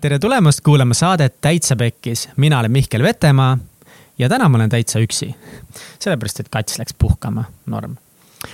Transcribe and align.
tere 0.00 0.18
tulemast 0.18 0.60
kuulama 0.64 0.94
saadet 0.94 1.40
Täitsa 1.40 1.76
Pekkis, 1.76 2.28
mina 2.36 2.58
olen 2.58 2.72
Mihkel 2.72 3.02
Vetemaa 3.02 3.58
ja 4.18 4.28
täna 4.28 4.48
ma 4.48 4.56
olen 4.56 4.70
täitsa 4.70 4.98
üksi. 4.98 5.34
sellepärast, 5.98 6.40
et 6.40 6.48
kats 6.48 6.78
läks 6.78 6.94
puhkama, 6.98 7.44
norm. 7.66 7.96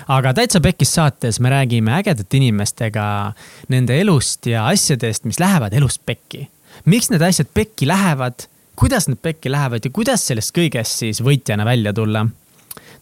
aga 0.08 0.35
Täitsa 0.35 0.60
Pekkis 0.60 0.94
saates 0.94 1.40
me 1.40 1.51
räägime 1.51 1.94
ägedate 1.94 2.37
inimestega 2.37 3.32
nende 3.69 4.01
elust 4.01 4.46
ja 4.46 4.67
asjadest, 4.67 5.24
mis 5.24 5.38
lähevad 5.40 5.72
elust 5.72 6.03
pekki. 6.06 6.48
miks 6.85 7.10
need 7.10 7.22
asjad 7.22 7.47
pekki 7.54 7.87
lähevad, 7.87 8.49
kuidas 8.76 9.08
need 9.08 9.22
pekki 9.22 9.51
lähevad 9.51 9.85
ja 9.85 9.90
kuidas 9.90 10.26
sellest 10.26 10.56
kõigest 10.56 10.99
siis 10.99 11.22
võitjana 11.22 11.65
välja 11.65 11.92
tulla. 11.92 12.26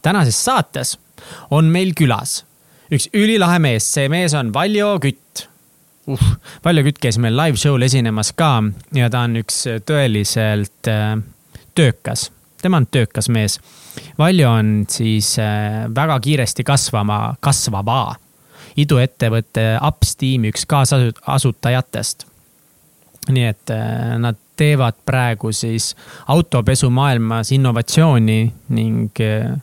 tänases 0.03 0.45
saates 0.45 0.99
on 1.51 1.65
meil 1.65 1.95
külas 1.97 2.45
üks 2.93 3.09
ülilahe 3.15 3.59
mees, 3.59 3.93
see 3.95 4.09
mees 4.09 4.35
on 4.35 4.53
Valjo 4.53 4.99
Kütt 5.01 5.49
uh, 6.07 6.27
Valjo 6.65 6.85
Kütt 6.87 7.01
käis 7.03 7.19
meil 7.23 7.37
live 7.39 7.61
show'l 7.61 7.87
esinemas 7.87 8.33
ka 8.37 8.57
ja 8.97 9.11
ta 9.11 9.25
on 9.29 9.39
üks 9.43 9.65
tõeliselt 9.87 10.91
äh, 10.91 11.17
töökas, 11.75 12.31
tema 12.63 12.83
on 12.83 12.87
töökas 12.87 13.29
mees. 13.29 13.59
Valjo 14.19 14.51
on 14.51 14.85
siis 14.91 15.37
äh, 15.39 15.85
väga 15.95 16.21
kiiresti 16.21 16.65
kasvama, 16.67 17.37
kasvava 17.41 18.15
iduettevõtte 18.77 19.67
Ups 19.87 20.17
tiimi 20.19 20.51
üks 20.53 20.67
kaasasutajatest. 20.71 22.27
nii 23.31 23.45
et 23.49 23.71
äh, 23.73 24.17
nad 24.21 24.37
teevad 24.57 24.99
praegu 25.07 25.53
siis 25.53 25.95
autopesumaailmas 26.29 27.53
innovatsiooni 27.53 28.53
ning 28.69 29.21
äh, 29.21 29.55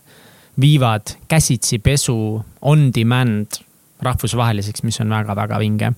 viivad 0.62 1.16
käsitsi 1.28 1.80
pesu 1.80 2.44
on 2.62 2.92
demand 2.94 3.62
rahvusvaheliseks, 4.06 4.84
mis 4.88 5.00
on 5.04 5.12
väga-väga 5.14 5.60
vinge. 5.62 5.94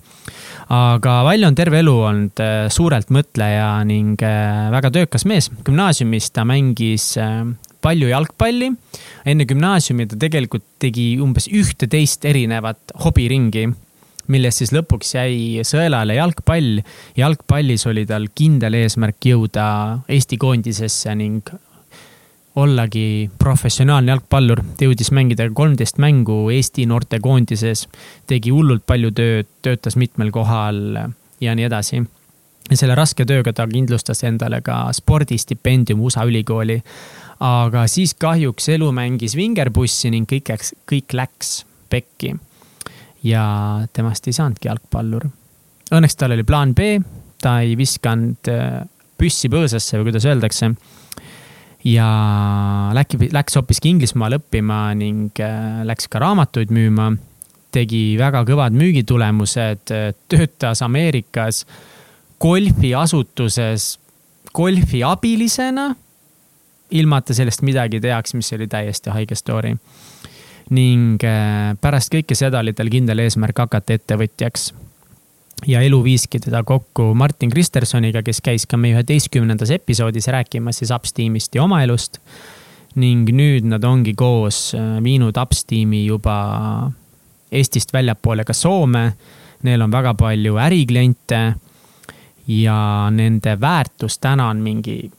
aga 0.73 1.13
Valjo 1.27 1.48
on 1.48 1.55
terve 1.55 1.80
elu 1.84 1.93
olnud 2.07 2.41
äh, 2.43 2.68
suurelt 2.71 3.12
mõtleja 3.13 3.84
ning 3.87 4.21
äh, 4.23 4.71
väga 4.73 4.91
töökas 4.91 5.26
mees. 5.29 5.49
gümnaasiumis 5.65 6.31
ta 6.31 6.46
mängis 6.48 7.13
äh, 7.18 7.46
palju 7.81 8.12
jalgpalli. 8.12 8.71
enne 9.26 9.46
gümnaasiumi 9.46 10.07
ta 10.07 10.20
tegelikult 10.20 10.65
tegi 10.79 11.18
umbes 11.21 11.49
ühte-teist 11.51 12.26
erinevat 12.26 12.96
hobiringi 13.05 13.68
millest 14.31 14.62
siis 14.62 14.71
lõpuks 14.71 15.15
jäi 15.18 15.65
sõelale 15.68 16.15
jalgpall. 16.15 16.79
jalgpallis 17.20 17.87
oli 17.91 18.05
tal 18.07 18.29
kindel 18.35 18.79
eesmärk 18.79 19.31
jõuda 19.34 19.68
Eesti 20.07 20.40
koondisesse 20.40 21.15
ning 21.15 21.51
ollagi 22.59 23.32
professionaalne 23.41 24.13
jalgpallur, 24.13 24.62
jõudis 24.82 25.09
mängida 25.15 25.48
kolmteist 25.55 25.98
mängu 26.01 26.51
Eesti 26.54 26.85
noortekoondises, 26.90 27.87
tegi 28.29 28.54
hullult 28.54 28.85
palju 28.85 29.09
tööd, 29.15 29.49
töötas 29.65 29.98
mitmel 29.98 30.29
kohal 30.34 30.84
ja 31.41 31.55
nii 31.55 31.65
edasi. 31.70 32.04
ja 32.70 32.77
selle 32.77 32.96
raske 32.96 33.26
tööga 33.26 33.54
ta 33.54 33.65
kindlustas 33.68 34.24
endale 34.24 34.62
ka 34.62 34.93
spordistipendium 34.93 36.01
USA 36.01 36.26
ülikooli. 36.26 36.81
aga 37.40 37.87
siis 37.87 38.13
kahjuks 38.13 38.70
elu 38.70 38.91
mängis 38.91 39.35
vingerpussi 39.35 40.09
ning 40.12 40.29
kõik 40.29 40.49
läks, 40.49 40.74
kõik 40.91 41.13
läks 41.13 41.65
pekki. 41.90 42.35
ja 43.24 43.87
temast 43.93 44.27
ei 44.27 44.34
saanudki 44.34 44.68
jalgpallur. 44.68 45.26
Õnneks 45.91 46.15
tal 46.15 46.31
oli 46.31 46.43
plaan 46.43 46.74
B, 46.76 46.99
ta 47.41 47.62
ei 47.62 47.77
viskanud 47.77 48.48
äh, 48.48 48.85
püssi 49.18 49.49
põõsasse 49.49 49.98
või 49.98 50.12
kuidas 50.12 50.26
öeldakse 50.26 50.76
ja 51.84 52.07
läks, 52.95 53.17
läks 53.34 53.57
hoopiski 53.59 53.91
Inglismaale 53.93 54.39
õppima 54.41 54.85
ning 54.98 55.39
äh, 55.43 55.84
läks 55.87 56.07
ka 56.12 56.21
raamatuid 56.23 56.71
müüma. 56.73 57.13
tegi 57.73 58.20
väga 58.20 58.43
kõvad 58.45 58.75
müügitulemused, 58.77 59.90
töötas 60.29 60.81
Ameerikas 60.85 61.63
golfiasutuses 62.40 63.98
golfiabilisena. 64.53 65.95
ilma, 66.91 67.18
et 67.18 67.25
ta 67.25 67.34
sellest 67.34 67.63
midagi 67.66 68.00
teaks, 68.00 68.35
mis 68.38 68.53
oli 68.53 68.68
täiesti 68.68 69.09
haige 69.09 69.35
story. 69.35 69.75
ning 70.69 71.24
äh, 71.24 71.75
pärast 71.81 72.13
kõike 72.13 72.35
seda 72.35 72.59
oli 72.59 72.74
tal 72.74 72.90
kindel 72.90 73.19
eesmärk 73.19 73.58
hakata 73.59 73.94
ettevõtjaks 73.94 74.72
ja 75.68 75.81
elu 75.81 76.03
viiski 76.03 76.40
teda 76.40 76.63
kokku 76.63 77.13
Martin 77.16 77.50
Kristersoniga, 77.50 78.24
kes 78.24 78.41
käis 78.41 78.66
ka 78.69 78.78
meie 78.78 78.96
üheteistkümnendas 78.97 79.72
episoodis 79.72 80.28
rääkimas 80.28 80.81
siis 80.81 80.91
Ups 80.91 81.13
tiimist 81.13 81.56
ja 81.56 81.63
oma 81.63 81.84
elust. 81.84 82.19
ning 82.96 83.29
nüüd 83.34 83.66
nad 83.66 83.84
ongi 83.84 84.13
koos 84.13 84.75
äh, 84.78 85.00
viinud 85.03 85.38
Ups 85.41 85.66
tiimi 85.66 86.06
juba 86.06 86.91
Eestist 87.52 87.94
väljapoole 87.94 88.44
ka 88.46 88.53
Soome. 88.53 89.13
Neil 89.63 89.81
on 89.81 89.91
väga 89.91 90.13
palju 90.13 90.57
ärikliente 90.57 91.53
ja 92.47 93.09
nende 93.12 93.62
väärtus 93.62 94.18
täna 94.19 94.50
on 94.50 94.57
mingi 94.57 95.12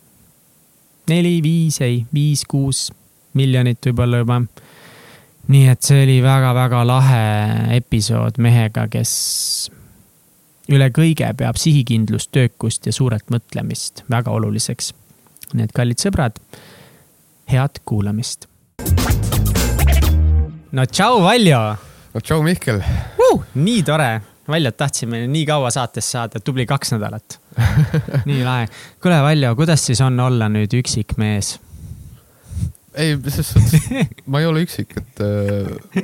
neli, 1.09 1.43
viis, 1.43 1.81
ei, 1.81 2.05
viis-kuus 2.15 2.93
miljonit 3.35 3.87
võib-olla 3.87 4.21
juba. 4.23 4.41
nii 5.49 5.69
et 5.69 5.83
see 5.83 6.03
oli 6.05 6.21
väga-väga 6.25 6.85
lahe 6.87 7.25
episood 7.77 8.39
mehega, 8.39 8.87
kes 8.89 9.11
üle 10.73 10.89
kõige 10.95 11.29
peab 11.37 11.59
sihikindlust, 11.61 12.31
töökust 12.33 12.87
ja 12.89 12.93
suurelt 12.95 13.29
mõtlemist 13.33 14.05
väga 14.11 14.33
oluliseks. 14.33 14.93
nii 15.55 15.65
et 15.65 15.73
kallid 15.73 16.01
sõbrad, 16.01 16.39
head 17.51 17.81
kuulamist. 17.85 18.49
no 20.73 20.87
tšau, 20.87 21.21
Valjo. 21.23 21.61
no 22.15 22.21
tšau, 22.21 22.43
Mihkel 22.43 22.81
uh,. 22.81 23.43
nii 23.55 23.83
tore, 23.83 24.21
Valjot 24.49 24.77
tahtsime 24.77 25.27
nii 25.27 25.47
kaua 25.47 25.71
saates 25.71 26.11
saada, 26.11 26.41
tubli 26.41 26.67
kaks 26.67 26.93
nädalat 26.93 27.39
nii 28.29 28.45
lahe. 28.45 28.69
kuule, 29.03 29.21
Valjo, 29.23 29.55
kuidas 29.57 29.87
siis 29.87 30.01
on 30.01 30.21
olla 30.21 30.49
nüüd 30.49 30.73
üksik 30.81 31.17
mees? 31.17 31.59
Ei, 32.95 33.15
selles 33.29 33.51
suhtes, 33.53 33.85
ma 34.31 34.41
ei 34.43 34.47
ole 34.49 34.63
üksik, 34.65 34.95
et 35.01 35.23
äh, 35.25 36.03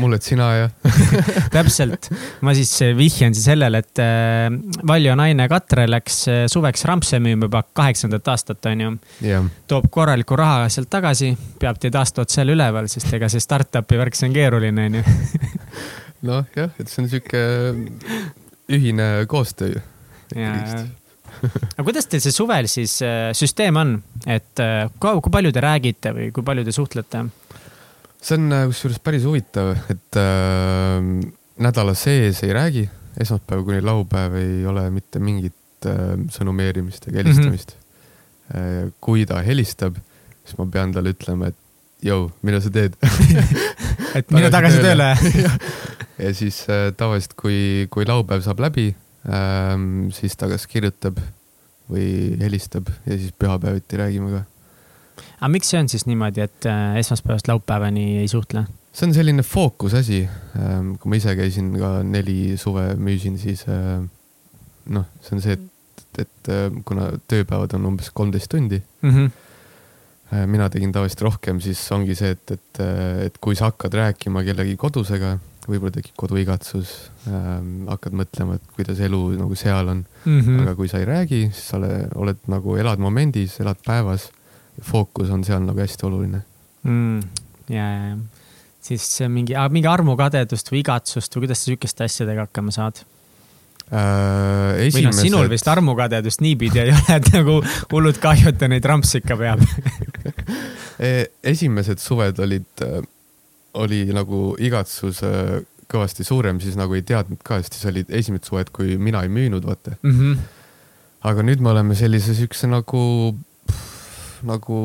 mul 0.00 0.12
oled 0.12 0.24
sina 0.24 0.48
ja 0.56 0.68
täpselt, 1.54 2.08
ma 2.44 2.54
siis 2.56 2.72
äh, 2.84 2.92
vihjan 2.98 3.36
siis 3.36 3.46
sellele, 3.50 3.82
et 3.82 4.02
äh, 4.02 4.48
Valjo 4.88 5.16
naine 5.18 5.48
Katre 5.50 5.86
läks 5.90 6.22
äh, 6.30 6.40
suveks 6.52 6.86
rampse 6.88 7.20
müüma 7.22 7.48
juba 7.48 7.62
kaheksandat 7.72 8.32
aastat, 8.32 8.70
onju. 8.72 8.94
Yeah.. 9.24 9.46
toob 9.70 9.90
korraliku 9.92 10.38
raha 10.38 10.66
sealt 10.72 10.90
tagasi, 10.92 11.32
peab 11.62 11.80
teid 11.82 11.98
aastat 11.98 12.32
seal 12.34 12.54
üleval, 12.54 12.90
sest 12.90 13.12
ega 13.14 13.30
see 13.32 13.42
startup'i 13.42 14.00
värk, 14.00 14.18
see 14.18 14.30
on 14.30 14.36
keeruline, 14.36 14.88
onju. 14.90 15.04
noh, 16.30 16.48
jah, 16.58 16.74
et 16.78 16.90
see 16.90 17.04
on 17.04 17.12
sihuke 17.12 17.46
ühine 18.72 19.12
koostöö. 19.30 19.78
jaa 20.34 20.82
aga 21.76 21.84
kuidas 21.86 22.08
teil 22.10 22.22
see 22.24 22.34
suvel 22.34 22.68
siis 22.70 22.98
äh, 23.06 23.30
süsteem 23.36 23.78
on, 23.80 23.94
et 24.26 24.62
äh, 24.62 24.86
kui, 24.98 25.20
kui 25.24 25.34
palju 25.34 25.52
te 25.54 25.64
räägite 25.64 26.14
või 26.16 26.30
kui 26.34 26.46
palju 26.46 26.66
te 26.66 26.74
suhtlete? 26.74 27.24
see 28.22 28.38
on 28.38 28.52
äh, 28.54 28.66
kusjuures 28.70 29.00
päris 29.02 29.26
huvitav, 29.28 29.74
et 29.92 30.20
äh, 30.20 30.98
nädala 31.62 31.94
sees 31.98 32.42
ei 32.46 32.54
räägi, 32.56 32.86
esmaspäev 33.20 33.64
kuni 33.66 33.82
laupäev 33.84 34.38
ei 34.40 34.62
ole 34.66 34.88
mitte 34.94 35.22
mingit 35.22 35.88
äh, 35.88 36.14
sõnumeerimist 36.32 37.08
ega 37.10 37.22
helistamist 37.22 37.74
mm. 37.74 37.78
-hmm. 37.78 37.80
Äh, 38.52 38.90
kui 39.00 39.22
ta 39.24 39.38
helistab, 39.40 39.96
siis 40.44 40.58
ma 40.58 40.66
pean 40.66 40.90
talle 40.92 41.12
ütlema, 41.14 41.48
et 41.48 41.56
jõu, 42.04 42.26
mida 42.42 42.60
sa 42.60 42.72
teed 42.74 42.96
et 44.18 44.32
mine 44.34 44.50
tagasi 44.52 44.82
tööle 44.82 45.06
ja 46.24 46.32
siis 46.36 46.58
äh, 46.68 46.90
tavaliselt, 46.96 47.36
kui, 47.38 47.86
kui 47.90 48.04
laupäev 48.08 48.42
saab 48.44 48.60
läbi 48.60 48.90
siis 49.22 50.34
ta 50.34 50.48
kas 50.50 50.66
kirjutab 50.66 51.20
või 51.90 52.36
helistab 52.40 52.88
ja 53.06 53.16
siis 53.18 53.34
pühapäeviti 53.38 54.00
räägime 54.00 54.30
ka. 54.32 54.44
aga 55.40 55.50
miks 55.52 55.72
see 55.72 55.80
on 55.80 55.90
siis 55.92 56.06
niimoodi, 56.08 56.44
et 56.44 56.68
äh, 56.70 56.96
esmaspäevast 57.02 57.50
laupäevani 57.50 58.22
ei 58.22 58.30
suhtle? 58.30 58.64
see 58.92 59.08
on 59.08 59.14
selline 59.16 59.44
fookus 59.46 59.94
asi 59.98 60.24
ähm,. 60.58 60.94
kui 61.00 61.12
ma 61.12 61.20
ise 61.20 61.36
käisin 61.38 61.72
ka 61.78 61.94
neli 62.06 62.56
suve 62.60 62.92
müüsin, 62.96 63.38
siis 63.40 63.64
äh, 63.68 64.02
noh, 64.96 65.06
see 65.20 65.36
on 65.36 65.44
see, 65.44 65.58
et, 65.58 66.26
et 66.26 66.52
äh, 66.52 66.66
kuna 66.88 67.12
tööpäevad 67.28 67.78
on 67.78 67.92
umbes 67.92 68.12
kolmteist 68.14 68.50
tundi 68.52 68.82
mm. 68.82 69.16
-hmm 69.16 69.48
mina 70.48 70.64
tegin 70.72 70.92
tavaliselt 70.92 71.20
rohkem, 71.26 71.58
siis 71.60 71.76
ongi 71.92 72.14
see, 72.16 72.30
et, 72.32 72.50
et, 72.54 72.78
et 73.26 73.34
kui 73.36 73.52
sa 73.52 73.66
hakkad 73.68 73.92
rääkima 73.92 74.40
kellegi 74.46 74.78
kodusega 74.80 75.34
võib-olla 75.68 75.94
tekib 75.94 76.16
koduigatsus 76.18 76.92
ähm,, 77.30 77.86
hakkad 77.90 78.16
mõtlema, 78.18 78.58
et 78.58 78.76
kuidas 78.76 79.00
elu 79.04 79.20
nagu 79.38 79.56
seal 79.58 79.88
on 79.94 80.04
mm. 80.24 80.40
-hmm. 80.40 80.60
aga 80.64 80.74
kui 80.78 80.90
sa 80.90 81.02
ei 81.02 81.08
räägi, 81.08 81.42
siis 81.52 81.68
sa 81.70 81.78
ole, 81.78 82.06
oled 82.14 82.44
nagu, 82.50 82.76
elad 82.76 83.02
momendis, 83.02 83.60
elad 83.60 83.80
päevas. 83.86 84.30
fookus 84.82 85.30
on 85.30 85.44
seal 85.44 85.60
nagu 85.62 85.78
hästi 85.78 86.06
oluline 86.06 86.42
mm,. 86.82 87.20
ja, 87.68 87.84
ja, 87.84 88.06
ja 88.08 88.16
siis 88.82 89.06
mingi, 89.28 89.54
mingi 89.70 89.88
armukadedust 89.88 90.70
või 90.72 90.82
igatsust 90.82 91.36
või 91.36 91.46
kuidas 91.46 91.62
sa 91.62 91.70
sihukeste 91.70 92.06
asjadega 92.08 92.46
hakkama 92.48 92.74
saad 92.74 93.02
äh,? 93.92 94.88
Esimesed... 94.88 94.98
või 94.98 95.06
noh, 95.06 95.18
sinul 95.20 95.50
vist 95.52 95.68
armukadedust 95.68 96.42
niipidi 96.42 96.82
ei 96.82 96.94
ole, 96.94 97.18
et 97.20 97.32
nagu 97.36 97.60
hullult 97.92 98.18
kahju, 98.22 98.50
et 98.50 98.58
ta 98.58 98.70
neid 98.70 98.84
rampse 98.88 99.22
ikka 99.22 99.38
peab 99.38 99.62
e, 101.06 101.28
esimesed 101.54 102.02
suved 102.02 102.40
olid 102.42 102.86
äh, 102.86 103.02
oli 103.74 104.04
nagu 104.12 104.52
igatsus 104.60 105.22
kõvasti 105.92 106.24
suurem, 106.26 106.60
siis 106.62 106.76
nagu 106.78 106.96
ei 106.96 107.04
teadnud 107.06 107.42
ka, 107.44 107.60
sest 107.60 107.76
siis 107.76 107.88
olid 107.90 108.12
esimesed 108.12 108.48
suved, 108.48 108.72
kui 108.74 108.96
mina 109.00 109.22
ei 109.24 109.32
müünud, 109.32 109.64
vaata 109.68 109.96
mm. 110.00 110.18
-hmm. 110.18 110.38
aga 111.28 111.44
nüüd 111.46 111.60
me 111.60 111.72
oleme 111.74 111.94
sellise 111.98 112.34
siukse 112.34 112.70
nagu, 112.70 113.02
nagu 114.48 114.78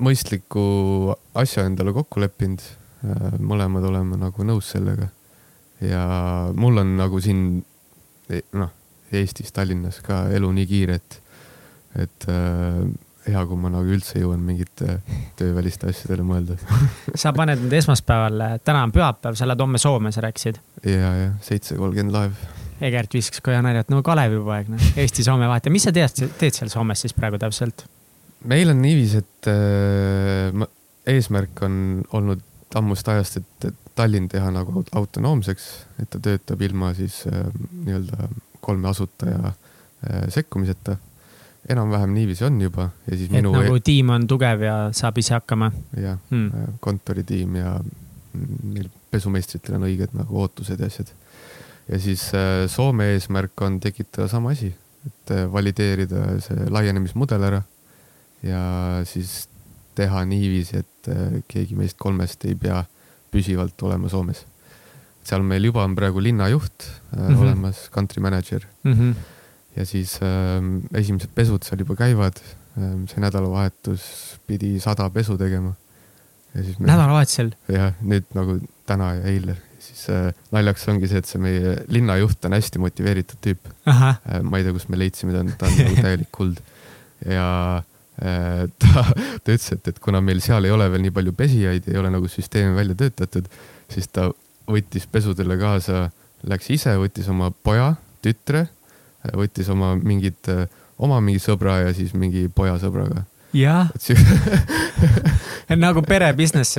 mõistliku 0.00 1.14
asja 1.34 1.66
endale 1.68 1.92
kokku 1.92 2.20
leppinud. 2.20 2.62
Äh, 3.04 3.38
mõlemad 3.40 3.84
oleme 3.88 4.16
nagu 4.20 4.44
nõus 4.44 4.72
sellega. 4.72 5.08
ja 5.80 6.04
mul 6.54 6.76
on 6.76 6.96
nagu 6.96 7.20
siin 7.24 7.64
noh, 8.52 8.72
Eestis, 9.12 9.52
Tallinnas 9.52 10.02
ka 10.04 10.26
elu 10.28 10.50
nii 10.52 10.66
kiire, 10.68 10.98
et, 11.00 11.22
et 12.04 12.26
äh, 12.28 12.84
hea, 13.32 13.44
kui 13.48 13.60
ma 13.60 13.72
nagu 13.72 13.92
üldse 13.94 14.22
jõuan 14.22 14.42
mingite 14.44 15.00
tööväliste 15.38 15.90
asjadele 15.90 16.24
mõelda 16.26 16.56
sa 17.22 17.34
paned 17.36 17.62
nüüd 17.62 17.76
esmaspäeval, 17.80 18.42
täna 18.66 18.84
on 18.86 18.94
pühapäev, 18.94 19.38
sa 19.38 19.48
lähed 19.48 19.64
homme 19.64 19.80
Soome, 19.82 20.12
sa 20.14 20.24
rääkisid? 20.26 20.60
ja, 20.86 21.14
ja 21.24 21.30
seitse 21.44 21.78
kolmkümmend 21.78 22.16
laev. 22.16 22.42
Egert 22.80 23.12
viskas 23.12 23.42
koja 23.44 23.60
nalja, 23.64 23.84
et 23.84 23.90
no 23.92 24.00
Kalevipoeg, 24.04 24.70
noh, 24.72 24.92
Eesti-Soome 25.00 25.48
vahet 25.50 25.68
ja 25.68 25.72
mis 25.74 25.84
sa 25.84 25.92
tead, 25.92 26.22
teed 26.40 26.56
seal 26.56 26.72
Soomes 26.72 27.04
siis 27.04 27.16
praegu 27.16 27.40
täpselt? 27.40 27.84
meil 28.48 28.72
on 28.72 28.80
niiviisi, 28.82 29.20
et 29.20 29.50
äh, 29.52 30.68
eesmärk 31.10 31.60
on 31.66 31.76
olnud 32.16 32.46
ammust 32.78 33.08
ajast, 33.08 33.40
et 33.40 33.70
Tallinn 33.98 34.30
teha 34.30 34.48
nagu 34.54 34.84
autonoomseks, 34.96 35.66
et 36.00 36.08
ta 36.12 36.20
töötab 36.22 36.62
ilma 36.64 36.92
siis 36.96 37.24
äh, 37.28 37.48
nii-öelda 37.84 38.30
kolme 38.64 38.88
asutaja 38.88 39.50
äh, 39.50 40.24
sekkumiseta 40.32 40.96
enam-vähem 41.68 42.12
niiviisi 42.14 42.44
on 42.44 42.60
juba 42.60 42.88
ja 43.06 43.16
siis 43.16 43.28
et 43.28 43.36
minu. 43.36 43.52
nagu 43.54 43.76
e- 43.76 43.84
tiim 43.84 44.10
on 44.14 44.26
tugev 44.28 44.62
ja 44.64 44.76
saab 44.96 45.18
ise 45.20 45.34
hakkama. 45.36 45.70
jah 45.96 46.18
hmm., 46.30 46.46
äh, 46.48 46.68
kontoritiim 46.80 47.56
ja 47.60 47.74
neil 48.62 48.88
pesumeistritel 49.10 49.76
on 49.76 49.88
õiged 49.88 50.14
nagu 50.16 50.40
ootused 50.44 50.80
ja 50.80 50.88
asjad. 50.88 51.12
ja 51.88 52.00
siis 52.00 52.28
äh, 52.34 52.64
Soome 52.70 53.12
eesmärk 53.14 53.60
on 53.66 53.80
tekitada 53.80 54.28
sama 54.28 54.54
asi, 54.56 54.72
et 55.06 55.34
äh, 55.36 55.46
valideerida 55.52 56.38
see 56.44 56.70
laienemismudel 56.70 57.48
ära 57.50 57.62
ja 58.46 58.62
siis 59.04 59.48
teha 59.98 60.22
niiviisi, 60.24 60.80
et 60.80 61.08
keegi 61.50 61.74
meist 61.76 61.98
kolmest 62.00 62.44
ei 62.48 62.54
pea 62.56 62.78
püsivalt 63.30 63.82
olema 63.84 64.08
Soomes. 64.08 64.46
seal 65.26 65.42
meil 65.44 65.66
juba 65.66 65.84
on 65.84 65.92
praegu 65.94 66.22
linnajuht 66.22 66.86
mm 67.12 67.26
-hmm. 67.26 67.42
olemas, 67.42 67.90
country 67.92 68.22
manager 68.22 68.64
mm. 68.84 68.92
-hmm 68.92 69.36
ja 69.76 69.86
siis 69.86 70.16
äh, 70.24 70.58
esimesed 70.98 71.32
pesud 71.34 71.66
seal 71.66 71.84
juba 71.84 71.96
käivad 71.98 72.40
äh,. 72.40 72.96
see 73.10 73.22
nädalavahetus 73.22 74.04
pidi 74.46 74.78
sada 74.82 75.08
pesu 75.10 75.38
tegema. 75.38 75.74
Me... 76.54 76.86
nädalavahetusel? 76.90 77.52
jah, 77.70 77.94
nüüd 78.02 78.26
nagu 78.34 78.58
täna 78.88 79.12
ja 79.20 79.28
eile, 79.30 79.56
siis 79.82 80.08
äh, 80.10 80.32
naljaks 80.54 80.88
ongi 80.90 81.10
see, 81.10 81.22
et 81.22 81.30
see 81.30 81.42
meie 81.42 81.76
linnajuht 81.92 82.48
on 82.48 82.56
hästi 82.58 82.82
motiveeritud 82.82 83.42
tüüp. 83.46 83.70
Äh, 83.86 84.18
ma 84.42 84.58
ei 84.58 84.66
tea, 84.66 84.74
kust 84.74 84.90
me 84.90 84.98
leidsime 84.98 85.36
ta, 85.36 85.44
ta 85.60 85.70
on 85.70 85.78
nagu 85.78 86.02
täielik 86.08 86.32
kuld 86.34 86.58
ja 87.26 87.48
äh, 87.78 88.66
ta, 88.82 89.06
ta 89.06 89.54
ütles, 89.54 89.70
et, 89.76 89.92
et 89.94 90.02
kuna 90.02 90.22
meil 90.24 90.42
seal 90.44 90.66
ei 90.66 90.74
ole 90.74 90.90
veel 90.90 91.06
nii 91.06 91.14
palju 91.14 91.36
pesijaid, 91.38 91.86
ei 91.90 92.00
ole 92.00 92.10
nagu 92.12 92.30
süsteemi 92.30 92.74
välja 92.76 92.98
töötatud, 93.04 93.46
siis 93.92 94.10
ta 94.10 94.30
võttis 94.70 95.06
pesudele 95.10 95.56
kaasa, 95.60 96.08
läks 96.50 96.70
ise, 96.74 96.94
võttis 96.98 97.30
oma 97.30 97.50
poja, 97.50 97.94
tütre 98.24 98.66
võttis 99.36 99.68
oma 99.72 99.94
mingid, 99.96 100.48
oma 100.98 101.20
mingi 101.24 101.42
sõbra 101.42 101.80
ja 101.84 101.94
siis 101.96 102.14
mingi 102.14 102.48
poja 102.54 102.78
sõbraga. 102.82 103.24
jah 103.56 103.90
nagu 105.76 106.02
pere 106.02 106.32
business 106.38 106.78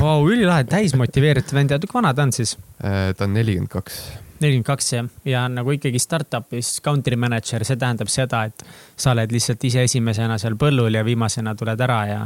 wow,. 0.00 0.24
ülilahe, 0.26 0.64
täismotiveeritud 0.64 1.54
vend 1.54 1.74
ja 1.74 1.78
kui 1.82 2.00
vana 2.00 2.14
ta 2.14 2.26
on 2.26 2.32
siis? 2.32 2.56
Äh, 2.84 3.14
ta 3.16 3.26
on 3.26 3.34
nelikümmend 3.36 3.70
kaks. 3.72 4.00
nelikümmend 4.40 4.66
kaks 4.66 4.92
jah, 4.92 5.08
ja 5.24 5.46
nagu 5.50 5.74
ikkagi 5.74 6.00
startup'is 6.02 6.78
country 6.84 7.16
manager, 7.16 7.64
see 7.66 7.78
tähendab 7.78 8.10
seda, 8.12 8.44
et 8.48 8.66
sa 8.96 9.14
oled 9.14 9.34
lihtsalt 9.34 9.64
ise 9.68 9.84
esimesena 9.88 10.38
seal 10.38 10.58
põllul 10.60 10.94
ja 10.94 11.04
viimasena 11.06 11.54
tuled 11.58 11.86
ära 11.88 12.04
ja 12.10 12.22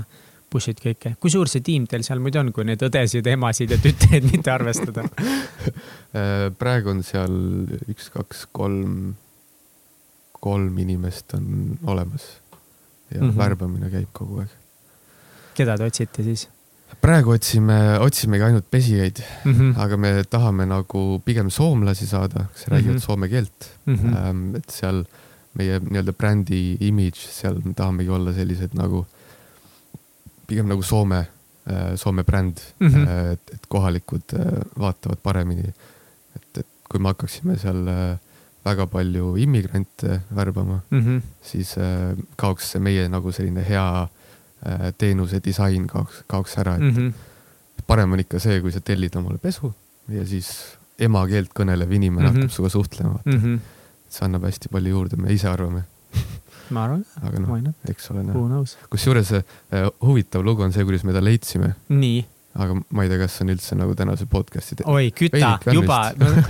push'id 0.53 0.81
kõike. 0.83 1.15
kui 1.21 1.33
suur 1.33 1.50
see 1.50 1.65
tiim 1.65 1.87
teil 1.88 2.05
seal 2.06 2.21
muidu 2.23 2.43
on, 2.43 2.53
kui 2.55 2.67
neid 2.69 2.83
õdesid, 2.85 3.27
emasid 3.35 3.73
ja 3.73 3.81
tütreid 3.83 4.29
mitte 4.29 4.53
arvestada 4.53 5.06
äh, 5.09 6.49
praegu 6.59 6.93
on 6.95 7.03
seal 7.06 7.37
üks, 7.88 8.12
kaks, 8.15 8.47
kolm 8.53 9.15
kolm 10.43 10.79
inimest 10.83 11.35
on 11.39 11.79
olemas 11.87 12.25
ja 13.15 13.21
mm 13.21 13.31
-hmm. 13.31 13.37
värbamine 13.39 13.91
käib 13.91 14.09
kogu 14.12 14.43
aeg. 14.43 14.50
keda 15.55 15.79
te 15.79 15.85
otsite 15.85 16.23
siis? 16.23 16.49
praegu 17.00 17.31
otsime, 17.31 17.99
otsimegi 17.99 18.44
ainult 18.44 18.71
pesijaid 18.71 19.23
mm, 19.44 19.53
-hmm. 19.53 19.81
aga 19.85 19.97
me 19.97 20.25
tahame 20.25 20.67
nagu 20.67 21.23
pigem 21.25 21.50
soomlasi 21.50 22.06
saada, 22.06 22.47
kes 22.55 22.69
räägivad 22.69 22.94
mm 22.94 22.99
-hmm. 22.99 23.06
soome 23.06 23.29
keelt 23.29 23.71
mm. 23.87 23.94
-hmm. 23.94 24.56
et 24.56 24.71
seal 24.71 25.05
meie 25.59 25.79
nii-öelda 25.85 26.15
brändi 26.17 26.61
imidž, 26.81 27.27
seal 27.33 27.61
me 27.65 27.75
tahamegi 27.77 28.11
olla 28.11 28.33
sellised 28.33 28.75
nagu, 28.79 29.05
pigem 30.49 30.69
nagu 30.71 30.83
Soome, 30.83 31.27
äh, 31.69 31.95
Soome 31.97 32.25
bränd 32.25 32.61
mm, 32.79 32.88
-hmm. 32.88 33.33
et, 33.33 33.55
et 33.55 33.67
kohalikud 33.69 34.37
äh, 34.38 34.61
vaatavad 34.79 35.19
paremini. 35.23 35.75
et, 36.37 36.59
et 36.59 36.67
kui 36.88 37.00
me 37.00 37.12
hakkaksime 37.12 37.59
seal 37.59 37.88
äh, 37.88 38.19
väga 38.64 38.87
palju 38.87 39.37
immigrante 39.43 40.20
värbama 40.35 40.81
mm, 40.91 41.00
-hmm. 41.00 41.20
siis 41.43 41.76
äh, 41.79 42.17
kaoks 42.37 42.73
see 42.73 42.81
meie 42.81 43.09
nagu 43.09 43.32
selline 43.32 43.64
hea 43.69 44.03
äh, 44.03 44.93
teenuse 44.99 45.41
disain 45.44 45.87
kaoks, 45.87 46.23
kaoks 46.26 46.59
ära, 46.59 46.76
et 46.76 46.82
mm 46.82 46.91
-hmm. 46.97 47.12
parem 47.87 48.12
on 48.12 48.20
ikka 48.20 48.38
see, 48.38 48.61
kui 48.61 48.73
sa 48.73 48.81
tellid 48.81 49.17
omale 49.17 49.38
pesu 49.38 49.73
ja 50.09 50.26
siis 50.26 50.50
emakeelt 50.99 51.50
kõnelev 51.55 51.93
inimene 51.93 52.29
mm 52.29 52.35
-hmm. 52.35 52.43
hakkab 52.43 52.50
sinuga 52.50 52.69
suhtlema, 52.69 53.19
mm. 53.25 53.32
-hmm. 53.32 53.59
see 54.11 54.25
annab 54.25 54.44
hästi 54.44 54.69
palju 54.69 54.91
juurde, 54.91 55.17
me 55.17 55.32
ise 55.32 55.49
arvame 55.49 55.85
ma 56.70 56.85
arvan 56.85 57.05
ka. 57.05 57.20
aga 57.26 57.38
noh, 57.41 57.75
eks 57.88 58.11
ole 58.11 58.23
näha. 58.23 58.64
kusjuures 58.91 59.32
äh, 59.32 59.43
huvitav 60.00 60.44
lugu 60.44 60.62
on 60.62 60.73
see, 60.73 60.85
kuidas 60.85 61.05
me 61.05 61.12
ta 61.12 61.20
leidsime. 61.25 61.75
nii 61.88 62.25
aga 62.52 62.76
ma 62.76 63.04
ei 63.04 63.10
tea, 63.10 63.20
kas 63.22 63.38
on 63.44 63.52
üldse 63.54 63.76
nagu 63.78 63.94
tänase 63.99 64.26
podcast'i. 64.31 64.84
oi, 64.84 65.10
küta, 65.16 65.54
juba, 65.72 66.00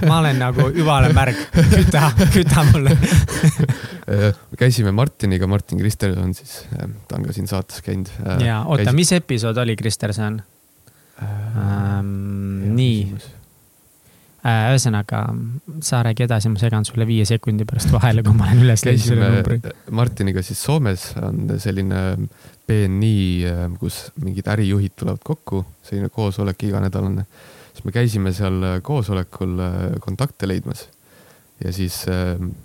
ma 0.08 0.19
olen 0.19 0.40
nagu, 0.43 0.69
juba 0.75 0.99
olen 0.99 1.14
märg, 1.16 1.43
küta, 1.75 2.08
küta 2.34 2.64
mulle 2.72 2.96
äh, 2.96 4.40
käisime 4.60 4.94
Martiniga, 4.96 5.46
Martin 5.50 5.82
Kristerson 5.82 6.34
siis, 6.38 6.62
äh, 6.78 6.88
ta 7.08 7.20
on 7.20 7.28
ka 7.28 7.37
siin 7.37 7.50
saates 7.50 7.84
käinud. 7.87 8.10
Äh, 8.25 8.43
ja 8.49 8.62
oota 8.66 8.88
Käis..., 8.90 8.99
mis 8.99 9.12
episood 9.19 9.62
oli 9.62 9.76
Kristerson 9.78 10.40
ähm,? 11.22 12.75
nii 12.75 12.99
Äh, 13.14 13.42
ühesõnaga, 14.43 15.21
sa 15.87 16.00
räägi 16.03 16.25
edasi, 16.26 16.50
ma 16.50 16.59
segan 16.59 16.87
sulle 16.87 17.07
viie 17.07 17.25
sekundi 17.28 17.66
pärast 17.69 17.93
vahele, 17.95 18.25
kui 18.26 18.35
ma 18.35 18.49
olen 18.49 18.64
üles 18.64 18.83
leidnud 18.87 19.05
selle 19.05 19.28
numbri. 19.37 19.59
Martiniga 19.95 20.43
siis 20.43 20.62
Soomes 20.66 21.05
on 21.23 21.52
selline 21.62 22.00
BNI, 22.66 23.21
äh, 23.47 23.62
kus 23.78 24.09
mingid 24.23 24.50
ärijuhid 24.50 24.97
tulevad 24.99 25.23
kokku, 25.26 25.62
selline 25.87 26.11
koosolek 26.11 26.66
iganädalane. 26.66 27.26
siis 27.73 27.85
me 27.87 27.95
käisime 27.95 28.33
seal 28.35 28.83
koosolekul 28.83 29.62
äh, 29.62 29.78
kontakte 30.00 30.49
leidmas. 30.50 30.88
ja 31.62 31.73
siis 31.73 32.02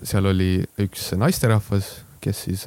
seal 0.03 0.25
oli 0.25 0.63
üks 0.81 1.11
naisterahvas, 1.13 1.99
kes 2.21 2.43
siis 2.47 2.63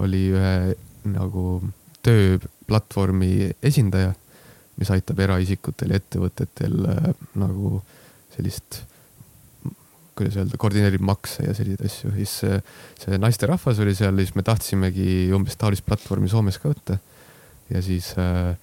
oli 0.00 0.30
ühe 0.32 0.74
nagu 1.04 1.60
tööplatvormi 2.04 3.50
esindaja 3.62 4.14
mis 4.80 4.90
aitab 4.90 5.20
eraisikutel 5.22 5.94
ja 5.94 6.00
ettevõtetel 6.00 6.76
äh, 6.90 7.08
nagu 7.38 7.78
sellist, 8.34 8.82
kuidas 10.18 10.36
öelda, 10.38 10.58
koordineerib 10.60 11.02
makse 11.04 11.46
ja 11.46 11.54
selliseid 11.56 11.86
asju, 11.88 12.12
siis 12.18 12.36
see, 12.42 12.58
see 13.02 13.18
naisterahvas 13.20 13.80
oli 13.82 13.94
seal, 13.98 14.18
siis 14.22 14.34
me 14.38 14.44
tahtsimegi 14.46 15.08
umbes 15.34 15.58
taolist 15.60 15.86
platvormi 15.86 16.30
Soomes 16.30 16.58
ka 16.62 16.70
võtta. 16.72 16.98
ja 17.72 17.82
siis 17.82 18.12
äh, 18.20 18.54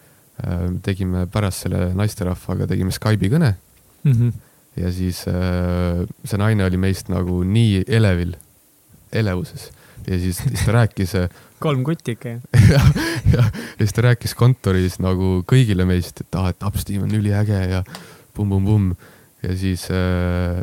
äh, 0.44 0.64
tegime 0.86 1.26
pärast 1.32 1.66
selle 1.66 1.92
naisterahvaga 1.98 2.68
tegime 2.70 2.94
Skype'i 2.96 3.32
kõne 3.34 3.56
mm. 4.04 4.12
-hmm. 4.12 4.34
ja 4.84 4.92
siis 4.92 5.24
äh, 5.28 6.04
see 6.24 6.40
naine 6.40 6.66
oli 6.66 6.78
meist 6.78 7.10
nagu 7.10 7.44
nii 7.44 7.86
elevil, 7.88 8.36
elevuses 9.12 9.72
ja 10.08 10.20
siis, 10.20 10.38
siis 10.38 10.66
ta 10.66 10.76
rääkis 10.82 11.16
kolm 11.62 11.86
kutti 11.88 12.16
ikka 12.18 12.36
jah, 12.74 12.90
jah, 13.32 13.48
ja 13.48 13.80
siis 13.80 13.96
ta 13.98 14.06
rääkis 14.08 14.36
kontoris 14.38 15.00
nagu 15.04 15.40
kõigile 15.50 15.86
meist, 15.90 16.24
et 16.24 16.40
ah, 16.40 16.50
et 16.52 16.68
Upsteam 16.68 17.06
on 17.08 17.16
üliäge 17.18 17.62
ja 17.72 17.84
pumm-pumm-pumm. 18.36 18.94
ja 19.46 19.58
siis 19.58 19.88
äh, 19.94 20.62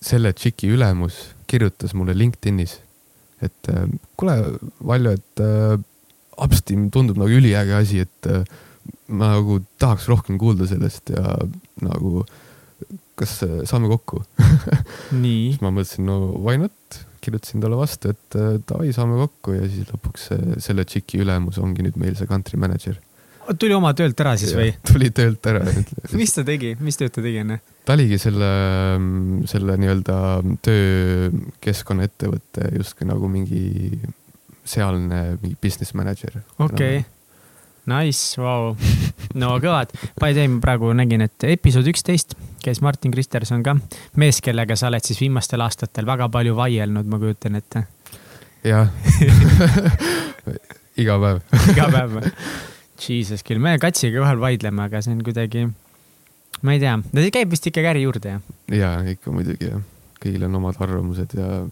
selle 0.00 0.32
tšiki 0.34 0.70
ülemus 0.74 1.20
kirjutas 1.48 1.94
mulle 1.96 2.14
LinkedInis, 2.16 2.78
et 3.42 3.72
äh, 3.72 3.86
kuule, 4.16 4.36
Valjo, 4.84 5.14
et 5.18 5.44
äh, 5.44 5.78
Upsteam 6.38 6.90
tundub 6.94 7.18
nagu 7.18 7.32
üliäge 7.34 7.74
asi, 7.78 8.04
et 8.06 8.30
äh, 8.30 8.44
ma 9.08 9.34
nagu 9.36 9.60
tahaks 9.80 10.06
rohkem 10.10 10.38
kuulda 10.40 10.68
sellest 10.68 11.10
ja 11.14 11.38
nagu 11.84 12.22
kas 13.18 13.40
äh, 13.46 13.62
saame 13.68 13.90
kokku? 13.90 14.22
Siis 15.10 15.58
ma 15.64 15.72
mõtlesin, 15.74 16.06
no 16.06 16.18
why 16.36 16.60
not, 16.60 17.00
kirjutasin 17.28 17.64
talle 17.64 17.78
vastu, 17.78 18.14
et 18.14 18.38
äh, 18.38 18.56
davai, 18.68 18.92
saame 18.96 19.18
kokku 19.20 19.56
ja 19.56 19.68
siis 19.68 19.90
lõpuks 19.92 20.30
selle 20.64 20.86
tšiki 20.88 21.22
ülemus 21.24 21.60
ongi 21.62 21.84
nüüd 21.86 21.96
meil 22.00 22.16
see 22.18 22.30
country 22.30 22.60
manager. 22.60 22.96
tuli 23.58 23.74
oma 23.76 23.94
töölt 23.96 24.20
ära 24.20 24.34
siis 24.40 24.54
või? 24.56 24.70
tuli 24.92 25.10
töölt 25.14 25.46
ära 25.48 25.62
mis 26.20 26.34
ta 26.34 26.44
tegi, 26.48 26.74
mis 26.84 27.00
tööd 27.00 27.12
ta 27.14 27.24
tegi 27.24 27.38
enne? 27.44 27.56
ta 27.88 27.96
oligi 27.96 28.18
selle, 28.20 28.50
selle 29.48 29.76
nii-öelda 29.80 30.16
töökeskkonnaettevõtte 30.66 32.72
justkui 32.76 33.08
nagu 33.08 33.30
mingi 33.32 33.62
sealne 34.68 35.38
mingi 35.42 35.56
business 35.62 35.94
manager. 35.96 36.42
okei 36.58 36.98
okay. 36.98 37.06
no 37.06 37.17
Nice, 37.88 38.36
vau, 38.36 38.74
no 39.40 39.54
kõvad. 39.62 39.94
By 40.20 40.34
the 40.34 40.42
way, 40.42 40.50
ma 40.52 40.60
praegu 40.60 40.90
nägin, 40.96 41.24
et 41.24 41.46
episood 41.48 41.88
üksteist 41.88 42.34
käis 42.64 42.82
Martin 42.84 43.12
Kristerson 43.14 43.62
ka, 43.64 43.76
mees, 44.20 44.42
kellega 44.44 44.76
sa 44.76 44.90
oled 44.90 45.04
siis 45.06 45.20
viimastel 45.22 45.62
aastatel 45.64 46.08
väga 46.08 46.28
palju 46.32 46.56
vaielnud, 46.58 47.08
ma 47.08 47.20
kujutan 47.22 47.56
ette. 47.58 47.84
jah 48.66 48.90
iga 51.02 51.14
päev 51.22 51.42
iga 51.72 51.86
päev? 51.94 52.16
Jesus 52.98 53.44
küll, 53.46 53.62
me 53.62 53.76
katsiga 53.80 54.24
vahel 54.24 54.40
vaidleme, 54.42 54.82
aga 54.88 55.00
see 55.04 55.14
on 55.14 55.20
kuidagi, 55.24 55.68
ma 56.66 56.74
ei 56.74 56.82
tea, 56.82 56.96
ta 57.14 57.28
käib 57.38 57.54
vist 57.54 57.68
ikkagi 57.70 57.92
äri 57.92 58.02
juurde, 58.02 58.34
jah? 58.34 58.56
ja 58.74 58.90
ikka 59.14 59.32
muidugi 59.32 59.70
jah, 59.70 59.84
kõigil 60.18 60.48
on 60.48 60.58
omad 60.58 60.82
arvamused 60.82 61.36
ja, 61.38 61.62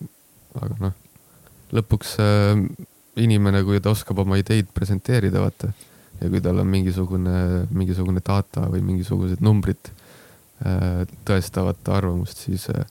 aga 0.62 0.78
noh, 0.84 0.94
lõpuks 1.76 2.14
äh, 2.22 2.62
inimene, 3.18 3.64
kui 3.66 3.82
ta 3.82 3.90
oskab 3.90 4.22
oma 4.22 4.38
ideid 4.38 4.70
presenteerida, 4.72 5.42
vaata 5.42 5.74
ja 6.20 6.28
kui 6.32 6.42
tal 6.44 6.60
on 6.62 6.68
mingisugune, 6.70 7.38
mingisugune 7.74 8.22
data 8.24 8.66
või 8.72 8.82
mingisugused 8.84 9.42
numbrid 9.44 9.90
äh, 10.64 11.02
tõestavat 11.28 11.88
arvamust, 11.92 12.44
siis 12.46 12.68
äh, 12.72 12.86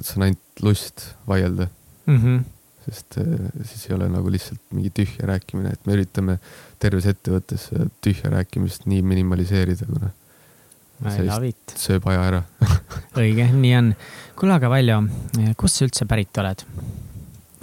see 0.00 0.16
on 0.18 0.28
ainult 0.28 0.64
lust 0.64 1.10
vaielda 1.28 1.68
mm. 2.06 2.16
-hmm. 2.16 2.40
sest 2.86 3.20
äh, 3.22 3.50
siis 3.64 3.86
ei 3.88 3.96
ole 3.96 4.08
nagu 4.12 4.32
lihtsalt 4.32 4.62
mingi 4.70 4.90
tühja 4.94 5.28
rääkimine, 5.30 5.74
et 5.76 5.86
me 5.86 5.98
üritame 5.98 6.38
terves 6.78 7.06
ettevõttes 7.06 7.68
tühja 8.00 8.30
rääkimist 8.30 8.86
nii 8.86 9.02
minimaliseerida, 9.02 9.86
kuna 9.86 10.10
sööb 11.80 12.06
aja 12.12 12.24
ära 12.28 12.42
õige, 13.20 13.46
nii 13.52 13.76
on. 13.78 13.94
kuule, 14.36 14.58
aga 14.58 14.68
Valjo, 14.70 15.04
kust 15.56 15.78
sa 15.78 15.86
üldse 15.86 16.06
pärit 16.10 16.42
oled? 16.42 16.66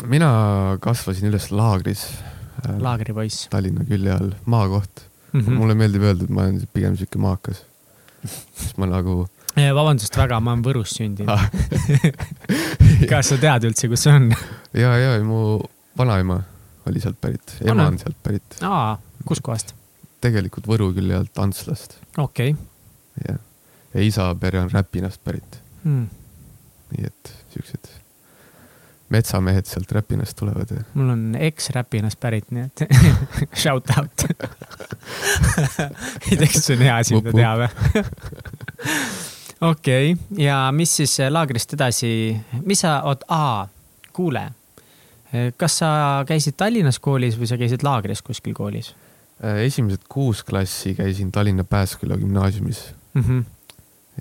mina 0.05 0.31
kasvasin 0.81 1.31
üles 1.31 1.51
laagris 1.51 2.07
laagripoiss. 2.79 3.47
Tallinna 3.53 3.85
külje 3.87 4.13
all, 4.13 4.33
maakoht 4.45 5.03
mm. 5.31 5.41
-hmm. 5.41 5.57
mulle 5.61 5.75
meeldib 5.75 6.01
öelda, 6.01 6.23
et 6.23 6.29
ma 6.29 6.45
olen 6.45 6.61
pigem 6.73 6.97
sihuke 6.97 7.19
maakas. 7.21 7.63
siis 8.25 8.77
ma 8.77 8.85
nagu. 8.85 9.27
vabandust 9.79 10.17
väga, 10.17 10.39
ma 10.39 10.53
olen 10.53 10.63
Võrus 10.65 10.93
sündinud 10.97 11.33
ah. 11.33 11.49
kas 13.11 13.33
sa 13.33 13.39
tead 13.41 13.67
üldse, 13.69 13.89
kus 13.89 14.05
see 14.05 14.13
on? 14.13 14.29
ja, 14.83 14.93
ja 14.97 15.17
mu 15.25 15.59
vanaema 15.97 16.41
oli 16.87 17.01
sealt 17.03 17.19
pärit, 17.21 17.57
ema 17.65 17.87
on 17.87 17.99
sealt 17.99 18.17
pärit. 18.23 18.59
aa, 18.61 18.97
kuskohast? 19.25 19.73
tegelikult 20.21 20.67
Võru 20.69 20.91
külje 20.95 21.17
alt, 21.17 21.33
Antslast. 21.41 21.97
okei 22.17 22.53
okay.. 22.53 23.27
jah, 23.27 23.41
ja 23.93 24.05
isa 24.05 24.29
pere 24.39 24.61
on 24.61 24.73
Räpinast 24.73 25.23
pärit 25.23 25.59
hmm.. 25.83 26.05
nii 26.93 27.09
et 27.09 27.33
siuksed 27.55 27.96
metsamehed 29.13 29.65
sealt 29.69 29.91
Räpinast 29.91 30.37
tulevad 30.39 30.71
ja. 30.71 30.83
mul 30.93 31.09
on 31.13 31.23
eks-Räpinast 31.47 32.19
pärit, 32.19 32.51
nii 32.51 32.67
et 32.67 32.83
shout 33.61 33.89
out 33.97 34.25
ei 36.31 36.37
tea, 36.37 36.47
kas 36.47 36.61
see 36.65 36.75
on 36.77 36.85
hea 36.87 36.99
asi, 37.03 37.15
mida 37.15 37.33
teha 37.35 37.53
või? 37.61 37.69
okei, 39.71 40.13
ja 40.43 40.59
mis 40.75 40.95
siis 40.99 41.17
laagrist 41.29 41.75
edasi, 41.77 42.11
mis 42.65 42.83
sa, 42.83 42.99
oot, 43.09 43.25
aa, 43.33 43.67
kuule. 44.13 44.47
kas 45.57 45.81
sa 45.83 45.89
käisid 46.27 46.57
Tallinnas 46.59 46.99
koolis 47.03 47.39
või 47.39 47.49
sa 47.49 47.59
käisid 47.59 47.85
laagris 47.87 48.23
kuskil 48.25 48.55
koolis? 48.57 48.93
esimesed 49.63 50.07
kuus 50.09 50.43
klassi 50.43 50.95
käisin 50.97 51.31
Tallinna 51.31 51.63
Pääsküla 51.63 52.17
gümnaasiumis 52.17 52.89
mm. 53.13 53.21
-hmm 53.21 53.45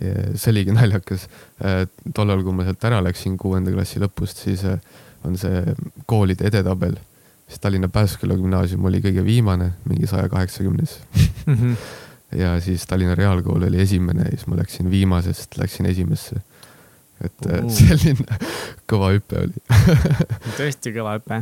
see 0.00 0.53
oligi 0.53 0.75
naljakas. 0.76 1.26
Äh, 1.65 1.85
tollal, 2.15 2.45
kui 2.45 2.57
ma 2.57 2.67
sealt 2.67 2.88
ära 2.88 3.03
läksin 3.05 3.37
kuuenda 3.41 3.75
klassi 3.75 4.03
lõpust, 4.03 4.43
siis 4.47 4.65
äh, 4.69 4.81
on 5.26 5.38
see 5.41 5.62
koolide 6.09 6.49
edetabel, 6.50 6.97
siis 7.49 7.62
Tallinna 7.62 7.91
Pääsküla 7.93 8.37
gümnaasium 8.38 8.85
oli 8.88 9.00
kõige 9.05 9.25
viimane, 9.26 9.73
mingi 9.88 10.09
saja 10.11 10.29
kaheksakümnes. 10.33 10.99
Mhm. 11.47 11.73
ja 12.43 12.57
siis 12.61 12.87
Tallinna 12.87 13.17
Reaalkool 13.19 13.69
oli 13.69 13.81
esimene 13.83 14.29
ja 14.29 14.35
siis 14.35 14.47
ma 14.50 14.61
läksin 14.61 14.91
viimasest, 14.91 15.59
läksin 15.61 15.87
esimesse. 15.93 16.43
et 17.25 17.47
uh. 17.49 17.62
selline 17.73 18.37
kõva 18.93 19.07
hüpe 19.15 19.38
oli 19.41 19.62
tõesti 20.59 20.93
kõva 20.93 21.15
hüpe. 21.17 21.38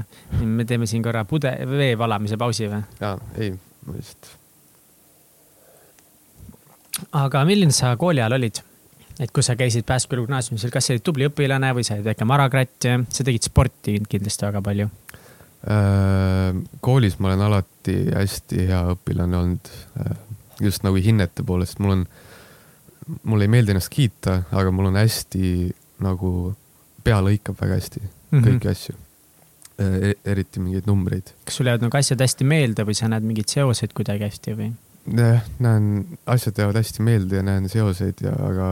me 0.47 0.63
teeme 0.71 0.87
siin 0.87 1.03
korra 1.03 1.25
pude, 1.27 1.51
vee 1.67 1.97
valamise 1.99 2.39
pausi 2.39 2.71
või? 2.71 2.85
jaa, 3.01 3.17
ei, 3.35 3.51
ma 3.83 3.97
lihtsalt 3.97 4.44
aga 7.13 7.45
milline 7.45 7.73
sa 7.73 7.97
kooli 7.97 8.23
ajal 8.23 8.39
olid? 8.39 8.63
et 9.21 9.31
kui 9.31 9.45
sa 9.47 9.55
käisid 9.55 9.87
Pääsküla 9.87 10.25
gümnaasiumis, 10.25 10.67
kas 10.75 10.89
sa 10.89 10.95
olid 10.95 11.05
tubli 11.07 11.29
õpilane 11.29 11.71
või 11.77 11.85
sa 11.87 11.95
olid 11.95 12.09
väike 12.09 12.27
marakratt, 12.27 12.87
sa 13.15 13.27
tegid 13.27 13.47
sporti 13.47 14.01
kindlasti 14.11 14.47
väga 14.49 14.63
palju? 14.65 14.89
Äh, 15.71 16.51
koolis 16.85 17.21
ma 17.23 17.31
olen 17.31 17.45
alati 17.47 17.95
hästi 18.13 18.67
hea 18.69 18.81
õpilane 18.93 19.39
olnud, 19.39 19.71
äh, 20.03 20.11
just 20.67 20.85
nagu 20.85 20.99
hinnete 21.01 21.47
poolest, 21.47 21.79
mul 21.81 21.95
on, 21.95 22.03
mulle 23.23 23.47
ei 23.47 23.55
meeldi 23.55 23.73
ennast 23.73 23.93
kiita, 23.95 24.43
aga 24.53 24.75
mul 24.75 24.91
on 24.91 24.99
hästi 25.01 25.71
nagu, 26.05 26.35
pea 27.07 27.23
lõikab 27.25 27.57
väga 27.61 27.79
hästi 27.79 28.03
mm 28.03 28.11
-hmm. 28.11 28.45
kõiki 28.49 28.71
asju 28.75 28.97
äh, 29.79 30.11
e. 30.11 30.15
eriti 30.35 30.61
mingeid 30.61 30.91
numbreid. 30.91 31.33
kas 31.45 31.57
sul 31.57 31.71
jäävad 31.71 31.87
nagu 31.87 31.97
asjad 31.97 32.21
hästi 32.21 32.45
meelde 32.45 32.85
või 32.85 32.99
sa 32.99 33.09
näed 33.09 33.25
mingeid 33.25 33.49
seoseid 33.49 33.95
kuidagi 33.95 34.27
hästi 34.27 34.59
või? 34.59 34.73
Jah, 35.13 35.43
näen, 35.59 36.19
asjad 36.27 36.59
jäävad 36.59 36.77
hästi 36.81 37.03
meelde 37.03 37.37
ja 37.37 37.43
näen 37.43 37.69
seoseid 37.69 38.23
ja, 38.25 38.33
aga 38.49 38.69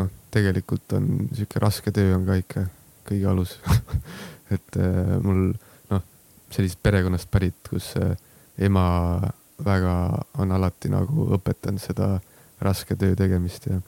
noh, 0.00 0.10
tegelikult 0.30 0.92
on 0.96 1.28
sihuke 1.32 1.60
raske 1.62 1.92
töö 1.92 2.14
on 2.16 2.26
ka 2.28 2.38
ikka 2.40 2.64
kõige 3.08 3.28
alus. 3.28 3.58
Et 4.54 4.80
äh, 4.80 5.12
mul 5.22 5.52
noh, 5.90 6.04
sellisest 6.50 6.80
perekonnast 6.82 7.30
pärit, 7.30 7.60
kus 7.68 7.92
äh, 8.00 8.16
ema 8.64 9.20
väga 9.64 9.94
on 10.38 10.52
alati 10.54 10.90
nagu 10.92 11.28
õpetanud 11.36 11.82
seda 11.82 12.16
raske 12.62 12.96
töö 12.98 13.16
tegemist 13.18 13.68
ja, 13.70 13.80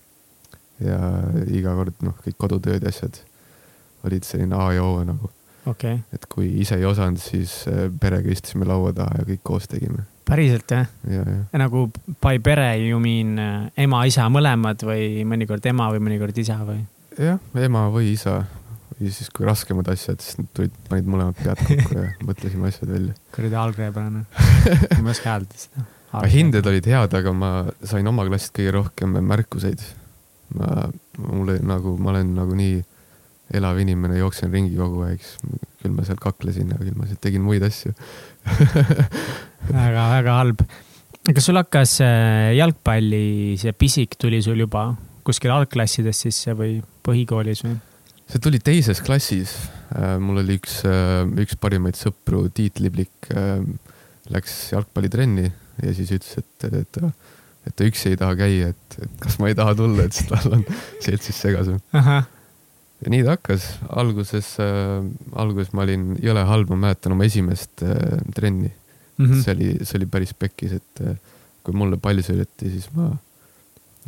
ja 0.84 1.00
iga 1.50 1.74
kord 1.78 2.04
noh, 2.06 2.16
kõik 2.24 2.38
kodutööd 2.38 2.84
ja 2.84 2.92
asjad 2.92 3.22
olid 4.06 4.24
selline 4.24 4.56
A 4.56 4.72
ja 4.74 4.84
O 4.84 5.02
nagu 5.04 5.30
okay.. 5.66 6.00
et 6.14 6.24
kui 6.30 6.48
ise 6.62 6.78
ei 6.80 6.86
osanud, 6.88 7.20
siis 7.20 7.64
äh, 7.68 7.88
perega 8.00 8.32
istusime 8.32 8.68
laua 8.68 8.94
taha 8.96 9.22
ja 9.22 9.28
kõik 9.32 9.44
koos 9.52 9.68
tegime 9.70 10.06
päriselt 10.30 10.70
jah 10.70 10.86
ja,? 11.10 11.24
nagu 11.58 11.88
by 12.22 12.38
pere 12.42 12.70
you 12.78 13.00
mean 13.02 13.36
äh, 13.40 13.84
ema-isa 13.86 14.28
mõlemad 14.32 14.86
või 14.86 15.26
mõnikord 15.28 15.66
ema 15.72 15.90
või 15.94 16.04
mõnikord 16.06 16.38
isa 16.40 16.60
või? 16.64 16.80
jah, 17.18 17.40
ema 17.58 17.88
või 17.92 18.14
isa 18.14 18.40
ja 19.00 19.12
siis, 19.12 19.30
kui 19.34 19.46
raskemad 19.48 19.88
asjad, 19.92 20.20
siis 20.22 20.38
nad 20.40 20.50
tulid, 20.56 20.74
panid 20.88 21.08
mõlemad 21.10 21.38
pead 21.40 21.62
kokku 21.64 21.96
ja 21.96 22.10
mõtlesime 22.28 22.68
asjad 22.70 22.92
välja. 22.92 23.16
kuradi 23.34 23.58
algreeblane 23.62 24.24
ma 25.00 25.00
ei 25.00 25.14
oska 25.14 25.34
hääldada 25.34 25.64
seda. 25.64 25.86
hinded 26.34 26.68
olid 26.70 26.90
head, 26.90 27.16
aga 27.20 27.34
ma 27.36 27.52
sain 27.86 28.06
oma 28.10 28.26
klassist 28.28 28.54
kõige 28.56 28.76
rohkem 28.76 29.18
märkuseid. 29.32 29.82
ma, 30.58 30.88
mulle 31.18 31.60
nagu, 31.64 31.96
ma 31.98 32.14
olen 32.14 32.34
nagu 32.38 32.56
nii 32.58 32.80
elav 33.56 33.80
inimene, 33.82 34.18
jooksen 34.20 34.52
ringi 34.54 34.76
kogu 34.78 35.04
aeg, 35.06 35.22
siis 35.24 35.66
küll 35.80 35.94
ma 35.96 36.04
seal 36.06 36.20
kaklesin 36.20 36.70
ja 36.74 36.78
küll 36.80 36.96
ma 36.98 37.08
seal 37.08 37.20
tegin 37.22 37.44
muid 37.44 37.64
asju 37.66 37.92
väga-väga 39.74 40.36
halb. 40.38 40.64
kas 41.30 41.46
sul 41.46 41.60
hakkas 41.60 41.98
äh, 42.04 42.52
jalgpalli, 42.58 43.56
see 43.60 43.74
pisik 43.76 44.16
tuli 44.20 44.42
sul 44.44 44.60
juba 44.62 44.90
kuskil 45.26 45.52
algklassides 45.54 46.24
sisse 46.26 46.54
või 46.58 46.78
põhikoolis 47.06 47.64
või? 47.66 47.76
see 48.30 48.42
tuli 48.42 48.60
teises 48.62 49.02
klassis. 49.02 49.56
Äh, 49.90 50.16
mul 50.22 50.44
oli 50.44 50.60
üks, 50.60 50.80
äh, 50.86 51.24
üks 51.42 51.58
parimaid 51.60 51.98
sõpru, 51.98 52.44
Tiit 52.54 52.78
Liblik, 52.78 53.30
läks 54.30 54.56
jalgpallitrenni 54.70 55.48
ja 55.50 55.94
siis 55.96 56.12
ütles, 56.14 56.38
et, 56.38 56.70
et 56.70 57.02
et 57.68 57.74
ta 57.76 57.84
üksi 57.84 58.14
ei 58.14 58.16
taha 58.16 58.36
käia, 58.38 58.70
et, 58.72 58.94
et 59.04 59.16
kas 59.20 59.36
ma 59.40 59.50
ei 59.50 59.56
taha 59.58 59.74
tulla, 59.76 60.06
et 60.06 60.16
siis 60.16 60.30
tal 60.30 60.54
on 60.56 60.62
seltsis 61.04 61.40
segasem. 61.44 61.80
Ja 63.04 63.12
nii 63.12 63.24
ta 63.26 63.36
hakkas, 63.36 63.66
alguses 64.02 64.52
äh,, 64.62 65.00
alguses 65.40 65.72
ma 65.76 65.86
olin 65.86 66.12
jõle 66.22 66.44
halb, 66.48 66.72
ma 66.74 66.88
mäletan 66.88 67.16
oma 67.16 67.26
esimest 67.28 67.84
äh, 67.86 68.20
trenni 68.36 68.70
mm. 68.70 69.24
-hmm. 69.24 69.42
see 69.44 69.54
oli, 69.56 69.70
see 69.84 70.00
oli 70.00 70.10
päris 70.10 70.34
pekkis, 70.34 70.76
et 70.80 71.04
äh, 71.06 71.16
kui 71.64 71.76
mulle 71.76 72.00
pall 72.00 72.22
söödeti, 72.24 72.70
siis 72.76 72.90
ma 72.96 73.10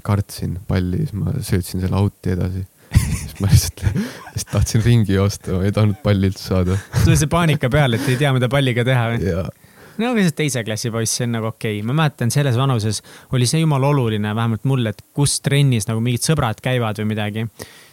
kartsin 0.02 0.58
palli, 0.68 1.04
siis 1.04 1.16
ma 1.16 1.34
söötsin 1.40 1.82
selle 1.84 1.98
out'i 2.00 2.36
edasi 2.36 2.66
siis 3.22 3.34
ma 3.40 3.48
lihtsalt, 3.48 3.84
lihtsalt 4.34 4.52
tahtsin 4.52 4.84
ringi 4.84 5.16
joosta, 5.16 5.56
ma 5.56 5.66
ei 5.68 5.74
tahtnud 5.74 6.00
palli 6.04 6.28
üldse 6.28 6.48
saada. 6.50 6.78
sul 7.02 7.12
oli 7.12 7.20
see 7.20 7.32
paanika 7.32 7.70
peal, 7.72 7.96
et 7.96 8.08
ei 8.08 8.18
tea, 8.20 8.32
mida 8.36 8.48
palliga 8.52 8.84
teha 8.84 9.12
või? 9.12 9.36
no 10.00 10.10
aga 10.12 10.24
see 10.26 10.36
teise 10.42 10.64
klassi 10.66 10.92
poiss, 10.92 11.16
see 11.18 11.28
on 11.28 11.36
nagu 11.38 11.50
okei 11.52 11.78
okay., 11.78 11.86
ma 11.88 11.96
mäletan, 12.02 12.32
selles 12.34 12.58
vanuses 12.58 13.02
oli 13.36 13.48
see 13.48 13.62
jumala 13.62 13.90
oluline, 13.92 14.34
vähemalt 14.36 14.68
mulle, 14.68 14.94
et 14.94 15.04
kus 15.16 15.38
trennis 15.44 15.88
nagu 15.88 16.02
mingid 16.04 16.24
sõbrad 16.26 16.60
käivad 16.64 17.00
või 17.02 17.10
midagi. 17.12 17.46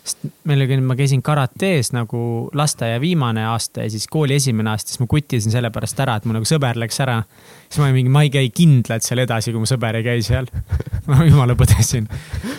Sest 0.09 0.25
meil 0.49 0.65
oli, 0.65 0.79
ma 0.83 0.97
käisin 0.99 1.21
karates 1.25 1.93
nagu 1.95 2.21
lasteaia 2.57 2.99
viimane 3.01 3.45
aasta 3.51 3.85
ja 3.85 3.93
siis 3.93 4.07
kooli 4.11 4.35
esimene 4.39 4.73
aasta, 4.73 4.91
siis 4.91 5.03
ma 5.03 5.07
kuttisin 5.09 5.53
selle 5.53 5.71
pärast 5.75 5.99
ära, 6.03 6.17
et 6.19 6.27
mu 6.27 6.35
nagu 6.35 6.47
sõber 6.49 6.79
läks 6.81 6.99
ära. 7.05 7.21
siis 7.67 7.79
ma 7.79 7.87
olin 7.87 7.99
mingi, 8.01 8.13
ma 8.13 8.25
ei 8.25 8.33
käi 8.33 8.49
kindlalt 8.49 9.05
seal 9.05 9.23
edasi, 9.25 9.53
kui 9.53 9.63
mu 9.63 9.69
sõber 9.69 9.99
ei 10.01 10.05
käi 10.05 10.21
seal. 10.25 10.49
ma 11.09 11.23
jumala 11.25 11.55
põdesin. 11.59 12.09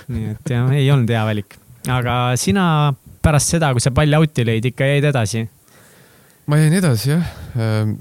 nii 0.08 0.34
et 0.34 0.54
jah, 0.56 0.70
ei 0.72 0.90
olnud 0.90 1.10
hea 1.10 1.24
valik. 1.28 1.58
aga 1.88 2.18
sina 2.40 2.64
pärast 3.20 3.56
seda, 3.56 3.74
kui 3.76 3.82
sa 3.84 3.92
palli 3.94 4.16
out'i 4.16 4.46
lõid, 4.46 4.70
ikka 4.72 4.88
jäid 4.94 5.10
edasi 5.10 5.48
ma 6.50 6.58
jäin 6.58 6.74
edasi 6.74 7.12
jah, 7.12 7.26
ehm, 7.54 7.94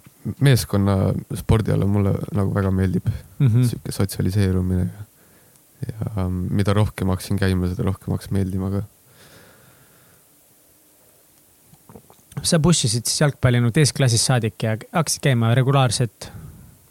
meeskonna 0.44 0.96
spordiala 1.38 1.88
mulle 1.90 2.16
nagu 2.36 2.54
väga 2.56 2.72
meeldib 2.76 3.06
mm 3.06 3.48
-hmm. 3.48 3.68
sihuke 3.70 3.92
sotsialiseerumine 3.96 4.86
ja, 4.86 5.04
ja 5.88 6.30
mida 6.30 6.74
rohkem 6.74 7.12
hakkasin 7.14 7.40
käima, 7.40 7.70
seda 7.72 7.86
rohkem 7.88 8.16
hakkas 8.16 8.32
meeldima 8.36 8.72
ka. 8.74 8.84
Sa 12.44 12.60
push 12.64 12.88
isid 12.88 13.08
siis 13.08 13.24
jalgpalli 13.24 13.62
nagu 13.62 13.74
teisest 13.76 13.98
klassist 13.98 14.30
saadik 14.30 14.64
ja 14.64 14.76
hakkasid 14.78 15.24
käima 15.24 15.54
regulaarselt 15.58 16.30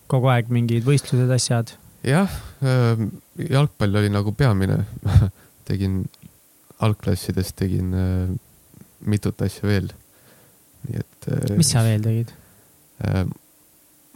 kogu 0.08 0.30
aeg 0.32 0.50
mingid 0.52 0.86
võistlused, 0.86 1.30
asjad? 1.34 1.74
jah, 2.06 2.32
ehm, 2.62 3.10
jalgpall 3.48 4.00
oli 4.00 4.12
nagu 4.12 4.32
peamine 4.36 4.82
tegin 5.68 6.02
algklassides 6.84 7.54
tegin 7.58 7.94
ehm, 7.94 8.36
mitut 9.08 9.42
asja 9.44 9.68
veel 9.68 9.90
nii 10.86 11.00
et. 11.00 11.28
Äh, 11.32 11.56
mis 11.58 11.70
sa 11.72 11.82
veel 11.86 12.04
tegid? 12.04 12.32
Äh, 13.04 13.24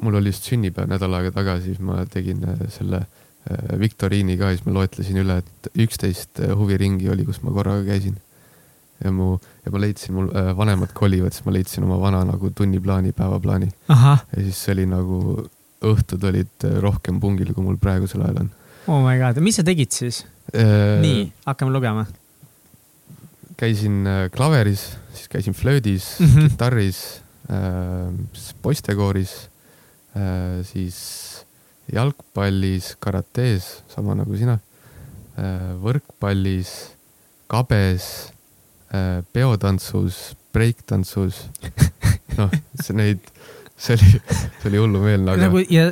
mul 0.03 0.19
oli 0.19 0.33
just 0.33 0.49
sünnipäev 0.51 0.91
nädal 0.91 1.19
aega 1.19 1.33
tagasi, 1.35 1.73
siis 1.73 1.83
ma 1.85 2.03
tegin 2.11 2.45
äh, 2.49 2.65
selle 2.73 3.07
viktoriini 3.75 4.37
ka, 4.39 4.53
siis 4.53 4.63
ma 4.63 4.77
loetlesin 4.77 5.17
üle, 5.19 5.41
et 5.43 5.81
üksteist 5.83 6.39
huviringi 6.55 7.09
oli, 7.11 7.25
kus 7.27 7.41
ma 7.43 7.51
korraga 7.51 7.83
käisin. 7.89 8.15
Ja 9.03 9.13
mu, 9.15 9.35
ja 9.65 9.73
ma 9.75 9.83
leidsin, 9.83 10.15
mul 10.17 10.31
vanemad 10.57 10.95
kolivad, 10.97 11.35
siis 11.35 11.47
ma 11.47 11.55
leidsin 11.57 11.85
oma 11.87 11.99
vana 12.01 12.23
nagu 12.29 12.51
tunniplaani, 12.55 13.13
päevaplaani. 13.17 13.69
ja 13.89 14.17
siis 14.39 14.65
see 14.65 14.77
oli 14.77 14.87
nagu, 14.91 15.45
õhtud 15.93 16.25
olid 16.31 16.69
rohkem 16.81 17.21
pungil, 17.21 17.55
kui 17.55 17.65
mul 17.67 17.79
praegusel 17.83 18.23
ajal 18.23 18.45
on. 18.45 18.51
Oh 18.87 19.03
my 19.05 19.19
god, 19.19 19.39
mis 19.43 19.61
sa 19.61 19.67
tegid 19.67 19.95
siis 19.95 20.25
äh,? 20.55 20.99
nii, 21.03 21.31
hakkame 21.47 21.75
lugema 21.75 22.07
käisin 23.63 24.07
äh, 24.07 24.27
klaveris, 24.35 24.97
siis 25.15 25.29
käisin 25.31 25.55
flöödis 25.55 26.19
mm, 26.19 26.27
-hmm. 26.27 26.49
kitarris 26.51 27.23
äh,, 27.51 28.53
poistekooris 28.63 29.51
äh,, 30.17 30.67
siis 30.67 31.47
jalgpallis, 31.93 32.97
karates, 32.99 33.83
sama 33.89 34.15
nagu 34.15 34.37
sina 34.37 34.59
äh,, 35.39 35.75
võrkpallis, 35.83 36.73
kabes 37.47 38.05
äh,, 38.27 38.32
peotantsus, 39.33 40.23
breiktantsus. 40.53 41.47
noh, 42.39 42.53
neid 42.97 43.25
see 43.83 43.97
oli, 43.97 44.21
see 44.61 44.71
oli 44.71 44.79
hullumeelne, 44.79 45.33
aga. 45.33 45.49
nagu 45.49 45.63
ja 45.73 45.89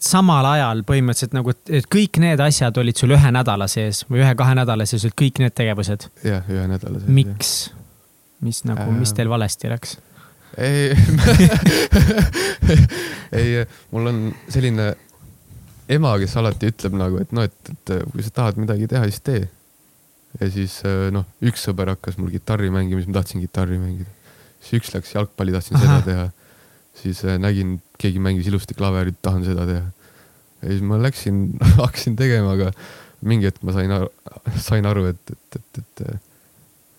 samal 0.00 0.46
ajal 0.52 0.84
põhimõtteliselt 0.86 1.34
nagu, 1.36 1.54
et 1.66 1.88
kõik 1.90 2.20
need 2.22 2.42
asjad 2.44 2.78
olid 2.78 2.98
sul 2.98 3.14
ühe 3.16 3.32
nädala 3.34 3.66
sees 3.70 4.04
või 4.10 4.22
ühe-kahe 4.22 4.56
nädala 4.58 4.86
sees 4.88 5.06
olid 5.08 5.16
kõik 5.18 5.42
need 5.42 5.56
tegevused? 5.58 6.06
jah, 6.26 6.46
ühe 6.50 6.66
nädala 6.70 7.02
sees. 7.02 7.10
miks? 7.10 7.52
mis 8.42 8.62
nagu 8.68 8.86
äh..., 8.86 8.98
mis 9.00 9.14
teil 9.16 9.32
valesti 9.32 9.72
läks? 9.72 9.96
ei 10.60 10.92
ei, 13.40 13.64
mul 13.90 14.12
on 14.12 14.22
selline 14.52 14.92
ema, 15.92 16.14
kes 16.22 16.36
alati 16.40 16.70
ütleb 16.72 16.94
nagu, 16.98 17.18
et 17.22 17.34
noh, 17.34 17.48
et, 17.48 17.74
et 17.74 17.94
kui 18.12 18.24
sa 18.24 18.34
tahad 18.42 18.60
midagi 18.60 18.88
teha, 18.90 19.08
siis 19.10 19.24
tee. 19.24 19.42
Ja 20.40 20.48
siis 20.52 20.78
noh, 21.12 21.26
üks 21.44 21.66
sõber 21.68 21.92
hakkas 21.92 22.16
mul 22.20 22.30
kitarri 22.32 22.70
mängima, 22.72 23.02
siis 23.02 23.10
ma 23.10 23.20
tahtsin 23.20 23.42
kitarri 23.44 23.80
mängida. 23.80 24.08
siis 24.62 24.80
üks 24.80 24.94
läks 24.94 25.12
jalgpalli, 25.16 25.52
tahtsin 25.56 25.76
Aha. 25.76 25.84
seda 25.84 26.06
teha 26.06 26.30
siis 27.02 27.24
äh, 27.24 27.38
nägin, 27.38 27.80
keegi 27.98 28.18
mängis 28.18 28.46
ilusti 28.46 28.74
klaverit, 28.74 29.18
tahan 29.22 29.44
seda 29.44 29.66
teha. 29.66 29.86
ja 30.62 30.68
siis 30.68 30.82
ma 30.86 30.98
läksin 31.02 31.46
hakkasin 31.82 32.16
tegema, 32.16 32.56
aga 32.56 32.72
mingi 33.22 33.48
hetk 33.48 33.62
ma 33.62 33.74
sain 33.76 33.90
aru, 33.94 34.10
sain 34.58 34.86
aru, 34.86 35.08
et, 35.12 35.34
et, 35.34 35.58
et, 35.58 35.82
et 35.82 36.04
äh, 36.06 36.20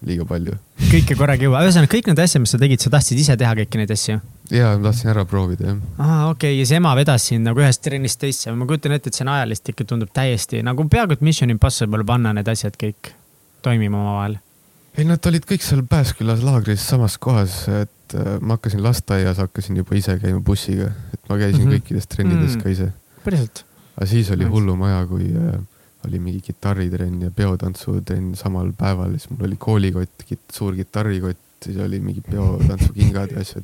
liiga 0.04 0.26
palju. 0.28 0.58
kõike 0.90 1.18
korraga 1.20 1.44
ei 1.44 1.50
jõua, 1.50 1.64
ühesõnaga 1.68 1.92
kõik 1.94 2.12
need 2.12 2.22
asjad, 2.26 2.44
mis 2.44 2.54
sa 2.56 2.60
tegid, 2.62 2.84
sa 2.84 2.94
tahtsid 2.94 3.24
ise 3.24 3.38
teha 3.40 3.56
kõiki 3.62 3.82
neid 3.82 3.96
asju? 3.96 4.20
ja, 4.52 4.74
ma 4.76 4.90
tahtsin 4.90 5.14
ära 5.14 5.26
proovida, 5.30 5.72
jah. 5.72 5.82
aa, 5.98 6.22
okei 6.34 6.56
okay., 6.56 6.62
ja 6.62 6.70
see 6.70 6.82
ema 6.82 6.96
vedas 7.00 7.30
sind 7.32 7.48
nagu 7.48 7.64
ühest 7.64 7.84
trennist 7.86 8.22
teisse, 8.24 8.54
ma 8.56 8.70
kujutan 8.70 8.98
ette, 8.98 9.12
et 9.12 9.20
see 9.20 9.28
on 9.28 9.34
ajalist 9.38 9.74
ikka 9.74 9.88
tundub 9.94 10.14
täiesti 10.16 10.64
nagu 10.66 10.88
peaaegu 10.90 11.18
et 11.18 11.26
Mission 11.26 11.54
Impossible 11.54 12.06
panna 12.08 12.36
need 12.36 12.50
asjad 12.52 12.80
kõik 12.80 13.14
toimima 13.64 14.02
omavahel. 14.02 14.38
ei, 14.98 15.06
nad 15.10 15.26
olid 15.30 15.46
kõik 15.50 15.66
seal 15.66 15.84
Pääskülas 15.90 16.44
laagris 16.46 16.86
samas 16.88 17.18
kohas, 17.22 17.64
et 17.72 18.18
äh, 18.18 18.38
ma 18.40 18.58
hakkasin 18.58 18.84
lasteaias, 18.86 19.42
hakkasin 19.42 19.80
juba 19.82 19.98
ise 20.00 20.18
käima 20.22 20.42
bussiga, 20.46 20.92
et 21.14 21.30
ma 21.30 21.40
käisin 21.42 21.64
mm 21.64 21.70
-hmm. 21.70 21.80
kõikides 21.80 22.10
trennides 22.10 22.56
mm 22.56 22.60
-hmm. 22.60 22.64
ka 22.64 22.70
ise. 22.70 22.92
päriselt? 23.26 23.66
aga 23.98 24.06
siis 24.10 24.32
oli 24.32 24.46
hullum 24.50 24.82
aja, 24.90 25.06
kui 25.08 25.32
äh, 25.32 25.60
oli 26.08 26.20
mingi 26.20 26.42
kitarritrenn 26.42 27.22
ja 27.22 27.32
peotantsutrenn 27.32 28.36
samal 28.36 28.72
päeval, 28.78 29.12
siis 29.18 29.30
mul 29.30 29.48
oli 29.48 29.56
koolikott, 29.60 30.24
suur 30.52 30.76
kitarrikott, 30.76 31.40
siis 31.64 31.78
oli 31.78 32.00
mingi 32.00 32.22
peotantsukingad 32.22 33.32
ja 33.32 33.40
asjad 33.40 33.64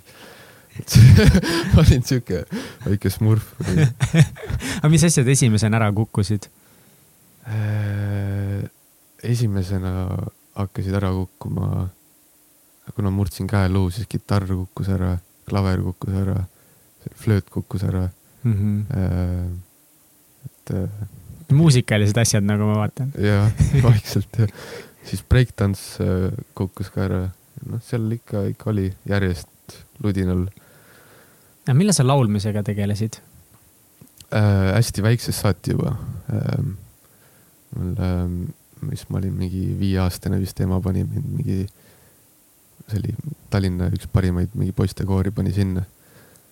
ma 1.73 1.83
olin 1.83 2.03
siuke 2.05 2.45
väike 2.85 3.09
smurf 3.11 3.43
aga 4.79 4.89
mis 4.89 5.03
asjad 5.03 5.27
esimesena 5.27 5.79
ära 5.81 5.91
kukkusid 5.91 6.47
äh,? 7.47 8.69
Esimesena 9.23 10.07
hakkasid 10.55 10.93
ära 10.93 11.11
kukkuma 11.15 11.87
kuna 12.95 13.11
murdsin 13.13 13.47
käeluu, 13.47 13.89
siis 13.93 14.07
kitarr 14.09 14.47
kukkus 14.49 14.89
ära, 14.93 15.13
klaver 15.49 15.81
kukkus 15.83 16.15
ära, 16.23 16.43
flööt 17.21 17.49
kukkus 17.49 17.83
ära 17.83 18.09
mm. 18.43 18.53
-hmm. 18.53 19.57
et. 20.45 20.75
Äh, 20.75 21.07
muusikalised 21.51 22.17
asjad, 22.17 22.43
nagu 22.45 22.67
ma 22.69 22.77
vaatan. 22.77 23.13
jah, 23.17 23.51
vaikselt 23.87 24.37
ja 24.37 24.47
siis 25.03 25.23
breiktants 25.23 25.97
äh, 26.01 26.31
kukkus 26.55 26.89
ka 26.89 27.03
ära. 27.07 27.21
noh, 27.65 27.81
seal 27.83 28.11
ikka, 28.11 28.43
ikka 28.53 28.69
oli 28.69 28.93
järjest 29.05 29.79
ludinal. 30.03 30.47
aga 31.67 31.73
millal 31.73 31.93
sa 31.93 32.07
laulmisega 32.07 32.63
tegelesid 32.63 33.19
äh,? 34.33 34.75
hästi 34.75 35.03
väiksest 35.03 35.41
saati 35.41 35.71
juba 35.71 35.95
äh,. 36.33 36.63
mul 37.75 37.93
äh,, 37.97 38.53
mis 38.81 39.05
ma 39.09 39.19
olin 39.19 39.33
mingi 39.35 39.63
viieaastane 39.79 40.39
vist, 40.39 40.59
ema 40.63 40.79
pani 40.83 41.03
mind 41.03 41.31
mingi 41.37 41.59
see 42.89 42.99
oli 42.99 43.15
Tallinna 43.49 43.89
üks 43.93 44.09
parimaid 44.13 44.53
mingi 44.57 44.73
poistekoori 44.75 45.31
pani 45.35 45.53
sinna. 45.53 45.85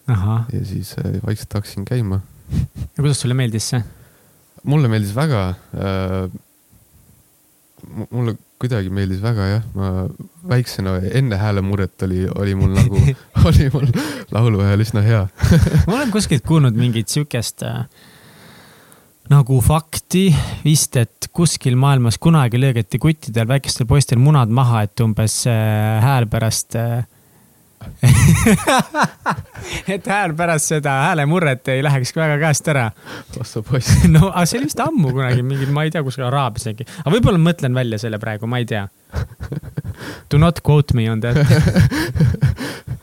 ja 0.08 0.66
siis 0.66 0.96
äh, 1.00 1.20
vaikselt 1.26 1.54
hakkasin 1.54 1.86
käima. 1.86 2.22
ja 2.50 3.02
kuidas 3.02 3.22
sulle 3.22 3.34
meeldis 3.34 3.70
see? 3.74 3.84
mulle 4.63 4.88
meeldis 4.88 5.16
väga 5.16 5.48
äh,. 5.50 6.30
mulle 8.12 8.38
kuidagi 8.58 8.90
meeldis 8.90 9.22
väga 9.22 9.48
jah, 9.48 9.66
ma 9.78 10.08
väiksena 10.50 10.98
enne 11.13 11.38
häälemurret 11.38 12.02
oli, 12.08 12.26
oli 12.36 12.56
mul 12.56 12.74
nagu 12.74 13.02
oli 13.50 13.70
mul 13.74 13.90
laulu 14.32 14.63
ajal 14.66 14.86
üsna 14.86 15.04
hea 15.06 15.26
ma 15.88 16.00
olen 16.00 16.13
kuskilt 16.13 16.46
kuulnud 16.48 16.78
mingit 16.78 17.12
siukest 17.13 17.63
äh, 17.68 17.86
nagu 19.32 19.60
fakti 19.63 20.30
vist, 20.63 20.96
et 21.00 21.30
kuskil 21.36 21.76
maailmas 21.80 22.18
kunagi 22.22 22.60
lõõgati 22.62 23.00
kuttidel, 23.02 23.48
väikestel 23.50 23.88
poistel 23.90 24.22
munad 24.22 24.52
maha, 24.54 24.86
et 24.88 25.04
umbes 25.04 25.42
äh, 25.52 26.00
hääl 26.04 26.28
pärast 26.32 26.78
äh, 26.80 27.04
et 29.94 30.08
hääl 30.10 30.34
pärast 30.38 30.72
seda 30.72 30.94
häälemurret 31.06 31.68
ei 31.72 31.84
läheks 31.86 32.13
väga 32.16 32.38
käest 32.42 32.68
ära. 32.72 32.88
ossa 33.40 33.62
poiss. 33.62 34.04
no, 34.16 34.32
aga 34.32 34.46
see 34.50 34.60
oli 34.62 34.70
vist 34.70 34.82
ammu 34.84 35.13
kunagi 35.13 35.46
mingi, 35.46 35.70
ma 35.74 35.86
ei 35.86 35.94
tea, 35.94 36.04
kuskil 36.06 36.28
Araabias 36.28 36.70
äkki, 36.72 36.88
aga 37.04 37.13
võib-olla 37.16 37.42
mõtlen 37.42 37.78
välja 37.78 38.02
selle 38.02 38.20
praegu, 38.22 38.50
ma 38.50 38.62
ei 38.63 38.68
tea. 38.70 38.88
Do 40.32 40.40
not 40.42 40.62
quote 40.66 40.98
me 40.98 41.10
on 41.12 41.22
that 41.24 41.38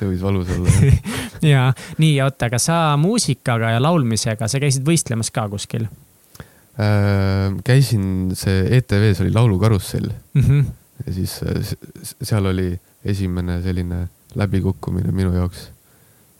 see 0.00 0.08
võis 0.08 0.22
valus 0.24 0.50
olla 0.54 0.92
ja 1.52 1.70
nii, 2.00 2.14
oota, 2.24 2.48
aga 2.50 2.60
sa 2.62 2.80
muusikaga 3.00 3.74
ja 3.74 3.82
laulmisega, 3.82 4.48
sa 4.48 4.60
käisid 4.62 4.86
võistlemas 4.86 5.32
ka 5.34 5.46
kuskil 5.52 5.86
äh,? 5.86 7.50
käisin, 7.66 8.32
see 8.38 8.64
ETV-s 8.80 9.24
oli 9.24 9.34
Laulukarussell 9.34 10.10
mm. 10.10 10.42
-hmm. 10.42 10.64
ja 11.06 11.16
siis 11.16 11.40
äh, 11.44 11.74
seal 12.22 12.50
oli 12.50 12.72
esimene 13.04 13.60
selline 13.62 14.06
läbikukkumine 14.34 15.12
minu 15.12 15.34
jaoks 15.36 15.68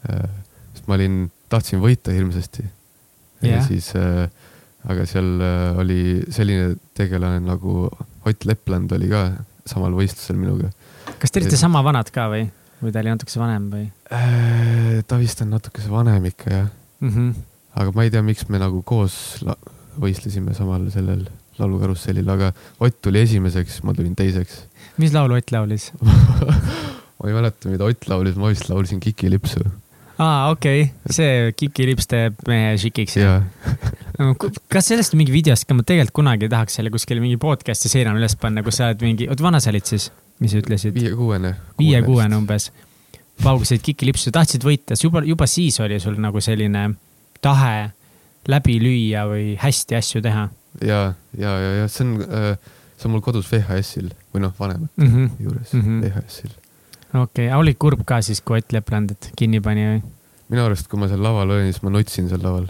äh,. 0.09 0.29
sest 0.75 0.89
ma 0.89 0.99
olin, 0.99 1.25
tahtsin 1.49 1.83
võita 1.83 2.15
hirmsasti 2.17 2.65
yeah.. 2.65 3.59
ja 3.59 3.67
siis 3.67 3.93
äh,, 3.97 4.31
aga 4.89 5.07
seal 5.07 5.37
äh, 5.41 5.79
oli 5.79 6.01
selline 6.31 6.77
tegelane 6.95 7.41
nagu 7.45 7.91
Ott 8.29 8.45
Lepland 8.45 8.93
oli 8.93 9.09
ka 9.09 9.31
samal 9.65 9.95
võistlusel 9.97 10.37
minuga. 10.37 10.69
kas 11.19 11.33
te 11.33 11.41
olite 11.41 11.57
sama 11.57 11.81
vanad 11.85 12.11
ka 12.13 12.29
või? 12.33 12.49
Või 12.81 12.93
ta 12.95 13.03
oli 13.03 13.13
natukese 13.13 13.41
vanem 13.41 13.69
või? 13.73 13.89
Äh, 14.13 15.01
ta 15.07 15.19
vist 15.21 15.43
on 15.45 15.53
natukese 15.55 15.91
vanem 15.93 16.31
ikka 16.33 16.51
jah. 16.53 16.71
mm. 17.01 17.11
-hmm. 17.11 17.35
aga 17.83 17.93
ma 17.97 18.07
ei 18.07 18.15
tea, 18.15 18.23
miks 18.27 18.49
me 18.49 18.63
nagu 18.63 18.83
koos 18.83 19.45
võistlesime 20.01 20.55
samal 20.57 20.89
sellel 20.95 21.27
laulukarussellil, 21.61 22.29
aga 22.29 22.53
Ott 22.81 23.03
tuli 23.03 23.21
esimeseks, 23.21 23.83
ma 23.83 23.95
tulin 23.95 24.17
teiseks. 24.17 24.65
mis 24.97 25.13
laulu 25.13 25.37
Ott 25.37 25.53
laulis 25.53 25.91
ma 27.21 27.29
ei 27.29 27.37
mäleta, 27.37 27.69
mida 27.69 27.85
Ott 27.85 28.09
laulis, 28.09 28.37
ma 28.41 28.53
vist 28.53 28.69
laulsin 28.69 29.01
Kiki 29.01 29.31
lipsu. 29.31 29.65
aa, 30.19 30.51
okei 30.51 30.83
okay., 30.83 31.13
see 31.17 31.53
Kiki 31.57 31.87
lips 31.91 32.09
teeb 32.09 32.41
mehe 32.49 32.77
šikiks. 32.81 33.19
kas 34.69 34.89
sellest 34.89 35.15
on 35.15 35.21
mingi 35.23 35.35
videost 35.35 35.69
ka, 35.69 35.77
ma 35.77 35.85
tegelikult 35.85 36.17
kunagi 36.23 36.49
tahaks 36.53 36.81
selle 36.81 36.93
kuskile 36.93 37.21
mingi 37.21 37.41
podcast'i 37.41 37.93
seinale 37.93 38.21
üles 38.21 38.37
panna, 38.41 38.65
kus 38.65 38.81
sa 38.81 38.91
oled 38.91 39.05
mingi, 39.05 39.29
oot 39.29 39.45
vana 39.45 39.61
sa 39.61 39.73
olid 39.73 39.89
siis, 39.89 40.11
mis 40.41 40.55
sa 40.55 40.63
ütlesid? 40.63 40.95
viie-kuuene. 40.97 41.55
viie-kuuene 41.79 42.37
umbes. 42.37 42.71
paugusid 43.43 43.83
Kiki 43.85 44.09
lipsu, 44.09 44.33
tahtsid 44.35 44.65
võita, 44.65 44.99
juba, 45.03 45.25
juba 45.25 45.47
siis 45.47 45.81
oli 45.81 46.01
sul 46.01 46.19
nagu 46.21 46.41
selline 46.41 46.91
tahe 47.41 47.91
läbi 48.49 48.77
lüüa 48.81 49.25
või 49.29 49.55
hästi 49.61 49.97
asju 49.97 50.23
teha. 50.25 50.49
ja, 50.85 51.01
ja, 51.39 51.57
ja, 51.61 51.73
ja 51.83 51.89
see 51.89 52.07
on 52.07 52.21
äh, 52.27 52.71
see 53.01 53.09
on 53.09 53.17
mul 53.17 53.25
kodus 53.25 53.49
VHS-il 53.49 54.11
või 54.35 54.45
noh, 54.45 54.53
vanemate 54.59 54.93
mm 55.01 55.13
-hmm. 55.13 55.31
juures 55.41 55.73
mm 55.73 55.83
-hmm. 55.83 56.01
VHS-il 56.05 56.53
okei 57.23 57.47
okay., 57.49 57.59
oli 57.59 57.75
kurb 57.75 58.05
ka 58.07 58.21
siis, 58.23 58.41
kui 58.41 58.59
Ott 58.59 58.73
Leplandit 58.73 59.31
kinni 59.37 59.61
pani 59.61 59.87
või? 59.87 60.03
minu 60.51 60.65
arust, 60.65 60.89
kui 60.89 61.01
ma 61.01 61.09
seal 61.09 61.23
laval 61.23 61.51
olin, 61.51 61.73
siis 61.73 61.83
ma 61.83 61.91
nutsin 61.91 62.29
seal 62.29 62.43
laval 62.43 62.67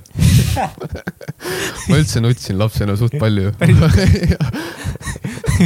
ma 1.89 1.97
üldse 1.99 2.21
nutsin 2.21 2.59
lapsena 2.59 2.97
suht 2.97 3.19
palju 3.19 3.53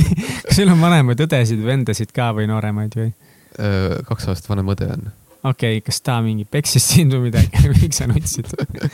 kas 0.46 0.58
sul 0.58 0.72
on 0.72 0.80
vanemaid 0.80 1.20
õdesid 1.26 1.60
või 1.60 1.70
vendasid 1.72 2.14
ka 2.14 2.30
või 2.36 2.48
nooremaid 2.50 2.96
või? 2.98 3.12
Äh, 3.58 4.00
kaks 4.08 4.30
aastat 4.32 4.50
vanem 4.50 4.72
õde 4.74 4.88
on. 4.96 5.06
okei 5.42 5.78
okay,, 5.78 5.84
kas 5.86 6.00
ta 6.04 6.18
mingi 6.24 6.46
peksis 6.48 6.86
sind 6.94 7.14
või 7.14 7.28
midagi 7.28 7.68
miks 7.76 8.00
sa 8.02 8.08
nutsid 8.10 8.50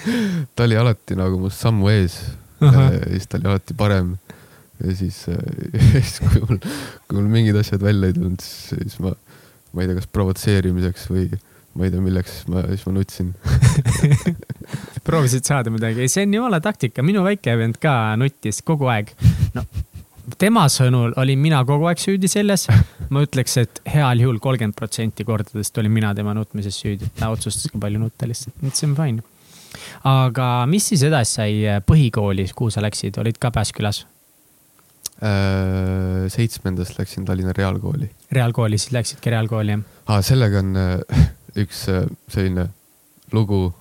ta 0.55 0.67
oli 0.67 0.79
alati 0.81 1.19
nagu 1.19 1.41
must 1.41 1.63
sammu 1.63 1.91
ees. 1.93 2.21
-huh. 2.61 2.83
ja 2.99 3.07
siis 3.09 3.29
ta 3.31 3.41
oli 3.41 3.53
alati 3.53 3.75
parem. 3.75 4.17
ja 4.85 4.97
siis, 4.97 5.25
äh, 5.29 5.41
siis 5.93 6.21
kui 6.21 6.45
mul, 6.47 6.63
kui 7.09 7.19
mul 7.21 7.31
mingid 7.33 7.57
asjad 7.61 7.83
välja 7.83 8.11
ei 8.11 8.17
tulnud, 8.19 8.41
siis 8.45 8.99
ma 9.01 9.15
ma 9.73 9.83
ei 9.83 9.91
tea, 9.91 10.01
kas 10.01 10.09
provotseerimiseks 10.11 11.07
või 11.13 11.29
ma 11.79 11.87
ei 11.87 11.93
tea, 11.93 12.03
milleks 12.03 12.41
ma, 12.51 12.65
siis 12.73 12.83
ma 12.89 12.95
nutsin 12.97 13.31
proovisid 15.07 15.47
saada 15.47 15.71
midagi, 15.73 16.09
see 16.11 16.27
on 16.27 16.35
jumala 16.41 16.59
taktika, 16.65 17.05
minu 17.07 17.23
väike 17.27 17.55
vend 17.59 17.79
ka 17.83 18.17
nuttis 18.19 18.61
kogu 18.67 18.91
aeg. 18.91 19.13
no 19.55 19.65
tema 20.39 20.67
sõnul 20.71 21.15
olin 21.21 21.41
mina 21.41 21.63
kogu 21.67 21.89
aeg 21.91 22.01
süüdi 22.03 22.29
selles. 22.31 22.67
ma 23.11 23.25
ütleks, 23.25 23.57
et 23.63 23.83
heal 23.91 24.23
juhul 24.23 24.39
kolmkümmend 24.43 24.77
protsenti 24.79 25.27
kordadest 25.27 25.79
olin 25.83 25.93
mina 25.93 26.15
tema 26.15 26.35
nutmises 26.37 26.79
süüdi, 26.79 27.09
ta 27.19 27.33
otsustas 27.35 27.73
ka 27.73 27.81
palju 27.83 28.03
nutta 28.03 28.29
lihtsalt, 28.31 28.57
see 28.71 28.87
on 28.89 28.97
fine. 28.99 29.25
aga 30.07 30.53
mis 30.71 30.93
siis 30.93 31.05
edasi 31.09 31.37
sai 31.41 31.83
põhikoolis, 31.87 32.55
kuhu 32.57 32.71
sa 32.75 32.85
läksid, 32.85 33.19
olid 33.23 33.39
ka 33.41 33.53
Pääskülas? 33.55 34.05
Äh, 35.21 36.29
seitsmendast 36.33 36.99
läksin 36.99 37.25
Tallinna 37.29 37.53
Reaalkooli. 37.53 38.11
reaalkooli, 38.33 38.79
siis 38.79 38.93
läksidki 38.93 39.31
reaalkooli, 39.31 39.75
jah 39.75 39.83
ah,? 40.07 40.23
sellega 40.25 40.63
on 40.63 40.77
äh, 40.81 41.27
üks 41.65 41.83
äh, 41.93 42.07
selline 42.33 42.71
lugu, 43.33 43.75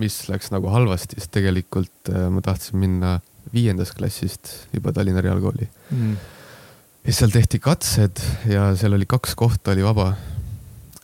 mis 0.00 0.16
läks 0.26 0.48
nagu 0.50 0.72
halvasti, 0.72 1.20
sest 1.20 1.30
tegelikult 1.36 2.10
ma 2.32 2.40
tahtsin 2.42 2.80
minna 2.82 3.12
viiendast 3.54 3.94
klassist 3.98 4.52
juba 4.74 4.92
Tallinna 4.92 5.22
Reaalkooli 5.24 5.68
mm.. 5.90 6.16
ja 7.06 7.16
seal 7.18 7.34
tehti 7.34 7.60
katsed 7.62 8.22
ja 8.50 8.70
seal 8.76 8.96
oli 8.98 9.06
kaks 9.08 9.34
kohta 9.38 9.74
oli 9.74 9.84
vaba 9.86 10.12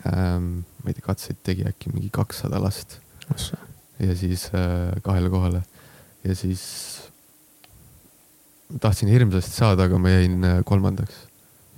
ähm,. 0.06 0.64
ma 0.82 0.90
ei 0.90 0.96
tea, 0.96 1.06
katseid 1.06 1.38
tegi 1.46 1.66
äkki 1.68 1.92
mingi 1.94 2.10
kakssada 2.10 2.58
last. 2.62 2.98
ja 4.02 4.16
siis 4.18 4.48
äh, 4.54 4.96
kahele 5.02 5.30
kohale 5.30 5.62
ja 6.24 6.34
siis 6.36 6.62
tahtsin 8.80 9.08
hirmsasti 9.08 9.52
saada, 9.52 9.86
aga 9.88 9.98
ma 9.98 10.10
jäin 10.10 10.44
äh, 10.44 10.60
kolmandaks. 10.64 11.26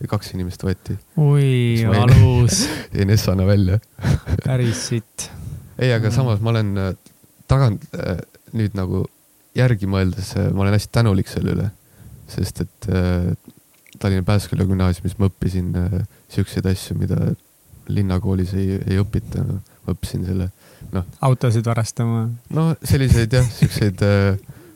ja 0.01 0.09
kaks 0.11 0.33
inimest 0.35 0.65
võeti. 0.67 0.97
oi, 1.17 1.85
valus. 1.89 2.65
jäin 2.97 3.11
Essana 3.15 3.47
välja 3.47 3.79
päris 4.45 4.89
sitt. 4.89 5.29
ei, 5.79 5.93
aga 5.93 6.11
samas 6.15 6.41
ma 6.41 6.55
olen 6.55 6.77
äh, 6.79 6.95
tagant 7.51 7.85
äh, 7.99 8.19
nüüd 8.55 8.77
nagu 8.79 9.05
järgi 9.55 9.89
mõeldes, 9.91 10.35
ma 10.53 10.65
olen 10.65 10.77
hästi 10.77 10.93
tänulik 10.93 11.31
selle 11.31 11.55
üle. 11.55 11.71
sest 12.29 12.63
et 12.65 12.89
Tallinna 14.01 14.25
Pääsküla 14.27 14.65
gümnaasiumis 14.67 15.19
ma 15.21 15.29
õppisin 15.31 15.73
siukseid 16.33 16.67
asju, 16.67 16.97
mida 16.99 17.19
linnakoolis 17.89 18.55
ei, 18.59 18.81
ei 18.89 18.99
õpita. 18.99 19.45
ma 19.45 19.93
õppisin 19.93 20.25
selle, 20.27 20.49
noh. 20.93 21.05
autosid 21.21 21.67
varastama. 21.67 22.29
no 22.57 22.71
selliseid 22.83 23.33
jah, 23.39 23.49
siukseid 23.61 24.03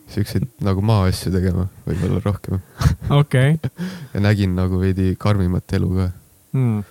siukseid 0.09 0.45
nagu 0.65 0.81
maaasju 0.85 1.31
tegema, 1.33 1.67
võib-olla 1.85 2.21
rohkem. 2.23 2.61
okei. 3.13 3.57
ja 4.13 4.23
nägin 4.23 4.55
nagu 4.57 4.79
veidi 4.81 5.13
karmimat 5.19 5.77
elu 5.77 5.89
ka 5.95 6.07
hmm.. 6.55 6.83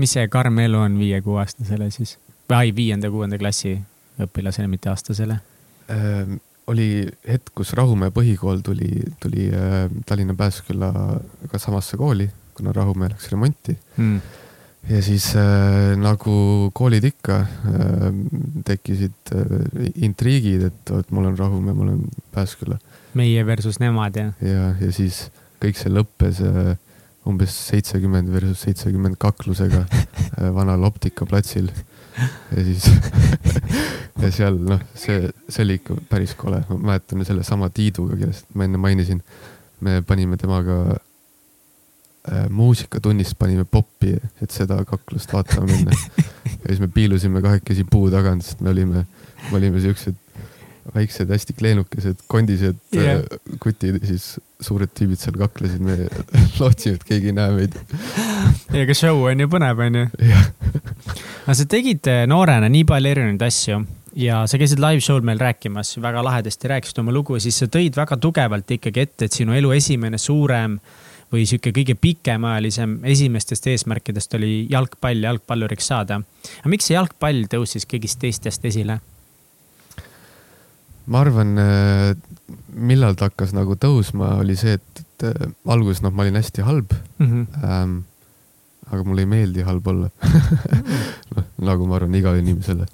mis 0.00 0.16
see 0.16 0.28
karm 0.32 0.62
elu 0.64 0.80
on 0.86 0.98
viie-kuueaastasele 1.00 1.90
siis? 1.94 2.16
või 2.48 2.58
ai, 2.60 2.74
viienda-kuuenda 2.76 3.38
klassi 3.40 3.76
õpilasele, 4.22 4.68
mitte 4.72 4.92
aastasele? 4.92 5.40
Oli 6.66 7.06
hetk, 7.28 7.52
kus 7.54 7.72
Rahumäe 7.78 8.10
põhikool 8.14 8.64
tuli, 8.66 8.90
tuli 9.22 9.50
äh, 9.54 9.86
Tallinna 10.06 10.34
Pääskülaga 10.34 11.60
samasse 11.62 11.96
kooli, 12.00 12.28
kuna 12.54 12.74
Rahumäe 12.74 13.12
läks 13.12 13.30
remonti 13.32 13.78
hmm 13.96 14.42
ja 14.90 15.02
siis 15.02 15.32
äh, 15.36 15.96
nagu 15.98 16.70
koolid 16.74 17.04
ikka 17.08 17.40
äh, 17.42 18.04
tekkisid 18.66 19.32
äh, 19.34 19.88
intriigid, 20.06 20.68
et 20.70 20.92
vot 20.92 21.10
mul 21.14 21.30
on 21.32 21.38
Rahumäe, 21.38 21.74
mul 21.74 21.94
on 21.96 22.04
Pääsküla. 22.34 22.78
meie 23.14 23.46
versus 23.46 23.80
nemad 23.80 24.16
jah? 24.16 24.32
ja, 24.40 24.74
ja 24.80 24.92
siis 24.92 25.26
kõik 25.62 25.78
see 25.80 25.90
lõppes 25.90 26.42
äh, 26.44 26.76
umbes 27.26 27.54
seitsekümmend 27.72 28.30
versus 28.30 28.62
seitsekümmend 28.66 29.18
kaklusega 29.18 29.86
äh, 29.90 30.50
vanal 30.54 30.86
optikaplatsil. 30.86 31.72
Ja 32.56 32.64
siis 32.64 32.86
ja 34.22 34.30
seal 34.32 34.58
noh, 34.68 34.80
see, 34.96 35.28
see 35.48 35.64
oli 35.66 35.78
ikka 35.80 35.98
päris 36.10 36.34
kole, 36.38 36.62
ma 36.70 36.78
mäletan 36.92 37.24
sellesama 37.28 37.68
Tiiduga, 37.74 38.16
kellest 38.20 38.48
ma 38.54 38.68
enne 38.68 38.80
mainisin. 38.80 39.22
me 39.80 40.00
panime 40.06 40.38
temaga 40.40 40.76
äh, 42.32 42.46
muusikatunnist 42.48 43.36
panime 43.38 43.66
poppi, 43.68 44.14
et 44.42 44.50
seda 44.50 44.78
kaklust 44.88 45.32
vaatama 45.32 45.66
minna. 45.68 45.96
ja 46.62 46.68
siis 46.68 46.80
me 46.80 46.88
piilusime 46.88 47.42
kahekesi 47.44 47.84
puu 47.90 48.08
tagant, 48.10 48.44
sest 48.44 48.64
me 48.64 48.72
olime, 48.72 49.04
me 49.50 49.58
olime 49.58 49.82
siuksed 49.84 50.16
väiksed, 50.94 51.30
hästi 51.32 51.56
kleenukesed, 51.58 52.22
kondised 52.30 52.78
yeah. 52.94 53.20
äh, 53.20 53.56
kutid 53.62 54.00
ja 54.00 54.10
siis 54.12 54.36
suured 54.62 54.92
tüübid 54.96 55.20
seal 55.20 55.36
kaklesid, 55.38 55.82
me 55.84 56.08
lootsime, 56.60 56.96
et 56.96 57.04
keegi 57.08 57.32
ei 57.32 57.36
näe 57.36 57.52
meid. 57.56 57.76
ja 58.72 58.84
aga 58.84 58.96
show 58.96 59.26
on 59.26 59.44
ju 59.44 59.50
põnev, 59.52 59.82
on 59.86 60.00
ju. 60.02 60.06
aga 61.44 61.58
sa 61.58 61.68
tegid 61.70 62.10
äh, 62.12 62.24
noorena 62.30 62.70
nii 62.72 62.86
palju 62.88 63.14
erinevaid 63.16 63.46
asju 63.48 63.80
ja 64.16 64.44
sa 64.48 64.60
käisid 64.60 64.80
live 64.82 65.02
show'l 65.04 65.24
meil 65.26 65.40
rääkimas, 65.40 65.96
väga 66.02 66.22
lahedasti 66.24 66.70
rääkisid 66.72 67.02
oma 67.02 67.14
lugu, 67.14 67.40
siis 67.42 67.58
sa 67.60 67.68
tõid 67.70 67.98
väga 67.98 68.16
tugevalt 68.20 68.70
ikkagi 68.78 69.04
ette, 69.04 69.28
et 69.28 69.36
sinu 69.36 69.56
elu 69.56 69.74
esimene 69.76 70.20
suurem 70.20 70.78
või 71.32 71.42
sihuke 71.48 71.72
kõige 71.74 71.96
pikemaajalisem 71.98 73.00
esimestest 73.10 73.66
eesmärkidest 73.72 74.38
oli 74.38 74.52
jalgpall, 74.70 75.26
jalgpalluriks 75.26 75.90
saada. 75.92 76.20
aga 76.60 76.72
miks 76.72 76.88
see 76.88 76.96
jalgpall 76.96 77.44
tõusis 77.50 77.88
kõigist 77.90 78.22
teistest 78.22 78.64
esile? 78.64 79.00
Ma 81.06 81.22
arvan, 81.22 81.54
äh, 81.58 82.12
millal 82.74 83.16
ta 83.18 83.30
hakkas 83.30 83.54
nagu 83.56 83.76
tõusma, 83.80 84.36
oli 84.42 84.56
see, 84.58 84.76
et, 84.78 85.02
et 85.02 85.26
äh, 85.30 85.48
alguses 85.72 86.02
noh, 86.04 86.14
ma 86.14 86.26
olin 86.26 86.38
hästi 86.38 86.66
halb 86.66 86.94
mm. 87.18 87.26
-hmm. 87.26 87.64
Ähm, 87.64 87.98
aga 88.90 89.04
mulle 89.04 89.24
ei 89.24 89.30
meeldi 89.30 89.66
halb 89.66 89.86
olla 89.86 90.10
noh, 91.34 91.46
nagu 91.70 91.86
ma 91.86 91.96
arvan 91.98 92.14
igale 92.14 92.42
inimesele. 92.42 92.86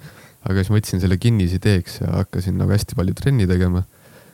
aga 0.43 0.59
siis 0.59 0.69
ma 0.69 0.77
võtsin 0.77 1.01
selle 1.01 1.17
kinnisideeks 1.17 2.01
ja 2.01 2.13
hakkasin 2.21 2.57
nagu 2.57 2.71
hästi 2.71 2.95
palju 2.95 3.13
trenni 3.13 3.47
tegema. 3.47 3.83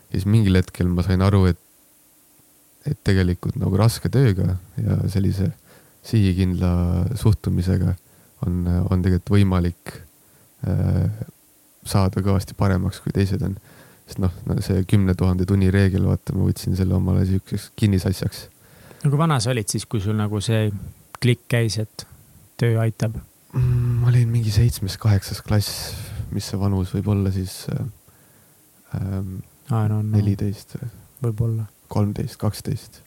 ja 0.09 0.13
siis 0.13 0.25
mingil 0.25 0.55
hetkel 0.55 0.87
ma 0.87 1.03
sain 1.03 1.21
aru, 1.21 1.45
et 1.45 1.59
et 2.87 2.97
tegelikult 3.03 3.57
nagu 3.59 3.77
raske 3.77 4.09
tööga 4.09 4.55
ja 4.79 4.95
sellise 5.11 5.51
sihikindla 6.07 6.71
suhtumisega 7.19 7.93
on, 8.47 8.63
on 8.89 9.01
tegelikult 9.03 9.33
võimalik 9.35 9.91
äh, 10.67 11.11
saada 11.89 12.23
kõvasti 12.25 12.57
paremaks, 12.57 13.01
kui 13.03 13.13
teised 13.15 13.43
on. 13.45 13.57
sest 14.09 14.21
noh, 14.23 14.33
see 14.65 14.83
kümne 14.89 15.13
tuhande 15.17 15.45
tunni 15.49 15.69
reegel, 15.73 16.07
vaata, 16.09 16.33
ma 16.33 16.47
võtsin 16.47 16.77
selle 16.77 16.95
omale 16.97 17.25
siukseks 17.29 17.71
kinnisasjaks. 17.79 18.45
no 19.03 19.11
kui 19.11 19.21
vana 19.21 19.39
sa 19.43 19.53
olid 19.53 19.69
siis, 19.69 19.85
kui 19.89 20.01
sul 20.03 20.17
nagu 20.17 20.41
see 20.43 20.69
klikk 21.19 21.47
käis, 21.51 21.77
et 21.81 22.07
töö 22.59 22.79
aitab 22.83 23.17
mm,? 23.53 23.99
ma 24.03 24.11
olin 24.13 24.29
mingi 24.31 24.53
seitsmes-kaheksas 24.53 25.43
klass, 25.45 25.93
mis 26.33 26.47
see 26.49 26.59
vanus 26.59 26.93
võib 26.95 27.11
olla 27.15 27.33
siis 27.35 27.65
äh,? 27.73 27.85
neliteist 29.69 30.79
ähm, 30.79 30.81
no, 30.81 30.89
no. 30.89 31.27
võib-olla 31.27 31.67
kolmteist, 31.89 32.37
kaksteist. 32.41 33.01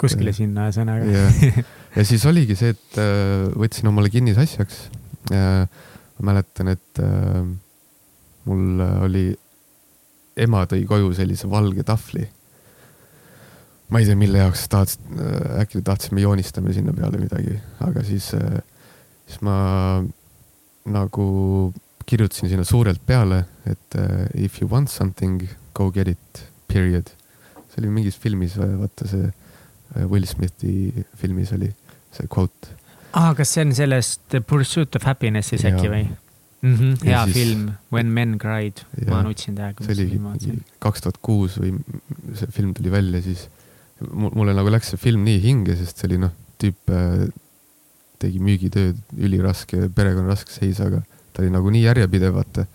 kuskile 0.00 0.32
sinna 0.36 0.68
ühesõnaga 0.68 1.08
ja, 1.96 2.04
siis 2.06 2.24
oligi 2.28 2.56
see, 2.58 2.72
et 2.76 3.00
äh, 3.00 3.48
võtsin 3.58 3.90
omale 3.90 4.12
kinnisasjaks. 4.12 4.86
Äh, 6.12 6.20
ma 6.20 6.32
mäletan, 6.32 6.68
et 6.68 6.98
äh, 7.00 7.42
mul 8.44 8.80
oli, 9.04 9.26
ema 10.36 10.64
tõi 10.66 10.84
koju 10.88 11.12
sellise 11.16 11.50
valge 11.50 11.84
tahvli. 11.84 12.28
ma 13.92 14.00
ei 14.00 14.06
tea, 14.08 14.16
mille 14.16 14.38
jaoks 14.40 14.68
tahtis, 14.72 14.96
äkki 15.60 15.82
tahtsime 15.84 16.22
joonistame 16.22 16.72
sinna 16.72 16.94
peale 16.96 17.18
midagi, 17.20 17.58
aga 17.84 18.00
siis 18.04 18.30
äh, 18.34 18.62
siis 19.26 19.42
ma 19.44 20.02
nagu 20.88 21.26
kirjutasin 22.08 22.48
sinna 22.48 22.64
suurelt 22.64 23.02
peale, 23.06 23.44
et 23.68 23.98
uh, 24.00 24.24
if 24.34 24.62
you 24.62 24.68
want 24.68 24.88
something, 24.90 25.44
go 25.74 25.90
get 25.92 26.08
it, 26.08 26.40
period. 26.68 27.12
see 27.68 27.80
oli 27.80 27.92
mingis 27.92 28.18
filmis, 28.20 28.56
vaata 28.56 29.06
see 29.08 29.28
uh, 29.28 30.08
Will 30.10 30.26
Smithi 30.28 31.04
filmis 31.16 31.52
oli 31.52 31.70
see 32.12 32.28
quote. 32.28 32.72
Aa, 33.12 33.28
ah, 33.28 33.32
kas 33.36 33.54
see 33.54 33.64
on 33.66 33.74
sellest 33.76 34.36
Pursuit 34.48 34.96
of 34.96 35.06
Happiness'is 35.08 35.64
äkki 35.68 35.90
või? 35.92 36.04
Mm 36.62 36.76
-hmm, 36.78 36.98
hea 37.04 37.24
siis, 37.26 37.36
film, 37.36 37.70
When 37.92 38.12
Men 38.14 38.36
Cried, 38.38 38.84
ma 39.08 39.22
nutsin 39.26 39.56
täiega. 39.58 39.84
see 39.84 39.96
oli 39.96 40.60
kaks 40.78 41.02
tuhat 41.02 41.18
kuus 41.18 41.58
või 41.58 41.74
see 42.38 42.46
film 42.54 42.74
tuli 42.74 42.90
välja, 42.90 43.22
siis 43.22 43.48
mulle 44.12 44.54
nagu 44.54 44.70
läks 44.70 44.92
see 44.92 45.00
film 45.00 45.24
nii 45.26 45.40
hinge, 45.42 45.76
sest 45.76 45.98
see 45.98 46.10
oli 46.10 46.20
noh, 46.22 46.30
tüüp 46.62 46.92
äh, 46.94 47.26
tegi 48.22 48.38
müügitööd 48.38 49.00
üliraske, 49.18 49.88
perekonna 49.94 50.30
raske 50.30 50.54
seis, 50.54 50.80
aga 50.80 51.02
ta 51.32 51.42
oli 51.42 51.50
nagu 51.50 51.70
nii 51.74 51.82
järjepidev, 51.82 52.34
vaata. 52.36 52.66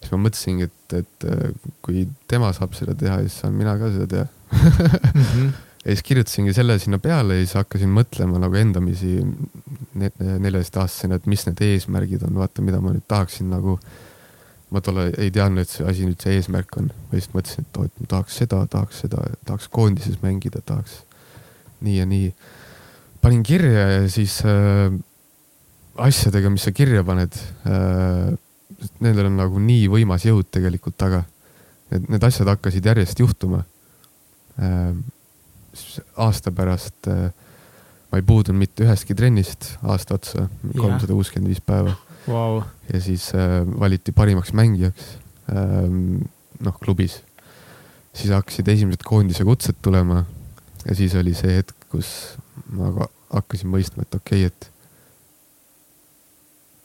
siis 0.00 0.12
ma 0.12 0.20
mõtlesingi, 0.26 0.68
et, 0.68 0.96
et 1.00 1.28
äh, 1.30 1.52
kui 1.80 2.06
tema 2.28 2.52
saab 2.52 2.76
seda 2.76 2.94
teha, 2.98 3.22
siis 3.24 3.40
saan 3.40 3.56
mina 3.56 3.78
ka 3.80 3.88
seda 3.94 4.06
teha 4.06 4.26
mm. 4.52 5.22
-hmm. 5.22 5.52
ja 5.84 5.92
siis 5.92 6.02
kirjutasingi 6.06 6.54
selle 6.56 6.78
sinna 6.80 6.98
peale 7.02 7.38
ja 7.38 7.44
siis 7.44 7.58
hakkasin 7.58 7.92
mõtlema 7.92 8.40
nagu 8.40 8.56
endamisi 8.56 9.18
neljateistaastasena, 9.94 11.18
et 11.20 11.28
mis 11.28 11.44
need 11.48 11.60
eesmärgid 11.66 12.24
on, 12.24 12.38
vaata, 12.40 12.64
mida 12.64 12.80
ma 12.80 12.94
nüüd 12.94 13.04
tahaksin 13.08 13.52
nagu. 13.52 13.78
ma 14.74 14.80
tolle 14.82 15.04
ei 15.22 15.30
teadnud, 15.30 15.62
et 15.62 15.70
see 15.70 15.84
asi 15.86 16.06
nüüd 16.08 16.18
see 16.24 16.32
eesmärk 16.34 16.72
on, 16.80 16.88
ma 16.88 17.14
lihtsalt 17.14 17.34
mõtlesin, 17.36 17.66
et 17.66 17.76
oo, 17.78 17.84
et 17.86 18.00
ma 18.00 18.08
tahaks 18.10 18.38
seda, 18.40 18.56
tahaks 18.66 19.02
seda, 19.04 19.20
tahaks 19.46 19.68
koondises 19.70 20.16
mängida, 20.18 20.64
tahaks 20.66 20.96
nii 21.84 21.98
ja 22.00 22.06
nii 22.10 22.32
panin 23.22 23.44
kirja 23.46 23.84
ja 23.92 24.00
siis 24.10 24.40
äh, 24.48 24.90
asjadega, 26.08 26.50
mis 26.50 26.64
sa 26.66 26.72
kirja 26.74 27.04
paned 27.06 27.36
äh,, 27.68 28.32
nendel 29.04 29.28
on 29.30 29.38
nagu 29.38 29.62
nii 29.62 29.86
võimas 29.92 30.26
jõud 30.26 30.48
tegelikult 30.50 30.96
taga. 30.98 31.22
Need, 31.92 32.08
need 32.10 32.26
asjad 32.26 32.50
hakkasid 32.56 32.90
järjest 32.90 33.20
juhtuma 33.22 33.62
äh,. 34.58 34.96
Aasta 36.16 36.52
pärast 36.54 37.08
äh, 37.10 37.30
ma 38.10 38.20
ei 38.20 38.26
puudunud 38.26 38.60
mitte 38.60 38.84
ühestki 38.86 39.16
trennist 39.18 39.72
aasta 39.82 40.18
otsa, 40.18 40.48
kolmsada 40.76 41.12
kuuskümmend 41.12 41.50
viis 41.50 41.62
päeva. 41.64 41.96
Wow.. 42.24 42.62
ja 42.88 43.00
siis 43.04 43.26
äh, 43.36 43.60
valiti 43.80 44.12
parimaks 44.16 44.54
mängijaks 44.56 45.08
äh, 45.52 45.88
noh, 46.64 46.78
klubis. 46.80 47.18
siis 48.14 48.30
hakkasid 48.32 48.68
esimesed 48.68 49.02
koondise 49.04 49.44
kutsed 49.44 49.82
tulema 49.82 50.22
ja 50.86 50.94
siis 50.96 51.14
oli 51.20 51.34
see 51.34 51.58
hetk, 51.58 51.76
kus 51.90 52.08
ma 52.72 52.92
hakkasin 53.34 53.68
mõistma, 53.72 54.06
et 54.06 54.16
okei 54.16 54.46
okay,, 54.46 54.52
et 54.52 54.70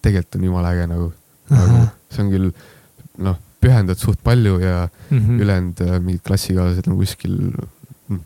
tegelikult 0.03 0.39
on 0.39 0.49
jumala 0.49 0.73
äge 0.75 0.89
nagu, 0.89 1.11
nagu 1.53 1.81
see 2.09 2.25
on 2.25 2.33
küll 2.33 2.51
noh, 3.29 3.39
pühendad 3.59 3.99
suht 3.99 4.21
palju 4.23 4.59
ja 4.63 4.87
mm 4.87 5.19
-hmm. 5.19 5.41
ülejäänud 5.45 5.81
äh, 5.85 5.99
mingid 5.99 6.25
klassikaaslased 6.27 6.87
on 6.91 6.97
kuskil 6.97 7.37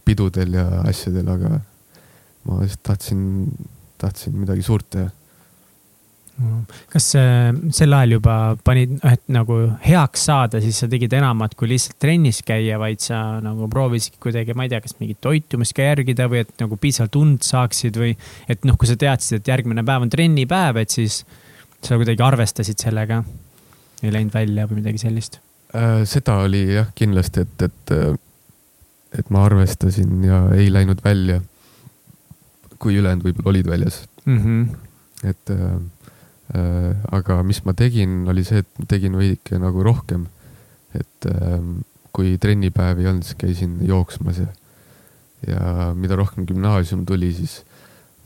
pidudel 0.05 0.59
ja 0.59 0.67
asjadel, 0.87 1.27
aga 1.33 1.57
ma 2.47 2.61
lihtsalt 2.61 2.83
tahtsin, 2.91 3.25
tahtsin 4.01 4.35
midagi 4.37 4.65
suurt 4.65 4.89
teha 4.95 5.09
kas 6.89 7.11
sel 7.13 7.93
ajal 7.93 8.15
juba 8.15 8.35
panid, 8.65 8.95
et 9.05 9.21
nagu 9.31 9.57
heaks 9.83 10.23
saada, 10.29 10.61
siis 10.63 10.79
sa 10.81 10.89
tegid 10.89 11.13
enamat 11.13 11.53
kui 11.57 11.69
lihtsalt 11.69 11.99
trennis 12.01 12.41
käia, 12.45 12.79
vaid 12.81 13.03
sa 13.05 13.19
nagu 13.43 13.67
proovisid 13.71 14.17
kuidagi, 14.23 14.55
ma 14.57 14.65
ei 14.65 14.73
tea, 14.73 14.81
kas 14.81 14.97
mingit 15.01 15.21
toitumist 15.23 15.75
ka 15.77 15.85
järgida 15.91 16.27
või 16.31 16.41
et 16.41 16.53
nagu 16.61 16.77
piisavalt 16.81 17.19
und 17.21 17.45
saaksid 17.45 18.01
või 18.01 18.15
et 18.49 18.65
noh, 18.65 18.77
kui 18.81 18.89
sa 18.89 18.97
teadsid, 18.99 19.43
et 19.43 19.53
järgmine 19.53 19.85
päev 19.85 20.07
on 20.07 20.13
trennipäev, 20.13 20.81
et 20.81 20.97
siis 20.97 21.21
sa 21.83 21.99
kuidagi 22.01 22.25
arvestasid 22.25 22.81
sellega. 22.81 23.23
ei 24.03 24.11
läinud 24.11 24.33
välja 24.33 24.65
või 24.67 24.81
midagi 24.81 25.05
sellist 25.05 25.37
äh,? 25.75 26.01
seda 26.09 26.41
oli 26.47 26.65
jah, 26.73 26.89
kindlasti, 26.97 27.45
et, 27.45 27.67
et, 27.69 27.97
et 29.19 29.29
ma 29.29 29.45
arvestasin 29.45 30.23
ja 30.23 30.45
ei 30.55 30.71
läinud 30.73 31.03
välja. 31.03 31.41
kui 32.79 32.97
ülejäänud 32.99 33.23
võib-olla 33.23 33.49
olid 33.53 33.67
väljas 33.69 34.03
mm. 34.25 34.39
-hmm. 34.39 35.29
et 35.29 35.49
äh, 35.49 35.77
Äh, 36.53 36.93
aga 37.09 37.39
mis 37.41 37.63
ma 37.65 37.73
tegin, 37.73 38.27
oli 38.29 38.43
see, 38.45 38.61
et 38.61 38.87
tegin 38.89 39.15
veidike 39.17 39.57
nagu 39.61 39.83
rohkem. 39.85 40.27
et 40.93 41.25
ähm, 41.25 41.79
kui 42.13 42.35
trennipäev 42.37 42.99
ei 43.01 43.07
olnud, 43.09 43.25
siis 43.25 43.37
käisin 43.41 43.79
jooksmas 43.89 44.37
ja, 44.43 44.51
ja 45.47 45.87
mida 45.97 46.13
rohkem 46.19 46.45
gümnaasium 46.45 47.07
tuli, 47.09 47.31
siis 47.33 47.63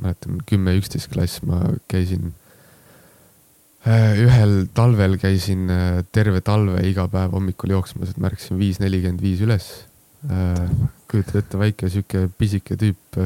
mäletan 0.03 0.41
kümme, 0.49 0.73
üksteist 0.75 1.07
klass 1.13 1.39
ma 1.47 1.61
käisin. 1.87 2.33
Äh, 3.87 4.19
ühel 4.19 4.65
talvel 4.75 5.15
käisin 5.21 5.71
äh, 5.71 6.01
terve 6.11 6.43
talve 6.43 6.83
iga 6.89 7.07
päev 7.07 7.37
hommikul 7.37 7.71
jooksmas, 7.77 8.11
et 8.11 8.19
märkasin 8.19 8.59
viis 8.59 8.81
nelikümmend 8.83 9.23
viis 9.23 9.45
üles. 9.45 9.69
Kujutad 11.07 11.41
ette, 11.41 11.59
väike 11.59 11.89
sihuke 11.91 12.25
pisike 12.37 12.75
tüüp 12.79 13.19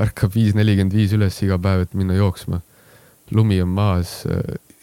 ärkab 0.00 0.34
viis 0.34 0.54
nelikümmend 0.58 0.94
viis 0.96 1.12
üles 1.14 1.36
iga 1.46 1.58
päev, 1.62 1.84
et 1.86 1.94
minna 1.94 2.16
jooksma. 2.18 2.60
Lumi 3.34 3.60
on 3.62 3.70
maas, 3.74 4.22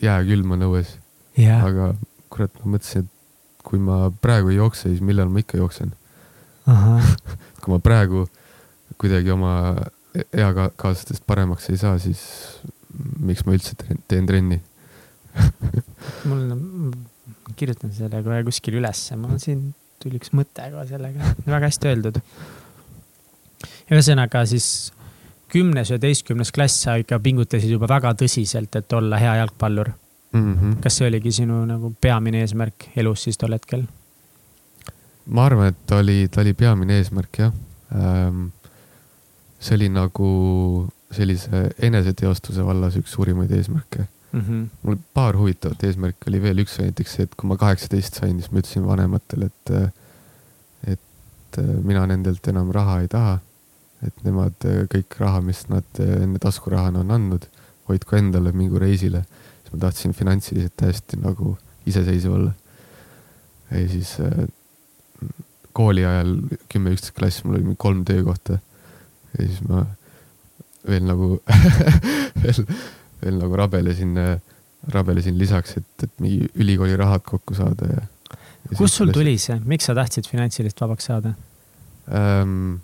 jääkülm 0.02 0.56
on 0.56 0.68
õues. 0.70 0.96
Yeah.. 1.40 1.64
aga 1.64 1.94
kurat, 2.32 2.54
ma 2.62 2.76
mõtlesin, 2.76 3.06
et 3.06 3.64
kui 3.64 3.80
ma 3.80 4.10
praegu 4.24 4.52
ei 4.52 4.60
jookse, 4.60 4.90
siis 4.90 5.04
millal 5.06 5.32
ma 5.32 5.44
ikka 5.44 5.60
jooksen. 5.60 5.94
Kui 7.62 7.74
ma 7.74 7.80
praegu 7.82 8.26
kuidagi 9.02 9.32
oma 9.34 9.54
eakaaslastest 10.14 11.24
paremaks 11.30 11.70
ei 11.72 11.80
saa, 11.82 11.98
siis 12.02 12.22
miks 13.22 13.46
ma 13.48 13.56
üldse 13.56 13.78
teen 14.10 14.28
trenni? 14.30 14.60
Mul, 16.30 16.92
kirjutan 17.58 17.94
selle 17.96 18.22
kohe 18.26 18.42
kuskil 18.48 18.78
ülesse, 18.82 19.18
mul 19.20 19.40
siin 19.42 19.70
tuli 20.02 20.20
üks 20.22 20.34
mõte 20.38 20.66
ka 20.74 20.88
sellega, 20.90 21.36
väga 21.46 21.70
hästi 21.70 21.92
öeldud. 21.92 22.20
ühesõnaga 23.92 24.46
siis 24.50 24.68
kümnes, 25.52 25.92
üheteistkümnes 25.92 26.52
klass 26.56 26.84
sa 26.86 26.96
ikka 27.02 27.20
pingutasid 27.24 27.72
juba 27.74 27.90
väga 27.92 28.14
tõsiselt, 28.20 28.76
et 28.78 28.94
olla 28.96 29.20
hea 29.20 29.36
jalgpallur 29.42 29.92
mm. 30.34 30.54
-hmm. 30.54 30.78
kas 30.84 30.98
see 30.98 31.08
oligi 31.08 31.32
sinu 31.42 31.66
nagu 31.66 31.94
peamine 32.02 32.42
eesmärk 32.46 32.90
elus 32.96 33.28
siis 33.28 33.38
tol 33.38 33.54
hetkel? 33.58 33.84
ma 35.26 35.46
arvan, 35.46 35.74
et 35.74 35.86
ta 35.88 36.00
oli, 36.04 36.28
ta 36.32 36.42
oli 36.42 36.54
peamine 36.54 36.98
eesmärk 36.98 37.44
jah 37.44 37.54
ähm,. 37.96 38.48
see 39.60 39.76
oli 39.76 39.90
nagu 39.90 40.32
sellise 41.12 41.68
eneseteostuse 41.80 42.66
vallas 42.66 42.96
üks 42.98 43.14
suurimaid 43.18 43.52
eesmärke 43.52 44.08
mm. 44.32 44.42
-hmm. 44.42 44.66
mul 44.84 44.98
paar 45.14 45.38
huvitavat 45.38 45.84
eesmärki 45.84 46.30
oli 46.32 46.42
veel, 46.42 46.64
üks 46.66 46.80
oli 46.80 46.90
näiteks 46.92 47.16
see, 47.16 47.24
et 47.30 47.36
kui 47.36 47.48
ma 47.48 47.58
kaheksateist 47.58 48.22
sain, 48.22 48.40
siis 48.40 48.52
ma 48.52 48.60
ütlesin 48.64 48.86
vanematele, 48.88 49.46
et, 49.46 49.94
et 50.96 51.62
mina 51.84 52.06
nendelt 52.08 52.48
enam 52.48 52.72
raha 52.72 53.00
ei 53.02 53.08
taha 53.12 53.40
et 54.06 54.24
nemad 54.26 54.66
kõik 54.92 55.18
raha, 55.22 55.42
mis 55.46 55.62
nad 55.70 56.02
enne 56.02 56.42
taskurahana 56.42 57.04
on 57.04 57.14
andnud, 57.14 57.46
hoidku 57.90 58.18
endale, 58.18 58.54
mingu 58.56 58.80
reisile. 58.82 59.24
siis 59.62 59.74
ma 59.74 59.82
tahtsin 59.86 60.16
finantsiliselt 60.18 60.74
täiesti 60.78 61.20
nagu 61.22 61.58
iseseisev 61.86 62.34
olla. 62.34 62.54
ja 63.72 63.88
siis 63.90 64.16
äh, 64.20 64.48
kooli 65.74 66.06
ajal 66.06 66.36
kümme, 66.70 66.96
üksteist 66.96 67.16
klass, 67.18 67.44
mul 67.44 67.60
oli 67.60 67.70
mingi 67.70 67.80
kolm 67.80 68.06
töökohta. 68.06 68.60
ja 69.38 69.46
siis 69.46 69.62
ma 69.70 69.86
veel 70.88 71.06
nagu 71.06 71.38
veel, 72.44 72.66
veel 73.22 73.38
nagu 73.42 73.58
rabelesin, 73.60 74.16
rabelesin 74.94 75.38
lisaks, 75.40 75.78
et, 75.82 76.06
et 76.08 76.14
mingi 76.24 76.50
ülikooli 76.56 76.98
rahad 77.00 77.24
kokku 77.26 77.58
saada 77.58 77.90
ja, 77.90 78.06
ja. 78.32 78.78
kust 78.78 79.00
sul 79.00 79.14
tuli 79.14 79.38
see, 79.42 79.60
miks 79.66 79.90
sa 79.90 79.98
tahtsid 79.98 80.30
finantsilist 80.30 80.82
vabaks 80.82 81.12
saada 81.12 81.36
ähm,? 82.12 82.80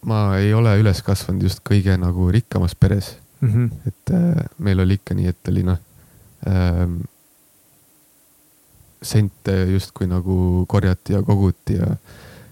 ma 0.00 0.20
ei 0.40 0.54
ole 0.56 0.72
üles 0.80 1.02
kasvanud 1.04 1.44
just 1.44 1.60
kõige 1.66 1.92
nagu 2.00 2.30
rikkamas 2.32 2.74
peres 2.74 3.14
mm. 3.40 3.48
-hmm. 3.48 3.88
et 3.88 4.14
äh, 4.16 4.44
meil 4.58 4.80
oli 4.80 4.96
ikka 4.96 5.14
nii, 5.14 5.28
et 5.28 5.50
oli 5.52 5.64
noh 5.68 5.78
ähm,, 6.48 7.00
sente 9.02 9.56
justkui 9.72 10.08
nagu 10.08 10.64
korjati 10.68 11.12
ja 11.12 11.22
koguti 11.22 11.76
ja, 11.76 11.88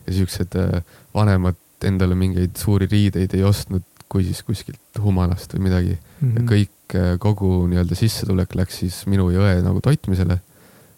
ja 0.07 0.13
siuksed 0.13 0.57
äh, 0.57 0.83
vanemad 1.15 1.57
endale 1.85 2.15
mingeid 2.19 2.57
suuri 2.59 2.89
riideid 2.91 3.35
ei 3.35 3.45
ostnud, 3.47 3.85
kui 4.09 4.25
siis 4.25 4.43
kuskilt 4.43 5.01
Humanast 5.03 5.55
või 5.55 5.69
midagi 5.69 5.97
mm. 5.97 6.29
-hmm. 6.29 6.47
kõik 6.49 6.97
äh,, 6.97 7.17
kogu 7.19 7.67
nii-öelda 7.69 7.99
sissetulek 7.99 8.55
läks 8.55 8.81
siis 8.83 9.03
minu 9.07 9.31
ja 9.31 9.45
õe 9.45 9.63
nagu 9.63 9.81
toitmisele 9.85 10.41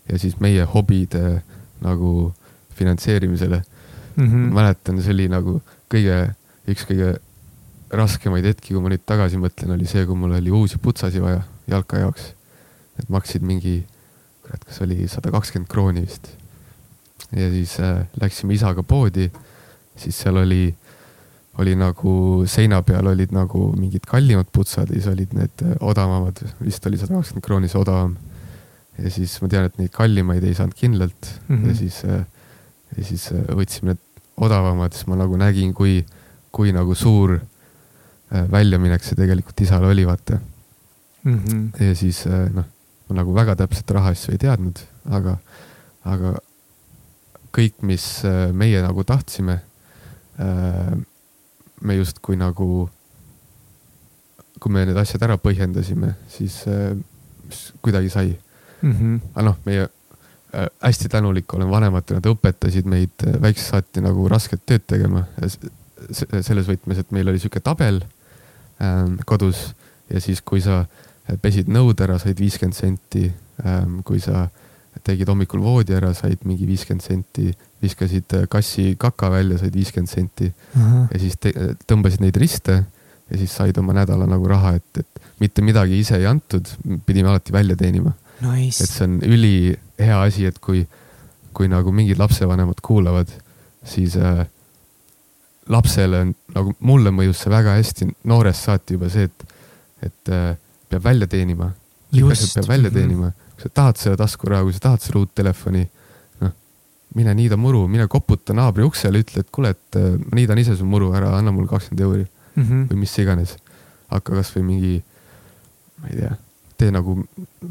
ja 0.09 0.19
siis 0.19 0.39
meie 0.41 0.65
hobide 0.65 1.43
nagu 1.81 2.33
finantseerimisele 2.75 3.63
mm. 4.17 4.27
-hmm. 4.27 4.53
mäletan, 4.55 5.03
see 5.03 5.13
oli 5.13 5.29
nagu 5.29 5.61
kõige 5.91 6.35
üks 6.71 6.87
kõige 6.87 7.17
raskemaid 7.91 8.47
hetki, 8.47 8.75
kui 8.75 8.83
ma 8.83 8.91
nüüd 8.93 9.03
tagasi 9.07 9.39
mõtlen, 9.41 9.75
oli 9.75 9.89
see, 9.91 10.05
kui 10.07 10.19
mul 10.19 10.37
oli 10.39 10.53
uusi 10.55 10.79
putsasi 10.83 11.23
vaja 11.23 11.43
jalka 11.71 11.99
jaoks. 11.99 12.35
need 12.99 13.09
maksid 13.09 13.43
mingi, 13.47 13.87
kurat, 14.45 14.65
kas 14.67 14.81
oli 14.85 15.09
sada 15.09 15.31
kakskümmend 15.33 15.71
krooni 15.71 16.05
vist. 16.05 16.31
ja 17.33 17.51
siis 17.51 17.79
äh, 17.81 18.07
läksime 18.21 18.55
isaga 18.55 18.83
poodi, 18.83 19.31
siis 19.97 20.19
seal 20.19 20.37
oli, 20.37 20.75
oli 21.59 21.75
nagu 21.77 22.45
seina 22.47 22.83
peal 22.87 23.07
olid 23.11 23.33
nagu 23.35 23.73
mingid 23.77 24.07
kallimad 24.07 24.49
putsad 24.53 24.91
ja 24.91 25.01
siis 25.01 25.09
olid 25.13 25.33
need 25.35 25.65
äh, 25.67 25.77
odavamad, 25.81 26.39
vist 26.61 26.87
oli 26.87 26.99
sada 27.01 27.19
kakskümmend 27.19 27.45
krooni 27.45 27.69
see 27.69 27.81
odavam. 27.81 28.17
ja 28.99 29.11
siis 29.11 29.41
ma 29.43 29.49
tean, 29.49 29.65
et 29.65 29.79
neid 29.79 29.91
kallimaid 29.91 30.45
ei 30.45 30.55
saanud 30.55 30.75
kindlalt 30.77 31.35
mm 31.49 31.57
-hmm. 31.57 31.69
ja 31.69 31.75
siis 31.75 32.05
äh, 32.05 32.25
ja 32.97 33.07
siis 33.07 33.29
äh, 33.35 33.47
võtsime 33.57 33.95
need 33.95 34.03
odavamad, 34.41 34.95
siis 34.97 35.09
ma 35.11 35.19
nagu 35.21 35.39
nägin, 35.41 35.73
kui, 35.77 36.01
kui 36.55 36.75
nagu 36.75 36.95
suur 36.99 37.37
äh, 37.37 38.45
väljaminek 38.51 39.05
see 39.05 39.19
tegelikult 39.19 39.65
isal 39.67 39.87
oli, 39.91 40.07
vaata 40.09 40.39
mm. 41.23 41.39
-hmm. 41.39 41.87
ja 41.87 41.95
siis 41.95 42.25
äh, 42.27 42.47
noh, 42.55 42.69
ma 43.09 43.19
nagu 43.21 43.35
väga 43.35 43.57
täpselt 43.63 43.91
rahaasju 43.99 44.35
ei 44.35 44.43
teadnud, 44.43 44.81
aga, 45.11 45.37
aga 46.05 46.37
kõik, 47.51 47.83
mis 47.83 48.23
meie 48.55 48.79
nagu 48.79 49.03
tahtsime, 49.05 49.57
me 51.81 51.97
justkui 51.97 52.37
nagu, 52.37 52.89
kui 54.61 54.73
me 54.73 54.85
need 54.89 54.99
asjad 55.01 55.23
ära 55.29 55.39
põhjendasime, 55.41 56.15
siis 56.29 56.63
kuidagi 57.83 58.11
sai 58.13 58.29
mm. 58.31 58.93
-hmm. 58.93 59.21
aga 59.35 59.47
noh, 59.49 59.57
meie 59.65 59.89
Äh, 60.55 60.67
hästi 60.83 61.09
tänulik 61.09 61.55
olen 61.55 61.71
vanematele, 61.71 62.19
nad 62.19 62.27
õpetasid 62.27 62.87
meid 62.91 63.23
äh, 63.23 63.37
väiksest 63.39 63.71
saati 63.71 64.03
nagu 64.03 64.25
rasket 64.29 64.65
tööd 64.67 64.83
tegema. 64.87 65.23
selles 66.41 66.67
võtmes, 66.67 66.99
et 66.99 67.11
meil 67.13 67.29
oli 67.29 67.39
sihuke 67.39 67.61
tabel 67.61 68.01
ähm, 68.81 69.19
kodus 69.29 69.75
ja 70.09 70.21
siis, 70.21 70.41
kui 70.41 70.63
sa 70.65 70.87
pesid 71.43 71.69
nõud 71.69 72.01
ära, 72.01 72.17
said 72.19 72.41
viiskümmend 72.41 72.75
senti 72.75 73.27
ähm,. 73.63 74.01
kui 74.03 74.19
sa 74.19 74.49
tegid 75.05 75.29
hommikul 75.29 75.61
voodi 75.61 75.95
ära, 75.95 76.15
said 76.17 76.41
mingi 76.49 76.67
viiskümmend 76.67 77.05
senti, 77.05 77.53
viskasid 77.83 78.35
äh, 78.37 78.47
kassi 78.51 78.95
kaka 79.01 79.31
välja, 79.33 79.59
said 79.59 79.75
viiskümmend 79.75 80.11
senti. 80.11 80.53
-huh. 80.77 81.07
ja 81.13 81.19
siis 81.19 81.37
tõmbasid 81.87 82.21
neid 82.25 82.37
riste 82.37 82.85
ja 83.31 83.39
siis 83.39 83.57
said 83.57 83.79
oma 83.79 83.95
nädala 83.97 84.27
nagu 84.27 84.49
raha, 84.49 84.75
et, 84.77 84.99
et 84.99 85.41
mitte 85.41 85.63
midagi 85.63 85.99
ise 86.01 86.19
ei 86.19 86.27
antud, 86.27 86.69
pidime 87.07 87.29
alati 87.29 87.53
välja 87.53 87.77
teenima 87.77 88.13
nice.. 88.41 88.85
et 88.85 88.91
see 88.91 89.05
on 89.05 89.21
ülihea 89.23 90.23
asi, 90.23 90.47
et 90.47 90.59
kui, 90.59 90.87
kui 91.53 91.69
nagu 91.69 91.93
mingid 91.93 92.19
lapsevanemad 92.19 92.81
kuulavad, 92.83 93.29
siis 93.85 94.17
äh, 94.17 94.47
lapsele 95.69 96.25
on 96.27 96.35
nagu 96.55 96.75
mulle 96.81 97.11
mõjus 97.15 97.45
see 97.45 97.51
väga 97.53 97.77
hästi 97.79 98.11
noorest 98.25 98.67
saati 98.67 98.99
juba 98.99 99.09
see, 99.09 99.29
et, 99.31 99.47
et 100.03 100.35
äh, 100.35 100.57
peab 100.91 101.05
välja 101.05 101.27
teenima. 101.31 101.73
peab 102.11 102.69
välja 102.69 102.91
teenima 102.91 103.33
kui 103.61 103.69
sa 103.69 103.75
tahad 103.75 104.01
seda 104.01 104.17
taskuraha, 104.17 104.65
kui 104.65 104.73
sa 104.73 104.87
tahad 104.89 105.05
seda 105.05 105.21
uut 105.21 105.33
telefoni, 105.37 105.85
mine 107.15 107.35
niida 107.35 107.57
muru, 107.57 107.87
mine 107.89 108.07
koputa 108.11 108.55
naabri 108.57 108.85
uksele, 108.87 109.23
ütle, 109.25 109.45
et 109.45 109.51
kuule, 109.51 109.75
et 109.75 109.99
äh, 109.99 110.13
ma 110.21 110.39
niidan 110.39 110.59
ise 110.63 110.77
su 110.79 110.87
muru 110.87 111.13
ära, 111.17 111.33
anna 111.39 111.55
mulle 111.55 111.71
kakskümmend 111.71 112.05
euri 112.07 112.27
mm 112.27 112.63
-hmm. 112.63 112.87
või 112.91 113.03
mis 113.05 113.19
iganes. 113.19 113.57
hakka 114.11 114.35
kasvõi 114.35 114.63
mingi, 114.67 115.03
ma 116.03 116.09
ei 116.09 116.17
tea 116.19 116.37
tee 116.81 116.93
nagu 116.95 117.17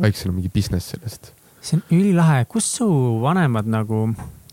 väiksena 0.02 0.34
mingi 0.36 0.52
business 0.54 0.93
sellest. 0.93 1.34
see 1.62 1.75
on 1.78 1.97
ülilahe, 1.97 2.45
kust 2.47 2.78
su 2.80 2.88
vanemad 3.21 3.67
nagu 3.67 4.06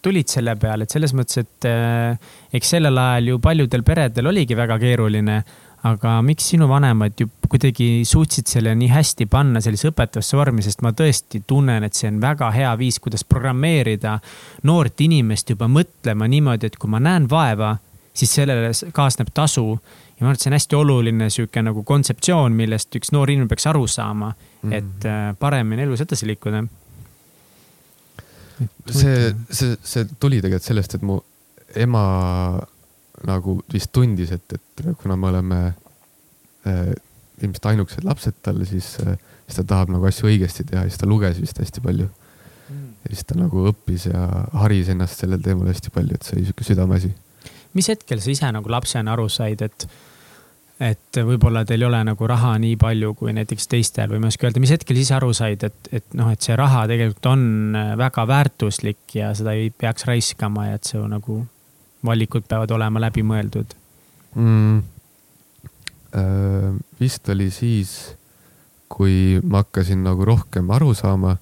tulid 0.03 0.31
selle 0.31 0.57
peale, 0.61 0.87
et 0.87 0.95
selles 0.95 1.13
mõttes, 1.15 1.39
et 1.43 1.67
äh, 1.71 2.17
eks 2.55 2.73
sellel 2.77 2.99
ajal 3.03 3.33
ju 3.33 3.39
paljudel 3.43 3.85
peredel 3.87 4.31
oligi 4.33 4.59
väga 4.59 4.79
keeruline, 4.83 5.37
aga 5.83 6.23
miks 6.23 6.49
sinu 6.53 6.69
vanemad 6.69 7.21
ju 7.21 7.29
kuidagi 7.49 8.03
suutsid 8.09 8.49
selle 8.51 8.75
nii 8.75 8.89
hästi 8.91 9.27
panna 9.31 9.61
sellisesse 9.61 9.93
õpetavasse 9.93 10.39
vormi, 10.39 10.65
sest 10.65 10.83
ma 10.83 10.93
tõesti 10.97 11.43
tunnen, 11.47 11.85
et 11.85 11.95
see 11.95 12.09
on 12.11 12.21
väga 12.23 12.51
hea 12.55 12.73
viis, 12.79 12.99
kuidas 13.03 13.25
programmeerida 13.25 14.19
noort 14.67 15.01
inimest 15.01 15.51
juba 15.55 15.69
mõtlema 15.71 16.29
niimoodi, 16.31 16.67
et 16.71 16.79
kui 16.81 16.91
ma 16.91 17.01
näen 17.03 17.29
vaeva, 17.31 17.77
siis 18.17 18.33
sellele 18.39 18.73
kaasneb 18.97 19.31
tasu 19.35 19.69
ja 20.17 20.25
ma 20.25 20.31
arvan, 20.31 20.39
et 20.39 20.43
see 20.43 20.51
on 20.51 20.57
hästi 20.57 20.79
oluline 20.79 21.31
sihuke 21.31 21.63
nagu 21.63 21.85
kontseptsioon, 21.87 22.57
millest 22.57 22.95
üks 22.97 23.13
noor 23.13 23.31
inimene 23.31 23.53
peaks 23.53 23.69
aru 23.71 23.87
saama 23.87 24.33
-hmm. 24.33 24.73
et 24.73 25.05
äh, 25.05 25.37
paremini 25.39 25.83
elus 25.83 26.01
edasi 26.01 26.27
liikuda. 26.27 26.65
see, 28.91 29.35
see, 29.51 29.77
see 29.83 30.07
tuli 30.21 30.41
tegelikult 30.41 30.63
sellest, 30.63 30.95
et 30.95 31.03
mu 31.03 31.21
ema 31.75 32.05
nagu 33.27 33.61
vist 33.73 33.93
tundis, 33.95 34.33
et, 34.35 34.59
et 34.59 34.87
kuna 35.01 35.17
me 35.17 35.31
oleme 35.31 35.61
äh, 36.67 36.93
ilmselt 37.43 37.73
ainukesed 37.73 38.07
lapsed 38.07 38.39
tal, 38.43 38.63
siis 38.69 38.97
äh,, 39.05 39.19
siis 39.47 39.61
ta 39.61 39.67
tahab 39.75 39.93
nagu 39.95 40.09
asju 40.09 40.31
õigesti 40.31 40.67
teha 40.67 40.85
ja 40.85 40.91
siis 40.91 41.01
ta 41.01 41.09
luges 41.09 41.39
vist 41.41 41.61
hästi 41.63 41.85
palju. 41.85 42.09
Mm.. 42.67 42.89
ja 43.05 43.13
siis 43.13 43.29
ta 43.29 43.37
nagu 43.39 43.69
õppis 43.71 44.09
ja 44.09 44.25
haris 44.65 44.91
ennast 44.91 45.23
sellel 45.23 45.43
teemal 45.43 45.71
hästi 45.71 45.93
palju, 45.95 46.19
et 46.19 46.27
see 46.27 46.39
oli 46.39 46.49
sihuke 46.49 46.67
südameasi. 46.67 47.13
Mis 47.79 47.89
hetkel 47.93 48.23
sa 48.25 48.33
ise 48.33 48.51
nagu 48.57 48.71
lapsena 48.73 49.13
aru 49.15 49.29
said, 49.31 49.63
et, 49.63 49.87
et 50.83 51.21
võib-olla 51.29 51.63
teil 51.69 51.85
ei 51.85 51.89
ole 51.91 52.01
nagu 52.09 52.31
raha 52.31 52.57
nii 52.63 52.79
palju 52.81 53.13
kui 53.21 53.35
näiteks 53.37 53.69
teistel 53.71 54.11
või 54.11 54.23
ma 54.25 54.31
ei 54.31 54.35
oska 54.35 54.49
öelda, 54.49 54.63
mis 54.65 54.73
hetkel 54.75 54.99
ise 54.99 55.15
aru 55.19 55.31
said, 55.37 55.67
et, 55.69 55.93
et 56.01 56.17
noh, 56.19 56.33
et 56.33 56.43
see 56.43 56.57
raha 56.59 56.87
tegelikult 56.91 57.31
on 57.31 57.45
väga 58.01 58.27
väärtuslik 58.33 59.19
ja 59.21 59.31
seda 59.37 59.55
ei 59.55 59.71
peaks 59.71 60.09
raiskama 60.09 60.71
ja 60.73 60.81
et 60.81 60.91
see 60.91 61.05
nagu 61.07 61.45
valikud 62.07 62.47
peavad 62.49 62.71
olema 62.77 63.03
läbimõeldud 63.09 63.75
mm,? 64.35 64.85
Äh, 66.17 66.71
vist 67.01 67.29
oli 67.29 67.51
siis, 67.53 67.91
kui 68.89 69.37
ma 69.45 69.61
hakkasin 69.61 70.01
nagu 70.07 70.25
rohkem 70.25 70.71
aru 70.73 70.95
saama, 70.97 71.35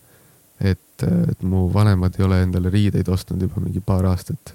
et, 0.58 1.04
et 1.04 1.44
mu 1.46 1.68
vanemad 1.70 2.16
ei 2.18 2.24
ole 2.26 2.40
endale 2.42 2.72
riideid 2.74 3.06
ostnud 3.12 3.44
juba 3.44 3.62
mingi 3.62 3.84
paar 3.84 4.08
aastat 4.10 4.54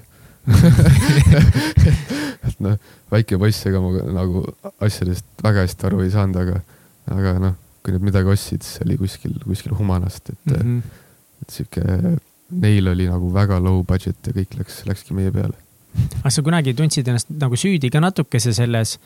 et 2.47 2.59
noh, 2.63 2.75
väike 3.11 3.37
poiss, 3.39 3.65
ega 3.69 3.81
ma 3.83 4.03
nagu 4.15 4.43
asjadest 4.81 5.43
väga 5.43 5.65
hästi 5.65 5.87
aru 5.89 6.01
ei 6.05 6.11
saanud, 6.13 6.39
aga, 6.41 6.61
aga 7.15 7.35
noh, 7.43 7.55
kui 7.83 7.95
nad 7.95 8.05
midagi 8.05 8.33
ostsid, 8.33 8.65
siis 8.65 8.83
oli 8.85 8.97
kuskil, 8.99 9.35
kuskil 9.45 9.75
Humanast, 9.77 10.31
et 10.33 10.51
mm, 10.51 10.59
-hmm. 10.59 10.79
et 11.41 11.49
sihuke, 11.55 11.83
neil 12.65 12.87
oli 12.91 13.09
nagu 13.09 13.33
väga 13.33 13.59
low 13.63 13.83
budget 13.85 14.17
ja 14.27 14.33
kõik 14.35 14.57
läks, 14.59 14.83
läkski 14.89 15.17
meie 15.17 15.31
peale. 15.31 15.57
Kas 16.23 16.39
sa 16.39 16.45
kunagi 16.45 16.75
tundsid 16.77 17.07
ennast 17.09 17.31
nagu 17.33 17.57
süüdi 17.59 17.91
ka 17.93 18.01
natukese 18.03 18.53
selles, 18.55 18.97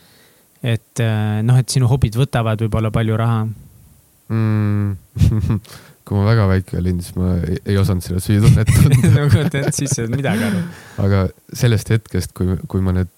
et 0.64 1.04
noh, 1.44 1.58
et 1.60 1.70
sinu 1.70 1.90
hobid 1.92 2.16
võtavad 2.16 2.62
võib-olla 2.64 2.92
palju 2.94 3.18
raha 3.20 3.42
mm. 4.32 4.94
kui 6.04 6.20
ma 6.20 6.28
väga 6.28 6.48
väike 6.52 6.78
olin, 6.80 7.00
siis 7.04 7.16
ma 7.20 7.34
ei, 7.48 7.58
ei 7.72 7.80
osanud 7.80 8.04
seda 8.06 8.22
süütunnet 8.24 8.70
tunda 8.70 9.12
no 9.16 9.28
kujuta 9.32 9.62
ette, 9.62 9.76
siis 9.78 9.96
ei 9.98 10.06
olnud 10.06 10.20
midagi 10.20 10.48
aru. 10.50 10.64
aga 11.06 11.26
sellest 11.64 11.92
hetkest, 11.94 12.34
kui, 12.38 12.58
kui 12.70 12.84
ma 12.84 12.96
need 12.98 13.12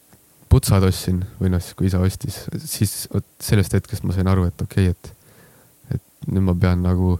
putsad 0.51 0.86
ostsin 0.88 1.23
või 1.39 1.51
noh, 1.56 1.63
siis 1.63 1.78
kui 1.78 1.89
isa 1.89 2.01
ostis, 2.06 2.43
siis 2.62 2.93
vot 3.12 3.25
sellest 3.43 3.73
hetkest 3.75 4.06
ma 4.06 4.15
sain 4.15 4.30
aru, 4.32 4.47
et 4.51 4.65
okei 4.65 4.91
okay,, 4.91 4.93
et, 4.93 5.97
et 5.97 6.30
nüüd 6.32 6.45
ma 6.45 6.56
pean 6.62 6.86
nagu 6.86 7.15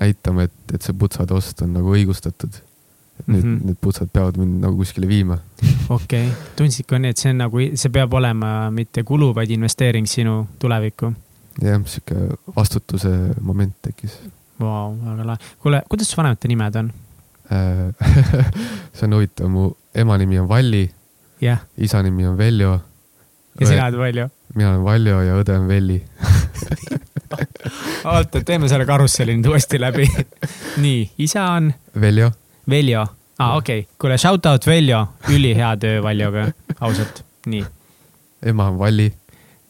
näitama, 0.00 0.46
et, 0.46 0.58
et 0.72 0.86
see 0.86 0.96
putsade 0.96 1.34
ost 1.36 1.60
on 1.66 1.74
nagu 1.76 1.90
õigustatud. 1.96 2.62
Nüüd 3.30 3.44
mm 3.44 3.56
-hmm. 3.56 3.66
need 3.66 3.78
putsad 3.80 4.10
peavad 4.12 4.38
mind 4.40 4.60
nagu 4.64 4.76
kuskile 4.76 5.08
viima. 5.08 5.38
okei 5.88 6.26
okay., 6.26 6.52
tundsid 6.56 6.86
ka 6.86 6.98
nii, 6.98 7.10
et 7.14 7.22
see 7.22 7.30
on 7.30 7.42
nagu, 7.44 7.62
see 7.74 7.92
peab 7.94 8.14
olema 8.14 8.70
mitte 8.74 9.02
kulu, 9.02 9.34
vaid 9.34 9.50
investeering 9.50 10.06
sinu 10.06 10.46
tulevikku? 10.58 11.12
jah, 11.62 11.80
sihuke 11.86 12.16
vastutuse 12.56 13.14
moment 13.40 13.74
tekkis 13.82 14.18
Vau, 14.60 14.96
väga 15.04 15.26
lahe. 15.26 15.38
kuule, 15.62 15.82
kuidas 15.88 16.10
su 16.10 16.16
vanemate 16.16 16.48
nimed 16.48 16.76
on 16.76 16.92
see 18.96 19.06
on 19.06 19.14
huvitav, 19.14 19.48
mu 19.50 19.70
ema 19.94 20.18
nimi 20.18 20.38
on 20.38 20.48
Valli 20.48 20.90
yeah.. 21.42 21.58
isa 21.78 22.02
nimi 22.02 22.26
on 22.26 22.38
Veljo. 22.38 22.80
ja 23.60 23.66
sina 23.66 23.86
oled 23.86 23.98
Valjo? 23.98 24.28
mina 24.54 24.70
olen 24.70 24.84
Valjo 24.84 25.22
ja 25.22 25.38
õde 25.42 25.58
on 25.58 25.68
Velli 25.68 26.02
oota, 28.04 28.42
teeme 28.44 28.68
selle 28.68 28.86
karusselli 28.86 29.36
nüüd 29.38 29.50
uuesti 29.50 29.80
läbi 29.80 30.06
nii, 30.84 31.10
isa 31.26 31.46
on? 31.56 31.72
Veljo. 32.00 32.30
Veljo, 32.70 33.06
aa 33.40 33.46
ah, 33.46 33.56
okei 33.56 33.80
okay., 33.80 33.96
kuule, 33.98 34.18
shout 34.20 34.46
out 34.46 34.66
Veljo, 34.66 35.06
ülihea 35.32 35.72
töö 35.80 36.02
Valjoga, 36.04 36.50
ausalt, 36.80 37.24
nii. 37.46 37.64
ema 38.52 38.68
on 38.68 38.78
Valli 38.78 39.08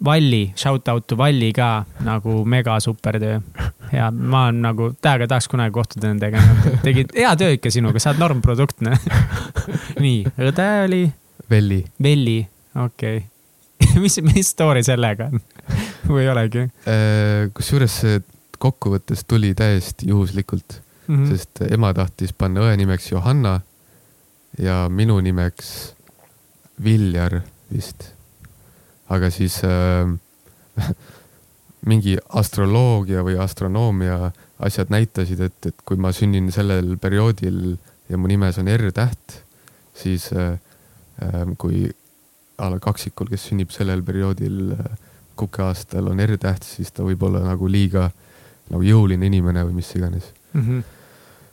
Valli, 0.05 0.53
shout 0.57 0.89
out 0.89 1.07
to 1.07 1.17
Valli 1.17 1.53
ka 1.53 1.85
nagu 2.03 2.41
mega 2.45 2.79
super 2.81 3.19
töö. 3.21 3.39
ja 3.93 4.11
ma 4.11 4.47
olen 4.49 4.63
nagu, 4.65 4.91
täiega 5.03 5.29
tahaks 5.29 5.49
kunagi 5.53 5.75
kohtuda 5.77 6.09
nendega. 6.09 6.43
tegid 6.83 7.15
hea 7.17 7.35
töö 7.37 7.55
ikka 7.59 7.71
sinuga, 7.71 8.03
sa 8.03 8.11
oled 8.11 8.25
normprodukt, 8.25 8.81
noh. 8.87 8.97
nii, 10.05 10.25
õde 10.51 10.69
oli? 10.87 11.05
Velli. 11.51 11.85
Velli, 12.03 12.39
okei 12.75 13.23
okay. 13.23 13.29
mis, 14.03 14.19
mis 14.25 14.51
story 14.51 14.83
sellega 14.87 15.31
on 15.31 15.43
või 16.11 16.25
ei 16.25 16.33
olegi? 16.33 16.67
Äh, 16.91 17.51
kusjuures 17.55 18.01
see 18.03 18.23
kokkuvõttes 18.61 19.23
tuli 19.29 19.55
täiesti 19.57 20.11
juhuslikult 20.11 20.81
mm, 21.11 21.25
-hmm. 21.25 21.35
sest 21.35 21.63
ema 21.71 21.93
tahtis 21.95 22.33
panna 22.33 22.61
õe 22.69 22.77
nimeks 22.77 23.11
Johanna 23.13 23.61
ja 24.59 24.89
minu 24.89 25.21
nimeks 25.21 25.95
Viljar 26.85 27.43
vist 27.71 28.09
aga 29.11 29.31
siis 29.31 29.59
äh, 29.65 30.07
mingi 31.91 32.17
astroloogia 32.29 33.25
või 33.27 33.37
astronoomia 33.41 34.31
asjad 34.61 34.93
näitasid, 34.93 35.41
et, 35.41 35.67
et 35.67 35.85
kui 35.89 35.99
ma 36.01 36.13
sünnin 36.13 36.51
sellel 36.53 36.95
perioodil 37.01 37.79
ja 38.11 38.19
mu 38.21 38.29
nimes 38.31 38.59
on 38.61 38.69
R-täht, 38.71 39.41
siis 39.97 40.29
äh, 40.37 40.59
äh, 41.25 41.43
kui 41.59 41.89
a 42.61 42.69
la 42.69 42.81
kaksikul, 42.83 43.31
kes 43.33 43.49
sünnib 43.51 43.73
sellel 43.75 44.05
perioodil 44.07 44.75
äh, 44.77 44.91
kukeaastal 45.41 46.13
on 46.13 46.21
R-täht, 46.23 46.67
siis 46.69 46.93
ta 46.93 47.07
võib 47.07 47.23
olla 47.27 47.43
nagu 47.47 47.69
liiga 47.71 48.11
nagu 48.71 48.85
jõuline 48.87 49.27
inimene 49.27 49.65
või 49.67 49.81
mis 49.81 49.91
iganes 49.97 50.31
mm. 50.53 50.61
-hmm. 50.63 50.83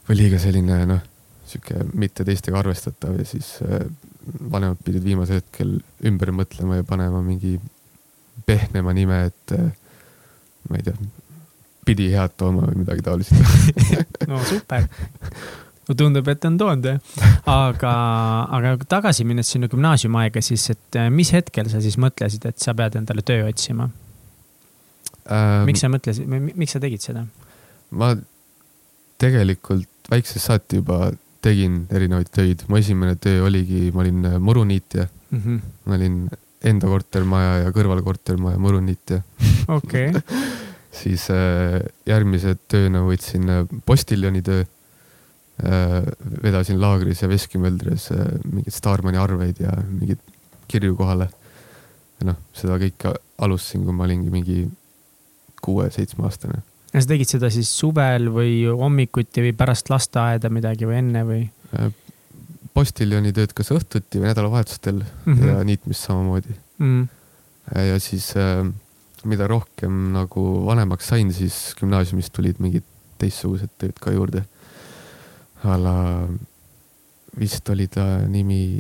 Või 0.08 0.20
liiga 0.22 0.39
selline 0.41 0.82
noh, 0.89 1.01
sihuke 1.47 1.84
mitte 1.95 2.26
teistega 2.28 2.60
arvestatav 2.62 3.18
ja 3.20 3.26
siis 3.28 3.58
äh, 3.66 3.86
vanemad 4.51 4.80
pidid 4.84 5.05
viimasel 5.05 5.41
hetkel 5.41 5.78
ümber 6.08 6.34
mõtlema 6.36 6.82
ja 6.82 6.88
panema 6.88 7.22
mingi 7.24 7.58
pehmema 8.47 8.93
nime, 8.95 9.22
et 9.30 9.55
äh, 9.55 9.70
ma 10.70 10.80
ei 10.80 10.88
tea, 10.88 10.97
pidi 11.88 12.10
head 12.12 12.36
tooma 12.39 12.68
või 12.68 12.84
midagi 12.84 13.05
taolist 13.05 13.34
no 14.32 14.41
super 14.47 14.88
no 15.88 15.95
tundub, 15.95 16.28
et 16.32 16.47
on 16.49 16.58
toonud 16.60 16.89
jah. 16.91 17.22
aga, 17.51 17.93
aga 18.58 18.76
tagasi 18.89 19.28
minnes 19.28 19.51
sinna 19.53 19.72
gümnaasiumiaega, 19.72 20.43
siis, 20.43 20.70
et 20.76 20.99
äh, 20.99 21.12
mis 21.14 21.32
hetkel 21.36 21.72
sa 21.72 21.82
siis 21.84 21.99
mõtlesid, 22.01 22.47
et 22.49 22.60
sa 22.64 22.76
pead 22.78 22.99
endale 22.99 23.24
töö 23.28 23.47
otsima 23.47 23.89
ähm,? 25.32 25.68
miks 25.70 25.84
sa 25.84 25.91
mõtlesid, 25.91 26.28
miks 26.28 26.76
sa 26.76 26.84
tegid 26.84 27.03
seda? 27.03 27.24
ma 27.91 28.16
tegelikult 29.18 30.11
väiksest 30.11 30.45
saati 30.47 30.82
juba 30.82 31.11
tegin 31.43 31.86
erinevaid 31.93 32.30
töid, 32.34 32.63
mu 32.68 32.80
esimene 32.80 33.15
töö 33.22 33.45
oligi, 33.47 33.88
ma 33.95 34.03
olin 34.03 34.26
äh, 34.26 34.38
muruniitja 34.39 35.07
mm. 35.07 35.41
-hmm. 35.41 35.59
ma 35.86 35.99
olin 35.99 36.22
enda 36.68 36.88
kortermaja 36.88 37.57
ja 37.65 37.74
kõrvalkortermaja 37.76 38.57
muruniitja. 38.57 39.22
okei 39.68 40.09
okay. 40.09 40.22
siis 41.01 41.30
äh, 41.30 41.82
järgmise 42.05 42.55
tööna 42.68 43.03
võtsin 43.05 43.49
äh, 43.49 43.65
postiljoni 43.86 44.41
töö 44.41 44.65
Äh, 45.57 46.03
vedasin 46.43 46.78
laagris 46.78 47.24
ja 47.24 47.28
veskimõldres 47.32 48.11
äh, 48.13 48.28
mingeid 48.45 48.76
Starmani 48.76 49.18
arveid 49.18 49.57
ja 49.57 49.72
mingeid 49.89 50.22
kirju 50.70 50.93
kohale. 50.99 51.32
noh, 52.26 52.38
seda 52.53 52.78
kõike 52.82 53.13
alustasin, 53.41 53.84
kui 53.86 53.93
ma 53.93 54.05
olingi 54.05 54.30
mingi 54.34 54.57
kuue-seitsmeaastane. 55.65 56.61
Ja 56.94 57.02
sa 57.02 57.08
tegid 57.12 57.30
seda 57.30 57.52
siis 57.54 57.72
suvel 57.80 58.30
või 58.34 58.66
hommikuti 58.68 59.44
või 59.46 59.54
pärast 59.58 59.92
lasteaeda 59.92 60.52
midagi 60.54 60.90
või 60.90 61.00
enne 61.02 61.24
või? 61.28 61.46
Äh, 61.78 61.92
postiljoni 62.74 63.34
tööd 63.36 63.56
kas 63.58 63.72
õhtuti 63.76 64.22
või 64.22 64.32
nädalavahetustel 64.32 65.02
mm 65.04 65.32
-hmm. 65.34 65.48
ja 65.48 65.64
niitmist 65.64 66.08
samamoodi 66.08 66.54
mm. 66.54 66.86
-hmm. 66.86 67.88
ja 67.88 68.00
siis 68.00 68.34
mida 69.24 69.48
rohkem 69.48 70.12
nagu 70.14 70.44
vanemaks 70.66 71.08
sain, 71.08 71.34
siis 71.34 71.76
gümnaasiumist 71.80 72.34
tulid 72.34 72.60
mingid 72.60 72.86
teistsugused 73.18 73.74
tööd 73.78 73.98
ka 74.00 74.14
juurde 74.14 74.46
a 75.64 75.78
la, 75.78 75.96
vist 77.40 77.70
oli 77.70 77.88
ta 77.90 78.06
nimi, 78.30 78.78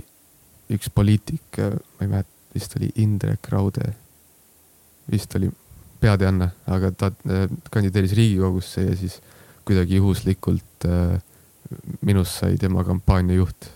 üks 0.73 0.91
poliitik, 0.93 1.57
ma 1.57 2.05
ei 2.05 2.11
mäleta, 2.11 2.33
vist 2.53 2.75
oli 2.77 2.89
Indrek 3.03 3.49
Raude. 3.53 3.93
vist 5.11 5.35
oli 5.35 5.49
peateadne, 6.01 6.51
aga 6.65 6.91
ta 6.91 7.11
äh, 7.29 7.47
kandideeris 7.73 8.15
Riigikogusse 8.17 8.85
ja 8.85 8.95
siis 8.99 9.19
kuidagi 9.67 9.99
juhuslikult 9.99 10.87
äh, 10.87 11.17
minust 12.01 12.39
sai 12.39 12.57
tema 12.61 12.85
kampaaniajuht 12.87 13.69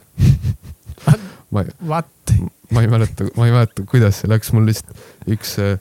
ma, 1.54 1.66
What? 1.84 2.36
ma 2.72 2.84
ei 2.84 2.92
mäleta, 2.92 3.28
ma 3.36 3.50
ei 3.50 3.56
mäleta, 3.56 3.86
kuidas 3.90 4.22
see 4.22 4.32
läks, 4.32 4.54
mul 4.56 4.70
lihtsalt 4.70 5.32
üks 5.32 5.58
äh, 5.62 5.78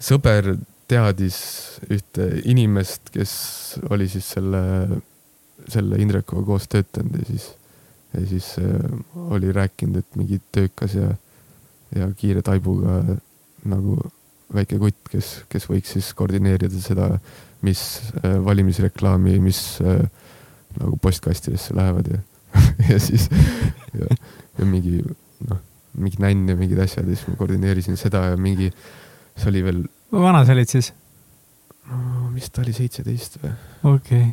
sõber 0.00 0.54
teadis 0.90 1.38
ühte 1.86 2.26
inimest, 2.50 3.12
kes 3.14 3.32
oli 3.92 4.08
siis 4.10 4.32
selle 4.34 4.62
selle 5.68 5.98
Indrekuga 6.02 6.44
koos 6.46 6.68
töötanud 6.70 7.18
ja 7.20 7.26
siis, 7.28 7.48
ja 8.14 8.26
siis 8.26 8.52
äh, 8.58 8.86
oli 9.30 9.52
rääkinud, 9.52 10.00
et 10.00 10.16
mingi 10.18 10.40
töökas 10.52 10.94
ja, 10.96 11.12
ja 11.96 12.10
kiire 12.16 12.42
taibuga 12.46 13.02
nagu 13.68 13.98
väike 14.54 14.78
kutt, 14.82 14.98
kes, 15.12 15.30
kes 15.50 15.68
võiks 15.70 15.94
siis 15.96 16.10
koordineerida 16.18 16.82
seda, 16.82 17.12
mis 17.66 17.82
äh, 18.22 18.38
valimisreklaami, 18.44 19.38
mis 19.42 19.62
äh, 19.84 20.02
nagu 20.78 20.98
postkastidesse 21.02 21.76
lähevad 21.76 22.10
ja 22.10 22.20
ja 22.90 22.98
siis 22.98 23.28
ja, 23.94 24.08
ja 24.58 24.66
mingi 24.66 24.98
noh, 25.46 25.60
mingi 25.94 26.18
nänn 26.22 26.48
ja 26.50 26.58
mingid 26.58 26.80
asjad 26.82 27.06
ja 27.06 27.14
siis 27.14 27.28
ma 27.30 27.38
koordineerisin 27.38 27.98
seda 28.00 28.24
ja 28.32 28.40
mingi, 28.40 28.72
see 29.36 29.52
oli 29.52 29.62
veel. 29.66 29.84
kui 30.10 30.22
vana 30.24 30.42
sa 30.46 30.56
olid 30.56 30.72
siis? 30.72 30.92
no 31.90 32.30
vist 32.34 32.54
ta 32.54 32.64
oli 32.64 32.74
seitseteist 32.74 33.38
või. 33.42 33.56
okei 33.82 34.24
okay 34.26 34.30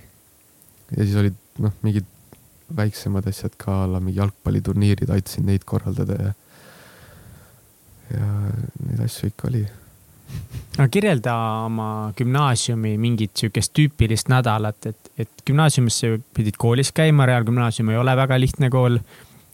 ja 0.96 1.04
siis 1.04 1.18
olid 1.20 1.38
noh, 1.64 1.74
mingid 1.86 2.06
väiksemad 2.78 3.28
asjad 3.30 3.56
ka, 3.60 3.84
alla 3.86 4.00
mingi 4.04 4.20
jalgpalliturniirid, 4.20 5.12
aitasin 5.14 5.48
neid 5.48 5.66
korraldada 5.68 6.18
ja, 6.20 6.32
ja 8.12 8.30
neid 8.84 9.04
asju 9.06 9.32
ikka 9.32 9.50
oli. 9.52 9.64
No 10.78 10.88
kirjelda 10.92 11.36
oma 11.66 12.14
gümnaasiumi 12.18 12.96
mingit 13.02 13.36
sihukest 13.38 13.74
tüüpilist 13.78 14.30
nädalat, 14.32 14.90
et, 14.92 15.12
et 15.18 15.46
gümnaasiumisse 15.48 16.18
pidid 16.38 16.60
koolis 16.62 16.92
käima, 16.96 17.26
Reaalgümnaasium 17.30 17.90
ei 17.94 17.98
ole 17.98 18.16
väga 18.18 18.40
lihtne 18.40 18.70
kool. 18.74 19.00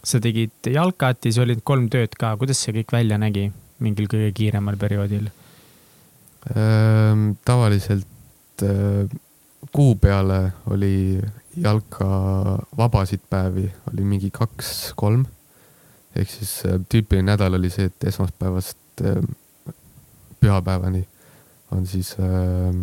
sa 0.04 0.20
tegid 0.20 0.68
jalkat 0.68 1.24
ja 1.24 1.32
siis 1.32 1.38
olid 1.40 1.62
kolm 1.64 1.86
tööd 1.88 2.12
ka, 2.20 2.34
kuidas 2.36 2.60
see 2.60 2.74
kõik 2.76 2.92
välja 2.92 3.16
nägi 3.18 3.46
mingil 3.80 4.10
kõige 4.12 4.34
kiiremal 4.36 4.76
perioodil 4.76 5.30
ehm,? 6.52 7.38
tavaliselt 7.48 8.66
äh, 8.68 9.08
kuu 9.72 9.96
peale 9.96 10.52
oli 10.76 11.22
jalka 11.56 12.08
vabasid 12.78 13.24
päevi, 13.30 13.70
oli 13.94 14.04
mingi 14.04 14.32
kaks-kolm. 14.34 15.26
ehk 16.16 16.30
siis 16.30 16.52
äh, 16.68 16.82
tüüpiline 16.90 17.32
nädal 17.32 17.56
oli 17.58 17.72
see, 17.74 17.88
et 17.90 18.10
esmaspäevast 18.12 19.08
äh, 19.08 19.24
pühapäevani 20.44 21.06
on 21.74 21.88
siis 21.90 22.14
äh, 22.20 22.76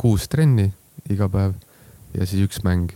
kuus 0.00 0.28
trenni 0.32 0.70
iga 1.12 1.28
päev 1.28 1.54
ja 2.16 2.26
siis 2.26 2.48
üks 2.48 2.64
mäng. 2.64 2.90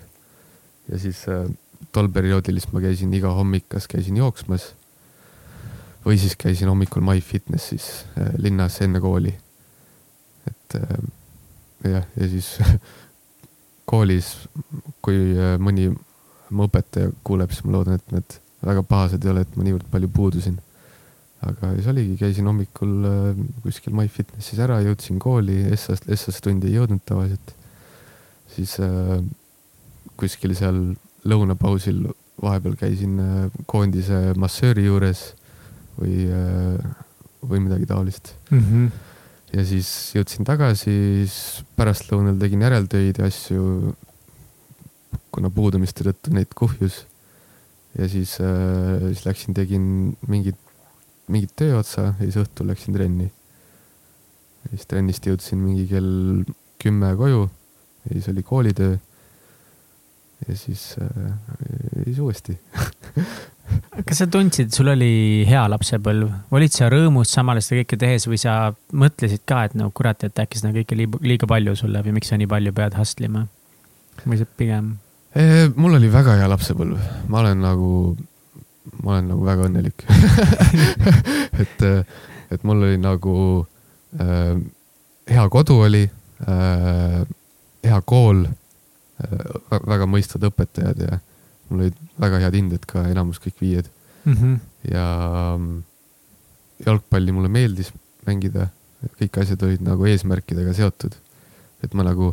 ja 0.88 0.98
siis 0.98 1.26
äh, 1.28 1.46
tol 1.92 2.08
perioodil 2.08 2.58
siis 2.58 2.72
ma 2.72 2.82
käisin 2.82 3.12
iga 3.14 3.32
hommik, 3.36 3.68
kas 3.68 3.86
käisin 3.90 4.16
jooksmas 4.16 4.72
või 6.04 6.18
siis 6.20 6.36
käisin 6.36 6.68
hommikul 6.68 7.04
MyFitnessis 7.04 8.04
äh, 8.18 8.32
linnas 8.38 8.80
enne 8.84 9.00
kooli. 9.00 9.34
et 10.50 10.76
äh, 10.80 10.98
jah, 11.90 12.06
ja 12.16 12.28
siis 12.28 12.58
koolis, 13.90 14.34
kui 15.02 15.32
äh, 15.36 15.56
mõni 15.60 15.90
mu 16.50 16.68
õpetaja 16.68 17.12
kuuleb, 17.24 17.52
siis 17.52 17.64
ma 17.64 17.78
loodan, 17.78 18.00
et 18.00 18.12
need 18.12 18.38
väga 18.64 18.82
pahased 18.88 19.24
ei 19.24 19.32
ole, 19.32 19.44
et 19.44 19.56
ma 19.56 19.66
niivõrd 19.66 19.88
palju 19.92 20.10
puudusin. 20.12 20.58
Aga 21.44 21.72
siis 21.76 21.88
oligi, 21.90 22.16
käisin 22.20 22.48
hommikul 22.48 23.06
äh, 23.08 23.44
kuskil 23.64 23.94
MyFitnessis 23.96 24.60
ära, 24.64 24.80
jõudsin 24.84 25.20
kooli, 25.22 25.60
SS, 25.74 26.04
SS 26.16 26.44
tundi 26.44 26.70
ei 26.70 26.78
jõudnud 26.78 27.04
tavaliselt. 27.06 27.54
siis 28.54 28.76
äh, 28.82 29.18
kuskil 30.20 30.54
seal 30.56 30.80
lõunapausil 31.26 32.04
vahepeal 32.42 32.76
käisin 32.80 33.18
äh, 33.22 33.48
koondise 33.70 34.34
massööri 34.40 34.86
juures 34.88 35.32
või 35.98 36.26
või 37.44 37.60
midagi 37.60 37.86
taolist 37.86 38.32
mm. 38.50 38.60
-hmm 38.60 39.10
ja 39.54 39.62
siis 39.62 39.88
jõudsin 40.16 40.42
tagasi, 40.42 40.90
siis 41.22 41.64
pärastlõunal 41.78 42.34
tegin 42.40 42.64
järeltöid 42.64 43.20
ja 43.20 43.28
asju, 43.30 43.92
kuna 45.30 45.50
puudumiste 45.54 46.02
tõttu 46.02 46.32
neid 46.34 46.50
kuhjus. 46.58 47.04
ja 47.94 48.08
siis 48.10 48.32
siis 48.34 49.22
läksin, 49.26 49.54
tegin 49.54 50.16
mingit, 50.26 50.58
mingit 51.32 51.54
töö 51.56 51.78
otsa 51.78 52.10
ja 52.10 52.14
siis 52.20 52.38
õhtul 52.42 52.70
läksin 52.72 52.96
trenni. 52.96 53.30
ja 54.64 54.74
siis 54.74 54.86
trennist 54.90 55.26
jõudsin 55.26 55.60
mingi 55.62 55.86
kell 55.88 56.44
kümme 56.82 57.14
koju 57.16 57.48
ja 58.04 58.12
siis 58.12 58.28
oli 58.28 58.42
koolitöö. 58.42 58.96
ja 60.48 60.56
siis 60.56 60.94
äh,, 61.00 61.32
siis 62.04 62.18
uuesti 62.18 62.58
kas 64.08 64.20
sa 64.20 64.26
tundsid, 64.30 64.68
et 64.68 64.76
sul 64.76 64.90
oli 64.92 65.44
hea 65.48 65.62
lapsepõlv, 65.70 66.32
olid 66.54 66.74
sa 66.74 66.90
rõõmus 66.92 67.32
samal 67.32 67.58
ajal 67.58 67.66
seda 67.68 67.80
kõike 67.82 67.98
tehes 68.00 68.26
või 68.28 68.40
sa 68.40 68.56
mõtlesid 68.92 69.44
ka, 69.48 69.64
et 69.68 69.76
no 69.78 69.90
kurat, 69.94 70.26
et 70.26 70.42
äkki 70.44 70.60
seda 70.60 70.74
kõike 70.76 70.98
liiga 70.98 71.48
palju 71.50 71.76
sul 71.78 71.94
läheb 71.94 72.10
ja 72.10 72.16
miks 72.16 72.32
sa 72.32 72.38
nii 72.40 72.50
palju 72.50 72.74
pead 72.76 72.98
hustle 72.98 73.30
ima? 73.30 73.46
või 74.24 74.40
see 74.40 74.50
pigem? 74.58 74.94
mul 75.80 75.98
oli 75.98 76.10
väga 76.12 76.36
hea 76.38 76.50
lapsepõlv, 76.50 77.00
ma 77.28 77.40
olen 77.40 77.64
nagu, 77.64 77.90
ma 79.02 79.14
olen 79.14 79.30
nagu 79.32 79.46
väga 79.46 79.68
õnnelik 79.68 80.04
et, 81.62 81.84
et 82.52 82.66
mul 82.66 82.84
oli 82.88 82.98
nagu 83.00 83.36
äh, 84.20 84.58
hea 85.30 85.46
kodu 85.52 85.78
oli 85.86 86.04
äh,, 86.04 87.20
hea 87.84 88.00
kool 88.04 88.44
äh,, 88.44 89.46
väga 89.72 90.08
mõistvad 90.10 90.48
õpetajad 90.50 91.04
ja 91.06 91.20
mul 91.70 91.86
olid 91.86 92.00
väga 92.20 92.42
head 92.44 92.58
hinded 92.58 92.84
ka, 92.88 93.06
enamus 93.10 93.40
kõik 93.42 93.60
viied 93.62 93.88
mm. 94.24 94.34
-hmm. 94.34 94.58
ja 94.92 95.06
jalgpalli 96.84 97.32
mulle 97.32 97.48
meeldis 97.48 97.92
mängida, 98.26 98.68
kõik 99.20 99.40
asjad 99.40 99.62
olid 99.62 99.84
nagu 99.84 100.06
eesmärkidega 100.08 100.74
seotud. 100.76 101.14
et 101.84 101.94
ma 101.94 102.04
nagu 102.04 102.32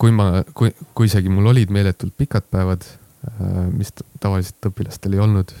kui 0.00 0.12
ma, 0.12 0.44
kui, 0.56 0.72
kui 0.94 1.08
isegi 1.08 1.32
mul 1.32 1.50
olid 1.52 1.72
meeletult 1.72 2.14
pikad 2.16 2.46
päevad, 2.52 2.84
mis 3.72 3.92
tavaliselt 4.20 4.68
õpilastel 4.70 5.16
ei 5.16 5.22
olnud, 5.24 5.52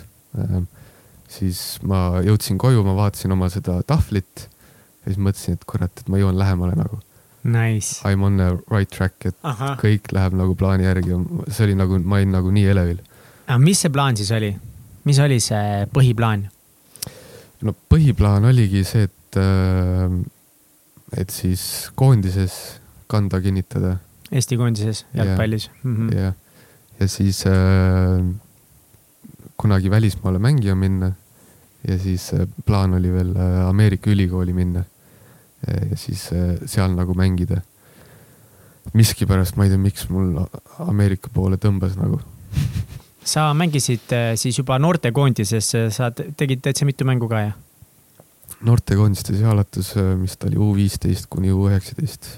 siis 1.28 1.78
ma 1.82 2.20
jõudsin 2.24 2.58
koju, 2.58 2.84
ma 2.86 2.94
vaatasin 2.96 3.34
oma 3.34 3.48
seda 3.52 3.80
tahvlit 3.86 4.46
ja 4.46 5.12
siis 5.12 5.18
mõtlesin, 5.22 5.58
et 5.58 5.66
kurat, 5.68 5.92
et 6.00 6.08
ma 6.10 6.20
jõuan 6.20 6.38
lähemale 6.38 6.78
nagu. 6.78 7.00
Nice. 7.46 8.00
I 8.02 8.16
m 8.18 8.24
on 8.26 8.40
the 8.40 8.48
right 8.72 8.90
track, 8.90 9.22
et 9.28 9.36
Aha. 9.46 9.76
kõik 9.78 10.10
läheb 10.14 10.34
nagu 10.34 10.56
plaani 10.58 10.88
järgi. 10.88 11.14
see 11.46 11.68
oli 11.68 11.76
nagu, 11.78 12.00
ma 12.02 12.18
olin 12.18 12.32
nagu 12.34 12.50
nii 12.50 12.64
elevil. 12.72 13.02
aga 13.46 13.58
mis 13.62 13.84
see 13.84 13.92
plaan 13.94 14.18
siis 14.18 14.32
oli? 14.34 14.50
mis 15.06 15.20
oli 15.22 15.38
see 15.40 15.84
põhiplaan? 15.94 16.48
no 17.62 17.74
põhiplaan 17.92 18.48
oligi 18.50 18.82
see, 18.84 19.06
et, 19.06 19.38
äh, 19.38 20.16
et 21.22 21.30
siis 21.30 21.92
koondises 21.94 22.80
kanda 23.06 23.38
kinnitada. 23.40 23.96
Eesti 24.34 24.58
koondises 24.58 25.04
jalgpallis 25.14 25.70
mm 25.84 25.94
-hmm.. 25.94 26.18
jah, 26.18 26.34
ja 26.98 27.08
siis 27.08 27.44
äh, 27.46 28.26
kunagi 29.56 29.90
välismaale 29.90 30.38
mängima 30.38 30.74
minna. 30.74 31.12
Ja 31.88 31.98
siis 31.98 32.32
äh, 32.34 32.46
plaan 32.66 32.94
oli 32.94 33.12
veel 33.12 33.34
äh, 33.36 33.68
Ameerika 33.68 34.10
ülikooli 34.10 34.52
minna. 34.52 34.84
Ja 35.66 35.96
siis 35.96 36.28
seal 36.66 36.92
nagu 36.94 37.14
mängida. 37.14 37.62
miskipärast, 38.94 39.56
ma 39.56 39.64
ei 39.64 39.70
tea, 39.72 39.78
miks 39.82 40.04
mul 40.14 40.36
Ameerika 40.78 41.30
poole 41.34 41.56
tõmbas 41.56 41.96
nagu. 41.98 42.20
Sa 43.32 43.48
mängisid 43.54 44.12
siis 44.38 44.58
juba 44.58 44.76
noortekoondises, 44.78 45.72
sa 45.90 46.12
tegid 46.12 46.60
täitsa 46.62 46.86
mitu 46.86 47.04
mängu 47.08 47.26
ka, 47.26 47.40
jah? 47.48 47.56
noortekoondistes 48.64 49.40
ja 49.40 49.50
alates, 49.50 49.92
mis 50.20 50.36
ta 50.36 50.48
oli, 50.48 50.58
U 50.58 50.72
viisteist 50.76 51.28
kuni 51.32 51.52
U 51.52 51.66
üheksateist. 51.68 52.28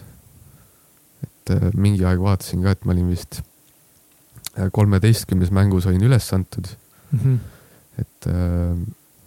Et 1.25 1.55
äh, 1.55 1.69
mingi 1.75 2.05
aeg 2.07 2.21
vaatasin 2.23 2.65
ka, 2.65 2.75
et 2.75 2.85
ma 2.87 2.95
olin 2.95 3.11
vist 3.13 3.41
äh, 4.57 4.69
kolmeteistkümnes 4.75 5.53
mängus 5.55 5.89
olin 5.91 6.05
üles 6.09 6.29
antud 6.35 6.71
mm. 7.11 7.19
-hmm. 7.19 7.39
et 7.99 8.27
äh, 8.27 8.77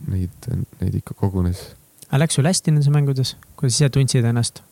neid, 0.07 0.49
neid 0.81 0.95
ikka 0.95 1.13
kogunes. 1.13 1.75
aga 2.09 2.23
läks 2.23 2.35
sul 2.35 2.45
hästi 2.49 2.71
nendes 2.71 2.89
mängudes, 2.89 3.35
kuidas 3.55 3.79
ise 3.79 3.89
tundsid 3.89 4.25
ennast 4.25 4.63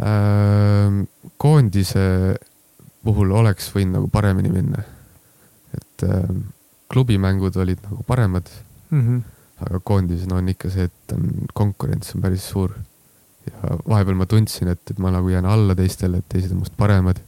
äh,? 0.00 1.06
koondise 1.36 2.36
puhul 3.04 3.30
oleks 3.30 3.70
võinud 3.74 4.00
nagu 4.00 4.08
paremini 4.08 4.50
minna. 4.50 4.82
et 5.74 6.08
äh, 6.08 6.28
klubimängud 6.92 7.56
olid 7.56 7.78
nagu 7.82 8.02
paremad 8.06 8.50
mm. 8.90 9.00
-hmm. 9.00 9.22
aga 9.66 9.80
koondis 9.80 10.26
no 10.26 10.36
on 10.36 10.48
ikka 10.48 10.70
see, 10.70 10.84
et 10.84 11.12
on 11.12 11.30
konkurents 11.54 12.14
on 12.14 12.22
päris 12.22 12.48
suur 12.48 12.72
ja 13.46 13.78
vahepeal 13.88 14.18
ma 14.18 14.26
tundsin, 14.26 14.68
et, 14.72 14.82
et 14.90 14.98
ma 15.02 15.12
nagu 15.14 15.30
jään 15.30 15.46
alla 15.46 15.74
teistele, 15.78 16.18
et 16.18 16.28
teised 16.28 16.52
on 16.54 16.62
must 16.62 16.76
paremad. 16.76 17.20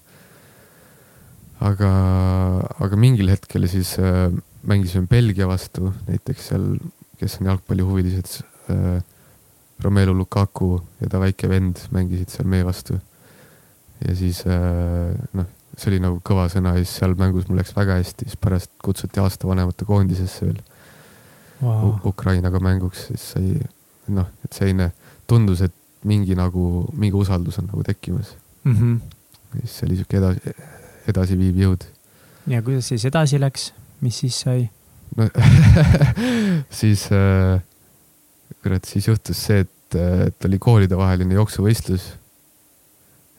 aga, 1.60 1.90
aga 2.78 2.96
mingil 2.96 3.30
hetkel 3.32 3.66
siis 3.66 3.96
äh, 3.98 4.30
mängisime 4.68 5.08
Belgia 5.10 5.48
vastu, 5.48 5.92
näiteks 6.08 6.48
seal, 6.52 6.66
kes 7.18 7.38
on 7.40 7.52
jalgpallihuvilised 7.52 8.40
äh,, 8.70 9.02
Romelu 9.82 10.14
Lukaku 10.14 10.80
ja 11.00 11.08
ta 11.10 11.20
väike 11.22 11.48
vend 11.48 11.84
mängisid 11.94 12.32
seal 12.34 12.48
meie 12.50 12.64
vastu. 12.66 12.98
ja 14.08 14.14
siis 14.14 14.40
äh, 14.46 15.14
noh, 15.32 15.46
see 15.78 15.92
oli 15.92 16.00
nagu 16.02 16.20
kõva 16.24 16.48
sõna 16.50 16.74
ja 16.74 16.82
siis 16.82 16.96
seal 17.00 17.14
mängus 17.18 17.48
mul 17.48 17.60
läks 17.60 17.74
väga 17.76 17.98
hästi, 18.00 18.26
siis 18.26 18.38
pärast 18.40 18.70
kutsuti 18.82 19.22
aasta 19.22 19.48
vanemate 19.48 19.86
koondisesse 19.86 20.46
veel 20.46 20.60
wow. 21.62 21.98
Ukrainaga 22.06 22.60
mänguks, 22.62 23.08
siis 23.10 23.26
sai 23.34 23.54
noh, 24.14 24.28
et 24.44 24.54
selline 24.56 24.90
tundus, 25.30 25.62
et 25.66 25.74
mingi 26.08 26.36
nagu, 26.38 26.86
mingi 26.94 27.18
usaldus 27.18 27.58
on 27.62 27.70
nagu 27.70 27.82
tekkimas 27.86 28.34
mm. 28.64 28.74
-hmm. 28.74 28.98
siis 29.60 29.78
see 29.78 29.86
oli 29.86 29.96
sihuke 29.96 30.18
edasi, 30.18 30.54
edasiviiv 31.08 31.62
jõud. 31.64 31.86
ja 32.46 32.62
kuidas 32.62 32.88
siis 32.88 33.04
edasi 33.04 33.40
läks, 33.40 33.72
mis 34.00 34.18
siis 34.24 34.40
sai? 34.44 34.68
no 35.16 35.28
siis 36.80 37.06
äh,, 37.14 37.60
kurat, 38.62 38.84
siis 38.88 39.08
juhtus 39.08 39.44
see, 39.48 39.64
et, 39.66 39.98
et 40.28 40.48
oli 40.48 40.58
koolidevaheline 40.62 41.38
jooksuvõistlus 41.38 42.10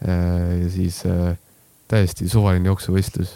äh,. 0.06 0.64
ja 0.64 0.72
siis 0.74 1.04
äh, 1.10 1.36
täiesti 1.90 2.30
suvaline 2.30 2.70
jooksuvõistlus, 2.70 3.34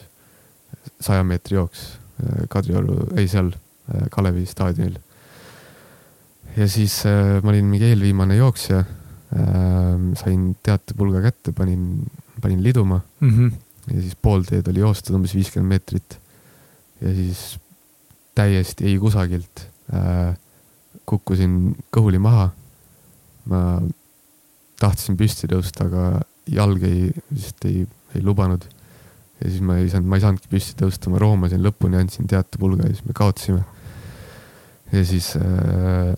saja 1.01 1.23
meetri 1.27 1.59
jooks 1.59 1.87
äh, 2.23 2.45
Kadrioru, 2.49 2.99
ei 3.17 3.29
seal 3.31 3.53
äh, 3.53 4.09
Kalevi 4.11 4.45
staadionil. 4.49 4.99
ja 6.57 6.67
siis 6.67 7.01
äh, 7.09 7.39
ma 7.43 7.53
olin 7.53 7.71
mingi 7.71 7.91
eelviimane 7.91 8.41
jooksja 8.41 8.83
Ehm, 9.33 10.11
sain 10.19 10.51
teatepulga 10.61 11.23
kätte, 11.23 11.53
panin, 11.57 12.03
panin 12.41 12.61
liduma 12.63 12.99
mm. 13.19 13.29
-hmm. 13.29 13.53
ja 13.95 14.01
siis 14.01 14.15
pool 14.15 14.43
teed 14.45 14.67
oli 14.69 14.83
joostud 14.83 15.15
umbes 15.15 15.33
viiskümmend 15.33 15.69
meetrit. 15.73 16.19
Ja 17.03 17.13
siis 17.13 17.43
täiesti 18.35 18.87
ei 18.89 18.97
kusagilt 19.01 19.65
äh, 19.93 20.33
kukkusin 21.09 21.75
kõhuli 21.93 22.21
maha. 22.23 22.51
ma 23.45 23.59
tahtsin 24.79 25.17
püsti 25.19 25.49
tõusta, 25.51 25.89
aga 25.89 26.21
jalg 26.47 26.83
ei, 26.87 27.09
vist 27.31 27.65
ei, 27.67 27.83
ei 28.15 28.23
lubanud. 28.23 28.63
ja 29.41 29.49
siis 29.49 29.61
ma 29.61 29.77
ei 29.77 29.89
saanud, 29.91 30.07
ma 30.07 30.19
ei 30.19 30.23
saanudki 30.23 30.51
püsti 30.51 30.77
tõusta, 30.79 31.11
ma 31.11 31.19
roomasin 31.19 31.63
lõpuni, 31.63 31.99
andsin 31.99 32.27
teatepulga 32.31 32.87
ja 32.87 32.93
siis 32.95 33.05
me 33.05 33.15
kaotasime. 33.17 33.63
ja 34.93 35.05
siis 35.05 35.33
äh, 35.39 36.13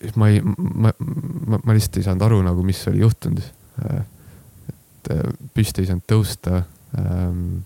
siis 0.00 0.16
ma 0.16 0.30
ei, 0.30 0.40
ma, 0.42 0.92
ma, 0.96 1.58
ma 1.58 1.74
lihtsalt 1.76 2.00
ei 2.00 2.06
saanud 2.06 2.26
aru 2.26 2.42
nagu, 2.46 2.64
mis 2.66 2.80
oli 2.90 3.02
juhtunud. 3.04 3.42
et 3.90 5.12
äh, 5.14 5.26
püsti 5.54 5.84
ei 5.84 5.90
saanud 5.90 6.06
tõusta. 6.08 6.64
Ähm, 6.98 7.60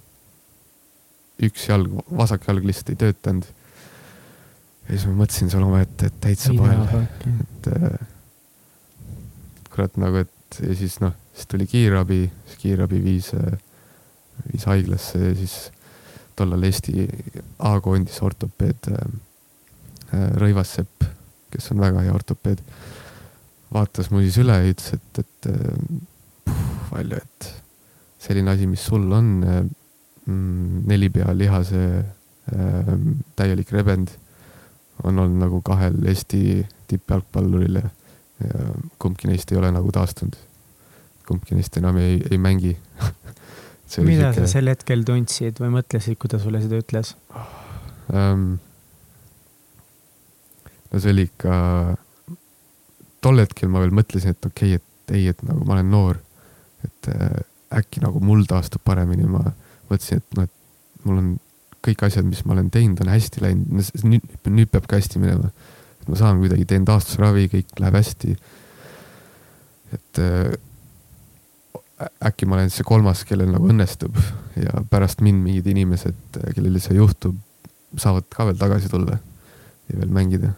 üks 1.43 1.69
jalg, 1.69 1.91
vasak 2.15 2.47
jalg 2.49 2.67
lihtsalt 2.67 2.95
ei 2.95 3.01
töötanud. 3.01 3.47
ja 4.85 4.89
siis 4.93 5.07
ma 5.09 5.17
mõtlesin 5.23 5.51
seal 5.51 5.67
omaette, 5.67 6.11
et 6.11 6.21
täitsa 6.21 6.55
pael, 6.59 7.07
et 7.33 7.69
äh, 7.73 7.99
kurat 9.75 9.97
nagu, 9.99 10.25
et 10.25 10.61
ja 10.63 10.77
siis 10.79 11.01
noh, 11.03 11.15
siis 11.35 11.51
tuli 11.51 11.67
kiirabi, 11.67 12.23
siis 12.47 12.61
kiirabi 12.63 13.03
viis, 13.05 13.33
äh, 13.35 13.59
viis 14.53 14.69
haiglasse 14.71 15.19
ja 15.19 15.35
siis 15.39 15.57
tollal 16.37 16.63
Eesti 16.67 17.09
A-koondis 17.63 18.19
ortopeed 18.27 18.91
Rõivassepp 20.15 21.05
kes 21.55 21.71
on 21.71 21.83
väga 21.83 22.03
hea 22.03 22.15
ortopeed, 22.15 22.63
vaatas 23.75 24.11
mu 24.11 24.23
siis 24.25 24.39
üle 24.43 24.57
ja 24.59 24.73
ütles, 24.73 24.97
et, 24.97 25.23
et 25.23 25.49
puh, 26.47 26.65
palju, 26.91 27.21
et 27.21 27.49
selline 28.25 28.55
asi, 28.55 28.67
mis 28.71 28.83
sul 28.83 29.07
on 29.15 29.31
mm,, 30.27 30.85
nelipea 30.91 31.35
lihase 31.37 31.83
äh, 32.01 32.95
täielik 33.37 33.73
rebend, 33.73 34.15
on 35.03 35.19
olnud 35.19 35.41
nagu 35.43 35.61
kahel 35.67 35.97
Eesti 36.07 36.65
tippjalgpalluril 36.89 37.81
ja, 37.81 37.89
kumbki 39.03 39.29
neist 39.31 39.53
ei 39.53 39.59
ole 39.59 39.71
nagu 39.75 39.93
taastunud. 39.95 40.37
kumbki 41.27 41.57
neist 41.57 41.77
enam 41.81 41.97
ei, 41.97 42.19
ei 42.31 42.39
mängi 42.39 42.75
mida 44.05 44.33
siuke... 44.33 44.35
sa 44.37 44.47
sel 44.59 44.69
hetkel 44.69 45.05
tundsid 45.09 45.61
või 45.63 45.73
mõtlesid, 45.79 46.19
kui 46.21 46.31
ta 46.31 46.41
sulle 46.43 46.61
seda 46.65 46.81
ütles 46.83 47.15
um,? 48.13 48.59
no 50.93 51.01
see 51.01 51.15
oli 51.15 51.27
ikka, 51.27 51.55
tol 53.25 53.43
hetkel 53.43 53.73
ma 53.73 53.83
veel 53.83 53.95
mõtlesin, 53.97 54.37
et 54.37 54.51
okei 54.51 54.77
okay,, 54.77 54.83
et 54.83 55.17
ei, 55.17 55.27
et 55.33 55.43
nagu 55.47 55.65
ma 55.67 55.79
olen 55.79 55.91
noor, 55.91 56.21
et 56.87 57.11
äh, 57.13 57.41
äkki 57.81 58.03
nagu 58.05 58.21
mul 58.25 58.45
taastub 58.49 58.85
paremini, 58.87 59.27
ma 59.29 59.43
mõtlesin, 59.91 60.23
et 60.23 60.39
noh, 60.39 60.49
et 60.49 61.07
mul 61.07 61.21
on 61.21 61.31
kõik 61.85 62.05
asjad, 62.07 62.27
mis 62.27 62.43
ma 62.49 62.57
olen 62.57 62.71
teinud, 62.73 63.01
on 63.05 63.13
hästi 63.13 63.45
läinud, 63.45 63.89
nüüd, 64.09 64.37
nüüd 64.49 64.71
peab 64.73 64.89
ka 64.89 65.01
hästi 65.01 65.21
minema. 65.21 65.51
et 66.01 66.09
ma 66.09 66.21
saan 66.21 66.41
kuidagi, 66.41 66.67
teen 66.69 66.85
taastusravi, 66.89 67.49
kõik 67.53 67.75
läheb 67.81 67.99
hästi. 68.01 68.37
et 69.95 70.23
äh, 70.25 70.55
äkki 72.25 72.49
ma 72.49 72.59
olen 72.59 72.73
see 72.75 72.87
kolmas, 72.87 73.23
kellel 73.29 73.53
nagu 73.53 73.69
õnnestub 73.71 74.17
ja 74.59 74.83
pärast 74.91 75.23
mind 75.23 75.45
mingid 75.45 75.71
inimesed, 75.71 76.41
kellel 76.57 76.81
see 76.83 76.99
juhtub, 76.99 77.37
saavad 77.97 78.27
ka 78.33 78.49
veel 78.49 78.59
tagasi 78.59 78.91
tulla 78.91 79.21
ja 79.89 80.01
veel 80.01 80.11
mängida 80.13 80.55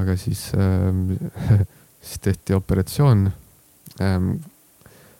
aga 0.00 0.16
siis 0.18 0.50
äh,, 0.54 1.60
siis 2.04 2.18
tehti 2.20 2.54
operatsioon 2.54 3.30
ähm,. 4.00 4.34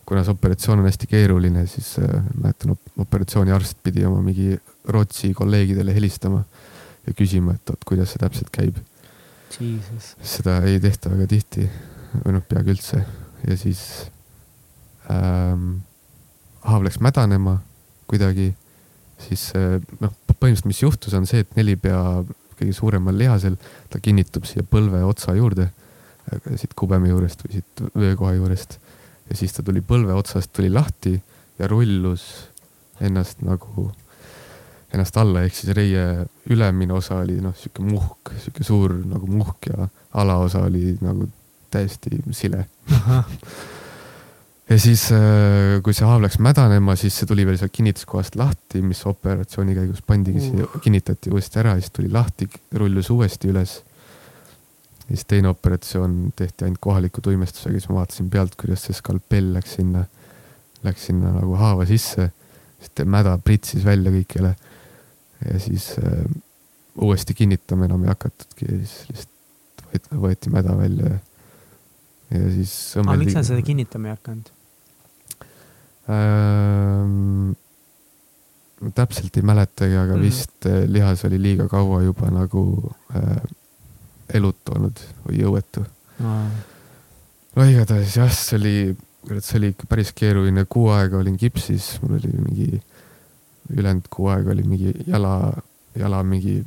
Kuna 0.06 0.24
see 0.24 0.34
operatsioon 0.34 0.82
on 0.82 0.88
hästi 0.88 1.08
keeruline, 1.10 1.66
siis 1.70 1.94
äh, 2.02 2.16
mäletan, 2.34 2.76
operatsiooniarst 3.00 3.78
pidi 3.82 4.04
oma 4.08 4.22
mingi 4.24 4.54
Rootsi 4.88 5.32
kolleegidele 5.34 5.94
helistama 5.96 6.42
ja 7.06 7.14
küsima, 7.16 7.54
et 7.56 7.70
oot, 7.72 7.86
kuidas 7.88 8.12
see 8.12 8.20
täpselt 8.20 8.50
käib. 8.54 8.80
seda 10.22 10.58
ei 10.66 10.80
tehta 10.82 11.12
väga 11.12 11.28
tihti 11.30 11.68
või 12.24 12.36
noh, 12.36 12.44
peaaegu 12.48 12.74
üldse 12.74 13.00
ja 13.44 13.56
siis 13.58 13.80
ähm, 15.12 15.78
haav 16.64 16.84
läks 16.86 17.00
mädanema 17.04 17.58
kuidagi, 18.10 18.50
siis 19.28 19.50
äh, 19.56 19.78
noh, 20.00 20.12
põhimõtteliselt, 20.34 20.68
mis 20.68 20.82
juhtus, 20.82 21.14
on 21.16 21.28
see, 21.28 21.44
et 21.44 21.56
nelipea 21.56 22.00
kõige 22.58 22.74
suuremal 22.76 23.16
lihasel, 23.18 23.56
ta 23.90 24.00
kinnitub 24.02 24.46
siia 24.48 24.64
põlve 24.68 25.02
otsa 25.06 25.34
juurde, 25.36 25.68
siit 26.56 26.74
kubeme 26.78 27.10
juurest 27.10 27.44
või 27.44 27.58
siit 27.58 27.84
vöökoha 27.94 28.34
juurest. 28.38 28.78
Ja 29.30 29.36
siis 29.36 29.54
ta 29.56 29.62
tuli 29.62 29.82
põlve 29.84 30.14
otsast 30.16 30.52
tuli 30.52 30.70
lahti 30.72 31.14
ja 31.58 31.68
rullus 31.70 32.24
ennast 33.04 33.42
nagu, 33.44 33.88
ennast 34.94 35.16
alla, 35.18 35.44
ehk 35.44 35.56
siis 35.56 35.74
reie 35.76 36.04
ülemine 36.52 36.94
osa 36.94 37.20
oli 37.22 37.38
noh, 37.42 37.54
sihuke 37.58 37.84
muhk, 37.86 38.34
sihuke 38.38 38.66
suur 38.66 38.98
nagu 39.08 39.28
muhk 39.30 39.70
ja 39.72 39.88
alaosa 40.20 40.64
oli 40.68 40.96
nagu 41.02 41.28
täiesti 41.74 42.20
sile. 42.30 42.66
ja 44.70 44.78
siis, 44.78 45.08
äh, 45.12 45.80
kui 45.84 45.96
see 45.96 46.06
haav 46.06 46.22
läks 46.24 46.38
mädanema, 46.42 46.94
siis 46.98 47.16
see 47.18 47.30
tuli 47.30 47.46
veel 47.46 47.58
sealt 47.60 47.74
kinnituskohast 47.74 48.38
lahti, 48.38 48.82
mis 48.84 49.02
operatsiooni 49.10 49.74
käigus 49.80 50.04
pandigi 50.06 50.52
uh., 50.62 50.78
kinnitati 50.84 51.32
uuesti 51.34 51.60
ära, 51.64 51.74
siis 51.80 51.94
tuli 51.94 52.12
lahti, 52.12 52.48
rullus 52.78 53.10
uuesti 53.14 53.50
üles. 53.50 53.80
Ja 55.08 55.16
siis 55.16 55.26
teine 55.28 55.48
operatsioon 55.48 56.32
tehti 56.36 56.64
ainult 56.64 56.80
kohaliku 56.80 57.20
tuimestusega, 57.24 57.78
siis 57.78 57.88
ma 57.90 58.00
vaatasin 58.00 58.30
pealt, 58.30 58.56
kuidas 58.60 58.86
see 58.86 58.96
skalpell 58.96 59.52
läks 59.56 59.76
sinna, 59.78 60.06
läks 60.86 61.10
sinna 61.10 61.34
nagu 61.34 61.58
haava 61.60 61.86
sisse. 61.88 62.30
siis 62.78 63.06
mäda 63.08 63.36
pritsis 63.38 63.84
välja 63.84 64.12
kõikjale. 64.14 64.54
ja 65.44 65.60
siis 65.60 65.92
äh, 65.98 66.24
uuesti 66.96 67.34
kinnitama 67.34 67.84
enam 67.84 68.02
ei 68.04 68.12
hakatudki 68.14 68.70
ja 68.70 68.80
siis 68.80 68.98
lihtsalt 69.10 69.86
võeti, 69.92 70.20
võeti 70.26 70.50
mäda 70.50 70.76
välja 70.78 71.14
ja 71.14 71.22
ja 72.32 72.52
siis 72.54 72.72
õmmeldi. 72.98 73.10
aga 73.10 73.24
miks 73.24 73.36
sa 73.36 73.44
seda 73.46 73.64
kinnitama 73.66 74.10
ei 74.10 74.16
hakanud 74.16 74.54
ähm,? 76.14 77.52
täpselt 78.94 79.36
ei 79.38 79.44
mäletagi, 79.46 79.94
aga 79.96 80.12
mm 80.12 80.18
-hmm. 80.18 80.24
vist 80.24 80.66
äh, 80.68 80.82
lihas 80.90 81.24
oli 81.24 81.38
liiga 81.40 81.68
kaua 81.68 82.02
juba 82.02 82.30
nagu 82.30 82.92
äh, 83.16 83.36
elutunud 84.32 85.02
või 85.26 85.42
jõuetu 85.42 85.84
mm.. 86.18 86.62
no 87.56 87.68
igatahes 87.68 88.16
jah, 88.18 88.32
see 88.32 88.58
oli, 88.58 88.74
kurat, 89.26 89.44
see 89.44 89.60
oli 89.60 89.72
ikka 89.74 89.88
päris 89.90 90.12
keeruline, 90.16 90.66
kuu 90.70 90.88
aega 90.94 91.20
olin 91.20 91.36
kipsis, 91.40 91.94
mul 92.02 92.18
oli 92.18 92.32
mingi, 92.38 92.82
ülejäänud 93.74 94.10
kuu 94.12 94.30
aega 94.32 94.54
oli 94.54 94.66
mingi 94.68 94.94
jala, 95.06 95.36
jala 95.98 96.22
mingi 96.26 96.60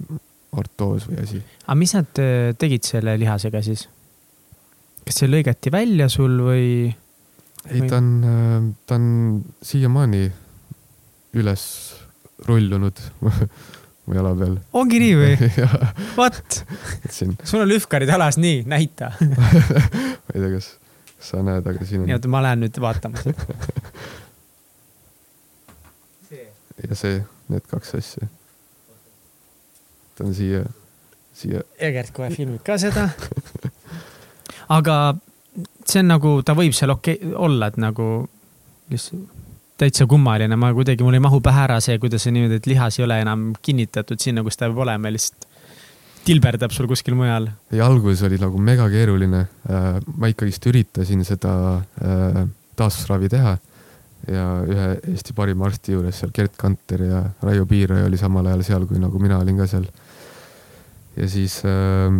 ortoos 0.57 1.07
või 1.09 1.21
asi. 1.23 1.41
aga 1.65 1.77
mis 1.79 1.95
nad 1.97 2.23
äh, 2.23 2.53
tegid 2.59 2.87
selle 2.87 3.17
lihasega 3.19 3.61
siis? 3.65 3.87
kas 5.07 5.21
see 5.21 5.29
lõigati 5.31 5.71
välja 5.73 6.09
sul 6.11 6.39
või? 6.45 6.67
ei, 7.67 7.81
ta 7.87 8.01
on, 8.01 8.11
äh, 8.27 8.59
ta 8.85 8.99
on 8.99 9.07
siiamaani 9.65 10.27
üles 11.37 11.63
rullunud 12.47 13.01
mu 14.07 14.15
jala 14.15 14.33
peal. 14.39 14.55
ongi 14.79 15.01
nii 15.03 15.15
või? 15.19 15.49
What? 16.19 16.61
sul 17.11 17.61
on 17.61 17.67
lühkarid 17.69 18.09
jalas, 18.11 18.39
nii, 18.41 18.63
näita 18.69 19.11
ma 19.37 19.51
ei 19.53 20.39
tea, 20.39 20.51
kas 20.55 20.71
sa 21.29 21.43
näed, 21.43 21.67
aga 21.67 21.87
siin 21.87 22.05
on. 22.05 22.15
oota, 22.15 22.31
ma 22.31 22.43
lähen 22.45 22.63
nüüd 22.65 22.81
vaatama 22.81 23.21
seda 23.21 23.59
ja 26.87 26.95
see, 26.95 27.21
need 27.51 27.65
kaks 27.67 27.95
asja. 27.97 28.27
ta 30.15 30.25
on 30.27 30.35
siia, 30.37 30.63
siia. 31.35 31.63
Egert 31.83 32.13
kohe 32.15 32.29
filmib 32.33 32.63
ka 32.65 32.77
seda 32.81 33.09
aga 34.77 34.97
see 35.87 36.03
on 36.03 36.13
nagu, 36.13 36.37
ta 36.45 36.55
võib 36.57 36.75
seal 36.77 36.93
okei 36.95 37.19
okay, 37.19 37.35
olla, 37.47 37.71
et 37.71 37.81
nagu 37.81 38.07
lihtsalt 38.91 39.35
täitsa 39.77 40.07
kummaline, 40.09 40.55
ma 40.59 40.71
kuidagi, 40.73 41.05
mul 41.05 41.17
ei 41.17 41.23
mahu 41.23 41.39
pähe 41.43 41.63
ära 41.67 41.77
see, 41.83 41.99
kuidas 42.01 42.25
see 42.25 42.33
niimoodi, 42.33 42.57
et 42.61 42.69
lihas 42.69 42.97
ei 42.99 43.05
ole 43.05 43.19
enam 43.21 43.51
kinnitatud 43.61 44.21
sinna, 44.21 44.43
kus 44.45 44.57
ta 44.57 44.69
peab 44.69 44.81
olema, 44.87 45.11
lihtsalt 45.13 45.47
tilberdab 46.27 46.73
sul 46.75 46.89
kuskil 46.89 47.15
mujal. 47.15 47.47
ja 47.71 47.87
algus 47.87 48.21
oli 48.27 48.39
nagu 48.41 48.59
mega 48.59 48.89
keeruline. 48.91 49.45
Äh, 49.69 49.99
ma 50.17 50.29
ikkagist 50.31 50.65
üritasin 50.67 51.23
seda 51.27 51.53
äh, 52.03 52.41
taastusravi 52.77 53.29
teha 53.31 53.55
ja 54.27 54.47
ühe 54.67 54.87
Eesti 55.13 55.35
parima 55.37 55.67
arsti 55.69 55.95
juures 55.95 56.19
seal 56.19 56.33
Gerd 56.35 56.57
Kanter 56.59 57.03
ja 57.07 57.21
Raio 57.43 57.67
Piiraja 57.69 58.09
oli 58.09 58.19
samal 58.19 58.49
ajal 58.49 58.65
seal, 58.67 58.87
kui 58.89 58.99
nagu 58.99 59.21
mina 59.23 59.39
olin 59.39 59.61
ka 59.61 59.69
seal. 59.71 59.87
ja 61.15 61.29
siis 61.31 61.61
äh, 61.65 62.17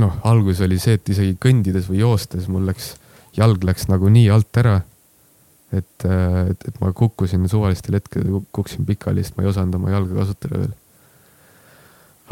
noh, 0.00 0.18
algus 0.26 0.62
oli 0.64 0.80
see, 0.82 0.98
et 0.98 1.14
isegi 1.14 1.36
kõndides 1.40 1.86
või 1.90 2.02
joostes 2.02 2.48
mul 2.50 2.66
läks, 2.68 2.94
jalg 3.36 3.62
läks 3.64 3.88
nagu 3.92 4.10
nii 4.10 4.28
alt 4.34 4.62
ära. 4.64 4.80
Et, 5.78 6.06
et, 6.06 6.68
et 6.68 6.80
ma 6.82 6.92
kukkusin 6.96 7.44
suvalistel 7.50 7.98
hetkedel, 7.98 8.40
kukkusin 8.54 8.86
pikali, 8.88 9.24
sest 9.24 9.38
ma 9.38 9.44
ei 9.44 9.50
osanud 9.50 9.78
oma 9.78 9.92
jalga 9.92 10.22
kasutada 10.22 10.62
veel. 10.62 10.72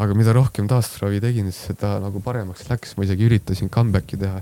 aga 0.03 0.17
mida 0.17 0.33
rohkem 0.35 0.67
taastusravi 0.69 1.21
tegin, 1.23 1.51
seda 1.53 1.95
nagu 2.03 2.21
paremaks 2.23 2.65
läks, 2.69 2.95
ma 2.97 3.07
isegi 3.07 3.27
üritasin 3.29 3.71
comeback'i 3.73 4.19
teha. 4.23 4.41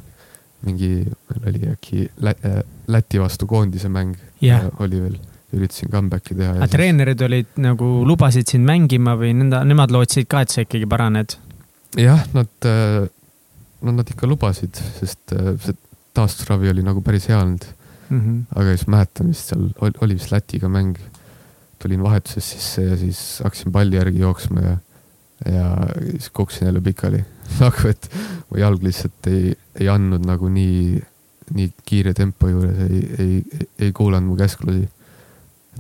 mingi, 0.62 0.91
meil 1.30 1.45
oli 1.49 1.68
äkki 1.72 2.08
Lä 2.22 2.36
äh, 2.45 2.62
Läti 2.88 3.20
vastu 3.20 3.47
koondise 3.49 3.89
mäng 3.89 4.14
yeah. 4.43 4.68
oli 4.80 4.99
veel 5.02 5.16
üritasin 5.58 5.89
comeback'i 5.91 6.36
teha. 6.36 6.54
aga 6.56 6.68
siis... 6.68 6.76
treenerid 6.76 7.22
olid 7.28 7.56
nagu, 7.64 7.93
lubasid 8.08 8.47
sind 8.47 8.68
mängima 8.68 9.16
või 9.20 9.34
nõnda, 9.38 9.64
nemad 9.68 9.91
lootsid 9.91 10.30
ka, 10.30 10.45
et 10.45 10.54
sa 10.54 10.66
ikkagi 10.66 10.89
paraned? 10.89 11.38
jah, 11.97 12.24
nad, 12.38 12.52
äh, 12.70 13.10
no 13.82 13.95
nad 13.97 14.14
ikka 14.14 14.30
lubasid, 14.30 14.78
sest 14.99 15.36
äh, 15.36 15.56
see 15.66 15.78
taastusravi 16.16 16.70
oli 16.72 16.84
nagu 16.84 17.02
päris 17.04 17.30
hea 17.32 17.39
olnud 17.39 17.66
mm. 18.12 18.22
-hmm. 18.22 18.59
aga 18.59 18.76
siis 18.76 18.88
mäletan 18.88 19.32
vist 19.32 19.51
seal 19.51 19.68
oli, 19.82 19.97
oli 20.01 20.20
vist 20.20 20.32
Lätiga 20.32 20.70
mäng. 20.70 20.97
tulin 21.82 22.03
vahetuses 22.03 22.51
sisse 22.51 22.84
ja 22.84 22.97
siis 22.97 23.39
hakkasin 23.43 23.72
palli 23.72 23.95
järgi 23.95 24.20
jooksma 24.20 24.62
ja, 24.62 24.78
ja 25.51 25.88
siis 26.12 26.30
kukkusin 26.30 26.66
jälle 26.66 26.82
pikali 26.82 27.24
nagu 27.62 27.88
et 27.89 28.09
mu 28.49 28.59
jalg 28.62 28.84
lihtsalt 28.84 29.30
ei, 29.32 29.55
ei 29.80 29.89
andnud 29.89 30.26
nagu 30.28 30.49
nii, 30.49 31.01
nii 31.57 31.72
kiire 31.86 32.14
tempo 32.14 32.49
juures, 32.51 32.78
ei, 32.86 33.01
ei, 33.20 33.34
ei, 33.59 33.70
ei 33.88 33.91
kuulanud 33.91 34.30
mu 34.30 34.38
käsklusi. 34.39 34.89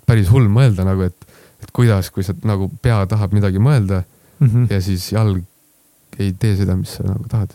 päris 0.05 0.31
hull 0.31 0.49
mõelda 0.49 0.85
nagu, 0.87 1.05
et, 1.05 1.27
et 1.61 1.71
kuidas, 1.71 2.09
kui 2.11 2.23
sa 2.23 2.33
nagu 2.43 2.71
pea 2.81 3.05
tahab 3.07 3.33
midagi 3.37 3.59
mõelda 3.59 4.03
mm 4.39 4.47
-hmm. 4.47 4.67
ja 4.73 4.81
siis 4.81 5.11
jalg 5.11 5.43
ei 6.19 6.33
tee 6.33 6.55
seda, 6.55 6.75
mis 6.75 6.97
sa 6.97 7.03
nagu 7.07 7.27
tahad. 7.29 7.53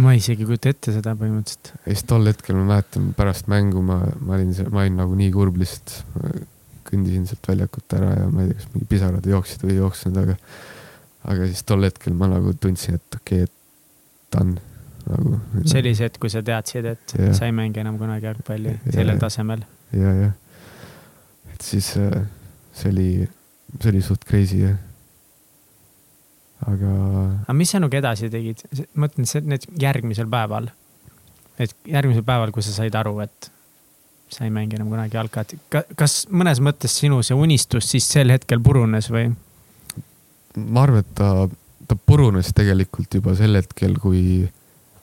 Ma 0.00 0.14
isegi 0.16 0.44
ei 0.44 0.48
kujuta 0.48 0.72
ette 0.72 0.94
seda 0.94 1.14
põhimõtteliselt. 1.18 1.72
ja 1.84 1.94
siis 1.94 2.06
tol 2.08 2.28
hetkel 2.28 2.56
ma 2.58 2.64
mäletan 2.70 3.12
pärast 3.16 3.48
mängu 3.52 3.82
ma, 3.84 4.00
ma 4.24 4.38
olin 4.38 4.52
ma 4.72 4.84
olin 4.84 4.98
nagu 5.02 5.16
nii 5.18 5.30
kurb 5.34 5.60
lihtsalt. 5.60 5.94
kõndisin 6.88 7.24
sealt 7.28 7.48
väljakut 7.48 7.94
ära 7.96 8.10
ja 8.18 8.28
ma 8.28 8.44
ei 8.44 8.50
tea, 8.50 8.58
kas 8.58 8.68
mingi 8.74 8.88
pisarad 8.90 9.26
jooksid 9.28 9.62
või 9.64 9.72
ei 9.72 9.78
jooksnud, 9.78 10.18
aga, 10.20 10.34
aga 11.32 11.48
siis 11.48 11.62
tol 11.68 11.86
hetkel 11.86 12.16
ma 12.18 12.28
nagu 12.28 12.52
tundsin, 12.60 12.98
et 13.00 13.18
okei 13.20 13.46
okay,, 13.46 13.48
et 13.48 14.34
done 14.34 14.58
nagu. 15.06 15.38
see 15.64 15.80
oli 15.80 15.94
see 15.96 16.08
hetk, 16.08 16.20
kui 16.20 16.32
sa 16.32 16.42
teadsid, 16.44 16.88
et 16.92 17.16
ja. 17.18 17.32
sa 17.38 17.48
ei 17.48 17.56
mängi 17.56 17.80
enam 17.80 17.96
kunagi 18.00 18.28
jalgpalli 18.28 18.74
ja, 18.74 18.80
sellel 18.90 19.16
ja, 19.16 19.24
tasemel. 19.24 19.64
ja, 19.96 20.14
jah. 20.20 20.34
et 21.54 21.68
siis 21.68 21.94
äh, 22.00 22.22
see 22.76 22.92
oli, 22.92 23.10
see 23.78 23.92
oli 23.94 24.04
suht 24.04 24.28
crazy 24.28 24.64
jah 24.66 24.80
aga. 26.70 26.92
aga 27.44 27.56
mis 27.56 27.72
sa 27.72 27.80
nagu 27.82 27.98
edasi 27.98 28.30
tegid? 28.32 28.62
ma 28.94 29.06
mõtlen, 29.06 29.28
see, 29.28 29.42
need 29.46 29.66
järgmisel 29.82 30.28
päeval. 30.30 30.70
et 31.62 31.74
järgmisel 31.88 32.26
päeval, 32.26 32.52
kui 32.54 32.64
sa 32.64 32.74
said 32.74 32.94
aru, 32.98 33.18
et 33.24 33.50
sa 34.32 34.46
ei 34.46 34.52
mängi 34.54 34.78
enam 34.78 34.92
kunagi 34.92 35.18
jalkat. 35.18 35.56
kas 35.98 36.22
mõnes 36.32 36.62
mõttes 36.64 36.94
sinu 37.02 37.20
see 37.26 37.36
unistus 37.36 37.90
siis 37.92 38.08
sel 38.08 38.32
hetkel 38.32 38.62
purunes 38.64 39.10
või? 39.12 39.32
ma 40.56 40.86
arvan, 40.86 41.04
et 41.04 41.12
ta, 41.18 41.48
ta 41.88 41.96
purunes 41.96 42.52
tegelikult 42.56 43.20
juba 43.20 43.36
sel 43.38 43.58
hetkel, 43.60 43.98
kui, 44.00 44.22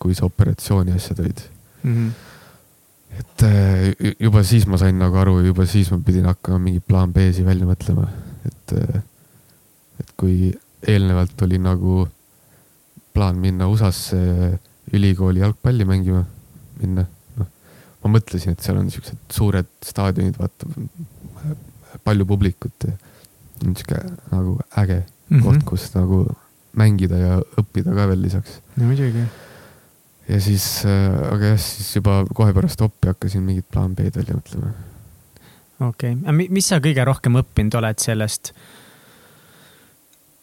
kui 0.02 0.18
see 0.18 0.26
operatsiooni 0.26 0.96
asjad 0.98 1.24
olid 1.26 1.46
mm. 1.84 1.94
-hmm 1.94 2.26
et 3.20 3.44
äh, 3.44 4.14
juba 4.20 4.44
siis 4.44 4.68
ma 4.70 4.78
sain 4.78 5.00
nagu 5.00 5.18
aru, 5.18 5.40
juba 5.44 5.66
siis 5.68 5.90
ma 5.92 5.98
pidin 6.06 6.28
hakkama 6.30 6.60
mingi 6.62 6.80
plaan 6.80 7.14
B-si 7.14 7.44
välja 7.46 7.68
mõtlema, 7.68 8.06
et, 8.48 8.74
äh, 8.78 9.02
et 10.00 10.14
kui 10.16 10.54
eelnevalt 10.88 11.42
oli 11.42 11.60
nagu 11.62 12.08
plaan 13.14 13.40
minna 13.42 13.68
USA-sse 13.68 14.60
ülikooli 14.94 15.44
jalgpalli 15.44 15.86
mängima, 15.86 16.24
minna. 16.80 17.06
noh, 17.38 17.48
ma 18.04 18.14
mõtlesin, 18.16 18.56
et 18.56 18.64
seal 18.64 18.80
on 18.80 18.90
siuksed 18.94 19.20
suured 19.34 19.70
staadionid, 19.86 20.38
vaata, 20.40 20.70
palju 22.06 22.26
publikut 22.30 22.88
ja 22.88 22.96
sihuke 23.60 24.00
nagu 24.32 24.60
äge 24.78 25.04
mm 25.04 25.40
-hmm. 25.40 25.44
koht, 25.44 25.64
kus 25.66 25.90
nagu 25.96 26.26
mängida 26.78 27.18
ja 27.18 27.38
õppida 27.60 27.94
ka 27.96 28.08
veel 28.08 28.22
lisaks. 28.22 28.60
no 28.76 28.86
muidugi. 28.86 29.24
ja 30.30 30.42
siis 30.42 30.86
äh,, 30.86 31.34
aga 31.34 31.54
jah, 31.54 31.60
siis 31.60 31.96
juba 31.96 32.26
kohe 32.34 32.54
pärast 32.54 32.82
oppi 32.82 33.08
hakkasin 33.08 33.44
mingit 33.44 33.66
plaan 33.72 33.96
B-d 33.96 34.16
välja 34.16 34.36
mõtlema. 34.36 34.74
okei 35.80 36.14
okay., 36.14 36.24
aga 36.26 36.54
mis 36.60 36.68
sa 36.68 36.80
kõige 36.80 37.06
rohkem 37.06 37.40
õppinud 37.42 37.76
oled 37.82 38.00
sellest 38.00 38.54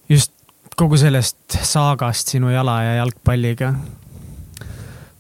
just 0.09 0.32
kogu 0.76 0.98
sellest 1.00 1.57
saagast 1.64 2.34
sinu 2.34 2.50
jala 2.52 2.80
ja 2.84 2.98
jalgpalliga? 3.00 3.72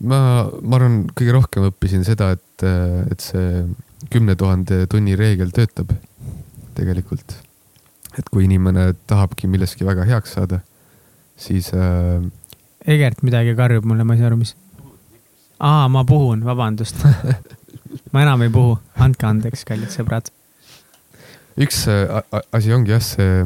ma, 0.04 0.18
ma 0.62 0.78
arvan, 0.78 1.02
kõige 1.16 1.34
rohkem 1.36 1.68
õppisin 1.70 2.04
seda, 2.06 2.34
et, 2.36 2.66
et 3.10 3.24
see 3.24 3.64
kümne 4.12 4.36
tuhande 4.38 4.84
tunni 4.92 5.16
reegel 5.18 5.50
töötab 5.56 5.94
tegelikult. 6.76 7.38
et 8.16 8.28
kui 8.32 8.46
inimene 8.46 8.90
tahabki 9.08 9.48
milleski 9.48 9.84
väga 9.84 10.06
heaks 10.08 10.36
saada, 10.36 10.60
siis 11.36 11.72
äh.... 11.74 12.22
Egert 12.86 13.24
midagi 13.26 13.56
karjub 13.58 13.84
mulle, 13.88 14.04
ma 14.06 14.14
ei 14.14 14.20
saa 14.20 14.30
aru, 14.30 14.40
mis. 14.44 14.54
aa, 15.58 15.88
ma 15.88 16.04
puhun, 16.04 16.44
vabandust 16.44 17.00
ma 18.12 18.24
enam 18.24 18.44
ei 18.44 18.52
puhu 18.52 18.76
andke 19.00 19.28
andeks, 19.28 19.64
kallid 19.68 19.92
sõbrad. 19.92 20.28
üks 21.56 21.86
äh, 21.88 22.20
asi 22.52 22.76
ongi 22.76 22.92
jah, 22.92 23.04
see 23.04 23.44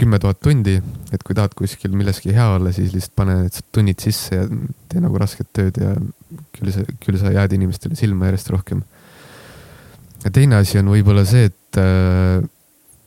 kümme 0.00 0.18
tuhat 0.18 0.40
tundi, 0.42 0.78
et 1.12 1.22
kui 1.22 1.36
tahad 1.36 1.54
kuskil 1.56 1.92
milleski 1.96 2.32
hea 2.34 2.46
olla, 2.56 2.72
siis 2.74 2.94
lihtsalt 2.94 3.14
pane 3.18 3.36
tunnid 3.74 4.02
sisse 4.02 4.38
ja 4.40 4.46
tee 4.90 5.02
nagu 5.02 5.18
rasket 5.20 5.50
tööd 5.54 5.78
ja 5.80 5.94
küll 6.56 6.72
sa, 6.74 6.84
küll 7.02 7.20
sa 7.20 7.32
jääd 7.34 7.54
inimestele 7.56 7.98
silma 7.98 8.30
järjest 8.30 8.50
rohkem. 8.54 8.82
ja 10.24 10.30
teine 10.30 10.58
asi 10.58 10.80
on 10.80 10.90
võib-olla 10.92 11.24
see, 11.28 11.50
et 11.50 11.80
äh, 11.80 12.42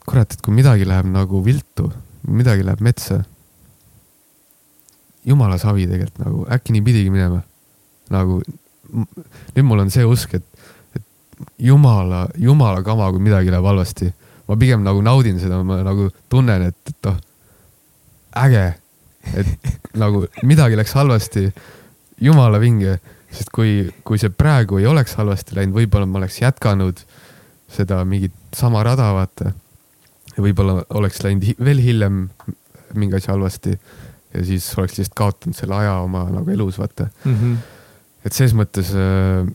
kurat, 0.05 0.38
et 0.38 0.43
kui 0.45 0.55
midagi 0.55 0.88
läheb 0.88 1.09
nagu 1.11 1.41
viltu, 1.45 1.89
midagi 2.27 2.65
läheb 2.65 2.83
metsa. 2.86 3.23
jumala 5.25 5.57
savi 5.57 5.88
tegelikult 5.89 6.21
nagu, 6.21 6.45
äkki 6.53 6.75
nii 6.75 6.86
pidigi 6.86 7.09
minema. 7.09 7.41
nagu 8.13 8.41
nüüd 9.55 9.65
mul 9.65 9.81
on 9.83 9.89
see 9.91 10.05
usk, 10.05 10.38
et, 10.38 10.45
et 10.95 11.03
jumala, 11.57 12.27
jumala 12.38 12.83
kama, 12.86 13.09
kui 13.11 13.23
midagi 13.25 13.51
läheb 13.51 13.65
halvasti 13.65 14.13
ma 14.47 14.57
pigem 14.59 14.83
nagu 14.85 15.01
naudin 15.05 15.39
seda, 15.41 15.61
ma 15.65 15.81
nagu 15.85 16.09
tunnen, 16.29 16.69
et, 16.69 16.91
et 16.91 17.09
oh, 17.09 17.17
äge, 18.45 18.65
et 19.33 19.69
nagu 20.03 20.25
midagi 20.45 20.77
läks 20.79 20.95
halvasti, 20.97 21.47
jumala 22.21 22.59
vinge, 22.61 22.99
sest 23.35 23.51
kui, 23.55 23.83
kui 24.07 24.21
see 24.21 24.31
praegu 24.31 24.79
ei 24.79 24.87
oleks 24.87 25.17
halvasti 25.19 25.57
läinud, 25.57 25.75
võib-olla 25.75 26.07
ma 26.09 26.21
oleks 26.21 26.39
jätkanud 26.43 27.01
seda 27.75 28.03
mingit 28.07 28.35
sama 28.55 28.83
rada, 28.85 29.09
vaata. 29.15 29.51
ja 30.35 30.43
võib-olla 30.43 30.83
oleks 30.95 31.23
läinud 31.23 31.55
veel 31.63 31.81
hiljem 31.81 32.27
mingi 32.95 33.17
asi 33.17 33.31
halvasti 33.31 33.73
ja 34.35 34.43
siis 34.45 34.67
oleks 34.77 34.97
lihtsalt 34.99 35.17
kaotanud 35.17 35.57
selle 35.57 35.75
aja 35.79 35.97
oma 36.03 36.25
nagu 36.31 36.51
elus, 36.51 36.79
vaata 36.79 37.07
mm. 37.23 37.35
-hmm. 37.35 37.57
et 38.25 38.33
ses 38.33 38.53
mõttes 38.55 38.91
äh, 38.95 39.47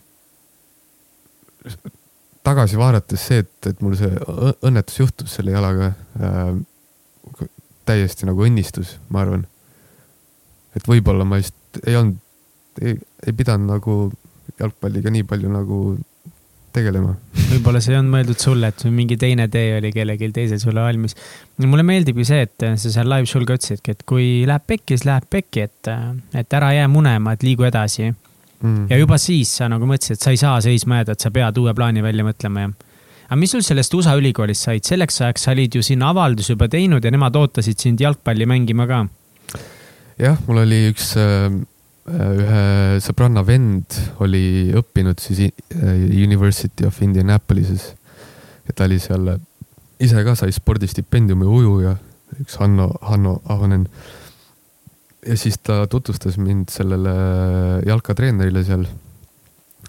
tagasi 2.43 2.79
vaadates 2.79 3.27
see, 3.29 3.43
et, 3.45 3.69
et 3.69 3.81
mul 3.85 3.95
see 3.99 4.11
õnnetus 4.65 4.99
juhtus 5.01 5.37
selle 5.37 5.53
jalaga 5.55 5.91
äh,, 6.19 6.53
täiesti 7.87 8.27
nagu 8.29 8.45
õnnistus, 8.45 8.95
ma 9.09 9.23
arvan. 9.25 9.45
et 10.77 10.87
võib-olla 10.87 11.25
ma 11.27 11.41
just 11.41 11.81
ei 11.85 11.97
olnud, 11.97 12.17
ei, 12.81 12.95
ei 13.27 13.33
pidanud 13.35 13.69
nagu 13.73 13.97
jalgpalliga 14.59 15.11
nii 15.13 15.25
palju 15.27 15.51
nagu 15.51 15.81
tegelema. 16.75 17.13
võib-olla 17.51 17.81
see 17.83 17.93
ei 17.93 17.99
olnud 17.99 18.15
mõeldud 18.15 18.41
sulle, 18.41 18.71
et 18.71 18.85
mingi 18.93 19.17
teine 19.19 19.47
tee 19.51 19.75
oli 19.77 19.91
kellelgi 19.95 20.31
teisel 20.35 20.61
sulle 20.61 20.83
valmis. 20.85 21.15
mulle 21.65 21.85
meeldibki 21.87 22.25
see, 22.27 22.45
et 22.47 22.67
sa 22.79 22.93
seal 22.93 23.09
live 23.11 23.29
sul 23.29 23.45
ka 23.47 23.57
ütlesidki, 23.59 23.95
et 23.95 24.05
kui 24.07 24.27
läheb 24.47 24.67
pekki, 24.67 24.95
siis 24.95 25.07
läheb 25.09 25.27
pekki, 25.29 25.67
et, 25.67 25.91
et 26.43 26.59
ära 26.59 26.73
jää 26.77 26.89
munema, 26.91 27.35
et 27.35 27.45
liigu 27.45 27.67
edasi 27.67 28.11
mm.. 28.61 28.87
ja 28.89 28.99
juba 29.01 29.17
siis 29.21 29.51
sa 29.59 29.69
nagu 29.71 29.87
mõtlesid, 29.89 30.17
et 30.17 30.25
sa 30.25 30.33
ei 30.33 30.39
saa 30.39 30.61
seisma 30.63 31.01
jääda, 31.01 31.17
et 31.17 31.25
sa 31.25 31.33
pead 31.33 31.59
uue 31.61 31.73
plaani 31.77 32.03
välja 32.05 32.25
mõtlema 32.27 32.65
ja. 32.65 32.71
aga 33.27 33.39
mis 33.41 33.53
sul 33.55 33.65
sellest 33.65 33.93
USA 33.97 34.15
ülikoolist 34.19 34.67
said, 34.67 34.85
selleks 34.87 35.21
ajaks 35.21 35.47
sa 35.47 35.55
olid 35.55 35.77
ju 35.77 35.83
sinna 35.85 36.11
avalduse 36.13 36.55
juba 36.55 36.69
teinud 36.71 37.05
ja 37.05 37.13
nemad 37.13 37.37
ootasid 37.39 37.81
sind 37.81 38.01
jalgpalli 38.01 38.47
mängima 38.49 38.87
ka. 38.89 39.03
jah, 40.21 40.39
mul 40.47 40.63
oli 40.65 40.83
üks 40.91 41.13
äh, 41.19 41.49
ühe 42.11 42.63
sõbranna 43.03 43.43
vend 43.45 43.97
oli 44.25 44.71
õppinud 44.77 45.21
siis 45.21 45.45
äh, 45.47 46.05
University 46.09 46.87
of 46.87 47.01
Indianapolis'es. 47.01 47.91
ja 48.67 48.75
ta 48.75 48.89
oli 48.89 48.99
seal, 49.01 49.35
ise 50.01 50.23
ka 50.25 50.35
sai 50.35 50.53
spordistipendiumi 50.55 51.45
ujuja, 51.45 51.95
üks 52.41 52.57
Hanno, 52.61 52.89
Hanno 53.05 53.39
Ahonen 53.51 53.85
ja 55.25 55.37
siis 55.37 55.59
ta 55.63 55.85
tutvustas 55.87 56.37
mind 56.41 56.71
sellele 56.73 57.13
jalkatreenerile 57.85 58.63
seal. 58.65 58.85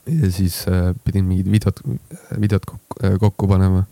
ja 0.06 0.30
siis 0.32 0.64
äh, 0.68 0.94
pidin 1.04 1.24
mingid 1.24 1.50
videot, 1.50 1.80
videot 2.40 2.64
kokku, 2.66 2.96
äh, 3.06 3.18
kokku 3.20 3.48
panema 3.48 3.84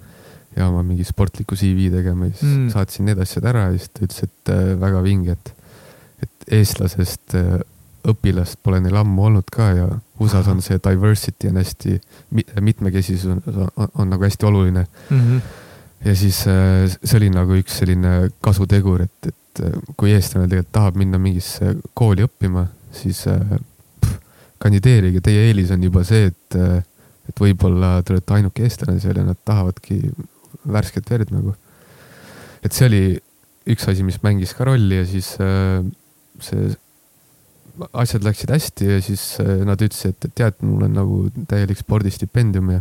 ja 0.57 0.67
oma 0.67 0.83
mingi 0.83 1.05
sportliku 1.07 1.55
CV 1.57 1.91
tegema 1.93 2.27
ja 2.27 2.35
siis 2.35 2.57
mm. 2.57 2.71
saatsin 2.75 3.07
need 3.07 3.21
asjad 3.23 3.47
ära 3.47 3.69
ja 3.71 3.79
siis 3.79 3.93
ta 3.95 4.05
ütles, 4.05 4.25
et 4.27 4.53
äh, 4.53 4.65
väga 4.81 5.03
vinge, 5.07 5.37
et, 5.39 5.53
et 6.27 6.53
eestlasest 6.59 7.37
õpilast 8.11 8.59
pole 8.65 8.81
neil 8.81 8.97
ammu 8.97 9.29
olnud 9.29 9.51
ka 9.53 9.71
ja 9.77 9.89
USA-s 10.21 10.49
on 10.51 10.63
see 10.65 10.81
diversity 10.83 11.51
on 11.53 11.61
hästi, 11.61 11.99
mitmekesisus 12.61 13.29
on, 13.31 13.67
on, 13.77 13.93
on 13.95 14.11
nagu 14.11 14.25
hästi 14.25 14.49
oluline 14.49 14.87
mm. 15.11 15.21
-hmm. 15.21 15.41
ja 16.09 16.17
siis 16.17 16.43
see 16.43 17.17
oli 17.17 17.31
nagu 17.31 17.55
üks 17.61 17.79
selline 17.79 18.31
kasutegur, 18.41 19.05
et, 19.07 19.29
et 19.29 19.40
et 19.51 19.63
äh, 19.67 19.79
kui 19.99 20.13
eestlane 20.15 20.49
tegelikult 20.49 20.75
tahab 20.75 20.99
minna 21.01 21.19
mingisse 21.23 21.75
kooli 21.99 22.25
õppima, 22.27 22.67
siis 22.95 23.25
äh, 23.31 23.57
pff, 24.03 24.19
kandideerige, 24.63 25.23
teie 25.25 25.49
eelis 25.49 25.73
on 25.75 25.87
juba 25.87 26.05
see, 26.07 26.31
et, 26.31 26.59
äh, 26.59 26.83
et 27.31 27.43
võib-olla 27.43 27.99
te 28.03 28.15
olete 28.15 28.37
ainuke 28.37 28.67
eestlane 28.67 29.03
seal 29.03 29.19
ja 29.19 29.27
nad 29.27 29.41
tahavadki 29.47 30.03
värsket 30.71 31.11
verd 31.11 31.35
nagu. 31.35 31.57
et 32.63 32.77
see 32.77 32.87
oli 32.87 33.03
üks 33.71 33.89
asi, 33.89 34.05
mis 34.05 34.21
mängis 34.23 34.53
ka 34.57 34.67
rolli 34.69 35.01
ja 35.01 35.07
siis 35.09 35.33
see, 36.45 36.63
asjad 37.97 38.25
läksid 38.27 38.51
hästi 38.53 38.89
ja 38.91 38.99
siis 39.05 39.23
nad 39.41 39.81
ütlesid, 39.81 40.17
et, 40.19 40.35
tead, 40.37 40.59
mul 40.67 40.85
on 40.85 40.97
nagu 40.99 41.21
täielik 41.49 41.81
spordistipendium 41.81 42.75
ja 42.75 42.81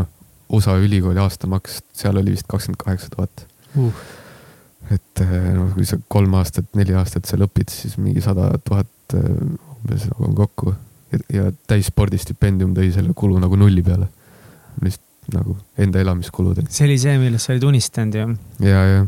noh, 0.00 0.10
USA 0.52 0.76
ülikooli 0.82 1.22
aastamaks, 1.22 1.80
seal 1.96 2.20
oli 2.20 2.34
vist 2.34 2.50
kakskümmend 2.50 2.82
kaheksa 2.82 3.14
tuhat. 3.14 3.46
Uh 3.72 4.02
et 4.90 5.22
noh, 5.54 5.70
kui 5.76 5.86
sa 5.88 5.98
kolm 6.10 6.34
aastat, 6.40 6.66
neli 6.78 6.94
aastat 6.98 7.28
seal 7.28 7.44
õpid, 7.46 7.70
siis 7.72 7.98
mingi 8.00 8.22
sada 8.24 8.50
tuhat 8.64 9.16
eh, 9.18 9.28
umbes 9.76 10.08
nagu 10.10 10.26
on 10.28 10.34
kokku 10.38 10.74
ja, 11.12 11.20
ja 11.32 11.46
täisspordistipendium 11.70 12.74
tõi 12.76 12.90
selle 12.94 13.14
kulu 13.16 13.38
nagu 13.42 13.58
nulli 13.58 13.84
peale. 13.86 14.08
lihtsalt 14.82 15.32
nagu 15.32 15.56
enda 15.78 16.00
elamiskulud. 16.02 16.64
see 16.68 16.86
oli 16.88 16.98
see, 16.98 17.16
millest 17.20 17.46
sa 17.46 17.54
olid 17.54 17.66
unistanud 17.70 18.18
ju. 18.18 18.28
ja, 18.66 18.84
ja. 18.90 19.02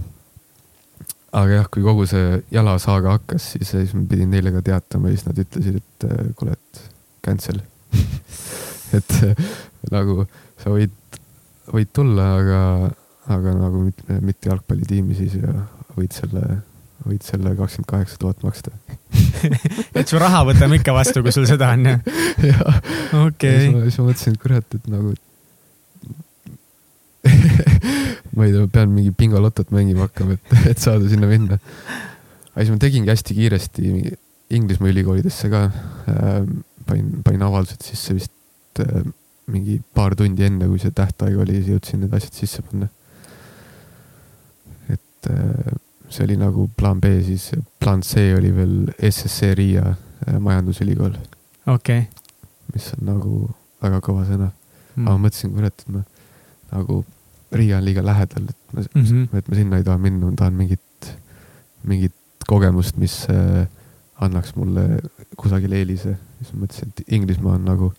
aga 1.33 1.61
jah, 1.61 1.70
kui 1.72 1.83
kogu 1.83 2.07
see 2.11 2.41
jalasaaga 2.55 3.18
hakkas, 3.18 3.53
siis, 3.57 3.70
siis 3.75 3.95
ma 3.99 4.05
pidin 4.11 4.31
neile 4.31 4.55
ka 4.55 4.62
teatama 4.64 5.11
ja 5.11 5.18
siis 5.18 5.29
nad 5.29 5.41
ütlesid, 5.47 5.81
et 5.83 6.09
eh, 6.11 6.27
kuule, 6.39 6.59
et 6.59 6.85
cancel 7.25 7.62
et 8.99 9.16
nagu 9.91 10.27
sa 10.62 10.72
võid, 10.72 10.95
võid 11.72 11.91
tulla, 11.97 12.29
aga 12.41 12.61
aga 13.33 13.55
nagu 13.57 13.87
mitte, 13.87 14.20
mitte 14.20 14.51
jalgpallitiimi 14.51 15.16
siis 15.16 15.37
ja 15.39 15.53
võid 15.97 16.12
selle, 16.14 16.43
võid 17.07 17.25
selle 17.25 17.55
kakskümmend 17.57 17.91
kaheksa 17.91 18.18
tuhat 18.20 18.43
maksta 18.45 18.72
et 19.99 20.11
su 20.11 20.20
raha 20.20 20.43
võtame 20.49 20.81
ikka 20.81 20.95
vastu, 20.97 21.22
kui 21.25 21.33
sul 21.35 21.47
seda 21.49 21.70
on 21.77 21.89
jah? 21.89 22.03
jah. 22.51 22.81
okei. 23.25 23.70
siis 23.70 24.01
ma 24.01 24.09
mõtlesin, 24.11 24.37
et 24.37 24.43
kurat, 24.43 24.77
et 24.77 24.91
nagu 24.93 25.14
ma 28.37 28.45
ei 28.45 28.53
tea, 28.53 28.66
pean 28.72 28.93
mingi 28.93 29.14
bingolotot 29.16 29.72
mängima 29.72 30.09
hakkama, 30.09 30.37
et, 30.37 30.68
et 30.75 30.83
saada 30.83 31.09
sinna 31.09 31.31
minna. 31.31 31.57
aga 32.53 32.61
siis 32.61 32.75
ma 32.75 32.81
tegingi 32.83 33.12
hästi 33.12 33.41
kiiresti 33.41 33.95
Inglismaa 34.55 34.91
ülikoolidesse 34.93 35.49
ka 35.51 35.66
äh,. 36.12 36.43
panin, 36.85 37.22
panin 37.25 37.43
avaldused 37.47 37.81
sisse 37.87 38.12
vist 38.18 38.83
äh, 38.85 39.07
mingi 39.49 39.79
paar 39.97 40.12
tundi 40.18 40.45
enne, 40.45 40.68
kui 40.68 40.83
see 40.83 40.93
tähtaeg 40.93 41.39
oli, 41.41 41.57
siis 41.57 41.72
jõudsin 41.72 42.05
need 42.05 42.12
asjad 42.16 42.37
sisse 42.37 42.61
panna 42.66 42.91
et 45.25 45.31
äh, 45.33 45.75
see 46.09 46.25
oli 46.27 46.37
nagu 46.39 46.68
plaan 46.77 47.01
B, 47.01 47.18
siis 47.25 47.51
plaan 47.81 48.03
C 48.03 48.31
oli 48.37 48.53
veel 48.55 48.75
SSC 48.99 49.55
Riia 49.59 49.87
äh, 49.91 50.39
majandusülikool. 50.39 51.16
okei 51.66 51.99
okay.. 51.99 52.03
mis 52.75 52.91
on 52.99 53.07
nagu 53.09 53.39
väga 53.83 54.01
kõva 54.05 54.25
sõna 54.29 54.51
mm.. 54.51 55.07
aga 55.07 55.16
ma 55.16 55.22
mõtlesin, 55.27 55.55
kurat, 55.55 55.85
et 55.85 55.95
ma 55.95 56.05
nagu 56.75 57.05
Riia 57.55 57.79
on 57.79 57.87
liiga 57.87 58.03
lähedal, 58.03 58.49
et 58.51 58.75
ma 58.75 58.83
mm, 58.83 59.03
-hmm. 59.05 59.39
et 59.39 59.49
ma 59.49 59.57
sinna 59.57 59.79
ei 59.79 59.87
taha 59.87 59.99
minna, 59.99 60.27
ma 60.27 60.37
tahan 60.37 60.55
mingit, 60.59 61.11
mingit 61.87 62.14
kogemust, 62.49 62.97
mis 62.99 63.27
äh, 63.31 63.66
annaks 64.20 64.55
mulle 64.57 65.01
kusagil 65.37 65.72
eelise. 65.72 66.16
siis 66.39 66.53
ma 66.53 66.64
mõtlesin, 66.64 66.91
et 66.91 67.12
Inglismaa 67.14 67.55
on 67.55 67.64
nagu 67.64 67.93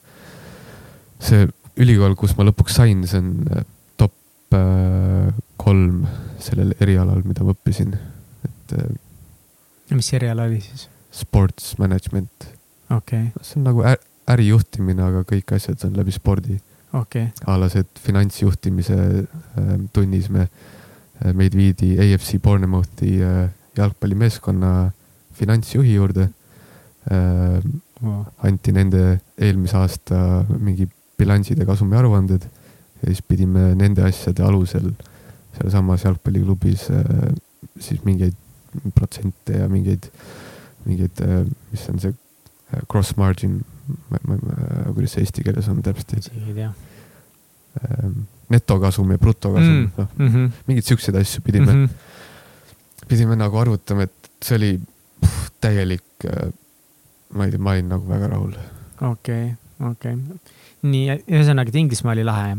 see 1.20 1.48
ülikool, 1.78 2.16
kus 2.16 2.36
ma 2.38 2.46
lõpuks 2.48 2.76
sain, 2.76 3.04
see 3.08 3.20
on 3.20 3.32
äh, 3.52 3.64
top 3.98 4.14
äh, 4.54 5.32
kolm 5.66 6.06
sellel 6.44 6.76
erialal, 6.84 7.24
mida 7.26 7.46
ma 7.46 7.56
õppisin, 7.56 7.96
et. 8.46 8.76
Äh, 8.78 9.96
mis 9.96 10.12
eriala 10.18 10.48
oli 10.50 10.62
siis? 10.64 10.88
Sports 11.16 11.76
management. 11.82 12.50
okei 12.90 13.30
okay.. 13.32 13.46
see 13.46 13.60
on 13.62 13.70
nagu 13.70 13.84
ärijuhtimine, 13.86 15.02
aga 15.06 15.24
kõik 15.30 15.56
asjad 15.58 15.86
on 15.88 15.96
läbi 15.98 16.14
spordi. 16.14 16.58
okei 16.92 17.30
okay.. 17.30 17.46
a 17.50 17.58
la 17.62 17.70
see 17.72 17.86
finantsjuhtimise 18.04 18.98
äh, 19.24 19.72
tunnis 19.94 20.30
me 20.34 20.46
äh,, 20.46 21.32
meid 21.34 21.56
viidi 21.58 21.96
AFC 22.02 22.42
Bournemouthi 22.44 23.16
äh, 23.24 23.48
jalgpallimeeskonna 23.78 24.76
finantsjuhi 25.40 25.98
juurde 25.98 26.30
äh,. 27.10 27.60
Wow. 28.04 28.26
anti 28.44 28.74
nende 28.76 29.22
eelmise 29.40 29.78
aasta 29.80 30.18
mingi 30.52 30.84
bilansid 31.16 31.62
ja 31.62 31.66
kasumiaruanded 31.66 32.44
ja 32.44 33.06
siis 33.06 33.22
pidime 33.24 33.70
nende 33.80 34.04
asjade 34.04 34.44
alusel 34.44 34.90
äh, 34.90 35.15
sealsamas 35.56 36.06
jalgpalliklubis 36.06 36.90
äh, 36.92 37.30
siis 37.80 38.04
mingeid 38.06 38.36
protsente 38.96 39.62
ja 39.62 39.70
mingeid, 39.72 40.10
mingeid, 40.86 41.22
äh, 41.24 41.44
mis 41.72 41.86
on 41.92 42.02
see 42.04 42.12
äh, 42.74 42.84
cross 42.92 43.16
margin, 43.20 43.62
ma, 44.10 44.20
ma, 44.28 44.38
ma, 44.42 44.58
kuidas 44.96 45.16
see 45.16 45.26
eesti 45.26 45.46
keeles 45.46 45.70
on 45.72 45.82
täpselt? 45.86 46.18
isegi 46.20 46.44
ei 46.52 46.58
tea. 46.60 46.72
ähm, 47.86 48.26
netokasum 48.52 49.16
ja 49.16 49.22
brutokasum 49.22 49.74
mm., 49.74 49.90
noh 49.98 50.12
mm 50.18 50.28
-hmm. 50.34 50.52
mingeid 50.68 50.92
siukseid 50.92 51.18
asju 51.22 51.42
pidime 51.46 51.74
mm, 51.74 51.86
-hmm. 51.86 53.08
pidime 53.08 53.36
nagu 53.36 53.58
arvutama, 53.58 54.08
et 54.10 54.32
see 54.44 54.56
oli 54.56 54.72
pff, 55.22 55.50
täielik, 55.62 56.30
ma 57.34 57.46
ei 57.46 57.52
tea, 57.52 57.60
ma 57.60 57.72
olin 57.72 57.90
nagu 57.90 58.08
väga 58.10 58.28
rahul. 58.28 58.54
okei 59.02 59.44
okay,, 59.44 59.90
okei 59.92 60.14
okay.. 60.14 60.38
nii, 60.82 61.20
ühesõnaga, 61.28 61.70
et 61.70 61.84
Inglismaa 61.84 62.14
oli 62.14 62.24
lahe 62.24 62.58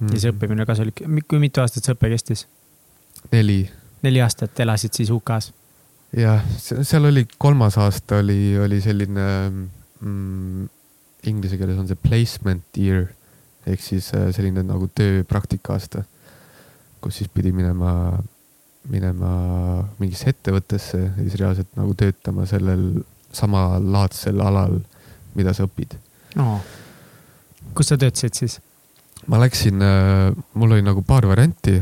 mm 0.00 0.12
ja 0.12 0.20
see 0.20 0.32
õppimine 0.34 0.66
kasulik. 0.68 1.02
kui 1.28 1.40
mitu 1.42 1.62
aastat 1.62 1.86
see 1.86 1.96
õpe 1.96 2.10
kestis? 2.12 2.46
neli. 3.32 3.64
neli 4.04 4.20
aastat 4.20 4.60
elasid 4.60 4.96
siis 4.96 5.12
UK-s? 5.14 5.52
jah, 6.16 6.44
seal 6.60 7.08
oli 7.08 7.26
kolmas 7.38 7.78
aasta 7.82 8.20
oli, 8.22 8.56
oli 8.60 8.80
selline 8.84 9.26
mm, 9.50 10.68
inglise 11.30 11.58
keeles 11.58 11.78
on 11.80 11.88
see 11.90 11.98
placement 12.02 12.80
year 12.80 13.08
ehk 13.66 13.82
siis 13.82 14.12
äh, 14.14 14.28
selline 14.34 14.62
nagu 14.66 14.88
tööpraktika 14.94 15.74
aasta, 15.74 16.04
kus 17.02 17.20
siis 17.20 17.30
pidi 17.32 17.50
minema, 17.54 17.90
minema 18.90 19.30
mingisse 19.98 20.30
ettevõttesse 20.30 21.00
ja 21.02 21.12
siis 21.18 21.38
reaalselt 21.40 21.72
nagu 21.78 21.96
töötama 21.98 22.46
sellel 22.46 22.86
samalaadsel 23.34 24.40
alal, 24.40 24.78
mida 25.36 25.52
sa 25.56 25.66
õpid 25.66 25.98
oh.. 26.40 26.60
kus 27.74 27.90
sa 27.90 27.98
töötasid 28.00 28.38
siis? 28.38 28.60
Ma 29.26 29.40
läksin, 29.42 29.82
äh, 29.82 30.32
mul 30.54 30.76
oli 30.76 30.84
nagu 30.86 31.02
paar 31.06 31.26
varianti. 31.28 31.76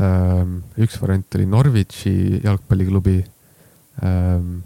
Ähm, 0.00 0.60
üks 0.80 1.00
variant 1.00 1.34
oli 1.36 1.46
Norwichi 1.46 2.40
jalgpalliklubi. 2.44 3.18
Ähm, 4.04 4.60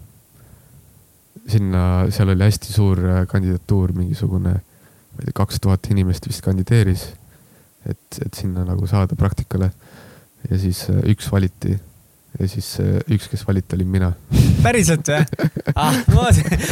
sinna, 1.47 2.05
seal 2.13 2.31
oli 2.33 2.45
hästi 2.45 2.73
suur 2.73 3.01
äh, 3.03 3.25
kandidatuur, 3.29 3.93
mingisugune 3.95 4.55
ma 5.15 5.23
ei 5.23 5.29
tea, 5.29 5.35
kaks 5.35 5.61
tuhat 5.63 5.87
inimest 5.91 6.27
vist 6.27 6.43
kandideeris, 6.43 7.07
et, 7.87 8.19
et 8.19 8.33
sinna 8.35 8.65
nagu 8.67 8.87
saada 8.87 9.15
praktikale. 9.15 9.71
ja 10.49 10.57
siis 10.61 10.83
äh, 10.91 11.01
üks 11.09 11.31
valiti 11.31 11.77
ja 12.39 12.47
siis 12.51 12.69
äh, 12.83 12.97
üks, 13.11 13.27
kes 13.31 13.45
valiti, 13.47 13.75
olin 13.77 13.91
mina. 13.91 14.11
päriselt 14.65 15.09
või? 15.11 15.43
ah, 15.75 15.97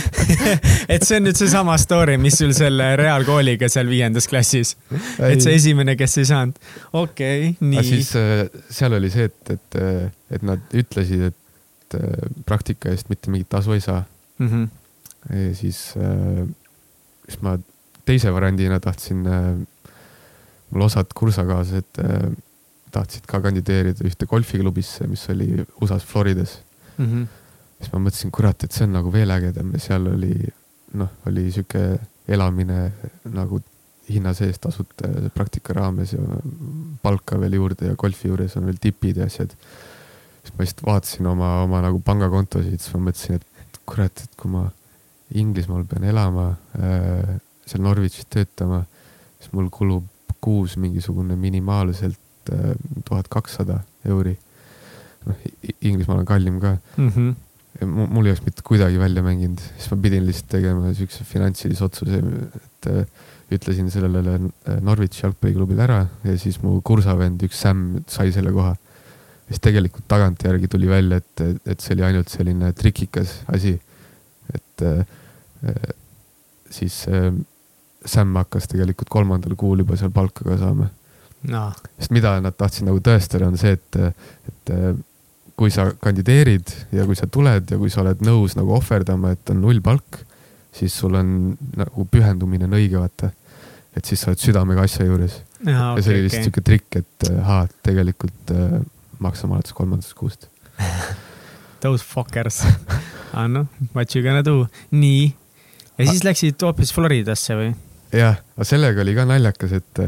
et 0.93 1.05
see 1.05 1.19
on 1.19 1.27
nüüd 1.27 1.39
seesama 1.39 1.77
story, 1.81 2.17
mis 2.21 2.39
sul 2.41 2.53
selle 2.57 2.93
reaalkooliga 2.99 3.69
seal 3.71 3.91
viiendas 3.91 4.29
klassis. 4.31 4.75
et 5.19 5.43
see 5.43 5.57
esimene, 5.59 5.97
kes 5.99 6.17
ei 6.21 6.29
saanud. 6.29 6.59
okei 6.91 7.49
okay,, 7.53 7.69
nii. 7.73 7.85
siis 7.89 8.13
äh, 8.19 8.45
seal 8.73 8.97
oli 8.99 9.11
see, 9.13 9.29
et, 9.31 9.55
et, 9.57 9.81
et 10.37 10.47
nad 10.47 10.73
ütlesid, 10.73 11.31
et 11.31 11.99
praktika 12.47 12.89
eest 12.89 13.11
mitte 13.11 13.29
mingit 13.29 13.51
tasu 13.53 13.75
ei 13.75 13.83
saa 13.83 14.01
mm. 14.39 14.47
-hmm. 14.47 14.69
ja 15.29 15.55
siis, 15.55 15.81
siis 17.27 17.41
ma 17.45 17.59
teise 18.05 18.33
variandina 18.33 18.79
tahtsin, 18.83 19.25
äh, 19.27 19.51
mul 20.71 20.87
osad 20.87 21.13
kursakaaslased 21.15 22.01
äh, 22.03 22.31
tahtsid 22.93 23.27
ka 23.29 23.41
kandideerida 23.43 24.05
ühte 24.07 24.27
golfiklubisse, 24.29 25.07
mis 25.09 25.25
oli 25.33 25.49
USA-s 25.81 26.05
Floridas 26.05 26.57
mm. 26.97 27.05
-hmm. 27.05 27.27
siis 27.79 27.93
ma 27.93 28.01
mõtlesin, 28.07 28.31
kurat, 28.31 28.63
et 28.63 28.71
see 28.71 28.87
on 28.87 28.97
nagu 28.99 29.13
veel 29.13 29.33
ägedam 29.33 29.73
ja 29.73 29.83
seal 29.87 30.07
oli 30.13 30.33
noh, 30.99 31.09
oli 31.29 31.49
sihuke 31.51 31.83
elamine 32.27 32.79
nagu 33.33 33.61
hinna 34.09 34.33
sees 34.35 34.59
tasuta 34.59 35.07
praktika 35.33 35.73
raames 35.73 36.13
ja 36.13 36.21
palka 37.01 37.39
veel 37.39 37.57
juurde 37.59 37.91
ja 37.91 37.97
golfi 37.99 38.27
juures 38.27 38.57
on 38.59 38.67
veel 38.67 38.79
tipid 38.81 39.17
ja 39.17 39.27
asjad. 39.29 39.53
siis 40.43 40.53
ma 40.53 40.65
lihtsalt 40.65 40.85
vaatasin 40.85 41.27
oma, 41.27 41.49
oma 41.63 41.81
nagu 41.81 42.01
pangakontosid, 42.03 42.79
siis 42.79 42.93
ma 42.95 43.07
mõtlesin, 43.07 43.39
et 43.39 43.79
kurat, 43.85 44.25
et 44.25 44.39
kui 44.39 44.51
ma 44.51 44.69
Inglismaal 45.33 45.85
pean 45.89 46.03
elama 46.05 46.49
äh, 46.77 47.37
seal 47.65 47.81
Norwichis 47.81 48.27
töötama, 48.29 48.83
siis 49.39 49.53
mul 49.55 49.71
kulub 49.73 50.09
kuus 50.43 50.75
mingisugune 50.77 51.37
minimaalselt 51.39 52.19
äh, 52.51 52.75
tuhat 53.05 53.29
kakssada 53.31 53.81
euri. 54.05 54.37
noh, 55.25 55.35
Inglismaal 55.81 56.23
on 56.23 56.25
kallim 56.27 56.59
ka 56.59 56.77
mm. 56.97 57.09
-hmm. 57.09 57.33
Mul 57.89 58.25
ei 58.25 58.31
oleks 58.31 58.45
mitte 58.45 58.61
kuidagi 58.61 58.99
välja 58.99 59.23
mänginud, 59.23 59.59
siis 59.77 59.89
ma 59.91 59.97
pidin 59.97 60.25
lihtsalt 60.27 60.49
tegema 60.49 60.93
siukse 60.93 61.23
finantsilise 61.25 61.83
otsuse, 61.83 62.19
et 62.55 62.87
äh, 62.87 63.05
ütlesin 63.51 63.89
sellele 63.89 64.35
äh, 64.35 64.81
Norwich 64.81 65.23
jalgpalliklubile 65.23 65.83
ära 65.83 65.99
ja 66.23 66.35
siis 66.37 66.59
mu 66.61 66.81
kursavend, 66.85 67.41
üks 67.47 67.59
Sam, 67.65 68.03
sai 68.07 68.31
selle 68.31 68.53
koha. 68.53 68.75
siis 69.47 69.59
tegelikult 69.59 70.05
tagantjärgi 70.07 70.67
tuli 70.67 70.87
välja, 70.87 71.17
et, 71.17 71.41
et 71.65 71.81
see 71.81 71.93
oli 71.95 72.05
ainult 72.07 72.29
selline 72.29 72.71
trikikas 72.73 73.41
asi. 73.47 73.79
et 74.53 74.85
äh, 74.85 75.05
siis 76.69 77.05
äh, 77.07 77.33
Sam 78.05 78.35
hakkas 78.35 78.67
tegelikult 78.67 79.09
kolmandal 79.09 79.55
kuul 79.55 79.83
juba 79.83 79.97
seal 79.97 80.11
palka 80.11 80.45
ka 80.45 80.57
saama 80.59 80.89
no.. 81.51 81.63
sest 81.97 82.13
mida 82.15 82.35
nad 82.43 82.55
tahtsid 82.57 82.87
nagu 82.87 83.01
tõestada, 83.03 83.49
on 83.49 83.57
see, 83.59 83.75
et, 83.77 83.99
et 84.51 84.73
kui 85.59 85.71
sa 85.73 85.89
kandideerid 86.01 86.73
ja 86.95 87.05
kui 87.07 87.17
sa 87.17 87.27
tuled 87.31 87.71
ja 87.71 87.79
kui 87.79 87.91
sa 87.93 88.01
oled 88.03 88.23
nõus 88.25 88.57
nagu 88.57 88.73
ohverdama, 88.77 89.33
et 89.35 89.53
on 89.53 89.61
nullpalk, 89.63 90.19
siis 90.73 90.95
sul 90.97 91.17
on 91.19 91.53
nagu 91.77 92.07
pühendumine 92.09 92.67
on 92.67 92.77
õige, 92.79 92.97
vaata. 93.01 93.29
et 93.93 94.05
siis 94.05 94.23
sa 94.23 94.31
oled 94.31 94.41
südamega 94.41 94.87
asja 94.87 95.05
juures. 95.05 95.41
ja, 95.65 95.93
ja 95.93 96.01
see 96.01 96.15
oli 96.15 96.25
lihtsalt 96.25 96.39
okay. 96.39 96.49
sihuke 96.49 96.65
trikk, 96.69 96.99
et 97.03 97.29
ahaa, 97.37 97.67
tegelikult 97.85 98.55
äh, 98.55 98.79
maksame 99.23 99.57
alates 99.57 99.75
kolmandast 99.77 100.17
kuust 100.17 100.49
Those 101.83 102.03
fuckers 102.03 102.63
ah 103.37 103.47
noh, 103.47 103.67
what 103.93 104.15
you 104.15 104.23
gonna 104.25 104.43
do, 104.45 104.65
nii. 104.91 105.27
ja 105.99 106.09
siis 106.09 106.23
läksid 106.25 106.61
hoopis 106.65 106.93
Floridasse 106.95 107.57
või? 107.59 107.73
jah, 108.13 108.41
aga 108.57 108.67
sellega 108.67 109.05
oli 109.05 109.13
ka 109.17 109.27
naljakas, 109.29 109.77
et, 109.77 110.01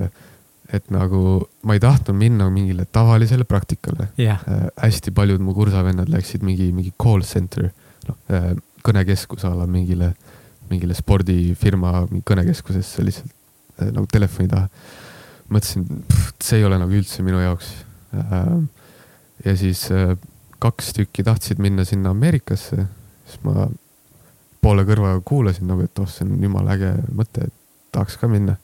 et 0.73 0.89
nagu 0.93 1.21
ma 1.67 1.75
ei 1.75 1.81
tahtnud 1.83 2.17
minna 2.17 2.47
mingile 2.49 2.87
tavalisele 2.91 3.45
praktikale 3.45 4.09
yeah.. 4.19 4.41
Äh, 4.49 4.67
hästi 4.81 5.13
paljud 5.15 5.43
mu 5.43 5.53
kursavennad 5.53 6.09
läksid 6.09 6.45
mingi, 6.45 6.71
mingi 6.73 6.93
call 7.01 7.25
center, 7.25 7.69
noh 8.07 8.17
äh, 8.33 8.51
kõnekeskuse 8.85 9.49
alla 9.49 9.67
mingile, 9.69 10.11
mingile 10.69 10.97
spordifirma 10.97 12.05
kõnekeskusesse 12.25 13.05
lihtsalt 13.05 13.33
äh, 13.81 13.91
nagu 13.93 14.09
telefoni 14.11 14.49
taha. 14.49 14.69
mõtlesin, 15.53 15.85
see 16.41 16.61
ei 16.61 16.65
ole 16.65 16.79
nagu 16.81 16.97
üldse 16.97 17.23
minu 17.25 17.37
jaoks. 17.43 17.67
ja 19.45 19.53
siis 19.59 19.83
kaks 20.59 20.93
tükki 20.95 21.23
tahtsid 21.23 21.59
minna 21.61 21.83
sinna 21.85 22.13
Ameerikasse, 22.15 22.85
siis 23.27 23.41
ma 23.43 23.67
poole 24.65 24.85
kõrvaga 24.87 25.21
kuulasin 25.25 25.67
nagu, 25.69 25.85
et 25.85 25.99
oh, 26.01 26.09
see 26.09 26.25
on 26.25 26.39
jumala 26.41 26.73
äge 26.73 26.93
mõte, 27.13 27.49
et 27.49 27.53
tahaks 27.93 28.17
ka 28.17 28.29
minna. 28.31 28.57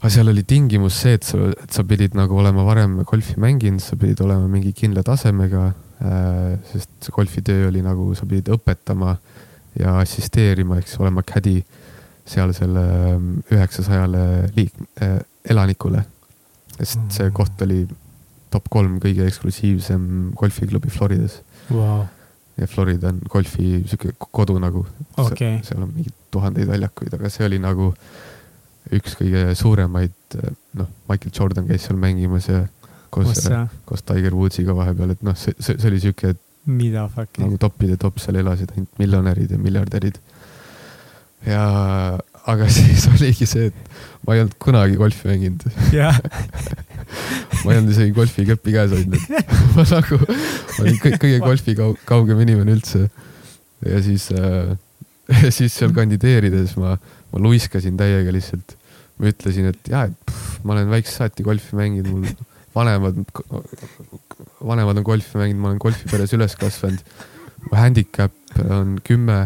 Aga 0.00 0.10
seal 0.14 0.32
oli 0.32 0.44
tingimus 0.48 0.96
see, 1.02 1.18
et 1.18 1.26
sa, 1.28 1.50
et 1.52 1.76
sa 1.76 1.84
pidid 1.84 2.16
nagu 2.16 2.38
olema 2.40 2.64
varem 2.64 3.00
golfi 3.08 3.36
mänginud, 3.40 3.82
sa 3.84 3.98
pidid 4.00 4.22
olema 4.24 4.48
mingi 4.48 4.72
kindla 4.76 5.04
tasemega 5.06 5.66
äh,. 6.00 6.54
sest 6.72 6.90
see 7.04 7.14
golfitöö 7.16 7.68
oli 7.68 7.84
nagu, 7.84 8.10
sa 8.16 8.28
pidid 8.28 8.48
õpetama 8.56 9.16
ja 9.78 9.98
assisteerima, 10.00 10.80
siis 10.80 10.96
olema 11.02 11.24
caddy 11.26 11.60
seal 12.30 12.54
selle 12.56 12.84
ähm, 13.10 13.34
üheksasajale 13.52 14.22
liik- 14.56 14.86
äh,, 15.04 15.20
elanikule. 15.44 16.04
sest 16.78 17.02
see 17.10 17.28
mm. 17.28 17.34
koht 17.36 17.66
oli 17.66 17.82
top 18.50 18.72
kolm 18.72 18.96
kõige 19.02 19.28
eksklusiivsem 19.28 20.32
golfiklubi 20.38 20.90
Floridas 20.90 21.42
wow 21.70 22.08
ja 22.60 22.66
Florida 22.66 23.08
on 23.08 23.20
golfi 23.28 23.82
sihuke 23.88 24.12
kodu 24.18 24.58
nagu 24.60 24.82
okay.. 25.16 25.60
seal 25.64 25.84
on 25.84 25.92
mingeid 25.94 26.16
tuhandeid 26.30 26.68
väljakuid, 26.68 27.14
aga 27.16 27.30
see 27.32 27.46
oli 27.46 27.60
nagu 27.62 27.90
üks 28.96 29.16
kõige 29.18 29.54
suuremaid, 29.58 30.14
noh, 30.78 30.88
Michael 31.10 31.34
Jordan 31.34 31.68
käis 31.68 31.86
seal 31.86 31.98
mängimas 32.00 32.48
ja 32.50 32.64
koos, 33.14 33.44
koos 33.88 34.04
Tiger 34.06 34.34
Woodsiga 34.36 34.74
vahepeal, 34.76 35.14
et 35.14 35.22
noh, 35.26 35.36
see, 35.38 35.54
see, 35.58 35.76
see 35.78 35.90
oli 35.90 36.00
sihuke. 36.02 36.34
mida 36.70 37.06
fuck'i. 37.10 37.42
nagu 37.42 37.56
topide 37.58 37.96
top 38.00 38.18
seal 38.22 38.36
elasid 38.42 38.72
ainult 38.74 38.98
miljonärid 39.00 39.54
ja 39.54 39.58
miljardärid. 39.58 40.18
ja, 41.46 41.62
aga 42.50 42.68
siis 42.76 43.06
oligi 43.10 43.48
see, 43.48 43.70
et 43.70 44.26
ma 44.26 44.36
ei 44.36 44.44
olnud 44.44 44.58
kunagi 44.62 44.98
golfi 45.00 45.30
mänginud 45.30 45.64
ma 47.64 47.72
ei 47.72 47.78
olnud 47.80 47.94
isegi 47.94 48.14
golfikäppi 48.16 48.74
käes 48.74 48.92
hoidnud 48.94 49.24
ma 49.76 49.86
nagu, 49.94 50.20
ma 50.26 50.84
olin 50.84 51.00
kõige 51.06 51.40
golfi 51.44 51.76
kaugem 51.78 52.44
inimene 52.44 52.76
üldse. 52.78 53.08
ja 53.86 54.02
siis 54.04 54.28
äh,, 54.36 54.76
siis 55.56 55.74
seal 55.74 55.94
kandideerides 55.96 56.76
ma, 56.80 56.96
ma 57.32 57.42
luiskasin 57.42 57.96
täiega 57.98 58.32
lihtsalt. 58.34 58.76
Ma 59.20 59.30
ütlesin, 59.30 59.70
et 59.70 59.92
jaa, 59.92 60.08
et 60.08 60.16
pff, 60.26 60.60
ma 60.64 60.76
olen 60.76 60.90
väiksest 60.92 61.20
saati 61.20 61.46
golfi 61.46 61.76
mänginud, 61.78 62.10
mul 62.10 62.48
vanemad, 62.74 63.20
vanemad 64.64 65.00
on 65.02 65.06
golfi 65.06 65.40
mänginud, 65.40 65.62
ma 65.62 65.72
olen 65.72 65.82
golfiperes 65.82 66.34
üles 66.36 66.56
kasvanud. 66.60 67.16
mu 67.68 67.76
handicap 67.76 68.32
on 68.72 68.96
kümme 69.04 69.44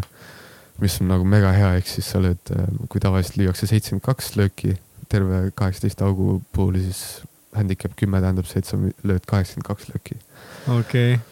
mis 0.82 0.96
on 1.00 1.10
nagu 1.10 1.26
mega 1.28 1.52
hea, 1.54 1.74
ehk 1.78 1.88
siis 1.88 2.08
sa 2.10 2.20
lööd, 2.22 2.50
kui 2.90 3.02
tavaliselt 3.02 3.38
lüüakse 3.38 3.68
seitsekümmend 3.70 4.04
kaks 4.06 4.34
lööki 4.38 4.74
terve 5.12 5.46
kaheksateist 5.54 6.02
augu 6.02 6.40
puhul, 6.54 6.80
siis 6.82 7.22
handicap 7.54 7.94
kümme 7.98 8.18
tähendab 8.22 8.48
see, 8.50 8.62
et 8.62 8.70
sa 8.70 8.78
lööd 8.80 9.28
kaheksakümmend 9.30 9.68
kaks 9.68 9.90
lööki. 9.92 10.18
okei 10.66 11.14
okay. 11.14 11.22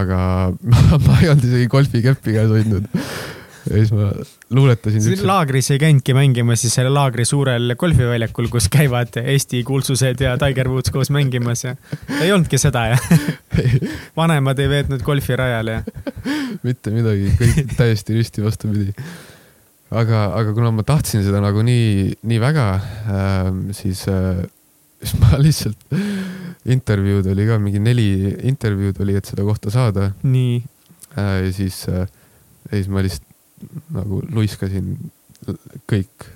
aga 0.00 0.20
ma, 0.62 0.82
ma 1.06 1.20
ei 1.20 1.32
olnud 1.32 1.48
isegi 1.50 1.68
golfikäppi 1.72 2.36
käes 2.38 2.52
hoidnud. 2.52 2.88
Ja 3.70 3.78
siis 3.78 3.92
ma 3.94 4.10
luuletasin 4.50 5.26
laagris 5.26 5.70
ei 5.74 5.80
käinudki 5.82 6.14
mängimas 6.16 6.62
siis 6.64 6.74
selle 6.78 6.92
laagri 6.92 7.24
suurel 7.28 7.74
golfiväljakul, 7.78 8.48
kus 8.52 8.68
käivad 8.72 9.18
Eesti 9.22 9.62
kuulsused 9.66 10.22
ja 10.24 10.36
Tiger 10.40 10.70
Woods 10.72 10.90
koos 10.94 11.10
mängimas 11.14 11.64
ja 11.64 11.76
ei 12.20 12.32
olnudki 12.32 12.58
seda 12.58 12.86
ja 12.92 12.98
vanemad 14.20 14.62
ei 14.62 14.70
veetnud 14.72 15.04
golfirajal 15.06 15.74
ja? 15.74 15.82
mitte 16.66 16.94
midagi, 16.94 17.30
kõik 17.38 17.76
täiesti 17.78 18.18
risti 18.18 18.44
vastupidi. 18.44 18.96
aga, 19.90 20.24
aga 20.38 20.56
kuna 20.56 20.72
ma 20.74 20.86
tahtsin 20.86 21.24
seda 21.26 21.42
nagu 21.44 21.62
nii, 21.66 22.18
nii 22.22 22.42
väga 22.42 22.66
äh,, 22.78 23.52
siis 23.76 24.06
äh, 24.10 24.42
siis 25.02 25.18
ma 25.20 25.38
lihtsalt, 25.40 25.82
intervjuud 26.72 27.26
oli 27.32 27.46
ka 27.48 27.58
mingi 27.62 27.82
neli 27.82 28.08
intervjuud 28.52 29.00
oli, 29.02 29.16
et 29.18 29.28
seda 29.28 29.46
kohta 29.46 29.72
saada. 29.74 30.12
nii 30.22 30.62
äh,. 31.18 31.36
ja 31.46 31.52
siis 31.52 31.84
äh,, 31.90 32.06
ja 32.70 32.76
siis 32.76 32.88
ma 32.88 33.02
lihtsalt 33.04 33.31
nagu 33.94 34.20
luiskasin 34.32 34.94
kõik, 35.90 36.28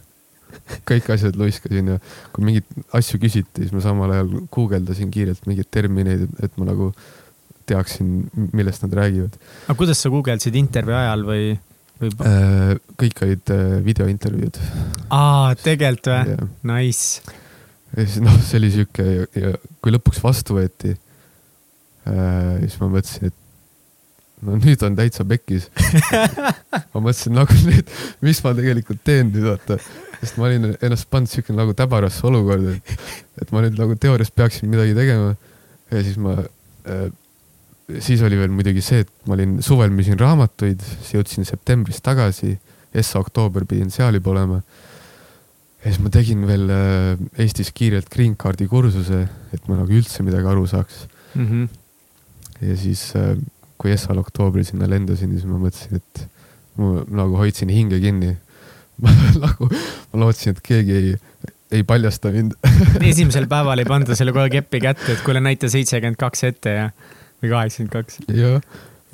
kõik 0.88 1.12
asjad 1.14 1.38
luiskasin 1.38 1.94
ja 1.94 2.00
kui 2.34 2.46
mingeid 2.46 2.88
asju 2.96 3.20
küsiti, 3.22 3.64
siis 3.64 3.74
ma 3.74 3.82
samal 3.84 4.14
ajal 4.14 4.32
guugeldasin 4.52 5.12
kiirelt 5.14 5.46
mingeid 5.48 5.70
termineid, 5.74 6.26
et 6.42 6.58
ma 6.60 6.68
nagu 6.70 6.90
teaksin, 7.66 8.18
millest 8.54 8.84
nad 8.86 8.94
räägivad. 8.94 9.38
aga 9.66 9.78
kuidas 9.78 10.02
sa 10.02 10.12
guugeldasid 10.12 10.58
intervjuu 10.58 10.98
ajal 10.98 11.24
või, 11.26 11.48
või...? 12.02 12.12
Äh, 12.28 12.76
kõik 13.02 13.24
olid 13.26 13.54
äh, 13.54 13.64
videointervjuud. 13.86 14.60
aa, 15.10 15.56
tegelikult 15.62 16.12
või? 16.12 16.52
Nice. 16.70 17.34
ja 17.96 18.04
siis 18.04 18.20
noh, 18.22 18.38
see 18.46 18.60
oli 18.60 18.70
sihuke 18.74 19.08
ja, 19.08 19.26
ja 19.34 19.56
kui 19.82 19.94
lõpuks 19.94 20.22
vastu 20.22 20.60
võeti 20.60 20.94
äh,, 20.94 22.62
siis 22.62 22.78
ma 22.82 22.90
mõtlesin, 22.94 23.32
et 23.32 23.42
no 24.44 24.56
nüüd 24.60 24.82
on 24.84 24.96
täitsa 24.98 25.24
pekkis 25.28 25.68
ma 26.92 27.00
mõtlesin 27.00 27.36
nagu 27.36 27.56
nüüd, 27.64 27.92
mis 28.24 28.42
ma 28.44 28.52
tegelikult 28.56 29.00
teen 29.06 29.30
nüüd 29.32 29.48
vaata, 29.48 29.78
sest 30.20 30.40
ma 30.40 30.48
olin 30.50 30.74
ennast 30.74 31.08
pannud 31.12 31.32
siuke 31.32 31.56
nagu 31.56 31.76
täbarasse 31.76 32.26
olukorda, 32.28 32.76
et, 32.76 33.06
et 33.42 33.54
ma 33.54 33.64
nüüd 33.64 33.78
nagu 33.80 33.96
teoorias 34.00 34.32
peaksin 34.34 34.70
midagi 34.72 34.96
tegema. 34.98 35.34
ja 35.92 36.02
siis 36.04 36.18
ma 36.20 36.36
äh,, 36.40 37.08
siis 38.02 38.22
oli 38.26 38.38
veel 38.38 38.52
muidugi 38.52 38.82
see, 38.84 39.04
et 39.06 39.12
ma 39.26 39.36
olin 39.38 39.58
suvel 39.64 39.92
müüsin 39.94 40.18
raamatuid, 40.20 40.82
siis 40.84 41.16
jõudsin 41.16 41.48
septembris 41.48 42.02
tagasi, 42.04 42.58
Essa 42.96 43.18
oktoober 43.20 43.66
pidin 43.68 43.90
seal 43.92 44.16
juba 44.16 44.30
olema. 44.30 44.62
ja 45.82 45.90
siis 45.90 45.98
ma 46.00 46.10
tegin 46.14 46.46
veel 46.48 46.70
äh, 46.72 47.42
Eestis 47.44 47.68
kiirelt 47.76 48.08
green 48.08 48.36
card'i 48.40 48.64
kursuse, 48.70 49.26
et 49.52 49.68
ma 49.68 49.76
nagu 49.76 49.92
üldse 49.92 50.24
midagi 50.24 50.48
aru 50.48 50.64
saaks 50.70 51.02
mm. 51.34 51.44
-hmm. 51.46 51.68
ja 52.68 52.76
siis 52.80 53.02
äh, 53.16 53.36
kui 53.80 53.92
Essal 53.92 54.18
oktoobri 54.22 54.64
sinna 54.64 54.88
lendasin, 54.90 55.32
siis 55.36 55.46
ma 55.48 55.60
mõtlesin, 55.60 56.00
et 56.00 56.26
ma 56.80 57.04
nagu 57.22 57.38
hoidsin 57.40 57.72
hinge 57.72 58.00
kinni 58.02 58.34
ma 59.02 59.12
nagu, 59.36 59.68
ma 60.12 60.24
lootsin, 60.24 60.56
et 60.56 60.62
keegi 60.64 60.96
ei, 60.96 61.14
ei 61.78 61.86
paljasta 61.86 62.32
mind 62.34 62.56
esimesel 63.12 63.48
päeval 63.50 63.82
ei 63.82 63.88
panda 63.88 64.16
sulle 64.16 64.34
kohe 64.36 64.48
keppi 64.52 64.80
kätte, 64.84 65.16
et 65.16 65.24
kuule, 65.26 65.42
näita 65.44 65.70
seitsekümmend 65.72 66.20
kaks 66.20 66.46
ette 66.48 66.76
ja, 66.78 66.86
või 67.42 67.52
kaheksakümmend 67.52 67.96
kaks. 67.96 68.22
jah, 68.32 68.64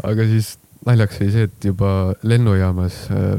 aga 0.06 0.28
siis 0.30 0.54
naljaks 0.86 1.18
oli 1.22 1.34
see, 1.34 1.48
et 1.50 1.68
juba 1.72 1.90
lennujaamas 2.26 3.02
äh, 3.14 3.34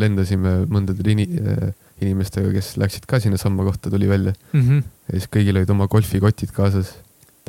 lendasime 0.00 0.60
mõndade 0.70 1.04
ini, 1.12 1.26
äh, 1.40 1.70
inimestega, 2.00 2.52
kes 2.56 2.74
läksid 2.80 3.06
ka 3.08 3.20
sinnasamma 3.20 3.66
kohta, 3.68 3.92
tuli 3.92 4.08
välja 4.08 4.32
mm. 4.52 4.60
-hmm. 4.60 4.82
ja 5.08 5.18
siis 5.18 5.30
kõigil 5.32 5.60
olid 5.60 5.76
oma 5.76 5.88
golfikotid 5.92 6.54
kaasas 6.56 6.94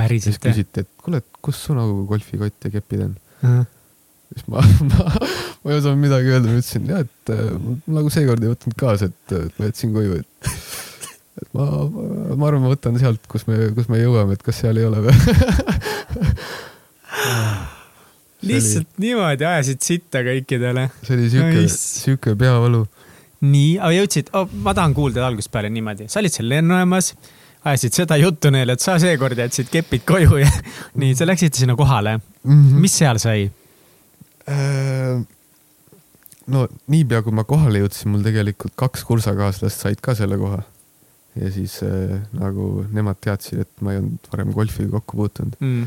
päriselt? 0.02 0.38
siis 0.38 0.44
küsiti, 0.44 0.86
et 0.86 0.92
kuule, 1.02 1.22
et 1.22 1.42
kus 1.46 1.62
su 1.68 1.78
nagu 1.78 2.04
golfikott 2.10 2.68
ja 2.68 2.74
kepid 2.74 3.06
on 3.08 3.16
uh? 3.16 3.48
-huh. 3.48 3.66
siis 4.34 4.48
ma, 4.52 4.66
ma, 4.92 5.10
ma 5.64 5.74
ei 5.74 5.80
osanud 5.80 6.02
midagi 6.04 6.34
öelda, 6.36 6.48
ma 6.48 6.62
ütlesin 6.62 6.94
jah, 6.94 7.06
et 7.06 7.34
äh, 7.36 7.52
ma 7.58 8.00
nagu 8.00 8.14
seekord 8.14 8.46
ei 8.46 8.54
võtnud 8.54 8.78
kaasa, 8.80 9.12
et 9.12 9.58
ma 9.58 9.70
jätsin 9.70 9.94
koju, 9.96 10.22
et 10.22 10.52
et 11.42 11.54
ma, 11.58 11.68
ma 12.36 12.50
arvan, 12.50 12.64
ma 12.66 12.74
võtan 12.74 12.98
sealt, 13.02 13.24
kus 13.32 13.48
me, 13.50 13.72
kus 13.78 13.88
me 13.92 14.02
jõuame, 14.02 14.36
et 14.38 14.44
kas 14.46 14.62
seal 14.64 14.78
ei 14.82 14.88
ole 14.90 15.06
või 15.08 15.16
lihtsalt 18.52 18.88
oli... 18.88 19.06
niimoodi 19.06 19.46
ajasid 19.46 19.86
sitta 19.86 20.24
kõikidele. 20.26 20.88
see 21.06 21.18
oli 21.18 21.30
siuke, 21.34 21.68
siuke 21.74 22.36
peavalu. 22.40 22.86
nii, 23.46 23.78
aga 23.80 23.94
jõudsid 24.00 24.32
oh,, 24.38 24.50
ma 24.66 24.76
tahan 24.78 24.96
kuulda 24.98 25.26
algusest 25.28 25.54
peale 25.54 25.72
niimoodi, 25.74 26.10
sa 26.12 26.22
olid 26.22 26.36
seal 26.36 26.50
lennujaamas 26.52 27.14
ajasid 27.68 27.98
seda 28.02 28.18
juttu 28.22 28.52
neile, 28.54 28.76
et 28.76 28.84
sa 28.84 28.98
seekord 29.02 29.38
jätsid 29.38 29.70
kepid 29.72 30.06
koju 30.08 30.42
ja 30.42 30.50
nii, 31.02 31.14
sa 31.18 31.28
läksid 31.30 31.58
sinna 31.58 31.76
kohale 31.80 32.18
mm. 32.18 32.50
-hmm. 32.50 32.82
mis 32.82 32.98
seal 32.98 33.22
sai 33.22 33.50
äh,? 34.50 35.22
no 36.48 36.68
niipea, 36.92 37.22
kui 37.22 37.36
ma 37.36 37.46
kohale 37.48 37.84
jõudsin, 37.84 38.12
mul 38.12 38.24
tegelikult 38.26 38.76
kaks 38.80 39.04
kursakaaslast 39.08 39.86
said 39.86 40.02
ka 40.02 40.16
selle 40.18 40.38
koha. 40.42 40.62
ja 41.36 41.52
siis 41.52 41.78
äh, 41.84 42.18
nagu 42.36 42.86
nemad 42.92 43.22
teadsid, 43.22 43.62
et 43.64 43.72
ma 43.82 43.94
ei 43.94 44.02
olnud 44.02 44.32
varem 44.34 44.52
golfiga 44.56 44.98
kokku 44.98 45.22
puutunud 45.22 45.54
mm. 45.60 45.86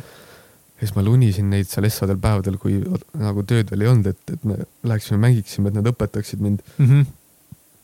ja 0.79 0.87
siis 0.87 0.95
ma 0.97 1.05
lunisin 1.05 1.51
neid 1.51 1.69
seal 1.69 1.85
essadel 1.91 2.17
päevadel, 2.23 2.57
kui 2.63 2.79
nagu 3.19 3.43
tööd 3.43 3.71
veel 3.71 3.85
ei 3.85 3.93
olnud, 3.93 4.15
et, 4.15 4.33
et 4.33 4.47
me 4.49 4.63
läheksime 4.87 5.21
mängiksime, 5.27 5.69
et 5.69 5.77
nad 5.81 5.91
õpetaksid 5.93 6.41
mind 6.41 6.63
mm. 6.79 6.87
-hmm 6.87 7.13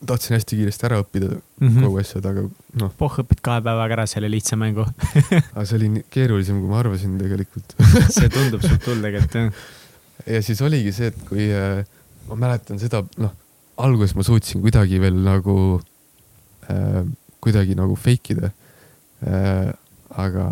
tahtsin 0.06 0.36
hästi 0.36 0.58
kiiresti 0.58 0.86
ära 0.88 1.00
õppida 1.02 1.28
mm 1.34 1.68
-hmm. 1.68 1.84
kogu 1.84 2.00
asjad, 2.00 2.26
aga 2.26 2.44
noh. 2.80 2.92
poh, 2.98 3.18
õpid 3.22 3.42
kahe 3.44 3.62
päevaga 3.64 3.98
ära 3.98 4.06
selle 4.10 4.30
lihtsa 4.32 4.56
mängu 4.60 4.86
aga 5.54 5.64
see 5.64 5.76
oli 5.76 6.04
keerulisem, 6.10 6.60
kui 6.62 6.70
ma 6.70 6.80
arvasin 6.80 7.18
tegelikult 7.20 7.76
see 8.16 8.30
tundub 8.32 8.64
suht 8.64 8.88
hull 8.88 9.04
tegelikult 9.04 9.36
jah. 9.36 9.52
ja 10.36 10.42
siis 10.46 10.62
oligi 10.64 10.94
see, 10.96 11.12
et 11.12 11.20
kui 11.28 11.50
äh, 11.52 11.84
ma 12.30 12.40
mäletan 12.46 12.80
seda, 12.82 13.04
noh, 13.20 13.36
alguses 13.76 14.16
ma 14.16 14.26
suutsin 14.26 14.64
kuidagi 14.64 15.00
veel 15.02 15.20
nagu 15.26 15.56
äh,, 16.70 17.04
kuidagi 17.40 17.76
nagu 17.76 17.96
fake 17.96 18.36
ida 18.36 18.52
äh,. 19.26 19.72
aga, 20.10 20.48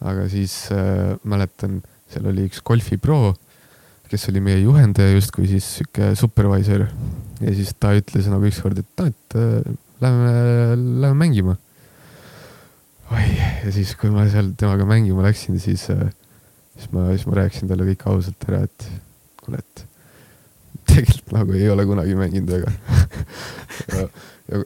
aga 0.00 0.28
siis 0.28 0.66
äh, 0.74 1.14
mäletan, 1.22 1.82
seal 2.10 2.26
oli 2.30 2.50
üks 2.50 2.60
golfipro 2.64 3.36
kes 4.14 4.28
oli 4.30 4.42
meie 4.44 4.60
juhendaja 4.62 5.14
justkui 5.16 5.48
siis 5.50 5.66
sihuke 5.78 6.12
supervisor. 6.18 6.86
Ja 7.44 7.54
siis 7.56 7.72
ta 7.80 7.92
ütles 7.96 8.28
nagu 8.32 8.48
ükskord, 8.48 8.80
et 8.80 9.00
noh, 9.00 9.10
et 9.12 9.38
äh, 9.38 9.72
lähme, 10.02 10.34
lähme 11.04 11.18
mängima. 11.20 11.56
oi, 13.12 13.24
ja 13.64 13.72
siis, 13.74 13.94
kui 14.00 14.12
ma 14.12 14.26
seal 14.32 14.52
temaga 14.58 14.86
mängima 14.88 15.24
läksin, 15.26 15.60
siis 15.62 15.86
äh,, 15.92 16.06
siis 16.76 16.90
ma, 16.92 17.08
siis 17.12 17.26
ma 17.28 17.40
rääkisin 17.42 17.70
talle 17.70 17.86
kõik 17.90 18.06
ausalt 18.10 18.48
ära, 18.48 18.64
et 18.68 18.88
kuule, 19.44 19.60
et 19.60 19.84
tegelikult 20.88 21.34
nagu 21.36 21.56
ei 21.56 21.68
ole 21.72 21.86
kunagi 21.88 22.16
mänginud 22.18 22.50
väga 22.56 22.72
ja, 23.94 24.08
ja, 24.50 24.62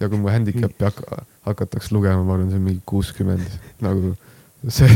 ja 0.00 0.08
kui 0.08 0.20
mu 0.20 0.32
handicap'i 0.32 0.88
hak 0.88 1.00
hakataks 1.44 1.90
lugema, 1.92 2.24
ma 2.24 2.38
arvan, 2.38 2.50
see 2.50 2.60
on 2.60 2.68
mingi 2.70 2.82
kuuskümmend, 2.88 3.58
nagu 3.84 4.14
see 4.68 4.90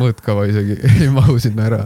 mõõtkava 0.00 0.46
isegi 0.48 0.78
ei 1.04 1.10
mahu 1.12 1.38
sinna 1.42 1.68
ära 1.68 1.82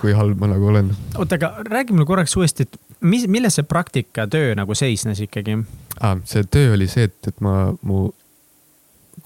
kui 0.00 0.14
halb 0.16 0.40
ma 0.40 0.50
nagu 0.50 0.68
olen. 0.72 0.90
oota, 1.16 1.38
aga 1.38 1.64
räägi 1.66 1.94
mulle 1.94 2.08
korraks 2.08 2.36
uuesti, 2.36 2.66
et 2.66 2.78
mis, 3.00 3.26
milles 3.30 3.56
see 3.58 3.66
praktikatöö 3.66 4.54
nagu 4.58 4.76
seisnes 4.78 5.22
ikkagi 5.24 5.58
ah,? 6.00 6.18
see 6.28 6.44
töö 6.50 6.74
oli 6.76 6.88
see, 6.90 7.08
et, 7.10 7.18
et 7.30 7.42
ma, 7.44 7.72
mu 7.86 8.10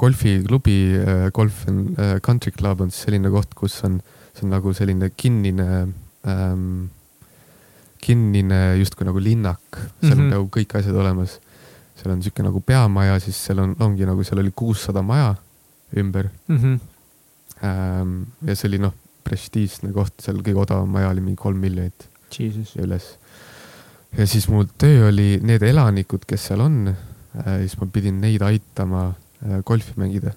golfiklubi 0.01 0.79
äh, 1.01 1.27
Golf 1.35 1.67
and 1.69 1.99
äh, 1.99 2.17
Country 2.25 2.53
Club 2.57 2.81
on 2.81 2.95
siis 2.95 3.09
selline 3.09 3.33
koht, 3.33 3.53
kus 3.59 3.81
on, 3.87 4.01
see 4.33 4.47
on 4.47 4.55
nagu 4.55 4.73
selline 4.77 5.11
kinnine 5.17 5.69
ähm,, 6.29 6.89
kinnine 8.01 8.79
justkui 8.81 9.05
nagu 9.05 9.21
linnak, 9.21 9.61
seal 9.77 9.83
mm 9.83 10.01
-hmm. 10.01 10.13
on 10.13 10.19
mhm. 10.19 10.31
nagu 10.35 10.51
kõik 10.57 10.79
asjad 10.79 10.97
olemas. 10.97 11.41
seal 12.01 12.15
on 12.15 12.23
sihuke 12.23 12.43
nagu 12.43 12.61
peamaja, 12.65 13.19
siis 13.21 13.37
seal 13.45 13.59
on, 13.59 13.75
ongi 13.81 14.07
nagu, 14.09 14.25
seal 14.25 14.41
oli 14.41 14.53
kuussada 14.57 15.03
maja 15.03 15.35
ümber 15.97 16.31
mm. 16.49 16.57
-hmm. 16.57 16.79
Ähm, 17.61 18.21
ja 18.47 18.57
see 18.57 18.71
oli 18.71 18.81
noh 18.81 18.95
prestiižne 19.27 19.93
koht, 19.95 20.17
seal 20.23 20.41
kõige 20.41 20.63
odavam 20.65 20.91
maja 20.95 21.11
oli 21.13 21.23
mingi 21.25 21.41
kolm 21.41 21.61
miljonit 21.61 22.07
ja 22.31 22.85
üles. 22.85 23.07
ja 24.17 24.27
siis 24.27 24.47
mu 24.51 24.63
töö 24.81 25.09
oli 25.11 25.35
need 25.45 25.65
elanikud, 25.67 26.25
kes 26.29 26.51
seal 26.51 26.63
on 26.65 26.93
äh,, 26.93 27.59
siis 27.65 27.77
ma 27.81 27.91
pidin 27.93 28.21
neid 28.23 28.43
aitama 28.47 29.11
äh, 29.11 29.61
golfi 29.67 29.93
mängida. 30.01 30.33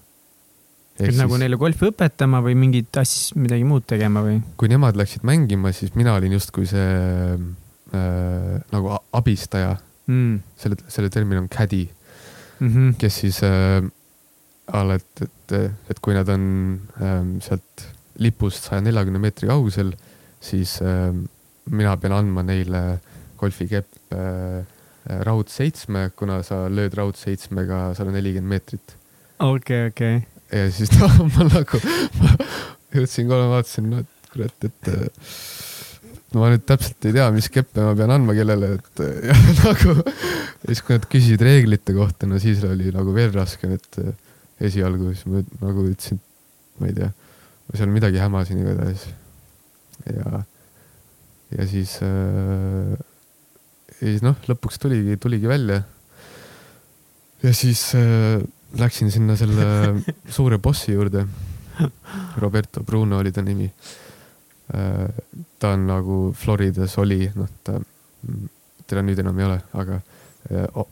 et 0.98 1.08
siis, 1.08 1.22
nagu 1.22 1.40
neile 1.40 1.60
golfi 1.62 1.88
õpetama 1.90 2.44
või 2.46 2.58
mingit 2.60 3.00
asja, 3.02 3.38
midagi 3.40 3.66
muud 3.68 3.88
tegema 3.90 4.26
või? 4.26 4.42
kui 4.60 4.72
nemad 4.74 5.00
läksid 5.00 5.26
mängima, 5.28 5.74
siis 5.74 5.96
mina 5.96 6.18
olin 6.18 6.36
justkui 6.36 6.68
see 6.70 6.94
äh, 7.34 8.62
nagu 8.74 8.98
abistaja 9.16 9.78
mm.. 10.10 10.40
selle, 10.60 10.82
selle 10.92 11.14
termin 11.14 11.46
on 11.46 11.52
caddy 11.52 11.86
mm, 11.88 12.68
-hmm. 12.68 12.96
kes 13.00 13.22
siis 13.24 13.44
äh, 13.48 13.82
et, 14.72 15.22
et, 15.26 15.56
et 15.92 16.00
kui 16.00 16.16
nad 16.16 16.30
on 16.32 16.44
ähm, 17.02 17.36
sealt 17.44 17.88
lipust 18.22 18.70
saja 18.70 18.84
neljakümne 18.86 19.20
meetri 19.22 19.50
kaugusel, 19.50 19.94
siis 20.44 20.78
äh, 20.82 21.12
mina 21.72 21.96
pean 21.98 22.16
andma 22.16 22.44
neile 22.46 22.84
golfikepp 23.40 24.16
äh, 24.16 24.64
raudseitsme, 25.28 26.12
kuna 26.16 26.40
sa 26.48 26.64
lööd 26.72 26.96
raudseitsmega 26.96 27.90
sada 27.98 28.14
nelikümmend 28.16 28.56
meetrit. 28.56 28.96
okei 29.40 29.90
okay,, 29.90 29.92
okei 29.92 30.16
okay.. 30.22 30.62
ja 30.62 30.72
siis 30.72 30.94
no, 31.00 31.10
ma 31.36 31.50
nagu, 31.50 31.82
ma 32.22 32.36
jõudsin 32.96 33.28
kohe, 33.28 33.50
vaatasin, 33.52 33.90
no 33.92 34.04
kurat, 34.32 34.70
et 34.70 34.92
äh, 34.94 35.30
ma 36.40 36.50
nüüd 36.54 36.64
täpselt 36.66 37.10
ei 37.10 37.16
tea, 37.18 37.28
mis 37.36 37.50
keppe 37.54 37.84
ma 37.84 37.94
pean 37.98 38.14
andma 38.16 38.36
kellele, 38.38 38.76
et 38.80 39.04
ja 39.30 39.38
nagu. 39.64 39.98
ja 40.00 40.70
siis, 40.70 40.84
kui 40.86 40.96
nad 40.96 41.10
küsisid 41.10 41.44
reeglite 41.46 41.96
kohta, 41.98 42.30
no 42.30 42.40
siis 42.42 42.64
oli 42.68 42.94
nagu 42.96 43.14
veel 43.16 43.34
raskem, 43.36 43.76
et 43.76 44.00
esialgu 44.68 45.12
siis 45.14 45.28
ma 45.30 45.42
nagu 45.64 45.86
ütlesin, 45.90 46.20
ma 46.80 46.90
ei 46.90 46.98
tea, 46.98 47.10
ma 47.68 47.80
seal 47.80 47.92
midagi 47.94 48.22
hämasin 48.22 48.62
igatahes. 48.64 49.08
ja, 50.10 50.44
ja 51.58 51.68
siis 51.70 51.98
äh,, 52.06 52.94
ja 54.00 54.08
siis 54.08 54.24
noh, 54.26 54.38
lõpuks 54.50 54.80
tuligi, 54.82 55.18
tuligi 55.22 55.50
välja. 55.50 55.82
ja 57.44 57.54
siis 57.56 57.90
äh, 58.00 58.42
läksin 58.80 59.12
sinna 59.14 59.38
selle 59.40 59.68
suure 60.38 60.60
bossi 60.60 60.94
juurde. 60.94 61.28
Roberto 62.38 62.84
Bruno 62.86 63.18
oli 63.18 63.32
ta 63.34 63.42
nimi 63.42 63.66
äh,. 63.66 65.08
ta 65.60 65.74
on 65.74 65.88
nagu 65.88 66.18
Floridas 66.38 66.98
oli, 67.02 67.26
noh, 67.36 67.50
ta, 67.64 67.80
teda 68.88 69.02
nüüd 69.02 69.20
enam 69.24 69.40
ei 69.40 69.48
ole, 69.48 69.62
aga 69.74 70.02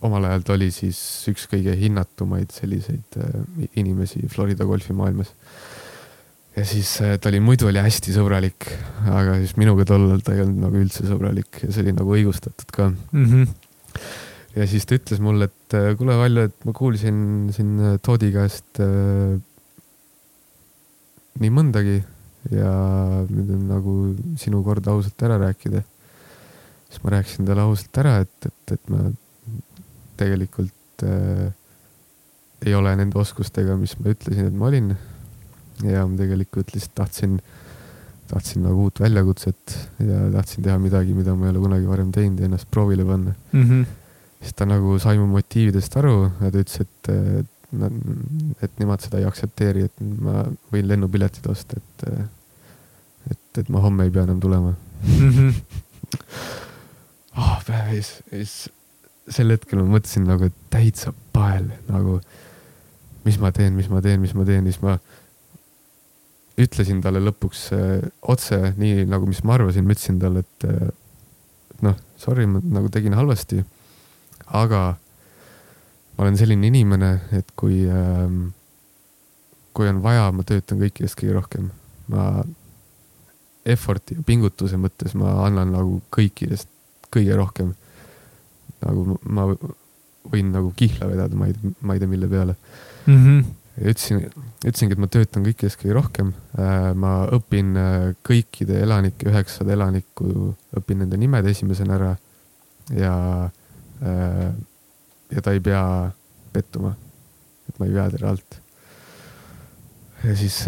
omal 0.05 0.29
ajal 0.29 0.45
ta 0.47 0.55
oli 0.55 0.69
siis 0.73 0.99
üks 1.31 1.47
kõige 1.51 1.75
hinnatumaid 1.77 2.53
selliseid 2.55 3.19
inimesi 3.79 4.23
Florida 4.31 4.67
golfimaailmas. 4.69 5.33
ja 6.55 6.65
siis 6.67 6.97
ta 6.99 7.29
oli, 7.31 7.39
muidu 7.43 7.69
oli 7.69 7.83
hästi 7.83 8.15
sõbralik, 8.15 8.67
aga 9.07 9.37
siis 9.39 9.55
minuga 9.59 9.85
tollal 9.87 10.23
ta 10.25 10.35
ei 10.35 10.43
olnud 10.45 10.65
nagu 10.67 10.81
üldse 10.81 11.05
sõbralik 11.07 11.63
ja 11.63 11.71
see 11.71 11.85
oli 11.85 11.95
nagu 11.97 12.17
õigustatud 12.17 12.73
ka 12.75 12.89
mm. 12.91 13.25
-hmm. 13.25 14.01
ja 14.57 14.67
siis 14.67 14.85
ta 14.85 14.97
ütles 14.99 15.23
mulle, 15.23 15.47
et 15.51 15.77
kuule, 15.97 16.17
Valjo, 16.19 16.49
et 16.49 16.67
ma 16.67 16.75
kuulsin 16.75 17.51
siin 17.55 17.99
Toodi 18.03 18.33
käest 18.35 18.83
äh, 18.83 19.39
nii 21.39 21.53
mõndagi 21.53 22.01
ja 22.49 22.73
nüüd 23.29 23.51
on 23.55 23.65
nagu 23.69 23.95
sinu 24.41 24.61
kord 24.65 24.87
ausalt 24.89 25.25
ära 25.25 25.37
rääkida. 25.41 25.83
siis 26.89 27.03
ma 27.03 27.13
rääkisin 27.13 27.47
talle 27.47 27.63
ausalt 27.63 27.97
ära, 28.01 28.17
et, 28.25 28.47
et, 28.49 28.73
et 28.75 28.89
ma 28.89 29.11
tegelikult 30.21 31.05
äh, 31.07 31.49
ei 32.65 32.75
ole 32.77 32.93
nende 32.97 33.17
oskustega, 33.19 33.75
mis 33.79 33.95
ma 33.99 34.13
ütlesin, 34.13 34.51
et 34.51 34.57
ma 34.57 34.69
olin. 34.69 34.93
ja 35.81 36.03
ma 36.05 36.17
tegelikult 36.19 36.75
lihtsalt 36.75 36.93
tahtsin, 36.99 37.39
tahtsin 38.29 38.61
nagu 38.67 38.85
uut 38.85 38.99
väljakutset 39.01 39.77
ja 40.05 40.27
tahtsin 40.35 40.67
teha 40.67 40.77
midagi, 40.81 41.15
mida 41.17 41.33
ma 41.35 41.47
ei 41.47 41.55
ole 41.55 41.63
kunagi 41.63 41.89
varem 41.89 42.11
teinud 42.13 42.39
ja 42.39 42.49
ennast 42.49 42.69
proovile 42.71 43.05
panna 43.05 43.33
mm. 43.51 43.63
-hmm. 43.63 43.87
siis 44.41 44.53
ta 44.53 44.67
nagu 44.69 44.99
sai 44.99 45.17
mu 45.17 45.25
motiividest 45.31 45.97
aru 45.97 46.29
ja 46.41 46.51
ta 46.51 46.61
ütles, 46.61 46.81
et, 46.85 47.09
et, 47.39 47.87
et 48.61 48.79
nemad 48.83 49.01
seda 49.01 49.17
ei 49.17 49.25
aktsepteeri, 49.25 49.87
et 49.89 50.03
ma 50.21 50.45
võin 50.73 50.87
lennupiletid 50.87 51.49
osta, 51.49 51.81
et, 51.81 52.05
et, 53.31 53.63
et 53.63 53.69
ma 53.69 53.81
homme 53.81 54.05
ei 54.05 54.13
pea 54.13 54.27
enam 54.29 54.39
tulema 54.39 54.75
mm. 55.01 55.31
-hmm. 55.31 55.53
oh, 57.37 57.57
päev 57.65 57.95
ees, 57.95 58.13
siis 58.29 58.69
sel 59.31 59.53
hetkel 59.53 59.81
ma 59.81 59.97
mõtlesin 59.97 60.27
nagu 60.27 60.49
täitsa 60.73 61.13
pael, 61.33 61.69
nagu 61.89 62.19
mis 63.25 63.37
ma 63.41 63.51
teen, 63.55 63.75
mis 63.77 63.89
ma 63.91 64.01
teen, 64.03 64.21
mis 64.23 64.33
ma 64.37 64.45
teen, 64.47 64.65
siis 64.67 64.81
ma 64.83 64.97
ütlesin 66.61 67.01
talle 67.03 67.21
lõpuks 67.23 67.67
äh, 67.75 68.07
otse, 68.33 68.73
nii 68.77 69.05
nagu, 69.09 69.29
mis 69.29 69.43
ma 69.47 69.55
arvasin, 69.57 69.85
ma 69.85 69.95
ütlesin 69.95 70.19
talle, 70.21 70.43
et 70.43 70.65
äh, 70.67 70.89
noh, 71.85 71.99
sorry, 72.21 72.47
ma 72.49 72.61
nagu 72.61 72.91
tegin 72.93 73.15
halvasti. 73.17 73.63
aga 74.51 74.81
ma 76.17 76.25
olen 76.25 76.37
selline 76.37 76.67
inimene, 76.67 77.11
et 77.31 77.53
kui 77.55 77.85
ähm,, 77.87 78.49
kui 79.71 79.87
on 79.87 80.01
vaja, 80.03 80.27
ma 80.35 80.43
töötan 80.43 80.81
kõikidest 80.81 81.15
kõige 81.19 81.37
rohkem. 81.37 81.69
ma 82.11 82.43
effort'i 83.65 84.17
ja 84.17 84.23
pingutuse 84.25 84.77
mõttes 84.81 85.13
ma 85.15 85.35
annan 85.45 85.69
nagu 85.71 86.01
kõikidest 86.11 86.67
kõige 87.13 87.35
rohkem 87.37 87.75
nagu 88.85 89.17
ma 89.23 89.47
võin 90.29 90.51
nagu 90.53 90.71
kihla 90.77 91.09
vedada, 91.09 91.37
ma 91.37 91.49
ei, 91.49 91.73
ma 91.81 91.95
ei 91.95 92.01
tea, 92.01 92.09
mille 92.09 92.29
peale 92.29 92.55
mm. 93.05 93.17
-hmm. 93.17 93.45
ütlesin, 93.81 94.25
ütlesingi, 94.65 94.95
et 94.95 95.01
ma 95.01 95.09
töötan 95.11 95.45
kõikidest 95.45 95.79
kõige 95.81 95.97
rohkem. 95.97 96.33
Äh, 96.59 96.91
ma 96.95 97.13
õpin 97.33 97.75
äh, 97.79 98.07
kõikide 98.27 98.81
elanike, 98.85 99.29
üheksasada 99.31 99.73
elanikku, 99.77 100.53
õpin 100.77 101.03
nende 101.03 101.17
nimed 101.17 101.47
esimesena 101.49 101.97
ära. 101.97 102.15
ja, 102.95 103.15
äh, 104.03 104.49
ja 105.31 105.41
ta 105.41 105.51
ei 105.51 105.59
pea 105.59 106.11
pettuma. 106.53 106.95
et 107.69 107.79
ma 107.79 107.85
ei 107.85 107.93
vea 107.93 108.09
teda 108.09 108.29
alt. 108.29 108.59
ja 110.23 110.35
siis 110.35 110.65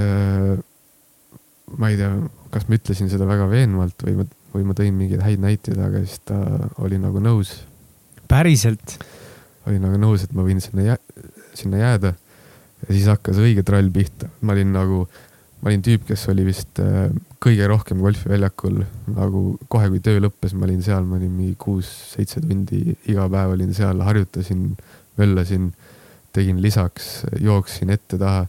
ma 1.78 1.90
ei 1.90 1.98
tea, 1.98 2.16
kas 2.50 2.68
ma 2.68 2.76
ütlesin 2.76 3.10
seda 3.10 3.28
väga 3.28 3.50
veenvalt 3.50 4.06
või 4.06 4.16
ma, 4.18 4.26
või 4.54 4.64
ma 4.66 4.74
tõin 4.74 4.96
mingeid 4.98 5.22
häid 5.22 5.42
näiteid, 5.44 5.78
aga 5.78 6.02
siis 6.06 6.22
ta 6.26 6.40
oli 6.82 6.98
nagu 7.02 7.20
nõus 7.20 7.54
päriselt? 8.30 8.98
olin 9.68 9.84
nagu 9.86 10.00
nõus, 10.00 10.26
et 10.26 10.34
ma 10.36 10.46
võin 10.46 10.60
sinna 10.64 10.90
jää-, 10.92 11.30
sinna 11.56 11.80
jääda. 11.82 12.14
ja 12.84 12.90
siis 12.90 13.06
hakkas 13.08 13.40
õige 13.40 13.64
trall 13.64 13.92
pihta, 13.94 14.28
ma 14.42 14.56
olin 14.56 14.74
nagu, 14.76 15.06
ma 15.62 15.72
olin 15.72 15.84
tüüp, 15.86 16.04
kes 16.10 16.26
oli 16.34 16.46
vist 16.48 16.82
äh, 16.84 17.08
kõige 17.44 17.68
rohkem 17.72 18.02
golfiväljakul, 18.04 18.82
nagu 19.16 19.44
kohe, 19.72 19.88
kui 19.94 20.04
töö 20.04 20.20
lõppes, 20.24 20.56
ma 20.58 20.68
olin 20.68 20.84
seal, 20.84 21.08
ma 21.08 21.16
olin 21.20 21.32
mingi 21.32 21.56
kuus-seitse 21.60 22.44
tundi 22.44 22.98
iga 23.12 23.30
päev 23.32 23.56
olin 23.56 23.72
seal, 23.76 24.04
harjutasin, 24.04 24.68
möllasin, 25.20 25.72
tegin 26.36 26.60
lisaks, 26.64 27.24
jooksin 27.40 27.94
ette-taha. 27.96 28.48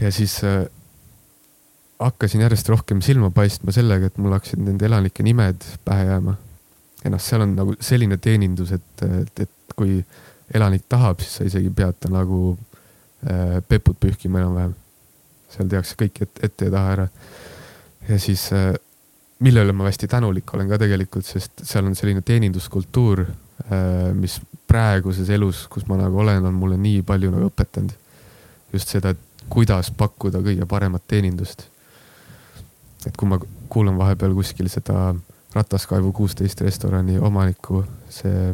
ja 0.00 0.12
siis 0.12 0.36
äh, 0.44 0.64
hakkasin 2.02 2.44
järjest 2.44 2.68
rohkem 2.68 3.00
silma 3.00 3.30
paistma 3.30 3.72
sellega, 3.72 4.10
et 4.10 4.18
mul 4.20 4.36
hakkasid 4.36 4.60
nende 4.60 4.88
elanike 4.88 5.24
nimed 5.24 5.64
pähe 5.86 6.08
jääma 6.10 6.36
ja 7.04 7.10
noh, 7.10 7.22
seal 7.22 7.44
on 7.44 7.56
nagu 7.56 7.74
selline 7.82 8.18
teenindus, 8.22 8.72
et, 8.76 9.04
et, 9.06 9.42
et 9.46 9.74
kui 9.76 9.98
elanik 10.54 10.84
tahab, 10.90 11.22
siis 11.22 11.38
sa 11.38 11.48
isegi 11.48 11.72
pead 11.74 11.98
ta 12.00 12.10
nagu 12.12 12.52
äh, 12.52 13.58
peput 13.68 13.98
pühkima 14.00 14.42
enam-vähem. 14.42 14.76
seal 15.52 15.68
tehakse 15.68 15.96
kõik 16.00 16.22
ette, 16.24 16.46
ette 16.46 16.68
ja 16.68 16.72
taha 16.72 16.92
ära. 16.96 17.08
ja 18.08 18.18
siis 18.18 18.48
äh,, 18.56 18.72
mille 19.42 19.64
üle 19.64 19.72
ma 19.72 19.88
hästi 19.88 20.08
tänulik 20.08 20.54
olen 20.54 20.68
ka 20.68 20.78
tegelikult, 20.78 21.26
sest 21.26 21.64
seal 21.66 21.86
on 21.86 21.96
selline 21.98 22.22
teeninduskultuur 22.22 23.24
äh,, 23.26 24.12
mis 24.14 24.40
praeguses 24.68 25.28
elus, 25.30 25.66
kus 25.68 25.86
ma 25.88 25.98
nagu 26.00 26.22
olen, 26.22 26.46
on 26.46 26.54
mulle 26.54 26.78
nii 26.80 27.02
palju 27.02 27.32
nagu 27.34 27.50
õpetanud. 27.50 27.98
just 28.72 28.88
seda, 28.88 29.10
et 29.10 29.48
kuidas 29.52 29.90
pakkuda 29.90 30.40
kõige 30.40 30.66
paremat 30.68 31.02
teenindust. 31.08 31.66
et 33.06 33.16
kui 33.16 33.28
ma 33.28 33.40
kuulan 33.68 33.98
vahepeal 33.98 34.34
kuskil 34.36 34.68
seda 34.70 35.10
äh, 35.10 35.20
Rataskaevu 35.52 36.12
kuusteist 36.16 36.60
restorani 36.64 37.18
omaniku, 37.20 37.82
see, 38.08 38.52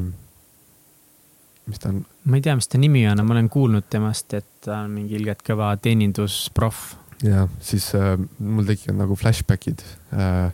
mis 1.68 1.78
ta 1.78 1.92
on? 1.92 2.00
ma 2.24 2.38
ei 2.38 2.44
tea, 2.44 2.56
mis 2.58 2.68
ta 2.68 2.80
nimi 2.80 3.04
on, 3.10 3.22
ma 3.24 3.36
olen 3.36 3.50
kuulnud 3.52 3.86
temast, 3.90 4.34
et 4.34 4.48
ta 4.64 4.82
on 4.84 4.96
mingi 4.96 5.14
ilgelt 5.18 5.44
kõva 5.46 5.70
teenindusproff. 5.82 6.96
ja 7.22 7.46
siis 7.62 7.90
äh, 7.98 8.16
mul 8.38 8.66
tekivad 8.66 8.98
nagu 9.02 9.18
flashback'id 9.18 9.84
äh,. 10.12 10.50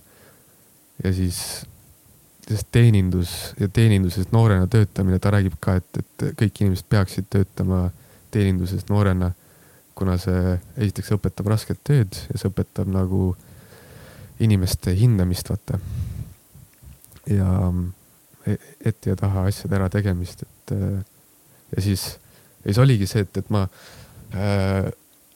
ja 1.05 1.15
siis, 1.17 1.39
sest 2.45 2.69
teenindus 2.73 3.55
ja 3.61 3.69
teeninduses 3.69 4.29
noorena 4.33 4.69
töötamine, 4.71 5.19
ta 5.19 5.33
räägib 5.33 5.57
ka, 5.61 5.79
et, 5.81 6.03
et 6.03 6.29
kõik 6.45 6.61
inimesed 6.61 6.89
peaksid 6.93 7.31
töötama 7.33 7.89
teeninduses 8.35 8.89
noorena. 8.91 9.33
kuna 9.95 10.17
see 10.19 10.57
esiteks 10.77 11.13
õpetab 11.15 11.47
rasket 11.53 11.79
tööd 11.87 12.17
ja 12.33 12.39
see 12.41 12.51
õpetab 12.51 12.89
nagu 12.91 13.37
inimeste 14.43 14.91
hindamist, 14.99 15.49
vaata 15.53 15.79
ja 17.31 17.73
e-, 18.47 18.61
ette 18.85 19.13
ja 19.13 19.17
taha 19.19 19.47
asjade 19.49 19.79
ärategemist, 19.79 20.45
et 20.45 20.75
äh, 20.77 21.03
ja 21.77 21.83
siis, 21.83 22.07
ja 22.63 22.71
siis 22.71 22.81
oligi 22.83 23.09
see, 23.11 23.25
et, 23.27 23.43
et 23.43 23.51
ma 23.55 23.65
äh, 24.35 24.91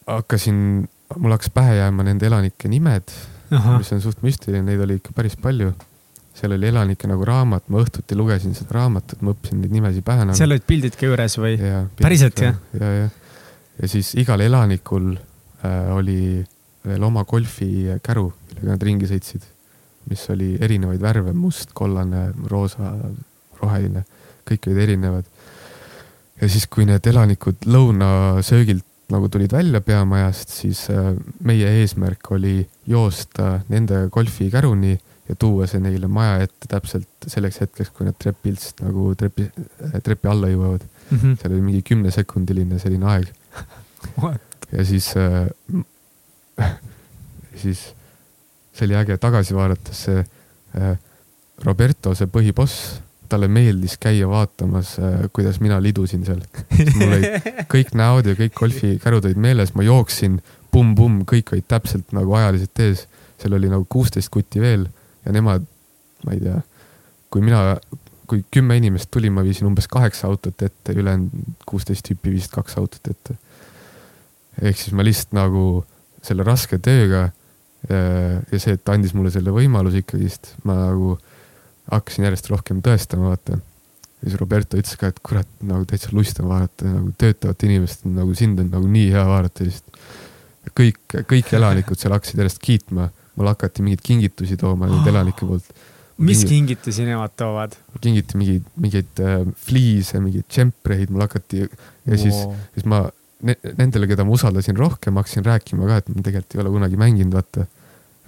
hakkasin, 0.08 0.88
mul 1.16 1.36
hakkas 1.36 1.52
pähe 1.54 1.78
jääma 1.80 2.06
nende 2.06 2.28
elanike 2.28 2.70
nimed, 2.70 3.12
mis 3.50 3.92
on 3.96 4.02
suht 4.04 4.20
müstiline, 4.24 4.64
neid 4.66 4.82
oli 4.84 4.98
ikka 5.00 5.14
päris 5.16 5.38
palju. 5.40 5.72
seal 6.38 6.52
oli 6.54 6.68
elanike 6.68 7.08
nagu 7.10 7.24
raamat, 7.26 7.64
ma 7.72 7.80
õhtuti 7.82 8.14
lugesin 8.14 8.52
seda 8.54 8.76
raamatut, 8.76 9.22
ma 9.26 9.32
õppisin 9.34 9.58
neid 9.62 9.72
nimesid 9.74 10.04
pähe 10.06 10.26
nagu.. 10.28 10.38
seal 10.38 10.52
olid 10.54 10.66
pildid 10.68 10.94
ka 10.94 11.08
juures 11.08 11.34
või? 11.40 11.56
päriselt 11.98 12.38
jah? 12.44 12.60
ja, 12.78 12.92
ja, 13.00 13.08
ja 13.80 13.90
siis 13.90 14.12
igal 14.20 14.44
elanikul 14.44 15.16
äh, 15.16 15.90
oli 15.96 16.20
veel 16.86 17.02
oma 17.04 17.24
golfikäru, 17.28 18.28
millega 18.52 18.70
nad 18.70 18.86
ringi 18.86 19.08
sõitsid 19.10 19.48
mis 20.10 20.24
oli 20.34 20.56
erinevaid 20.60 21.00
värve, 21.02 21.32
must, 21.36 21.74
kollane, 21.74 22.28
roosa, 22.50 22.92
roheline, 23.60 24.04
kõik 24.48 24.68
olid 24.68 24.82
erinevad. 24.86 25.24
ja 26.40 26.48
siis, 26.48 26.66
kui 26.70 26.86
need 26.86 27.06
elanikud 27.06 27.66
lõunasöögilt 27.66 28.84
nagu 29.08 29.28
tulid 29.32 29.52
välja 29.52 29.80
peamajast, 29.80 30.52
siis 30.52 30.84
äh, 30.92 31.14
meie 31.40 31.70
eesmärk 31.80 32.30
oli 32.36 32.60
joosta 32.86 33.60
nende 33.72 34.06
golfikäruni 34.12 34.98
ja 35.28 35.36
tuua 35.36 35.66
see 35.68 35.80
neile 35.84 36.08
maja 36.12 36.42
ette 36.44 36.68
täpselt 36.68 37.28
selleks 37.28 37.60
hetkeks, 37.62 37.92
kui 37.96 38.08
nad 38.08 38.16
trepilt 38.20 38.82
nagu 38.84 39.12
trepi, 39.18 39.48
trepi 40.04 40.30
alla 40.30 40.50
jõuavad 40.52 40.84
mm. 40.84 41.18
-hmm. 41.18 41.36
seal 41.40 41.54
oli 41.54 41.64
mingi 41.64 41.82
kümnesekundiline 41.90 42.78
selline 42.78 43.08
aeg. 43.12 43.32
ja 44.76 44.84
siis 44.84 45.12
äh,, 45.16 45.48
siis 47.62 47.88
see 48.78 48.86
oli 48.86 48.96
äge 48.98 49.18
tagasi 49.18 49.56
vaadates, 49.56 50.06
see 50.06 50.24
Roberto, 51.66 52.14
see 52.14 52.30
põhiboss, 52.30 52.98
talle 53.28 53.48
meeldis 53.50 53.98
käia 54.00 54.28
vaatamas, 54.30 54.94
kuidas 55.34 55.58
mina 55.60 55.80
lidusin 55.82 56.24
seal. 56.24 56.40
mul 56.94 57.16
olid 57.16 57.48
kõik 57.74 57.92
näod 57.98 58.30
ja 58.30 58.36
kõik 58.38 58.54
golfikärud 58.56 59.26
olid 59.28 59.40
meeles, 59.42 59.74
ma 59.74 59.84
jooksin 59.86 60.38
pumm-pumm, 60.72 61.24
kõik 61.28 61.52
olid 61.52 61.66
täpselt 61.68 62.14
nagu 62.16 62.36
ajaliselt 62.38 62.84
ees. 62.84 63.06
seal 63.38 63.54
oli 63.54 63.70
nagu 63.70 63.86
kuusteist 63.88 64.30
kutti 64.34 64.62
veel 64.62 64.86
ja 65.24 65.34
nemad, 65.34 65.66
ma 66.24 66.34
ei 66.34 66.40
tea, 66.42 66.60
kui 67.30 67.42
mina, 67.44 67.76
kui 68.30 68.44
kümme 68.54 68.78
inimest 68.78 69.10
tuli, 69.10 69.30
ma 69.30 69.44
viisin 69.46 69.68
umbes 69.68 69.88
kaheksa 69.90 70.26
autot 70.30 70.62
ette, 70.62 70.94
ülejäänud 70.94 71.58
kuusteist 71.66 72.06
tüüpi 72.08 72.32
viisid 72.34 72.54
kaks 72.54 72.78
autot 72.80 73.10
ette. 73.10 73.36
ehk 74.62 74.78
siis 74.78 74.94
ma 74.94 75.04
lihtsalt 75.06 75.36
nagu 75.36 75.84
selle 76.22 76.46
raske 76.46 76.80
tööga 76.82 77.28
ja, 77.86 77.98
ja 78.50 78.60
see, 78.60 78.76
et 78.76 78.92
andis 78.92 79.14
mulle 79.16 79.32
selle 79.34 79.52
võimaluse 79.54 80.02
ikkagist, 80.02 80.54
ma 80.68 80.76
nagu 80.80 81.16
hakkasin 81.88 82.26
järjest 82.28 82.50
rohkem 82.52 82.80
tõestama, 82.84 83.32
vaata. 83.32 83.58
ja 83.58 84.24
siis 84.24 84.38
Roberto 84.40 84.80
ütles 84.80 84.98
ka, 85.00 85.12
et 85.12 85.20
kurat, 85.24 85.50
nagu 85.64 85.86
täitsa 85.88 86.12
lust 86.16 86.40
on 86.42 86.50
vaadata 86.52 86.88
nagu 86.90 87.12
töötavat 87.20 87.68
inimest, 87.68 88.08
nagu 88.08 88.34
sind 88.38 88.60
on 88.62 88.72
nagu 88.74 88.90
nii 88.90 89.12
hea 89.14 89.26
vaadata 89.28 89.68
lihtsalt. 89.68 90.00
kõik, 90.78 90.98
kõik 91.30 91.54
elanikud 91.56 92.00
seal 92.00 92.16
hakkasid 92.16 92.42
järjest 92.42 92.60
kiitma, 92.64 93.08
mulle 93.38 93.54
hakati 93.54 93.84
mingeid 93.86 94.02
kingitusi 94.04 94.58
tooma 94.60 94.90
oh. 94.90 95.06
elanike 95.08 95.46
poolt. 95.46 95.70
mis 96.18 96.42
Mingi, 96.42 96.48
kingitusi 96.54 97.06
nemad 97.06 97.36
toovad? 97.38 97.78
kingiti 98.02 98.36
mingeid, 98.40 98.66
mingeid 98.76 99.22
äh, 99.22 99.46
fliise, 99.68 100.20
mingeid 100.20 100.48
džempreid, 100.50 101.14
mulle 101.14 101.30
hakati 101.30 101.62
ja 101.62 101.68
wow. 101.70 102.18
siis, 102.18 102.42
siis 102.74 102.88
ma 102.90 103.06
nendele, 103.42 104.08
keda 104.10 104.26
ma 104.26 104.34
usaldasin 104.34 104.78
rohkem, 104.78 105.18
hakkasin 105.20 105.44
rääkima 105.46 105.88
ka, 105.88 105.98
et 106.02 106.08
ma 106.12 106.22
tegelikult 106.26 106.56
ei 106.56 106.62
ole 106.64 106.72
kunagi 106.74 107.00
mänginud, 107.00 107.34
vaata. 107.38 107.66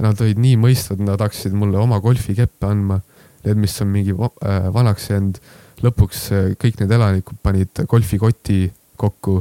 Nad 0.00 0.20
olid 0.24 0.38
nii 0.40 0.56
mõistvad, 0.56 1.02
nad 1.04 1.20
hakkasid 1.20 1.52
mulle 1.56 1.76
oma 1.80 1.98
golfikeppe 2.00 2.68
andma 2.68 3.00
need, 3.44 3.58
mis 3.60 3.74
on 3.82 3.90
mingi 3.92 4.14
äh, 4.14 4.68
vanaks 4.72 5.10
jäänud, 5.10 5.40
lõpuks 5.84 6.22
äh, 6.36 6.46
kõik 6.60 6.80
need 6.80 6.94
elanikud 6.96 7.40
panid 7.42 7.82
golfikoti 7.88 8.62
kokku, 9.00 9.40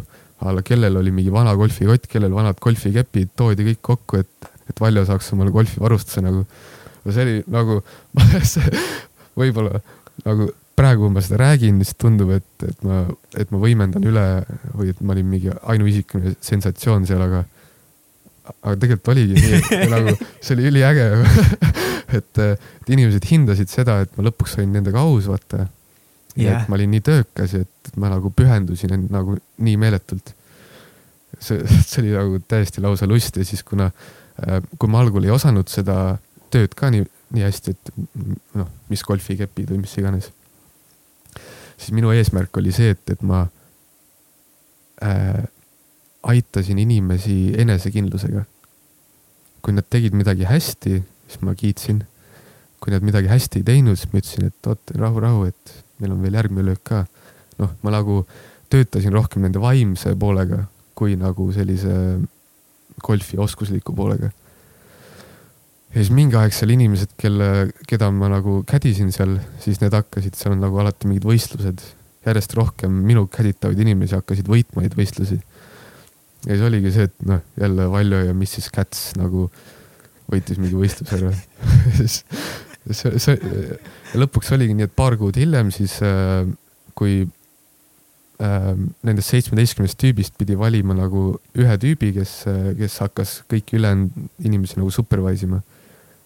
kellel 0.66 1.00
oli 1.02 1.12
mingi 1.12 1.32
vana 1.36 1.54
golfikott, 1.60 2.08
kellel 2.12 2.34
vanad 2.36 2.60
golfikepid, 2.64 3.34
toodi 3.40 3.66
kõik 3.72 3.82
kokku, 3.84 4.22
et, 4.24 4.52
et 4.72 4.80
Valjo 4.80 5.04
saaks 5.08 5.34
omale 5.36 5.52
golfivarustuse 5.52 6.24
nagu. 6.24 6.46
see 7.10 7.24
oli 7.24 7.38
nagu 7.52 7.80
võib-olla 9.40 9.82
nagu 10.26 10.50
praegu, 10.80 11.06
kui 11.06 11.14
ma 11.16 11.24
seda 11.24 11.42
räägin, 11.44 11.80
siis 11.84 11.98
tundub, 12.00 12.32
et, 12.38 12.68
et 12.68 12.84
ma, 12.88 13.04
et 13.38 13.52
ma 13.54 13.62
võimendan 13.62 14.06
üle 14.08 14.26
või 14.74 14.94
et 14.94 15.02
ma 15.04 15.16
olin 15.16 15.28
mingi 15.30 15.52
ainuisikuline 15.52 16.38
sensatsioon 16.44 17.08
seal, 17.10 17.24
aga 17.28 17.46
aga 18.50 18.76
tegelikult 18.82 19.12
oligi 19.14 19.36
nii, 19.38 19.60
nagu 19.94 20.16
see 20.42 20.56
oli 20.56 20.70
üliäge 20.72 21.06
et, 22.18 22.42
et 22.42 22.92
inimesed 22.92 23.28
hindasid 23.30 23.72
seda, 23.72 24.00
et 24.06 24.16
ma 24.18 24.26
lõpuks 24.30 24.58
olin 24.60 24.74
nendega 24.80 25.04
aus, 25.04 25.30
vaata. 25.30 25.68
ja 26.36 26.44
yeah. 26.44 26.64
et 26.64 26.72
ma 26.72 26.78
olin 26.80 26.94
nii 26.96 27.04
töökas 27.06 27.56
ja 27.56 27.66
et 27.66 27.94
ma 28.00 28.12
nagu 28.14 28.32
pühendusin 28.34 28.96
nagu 29.10 29.38
nii 29.58 29.78
meeletult. 29.82 30.34
see, 31.40 31.62
see 31.90 32.02
oli 32.04 32.16
nagu 32.16 32.42
täiesti 32.48 32.84
lausa 32.86 33.08
lust 33.10 33.38
ja 33.38 33.46
siis 33.46 33.64
kuna, 33.64 33.92
äh, 34.46 34.60
kui 34.78 34.92
ma 34.92 35.04
algul 35.04 35.28
ei 35.28 35.36
osanud 35.36 35.70
seda 35.72 36.18
tööd 36.54 36.74
ka 36.78 36.90
nii, 36.94 37.06
nii 37.36 37.46
hästi, 37.46 37.76
et 37.76 37.94
noh, 38.58 38.70
mis 38.90 39.06
golfikepid 39.06 39.70
või 39.70 39.84
mis 39.84 39.98
iganes. 40.02 40.32
Siis 41.80 41.96
minu 41.96 42.12
eesmärk 42.12 42.58
oli 42.60 42.74
see, 42.76 42.94
et, 42.96 43.04
et 43.16 43.22
ma 43.26 43.46
äh, 45.04 45.44
aitasin 46.30 46.80
inimesi 46.80 47.56
enesekindlusega. 47.58 48.46
kui 49.60 49.74
nad 49.76 49.84
tegid 49.92 50.14
midagi 50.16 50.46
hästi, 50.48 51.02
siis 51.28 51.42
ma 51.44 51.56
kiitsin. 51.56 52.04
kui 52.80 52.94
nad 52.94 53.04
midagi 53.04 53.28
hästi 53.28 53.60
ei 53.60 53.64
teinud, 53.64 53.98
siis 54.00 54.12
ma 54.14 54.22
ütlesin, 54.22 54.52
et 54.52 54.68
oot, 54.72 54.92
rahu, 54.96 55.20
rahu, 55.20 55.46
et 55.52 55.74
meil 56.00 56.14
on 56.16 56.22
veel 56.24 56.38
järgmine 56.40 56.72
löök 56.72 56.84
ka. 56.84 57.06
noh, 57.60 57.72
ma 57.84 57.92
nagu 57.92 58.26
töötasin 58.70 59.14
rohkem 59.14 59.44
nende 59.44 59.60
vaimse 59.60 60.14
poolega 60.20 60.68
kui 61.00 61.16
nagu 61.20 61.48
sellise 61.56 61.94
golfi 63.04 63.40
oskusliku 63.40 63.96
poolega. 63.96 64.32
Ja 65.90 66.02
siis 66.02 66.12
mingi 66.14 66.38
aeg 66.38 66.54
seal 66.54 66.74
inimesed, 66.76 67.16
kelle, 67.20 67.70
keda 67.90 68.12
ma 68.14 68.30
nagu 68.32 68.60
kädisin 68.70 69.14
seal, 69.16 69.40
siis 69.64 69.82
need 69.82 69.96
hakkasid, 69.96 70.38
seal 70.38 70.54
on 70.54 70.62
nagu 70.68 70.78
alati 70.82 71.10
mingid 71.10 71.26
võistlused. 71.28 71.82
järjest 72.26 72.54
rohkem 72.58 72.92
minu 73.08 73.24
käditavaid 73.32 73.80
inimesi 73.80 74.18
hakkasid 74.18 74.50
võitma 74.52 74.84
neid 74.84 74.96
võistlusi 74.98 75.40
ja 76.46 76.54
siis 76.54 76.64
oligi 76.68 76.92
see, 76.94 77.08
et 77.10 77.28
noh, 77.28 77.42
jälle 77.60 77.88
Valjo 77.92 78.22
ja 78.28 78.34
Mrs 78.36 78.70
Cats 78.76 79.10
nagu 79.20 79.48
võitis 80.30 80.60
mingi 80.62 80.78
võistluse 80.78 81.18
ära 81.18 81.34
siis 81.98 82.22
see, 83.00 83.20
see, 83.20 83.36
lõpuks 84.20 84.54
oligi 84.56 84.78
nii, 84.78 84.88
et 84.88 84.96
paar 84.96 85.18
kuud 85.20 85.40
hiljem 85.40 85.72
siis 85.76 85.98
äh, 86.06 86.46
kui 86.98 87.22
äh, 87.24 88.70
nendest 89.08 89.34
seitsmeteistkümnest 89.34 90.00
tüübist 90.00 90.38
pidi 90.40 90.58
valima 90.60 90.96
nagu 90.98 91.32
ühe 91.60 91.76
tüübi, 91.82 92.14
kes, 92.16 92.36
kes 92.80 93.02
hakkas 93.04 93.40
kõiki 93.52 93.80
ülejäänud 93.80 94.48
inimesi 94.48 94.80
nagu 94.80 94.94
supervise 94.94 95.50
ima. 95.50 95.62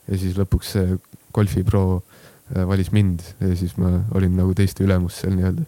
Ja 0.07 0.19
siis 0.19 0.37
lõpuks 0.39 0.73
see 0.77 0.97
golfipro 1.33 1.83
äh, 1.97 2.63
valis 2.69 2.91
mind 2.95 3.23
ja 3.39 3.53
siis 3.59 3.77
ma 3.77 3.99
olin 4.15 4.35
nagu 4.39 4.55
teiste 4.57 4.85
ülemus 4.85 5.21
seal 5.21 5.37
nii-öelda 5.37 5.67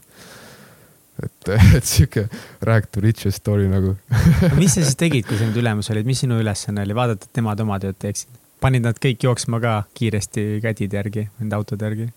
et, 1.24 1.52
et 1.78 1.86
sihuke 1.86 2.28
rag 2.66 2.90
to 2.91 3.03
riches 3.03 3.40
story 3.41 3.70
nagu 3.72 3.95
mis 4.60 4.76
sa 4.76 4.82
siis 4.82 4.98
tegid, 4.99 5.28
kui 5.28 5.40
sa 5.40 5.48
nüüd 5.48 5.62
ülemus 5.64 5.90
olid, 5.94 6.07
mis 6.07 6.24
sinu 6.26 6.40
ülesanne 6.41 6.84
oli, 6.86 6.98
vaadata, 6.98 7.30
et 7.30 7.41
nemad 7.41 7.64
oma 7.66 7.80
tööd 7.84 7.99
teeksid? 8.02 8.41
panid 8.64 8.86
nad 8.86 8.99
kõik 9.02 9.26
jooksma 9.28 9.60
ka 9.62 9.74
kiiresti 9.98 10.62
kädide 10.64 11.02
järgi, 11.02 11.28
nende 11.41 11.57
autode 11.57 11.90
järgi? 11.90 12.12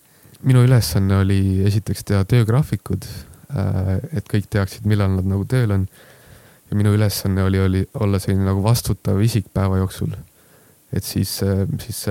minu 0.47 0.63
ülesanne 0.67 1.23
oli 1.23 1.41
esiteks 1.67 2.07
teha 2.11 2.23
töögraafikud, 2.29 3.07
äh, 3.51 3.93
et 4.21 4.31
kõik 4.31 4.49
teaksid, 4.51 4.87
millal 4.91 5.17
nad 5.17 5.27
nagu 5.29 5.47
tööl 5.49 5.75
on. 5.75 5.89
ja 6.71 6.77
minu 6.77 6.93
ülesanne 6.95 7.43
oli, 7.43 7.61
oli 7.65 7.85
olla 7.95 8.21
selline 8.23 8.45
nagu 8.45 8.63
vastutav 8.63 9.21
isik 9.25 9.49
päeva 9.55 9.79
jooksul. 9.81 10.13
Et 10.93 11.05
siis, 11.05 11.39
äh, 11.45 11.67
siis 11.85 12.07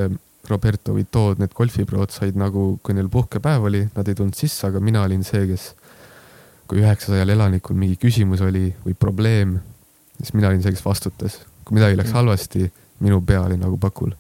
Roberto 0.48 0.96
Vito, 0.96 1.34
need 1.40 1.54
golfiprood 1.56 2.14
said 2.16 2.38
nagu, 2.40 2.78
kui 2.84 2.96
neil 2.96 3.10
puhkepäev 3.12 3.68
oli, 3.68 3.84
nad 3.96 4.08
ei 4.08 4.16
tulnud 4.16 4.38
sisse, 4.38 4.70
aga 4.70 4.80
mina 4.84 5.04
olin 5.04 5.26
see, 5.28 5.44
kes 5.50 5.72
kui 6.68 6.82
üheksasajal 6.84 7.32
elanikul 7.36 7.78
mingi 7.80 7.98
küsimus 8.00 8.44
oli 8.44 8.70
või 8.84 8.96
probleem, 9.00 9.58
siis 10.20 10.34
mina 10.36 10.52
olin 10.52 10.64
see, 10.64 10.76
kes 10.76 10.84
vastutas. 10.86 11.40
kui 11.68 11.76
midagi 11.76 11.98
läks 12.00 12.14
mm. 12.14 12.20
halvasti, 12.20 12.70
minu 13.04 13.20
pea 13.28 13.42
oli 13.44 13.58
nagu 13.60 13.80
pakul. 13.80 14.14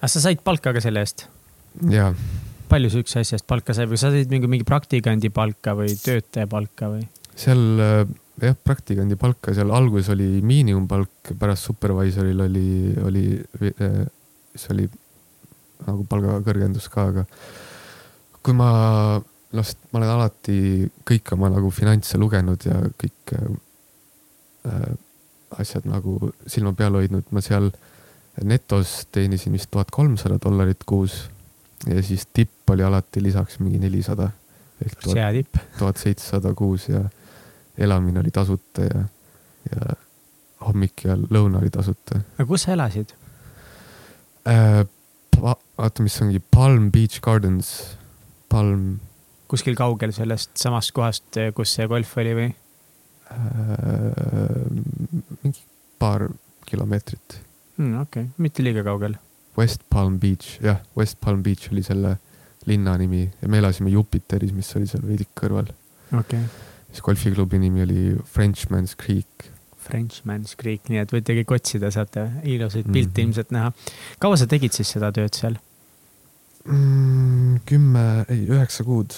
aga 0.00 0.10
sa 0.10 0.22
said 0.22 0.42
palka 0.44 0.74
ka 0.74 0.82
selle 0.82 1.02
eest? 1.02 1.26
jaa. 1.90 2.10
palju 2.70 2.90
sa 2.90 3.02
üks 3.02 3.16
asja 3.20 3.38
eest 3.38 3.46
palka 3.46 3.74
sai 3.74 3.86
või 3.90 4.00
sa 4.00 4.10
said 4.14 4.30
mingi, 4.30 4.50
mingi 4.50 4.66
praktikandi 4.66 5.30
palka 5.30 5.76
või 5.78 5.94
töötaja 5.94 6.50
palka 6.50 6.90
või? 6.94 7.06
seal 7.38 7.62
äh, 7.82 8.02
jah, 8.40 8.56
praktikandi 8.56 9.18
palka, 9.20 9.54
seal 9.54 9.72
alguses 9.74 10.12
oli 10.14 10.40
miinimumpalk, 10.44 11.34
pärast 11.38 11.68
supervisoril 11.68 12.40
oli, 12.46 12.68
oli, 13.04 13.26
äh, 13.72 14.00
see 14.54 14.74
oli 14.76 14.88
nagu 15.86 16.06
palgakõrgendus 16.08 16.88
ka, 16.92 17.08
aga 17.10 17.26
kui 18.42 18.54
ma 18.56 18.70
noh, 19.52 19.70
ma 19.92 20.00
olen 20.00 20.14
alati 20.16 20.58
kõik 21.08 21.34
oma 21.36 21.50
nagu 21.52 21.70
finantse 21.74 22.18
lugenud 22.20 22.66
ja 22.66 22.78
kõik 22.98 23.34
äh, 23.36 24.92
asjad 25.58 25.86
nagu 25.90 26.32
silma 26.46 26.72
peal 26.76 26.96
hoidnud, 26.96 27.26
ma 27.34 27.42
seal 27.44 27.68
netos 28.46 29.02
teenisin 29.12 29.52
vist 29.52 29.68
tuhat 29.70 29.90
kolmsada 29.92 30.38
dollarit 30.40 30.86
kuus 30.88 31.26
ja 31.86 32.02
siis 32.02 32.24
tipp 32.32 32.70
oli 32.72 32.84
alati 32.86 33.22
lisaks 33.22 33.58
mingi 33.60 33.78
nelisada. 33.82 34.30
ehk 34.82 35.04
tuhat 35.78 35.96
seitsesada 36.00 36.54
kuus 36.58 36.88
ja 36.88 37.04
elamine 37.82 38.20
oli 38.22 38.32
tasuta 38.34 38.86
ja, 38.86 39.04
ja 39.70 39.94
hommik 40.66 41.04
ja 41.06 41.16
lõuna 41.18 41.60
oli 41.62 41.70
tasuta. 41.74 42.22
aga 42.38 42.48
kus 42.48 42.66
sa 42.66 42.74
elasid 42.76 43.14
äh,? 44.48 44.82
vaata, 45.42 46.04
mis 46.04 46.18
ongi 46.22 46.38
Palm 46.54 46.90
Beach 46.94 47.20
Gardens, 47.24 47.72
Palm 48.52 49.00
kuskil 49.50 49.76
kaugel 49.76 50.12
sellest 50.16 50.54
samast 50.60 50.92
kohast, 50.96 51.38
kus 51.56 51.74
see 51.76 51.88
golf 51.90 52.16
oli 52.22 52.34
või 52.38 52.48
äh,? 52.48 52.56
mingi 55.42 55.64
paar 56.02 56.28
kilomeetrit 56.68 57.38
mm,. 57.76 58.00
okei 58.04 58.26
okay., 58.26 58.42
mitte 58.42 58.64
liiga 58.64 58.84
kaugel. 58.86 59.18
West 59.58 59.82
Palm 59.92 60.18
Beach, 60.20 60.56
jah, 60.64 60.80
West 60.96 61.18
Palm 61.20 61.42
Beach 61.44 61.68
oli 61.72 61.82
selle 61.84 62.16
linna 62.66 62.96
nimi 62.96 63.26
ja 63.26 63.48
me 63.50 63.58
elasime 63.60 63.90
Jupiteris, 63.92 64.52
mis 64.56 64.70
oli 64.78 64.86
seal 64.88 65.04
veidi 65.06 65.26
kõrval. 65.38 65.72
okei 66.12 66.44
okay.. 66.44 66.71
Siis 66.92 67.02
golfiklubi 67.04 67.58
nimi 67.58 67.82
oli 67.82 68.04
Frenchman's 68.36 68.94
Creek. 69.00 69.50
Frenchman's 69.82 70.54
Creek, 70.60 70.86
nii 70.92 71.02
et 71.02 71.12
võite 71.12 71.34
kõik 71.40 71.56
otsida, 71.58 71.90
saate 71.90 72.28
ilusaid 72.44 72.86
pilte 72.86 73.08
mm 73.08 73.14
-hmm. 73.16 73.24
ilmselt 73.26 73.50
näha. 73.50 73.72
kaua 74.22 74.36
sa 74.36 74.46
tegid 74.46 74.72
siis 74.72 74.92
seda 74.94 75.12
tööd 75.12 75.34
seal? 75.34 75.56
mm,? 76.64 77.60
kümme, 77.66 78.24
ei 78.28 78.46
üheksa 78.46 78.84
kuud. 78.84 79.14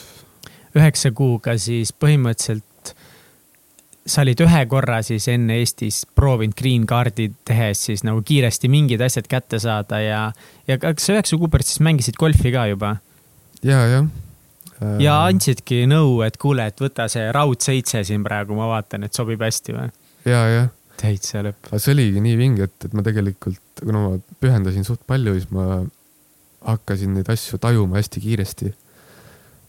üheksa 0.74 1.10
kuuga 1.10 1.59
siis 1.59 1.92
põhimõtteliselt 1.92 2.94
sa 4.06 4.20
olid 4.20 4.40
ühe 4.44 4.64
korra 4.68 5.01
siis 5.05 5.26
enne 5.32 5.56
Eestis 5.62 6.02
proovinud 6.16 6.56
green 6.59 6.84
card'i 6.88 7.30
tehes 7.48 7.86
siis 7.88 8.05
nagu 8.05 8.20
kiiresti 8.26 8.68
mingid 8.68 9.01
asjad 9.05 9.28
kätte 9.30 9.60
saada 9.62 10.01
ja, 10.01 10.20
ja 10.68 10.78
kas 10.78 11.06
sa 11.06 11.16
üheksa 11.16 11.38
kuu 11.40 11.48
pärast 11.52 11.72
siis 11.72 11.84
mängisid 11.84 12.18
golfi 12.20 12.52
ka 12.52 12.66
juba? 12.72 12.96
ja, 13.62 13.80
jah. 13.88 14.09
Ja 15.02 15.18
andsidki 15.26 15.84
nõu, 15.90 16.18
et 16.26 16.38
kuule, 16.40 16.66
et 16.70 16.80
võta 16.80 17.06
see 17.10 17.26
raud 17.34 17.60
seitse 17.62 18.02
siin 18.06 18.24
praegu, 18.26 18.56
ma 18.59 18.68
vaatan, 18.70 19.06
et 19.06 19.16
sobib 19.16 19.42
hästi 19.44 19.76
või? 19.76 19.90
ja, 20.28 20.40
jah. 20.51 20.70
täitsa 21.01 21.44
lõpp. 21.46 21.70
aga 21.70 21.82
see 21.82 21.94
oligi 21.94 22.22
nii 22.24 22.38
vinge, 22.40 22.68
et, 22.68 22.88
et 22.88 22.96
ma 22.96 23.05
tegelikult, 23.06 23.62
kuna 23.82 24.02
ma 24.02 24.38
pühendasin 24.42 24.86
suht 24.86 25.02
palju, 25.09 25.36
siis 25.38 25.51
ma 25.55 25.82
hakkasin 26.64 27.14
neid 27.18 27.30
asju 27.32 27.60
tajuma 27.62 28.01
hästi 28.01 28.24
kiiresti. 28.24 28.72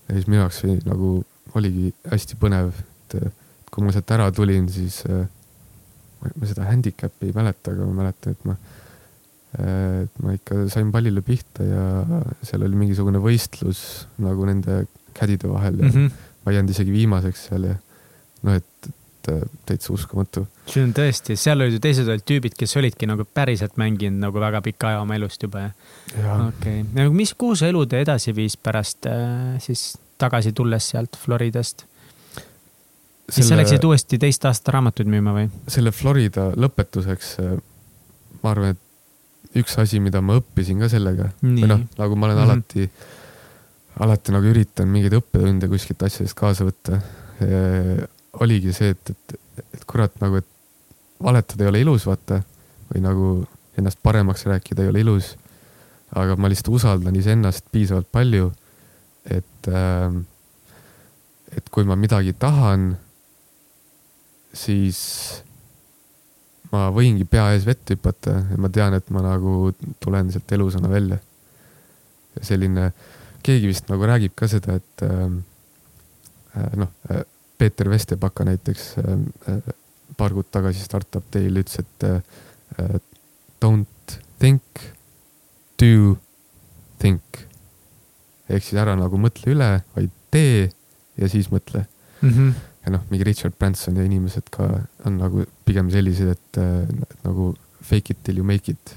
ja 0.07 0.17
siis 0.17 0.29
minu 0.29 0.41
jaoks 0.43 0.63
oli 0.67 0.77
nagu, 0.87 1.15
oligi 1.55 1.93
hästi 2.11 2.39
põnev, 2.41 2.71
et 3.05 3.19
kui 3.71 3.85
ma 3.85 3.93
sealt 3.95 4.15
ära 4.15 4.29
tulin, 4.33 4.69
siis 4.71 5.01
äh, 5.09 5.25
ma 6.25 6.49
seda 6.49 6.67
handicap'i 6.69 7.29
ei 7.29 7.35
mäleta, 7.35 7.73
aga 7.75 7.87
ma 7.89 8.01
mäletan, 8.03 8.35
et 8.37 8.47
ma, 8.47 8.55
äh, 8.55 8.74
et 9.61 10.19
ma 10.23 10.35
ikka 10.35 10.65
sain 10.73 10.91
pallile 10.91 11.23
pihta 11.25 11.65
ja 11.65 11.85
seal 12.43 12.65
oli 12.67 12.77
mingisugune 12.79 13.21
võistlus 13.23 13.81
nagu 14.23 14.45
nende 14.47 14.85
kädide 15.15 15.49
vahel 15.49 15.79
ja 15.79 15.87
mm 15.87 15.91
-hmm. 15.91 16.11
ma 16.43 16.51
ei 16.51 16.57
jäänud 16.57 16.75
isegi 16.75 16.91
viimaseks 16.91 17.47
seal 17.49 17.63
ja 17.69 17.75
noh, 18.43 18.53
et, 18.53 18.87
et 18.87 19.29
äh, 19.33 19.41
täitsa 19.65 19.93
uskumatu. 19.93 20.47
see 20.67 20.83
on 20.83 20.93
tõesti, 20.93 21.35
seal 21.39 21.61
olid 21.61 21.77
ju 21.77 21.79
teised 21.79 22.07
olid 22.07 22.25
tüübid, 22.31 22.55
kes 22.57 22.77
olidki 22.77 23.07
nagu 23.07 23.25
päriselt 23.25 23.77
mänginud 23.77 24.19
nagu 24.27 24.39
väga 24.39 24.61
pika 24.61 24.93
aja 24.93 25.01
oma 25.01 25.15
elust 25.15 25.43
juba 25.43 25.59
ja. 25.59 25.71
okei 26.47 26.81
okay., 26.81 26.85
nagu 26.93 27.13
mis, 27.13 27.33
kuhu 27.33 27.55
see 27.55 27.69
elutee 27.69 28.01
edasi 28.05 28.35
viis 28.35 28.57
pärast 28.57 29.05
äh, 29.09 29.59
siis 29.59 29.97
tagasi 30.17 30.51
tulles 30.51 30.89
sealt 30.89 31.17
Floridast? 31.17 31.85
siis 33.29 33.47
sa 33.49 33.57
läksid 33.57 33.83
uuesti 33.83 34.17
teist 34.21 34.45
aastat 34.45 34.73
raamatuid 34.75 35.09
müüma 35.09 35.33
või? 35.37 35.47
selle 35.67 35.91
Florida 35.91 36.51
lõpetuseks, 36.55 37.37
äh, 37.43 37.55
ma 38.43 38.51
arvan, 38.51 38.75
et 38.75 38.84
üks 39.55 39.77
asi, 39.81 39.99
mida 40.03 40.21
ma 40.21 40.39
õppisin 40.39 40.81
ka 40.81 40.89
sellega, 40.91 41.29
või 41.41 41.69
noh, 41.69 41.85
nagu 41.99 42.17
ma 42.17 42.29
olen 42.29 42.37
mm 42.37 42.43
-hmm. 42.43 42.51
alati, 42.51 42.89
alati 44.05 44.35
nagu 44.35 44.51
üritan 44.51 44.91
mingeid 44.91 45.15
õppetunde 45.19 45.69
kuskilt 45.71 46.03
asjadest 46.03 46.37
kaasa 46.37 46.67
võtta. 46.67 47.01
oligi 48.39 48.73
see, 48.73 48.89
et, 48.89 49.09
et, 49.09 49.39
et 49.73 49.85
kurat 49.87 50.11
nagu, 50.21 50.35
et 50.35 50.47
valetada 51.23 51.63
ei 51.63 51.69
ole 51.69 51.81
ilus, 51.85 52.05
vaata, 52.05 52.41
või 52.91 53.01
nagu 53.01 53.47
ennast 53.77 53.99
paremaks 54.03 54.45
rääkida 54.45 54.83
ei 54.83 54.89
ole 54.89 54.99
ilus. 54.99 55.35
aga 56.15 56.35
ma 56.35 56.47
lihtsalt 56.47 56.75
usaldan 56.75 57.15
iseennast 57.15 57.65
piisavalt 57.71 58.07
palju, 58.11 58.51
et 59.25 59.67
äh, 59.67 60.13
et 61.57 61.69
kui 61.71 61.83
ma 61.87 61.95
midagi 61.95 62.33
tahan 62.39 62.95
siis 64.55 64.99
ma 66.75 66.89
võingi 66.93 67.25
pea 67.29 67.49
ees 67.55 67.65
vett 67.67 67.95
hüpata 67.95 68.35
ja 68.51 68.59
ma 68.61 68.69
tean, 68.73 68.95
et 68.97 69.07
ma 69.15 69.23
nagu 69.23 69.71
tulen 70.03 70.31
sealt 70.33 70.51
elusana 70.57 70.91
välja. 70.91 71.19
ja 72.35 72.43
selline, 72.43 72.89
keegi 73.45 73.69
vist 73.71 73.87
nagu 73.87 74.03
räägib 74.09 74.35
ka 74.35 74.49
seda, 74.51 74.75
et 74.81 75.05
ähm, 75.07 75.39
äh, 76.57 76.75
noh 76.81 76.91
äh,, 77.09 77.23
Peeter 77.55 77.87
Vestepaka 77.89 78.43
näiteks 78.43 78.97
äh, 78.99 79.13
äh, 79.53 79.75
paar 80.17 80.35
kuud 80.35 80.49
tagasi 80.51 80.83
Startup 80.83 81.23
Day'l 81.31 81.61
ütles, 81.63 81.79
et 81.79 82.07
äh, 82.07 82.19
äh, 82.79 82.99
don't 83.63 84.19
think, 84.39 84.63
do 85.79 86.17
think. 86.99 87.23
ehk 88.45 88.61
siis 88.61 88.77
ära 88.77 88.93
nagu 88.99 89.17
mõtle 89.17 89.55
üle, 89.55 89.69
vaid 89.95 90.11
tee 90.29 90.67
ja 91.17 91.29
siis 91.31 91.47
mõtle 91.49 91.87
mm. 92.21 92.29
-hmm 92.29 92.74
ja 92.85 92.93
noh, 92.93 93.05
mingi 93.09 93.25
Richard 93.25 93.55
Branson 93.57 93.97
ja 93.97 94.05
inimesed 94.05 94.51
ka 94.53 94.67
on 95.09 95.17
nagu 95.17 95.45
pigem 95.65 95.89
sellised, 95.93 96.35
et, 96.35 96.59
nagu 97.25 97.53
fake 97.85 98.13
it 98.13 98.21
till 98.25 98.37
you 98.41 98.45
make 98.45 98.71
it. 98.71 98.95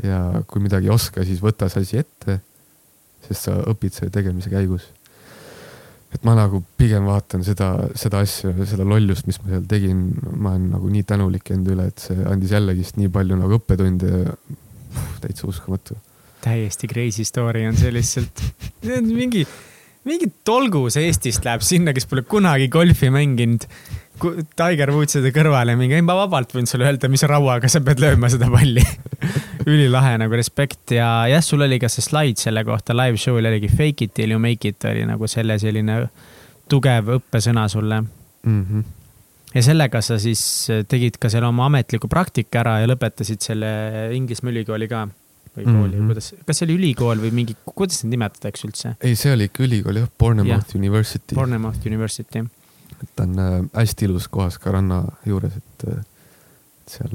ja 0.00 0.40
kui 0.48 0.62
midagi 0.64 0.88
ei 0.88 0.94
oska, 0.94 1.26
siis 1.28 1.42
võta 1.44 1.68
see 1.68 1.84
asi 1.84 1.98
ette, 2.00 2.38
sest 3.26 3.50
sa 3.50 3.58
õpid 3.68 3.92
selle 3.92 4.12
tegemise 4.14 4.48
käigus. 4.52 4.88
et 6.10 6.24
ma 6.26 6.32
nagu 6.34 6.62
pigem 6.80 7.04
vaatan 7.06 7.44
seda, 7.46 7.70
seda 7.94 8.24
asja, 8.24 8.54
seda 8.66 8.86
lollust, 8.88 9.28
mis 9.28 9.38
ma 9.42 9.52
seal 9.52 9.66
tegin, 9.68 10.06
ma 10.32 10.56
olen 10.56 10.70
nagu 10.72 10.88
nii 10.90 11.04
tänulik 11.06 11.52
enda 11.54 11.74
üle, 11.76 11.90
et 11.92 12.02
see 12.02 12.24
andis 12.26 12.56
jällegist 12.56 12.96
nii 12.98 13.12
palju 13.12 13.36
nagu 13.38 13.60
õppetunde, 13.60 14.24
täitsa 15.20 15.46
uskumatu. 15.46 15.94
täiesti 16.40 16.88
crazy 16.88 17.28
story 17.28 17.68
on 17.68 17.76
see 17.76 17.92
lihtsalt, 17.92 18.42
mingi 19.20 19.44
mingi 20.08 20.30
tolgus 20.46 20.96
Eestist 21.00 21.44
läheb 21.44 21.64
sinna, 21.64 21.94
kes 21.96 22.08
pole 22.08 22.24
kunagi 22.28 22.70
golfi 22.72 23.10
mänginud. 23.12 23.66
Tiger 24.20 24.90
Woodside 24.92 25.30
kõrvale 25.32 25.72
mingi, 25.80 25.96
ei 25.96 26.04
ma 26.04 26.12
vabalt 26.18 26.50
võin 26.52 26.66
sulle 26.68 26.84
öelda, 26.84 27.08
mis 27.08 27.24
rauaga 27.24 27.70
sa 27.72 27.80
pead 27.84 28.02
lööma 28.02 28.28
seda 28.28 28.50
palli 28.52 28.82
ülilahe 29.70 30.18
nagu 30.20 30.36
respekt 30.36 30.92
ja 30.92 31.08
jah, 31.30 31.40
sul 31.44 31.64
oli 31.64 31.78
ka 31.80 31.88
see 31.88 32.04
slaid 32.04 32.40
selle 32.40 32.60
kohta 32.68 32.96
live 32.96 33.16
show'l 33.20 33.48
oligi 33.48 33.70
fake 33.72 34.04
it 34.04 34.14
till 34.16 34.34
you 34.34 34.40
make 34.42 34.68
it 34.68 34.84
oli 34.84 35.06
nagu 35.08 35.28
selle 35.30 35.56
selline 35.62 36.02
tugev 36.68 37.14
õppesõna 37.16 37.64
sulle 37.72 38.02
mm. 38.02 38.60
-hmm. 38.60 38.84
ja 39.54 39.62
sellega 39.70 40.04
sa 40.04 40.18
siis 40.20 40.42
tegid 40.88 41.16
ka 41.16 41.32
selle 41.32 41.48
oma 41.48 41.70
ametliku 41.72 42.08
praktika 42.08 42.60
ära 42.60 42.78
ja 42.82 42.92
lõpetasid 42.92 43.40
selle 43.40 43.72
Inglismaa 44.16 44.52
ülikooli 44.52 44.88
ka 44.88 45.06
või 45.56 45.64
kooli 45.66 45.74
mm, 45.74 45.98
-hmm. 45.98 46.06
kuidas, 46.12 46.30
kas 46.46 46.60
see 46.60 46.68
oli 46.68 46.76
ülikool 46.78 47.22
või 47.24 47.32
mingi, 47.34 47.56
kuidas 47.64 48.04
neid 48.04 48.14
nimetatakse 48.16 48.68
üldse? 48.68 48.94
ei, 49.00 49.16
see 49.18 49.32
oli 49.34 49.48
ikka 49.50 49.64
ülikool 49.66 50.00
jah, 50.02 50.08
Bournemouth 50.18 50.70
yeah. 50.70 50.78
University. 50.78 51.34
Bournemouth 51.34 51.86
University. 51.86 52.44
et 53.00 53.10
ta 53.16 53.26
on 53.26 53.38
äh, 53.38 53.58
hästi 53.74 54.08
ilus 54.08 54.28
kohas 54.28 54.58
ka 54.62 54.74
ranna 54.76 55.02
juures, 55.26 55.56
et 55.56 55.86
äh, 55.90 56.00
seal 56.90 57.14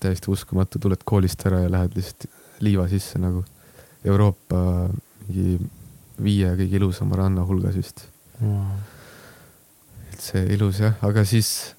täiesti 0.00 0.30
uskumatu, 0.30 0.78
tuled 0.82 1.02
koolist 1.04 1.46
ära 1.48 1.64
ja 1.64 1.72
lähed 1.72 1.96
lihtsalt 1.98 2.28
liiva 2.62 2.88
sisse 2.90 3.18
nagu 3.22 3.44
Euroopa 4.06 4.60
mingi 5.28 5.58
viie 6.22 6.52
kõige 6.58 6.78
ilusama 6.80 7.18
ranna 7.18 7.44
hulgas 7.46 7.76
vist 7.78 8.04
wow.. 8.40 8.78
et 10.12 10.22
see 10.22 10.44
ilus 10.54 10.80
jah, 10.82 10.96
aga 11.06 11.24
siis 11.28 11.74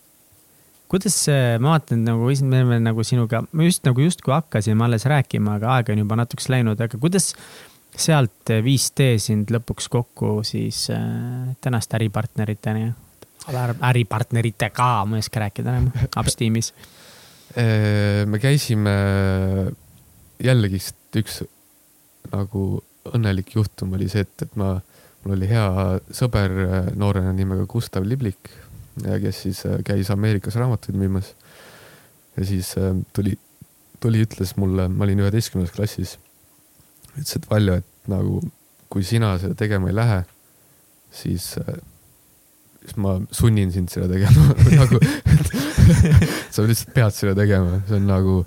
kuidas 0.90 1.16
see, 1.26 1.58
ma 1.62 1.76
vaatan 1.76 2.04
nagu, 2.08 2.26
me 2.26 2.62
oleme 2.62 2.80
nagu 2.82 3.06
sinuga, 3.06 3.44
me 3.54 3.68
just 3.68 3.86
nagu 3.86 4.02
justkui 4.02 4.34
hakkasime 4.34 4.86
alles 4.88 5.06
rääkima, 5.10 5.60
aga 5.60 5.76
aeg 5.78 5.92
on 5.94 6.02
juba 6.02 6.18
natukese 6.20 6.54
läinud, 6.56 6.82
aga 6.82 6.98
kuidas 7.02 7.34
sealt 8.00 8.50
5D 8.50 9.12
sind 9.22 9.52
lõpuks 9.54 9.90
kokku 9.92 10.40
siis 10.48 10.88
äh, 10.94 11.52
tänaste 11.62 11.98
äripartneriteni, 12.00 12.90
äripartneritega, 13.90 14.90
ma 15.10 15.18
ei 15.18 15.26
oska 15.26 15.46
rääkida 15.46 15.76
enam, 15.76 15.92
Upsteamis. 16.20 16.74
Äh, 17.58 18.28
me 18.30 18.38
käisime 18.38 18.92
jällegist 20.38 21.18
üks 21.18 21.40
nagu 22.30 22.84
õnnelik 23.10 23.56
juhtum 23.56 23.96
oli 23.98 24.06
see, 24.12 24.22
et, 24.22 24.44
et 24.46 24.54
ma, 24.60 24.76
mul 25.24 25.34
oli 25.34 25.50
hea 25.50 25.64
sõber 26.14 26.54
äh, 26.62 26.92
noorena 26.94 27.34
nimega 27.34 27.66
Gustav 27.66 28.06
Liblik 28.06 28.52
kes 28.98 29.44
siis 29.46 29.66
äh, 29.66 29.80
käis 29.86 30.10
Ameerikas 30.12 30.58
raamatuid 30.60 30.98
müümas. 30.98 31.34
ja 32.38 32.46
siis 32.46 32.76
äh, 32.78 32.96
tuli, 33.14 33.38
tuli, 34.00 34.24
ütles 34.26 34.56
mulle, 34.58 34.88
ma 34.88 35.06
olin 35.06 35.24
üheteistkümnendas 35.26 35.76
klassis, 35.76 36.18
ütles, 37.16 37.36
et 37.36 37.50
Valjo, 37.50 37.80
et 37.82 38.12
nagu 38.12 38.42
kui 38.90 39.04
sina 39.06 39.36
seda 39.42 39.56
tegema 39.58 39.90
ei 39.90 39.96
lähe, 39.96 40.22
siis, 41.14 41.52
äh, 41.62 41.82
siis 42.84 42.96
ma 42.98 43.20
sunnin 43.32 43.74
sind 43.76 43.92
seda 43.94 44.10
tegema 44.12 44.56
nagu 44.82 45.02
sa 46.54 46.66
lihtsalt 46.66 46.96
pead 46.96 47.16
seda 47.16 47.36
tegema, 47.38 47.84
see 47.88 48.00
on 48.00 48.10
nagu 48.10 48.40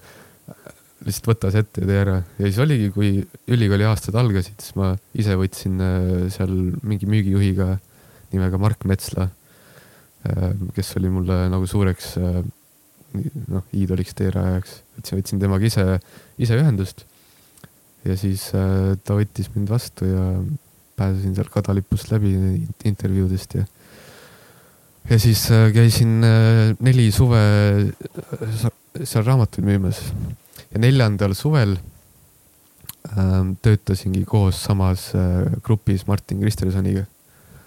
lihtsalt 1.02 1.32
võta 1.32 1.50
see 1.50 1.64
ette 1.64 1.82
ja 1.82 1.88
tee 1.90 2.00
ära. 2.04 2.16
ja 2.38 2.48
siis 2.48 2.58
oligi, 2.62 2.90
kui 2.94 3.14
ülikooli 3.50 3.86
aastad 3.88 4.16
algasid, 4.18 4.58
siis 4.62 4.76
ma 4.78 4.92
ise 5.18 5.34
võtsin 5.38 5.80
seal 6.30 6.52
mingi 6.86 7.08
müügijuhiga 7.10 7.72
nimega 8.32 8.60
Mark 8.62 8.86
Metsla 8.88 9.28
kes 10.74 10.96
oli 11.00 11.10
mulle 11.10 11.36
nagu 11.50 11.66
suureks 11.66 12.12
äh, 12.20 12.42
noh, 13.50 13.64
iidoliks 13.74 14.14
teerajajaks, 14.18 14.76
et 14.98 15.10
võtsin 15.16 15.42
temaga 15.42 15.66
ise, 15.66 15.86
ise 16.38 16.58
ühendust. 16.58 17.04
ja 18.06 18.16
siis 18.18 18.48
äh, 18.54 18.94
ta 19.04 19.16
võttis 19.18 19.50
mind 19.54 19.70
vastu 19.70 20.08
ja 20.08 20.26
pääsesin 20.96 21.34
seal 21.34 21.50
kadalipust 21.50 22.12
läbi 22.12 22.34
intervjuudest 22.84 23.56
ja, 23.58 23.66
ja 25.10 25.18
siis 25.18 25.46
käisin 25.74 26.20
neli 26.20 27.08
suve 27.10 27.40
seal 29.02 29.24
raamatuid 29.24 29.64
müümas. 29.66 30.02
Ja 30.72 30.80
neljandal 30.80 31.32
suvel 31.36 31.74
töötasingi 33.64 34.22
koos 34.28 34.60
samas 34.62 35.08
grupis 35.64 36.06
Martin 36.06 36.44
Kristelsoniga. 36.44 37.06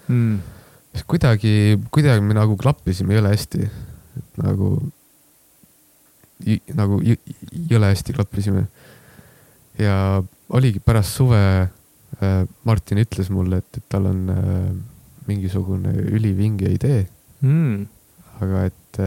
Mm 0.06 0.55
kuidagi, 1.04 1.76
kuidagi 1.92 2.24
me 2.24 2.36
nagu 2.36 2.56
klappisime 2.60 3.16
jõle 3.16 3.32
hästi. 3.34 3.68
et 4.16 4.40
nagu, 4.40 4.70
nagu 6.76 7.00
jõle 7.04 7.92
hästi 7.92 8.16
klappisime. 8.16 8.66
ja 9.78 10.22
oligi 10.48 10.80
pärast 10.80 11.18
suve 11.18 11.40
äh, 12.22 12.44
Martin 12.64 13.02
ütles 13.02 13.30
mulle, 13.30 13.60
et, 13.60 13.80
et 13.80 13.88
tal 13.92 14.08
on 14.08 14.22
äh, 14.32 14.70
mingisugune 15.26 15.92
ülivinge 16.06 16.70
idee 16.70 17.06
mm.. 17.42 17.86
aga 18.40 18.66
et, 18.70 19.00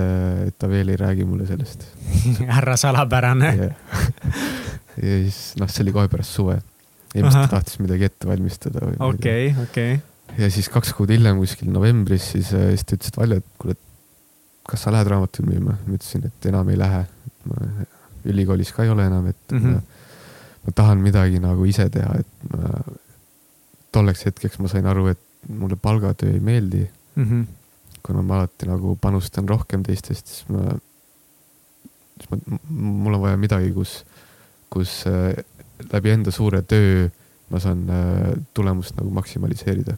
et 0.50 0.58
ta 0.60 0.70
veel 0.70 0.92
ei 0.94 1.00
räägi 1.00 1.26
mulle 1.28 1.48
sellest 1.50 1.88
härra 2.58 2.78
salapärane. 2.78 3.54
ja 3.60 5.16
siis 5.24 5.40
noh, 5.60 5.72
see 5.72 5.86
oli 5.86 5.96
kohe 5.96 6.12
pärast 6.12 6.36
suve. 6.36 6.60
ilmselt 7.16 7.48
ta 7.48 7.58
tahtis 7.58 7.80
midagi 7.82 8.10
ette 8.10 8.28
valmistada. 8.30 8.92
okei, 9.08 9.54
okei. 9.64 9.98
Ja 10.38 10.50
siis 10.52 10.70
kaks 10.70 10.94
kuud 10.98 11.12
hiljem, 11.14 11.40
kuskil 11.42 11.72
novembris, 11.74 12.32
siis, 12.34 12.52
siis 12.52 12.86
ta 12.86 12.98
ütles, 12.98 13.12
et 13.12 13.18
Valjo, 13.18 13.42
et 13.42 13.62
kuule, 13.62 13.76
kas 14.70 14.86
sa 14.86 14.94
lähed 14.94 15.10
raamatuid 15.10 15.50
müüma? 15.50 15.78
ma 15.86 15.98
ütlesin, 15.98 16.26
et 16.30 16.50
enam 16.52 16.70
ei 16.70 16.78
lähe. 16.80 17.06
ülikoolis 18.30 18.74
ka 18.76 18.84
ei 18.84 18.90
ole 18.92 19.06
enam, 19.08 19.28
et 19.28 19.52
mm 19.52 19.60
-hmm. 19.60 19.74
ma, 19.74 19.82
ma 20.66 20.72
tahan 20.76 20.98
midagi 21.02 21.40
nagu 21.40 21.66
ise 21.66 21.90
teha, 21.90 22.20
et 22.20 22.52
ma 22.52 22.84
tolleks 23.92 24.26
hetkeks 24.26 24.60
ma 24.60 24.68
sain 24.68 24.86
aru, 24.86 25.08
et 25.08 25.20
mulle 25.48 25.76
palgatöö 25.76 26.34
ei 26.34 26.40
meeldi 26.40 26.90
mm. 27.16 27.24
-hmm. 27.24 27.46
kuna 28.04 28.22
ma 28.22 28.36
alati 28.36 28.66
nagu 28.66 28.98
panustan 29.02 29.50
rohkem 29.50 29.84
teistest, 29.84 30.28
siis 30.28 30.50
ma, 30.50 30.76
siis 32.20 32.30
ma, 32.30 32.60
mul 32.70 33.14
on 33.14 33.22
vaja 33.22 33.38
midagi, 33.38 33.72
kus, 33.72 34.06
kus 34.70 35.04
äh, 35.08 35.44
läbi 35.94 36.10
enda 36.10 36.32
suure 36.32 36.62
töö 36.62 37.10
ma 37.50 37.60
saan 37.60 37.90
äh, 37.90 38.34
tulemust 38.54 38.96
nagu 38.98 39.10
maksimaliseerida. 39.10 39.98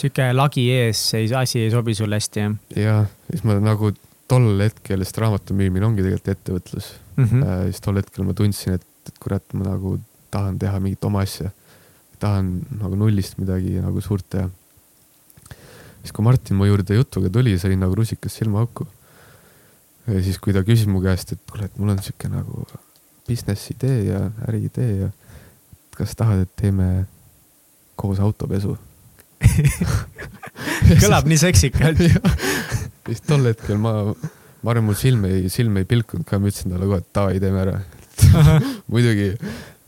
Sihuke 0.00 0.30
lagi 0.34 0.68
ees, 0.72 1.00
see 1.12 1.28
asi 1.34 1.64
ei 1.64 1.72
sobi 1.74 1.94
sulle 1.98 2.20
hästi, 2.20 2.44
jah? 2.44 2.58
jah, 2.76 3.08
siis 3.30 3.44
ma 3.48 3.58
nagu 3.62 3.92
tol 4.28 4.50
hetkel, 4.60 5.04
sest 5.04 5.20
raamatu 5.22 5.56
müümine 5.56 5.88
ongi 5.88 6.04
tegelikult 6.04 6.34
ettevõtlus 6.34 6.90
mm. 7.16 7.24
-hmm. 7.24 7.70
siis 7.70 7.84
tol 7.84 8.00
hetkel 8.00 8.28
ma 8.28 8.36
tundsin, 8.36 8.76
et, 8.78 8.84
et 9.08 9.22
kurat, 9.22 9.44
ma 9.56 9.70
nagu 9.70 9.96
tahan 10.30 10.58
teha 10.60 10.80
mingit 10.84 11.04
oma 11.08 11.24
asja 11.24 11.52
tahan 12.18 12.50
nagu 12.80 12.98
nullist 12.98 13.38
midagi 13.38 13.78
nagu 13.82 14.02
suurt 14.02 14.26
teha. 14.30 14.48
siis, 16.02 16.12
kui 16.12 16.24
Martin 16.24 16.58
mu 16.58 16.66
juurde 16.68 16.96
jutuga 16.98 17.30
tuli, 17.30 17.56
sai 17.58 17.76
nagu 17.78 17.94
rusikas 17.94 18.38
silmaauku. 18.40 18.86
ja 20.06 20.22
siis, 20.22 20.38
kui 20.42 20.54
ta 20.56 20.64
küsis 20.66 20.88
mu 20.90 21.02
käest, 21.04 21.32
et 21.36 21.42
kuule, 21.50 21.68
et 21.68 21.78
mul 21.78 21.94
on 21.94 22.02
sihuke 22.02 22.30
nagu 22.32 22.66
business 23.28 23.70
idee 23.74 24.04
ja 24.08 24.22
äriidee 24.48 24.90
ja 25.02 25.08
kas 25.96 26.14
tahad, 26.16 26.46
et 26.46 26.52
teeme 26.56 27.06
koos 27.98 28.20
autopesu 28.22 28.76
kõlab 31.02 31.28
nii 31.30 31.40
seksikalt 31.40 32.02
siis 33.08 33.24
tol 33.26 33.42
hetkel 33.48 33.78
ma, 33.80 33.92
ma 34.62 34.68
arvan, 34.72 34.86
mul 34.90 34.98
silm 34.98 35.24
ei, 35.28 35.38
silm 35.52 35.76
ei 35.80 35.86
pilkunud 35.88 36.26
ka, 36.28 36.40
ma 36.40 36.46
ütlesin 36.50 36.70
talle 36.74 36.86
kohe, 36.90 37.00
et 37.04 37.10
davai, 37.16 37.36
teeme 37.42 37.58
ära 37.64 37.76
muidugi 38.92 39.28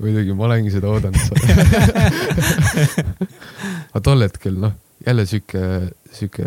muidugi 0.00 0.30
ma 0.36 0.42
olengi 0.48 0.70
seda 0.72 0.86
oodanud 0.92 1.24
aga 3.90 4.00
tol 4.04 4.20
hetkel 4.24 4.54
noh, 4.62 4.74
jälle 5.06 5.24
sihuke, 5.28 5.62
sihuke 6.14 6.44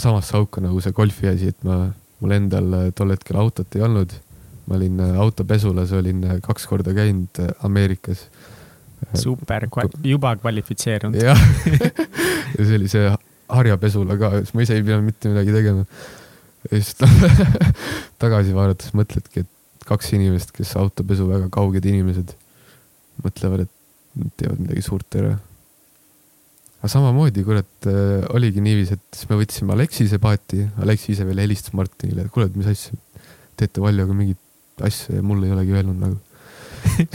samasse 0.00 0.32
auku 0.38 0.56
nagu 0.64 0.78
see 0.82 0.94
golfi 0.94 1.26
asi, 1.30 1.46
et 1.52 1.60
ma, 1.66 1.74
mul 2.22 2.32
endal 2.36 2.66
tol 2.96 3.10
hetkel 3.14 3.36
autot 3.40 3.70
ei 3.76 3.82
olnud. 3.84 4.10
ma 4.64 4.72
olin 4.78 4.96
autopesulas, 5.20 5.90
olin 5.92 6.22
kaks 6.40 6.64
korda 6.64 6.94
käinud 6.96 7.36
Ameerikas. 7.68 8.22
Super, 9.18 9.66
juba 10.04 10.34
kvalifitseerunud. 10.40 11.20
jah, 11.20 11.40
ja 12.56 12.66
see 12.66 12.78
oli 12.78 12.90
see 12.90 13.08
harjapesula 13.54 14.18
ka, 14.20 14.30
siis 14.40 14.54
ma 14.56 14.64
ise 14.64 14.78
ei 14.78 14.84
pidanud 14.84 15.08
mitte 15.08 15.32
midagi 15.32 15.54
tegema. 15.54 15.84
ja 16.70 16.80
siis 16.80 16.94
tagasi 18.22 18.54
vaadates 18.56 18.94
mõtledki, 18.96 19.44
et 19.44 19.88
kaks 19.88 20.14
inimest, 20.16 20.54
kes 20.56 20.74
autopesu 20.80 21.26
väga 21.28 21.50
kauged 21.52 21.84
inimesed 21.88 22.32
mõtlevad, 23.24 23.66
et 23.66 24.30
teevad 24.40 24.62
midagi 24.62 24.84
suurt 24.84 25.18
ära. 25.20 25.34
aga 26.80 26.92
samamoodi, 26.92 27.44
kurat 27.46 27.88
äh,, 27.90 28.24
oligi 28.36 28.62
niiviisi, 28.64 28.98
et 28.98 29.18
siis 29.18 29.30
me 29.30 29.38
võtsime 29.40 29.74
Aleksise 29.76 30.20
paati, 30.22 30.64
Aleksi 30.84 31.12
ise 31.14 31.26
veel 31.28 31.42
helistas 31.44 31.76
Martinile, 31.76 32.26
et 32.26 32.32
kuule, 32.32 32.48
et 32.50 32.56
mis 32.58 32.68
asja, 32.70 32.96
teete 33.60 33.82
Valjoga 33.84 34.16
mingit 34.16 34.40
asja 34.84 35.18
ja 35.18 35.22
mulle 35.24 35.48
ei 35.48 35.54
olegi 35.54 35.76
öelnud 35.76 36.00
nagu. 36.00 36.18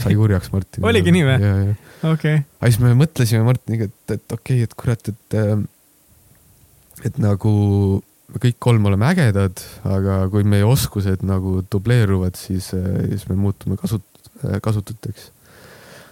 Sai 0.02 0.14
kurjaks 0.18 0.52
Martin 0.54 0.86
oligi 0.86 1.14
nii 1.14 1.26
või? 1.26 1.74
okei 2.12 2.36
aga 2.42 2.70
siis 2.70 2.80
me 2.84 2.94
mõtlesime 2.98 3.42
Martiniga, 3.46 3.90
et, 3.90 4.16
et 4.16 4.36
okei 4.36 4.62
okay,, 4.62 4.68
et 4.68 4.78
kurat, 4.78 5.12
et, 5.12 5.38
äh, 5.40 5.56
et 7.10 7.20
nagu 7.22 7.52
me 8.30 8.40
kõik 8.42 8.58
kolm 8.62 8.86
oleme 8.90 9.08
ägedad, 9.10 9.60
aga 9.88 10.22
kui 10.30 10.46
meie 10.46 10.66
oskused 10.66 11.24
nagu 11.26 11.60
dubleeruvad, 11.72 12.38
siis, 12.38 12.70
äh, 12.76 13.04
siis 13.10 13.26
me 13.30 13.36
muutume 13.38 13.78
kasut-, 13.80 14.24
äh, 14.44 14.58
kasututeks 14.62 15.30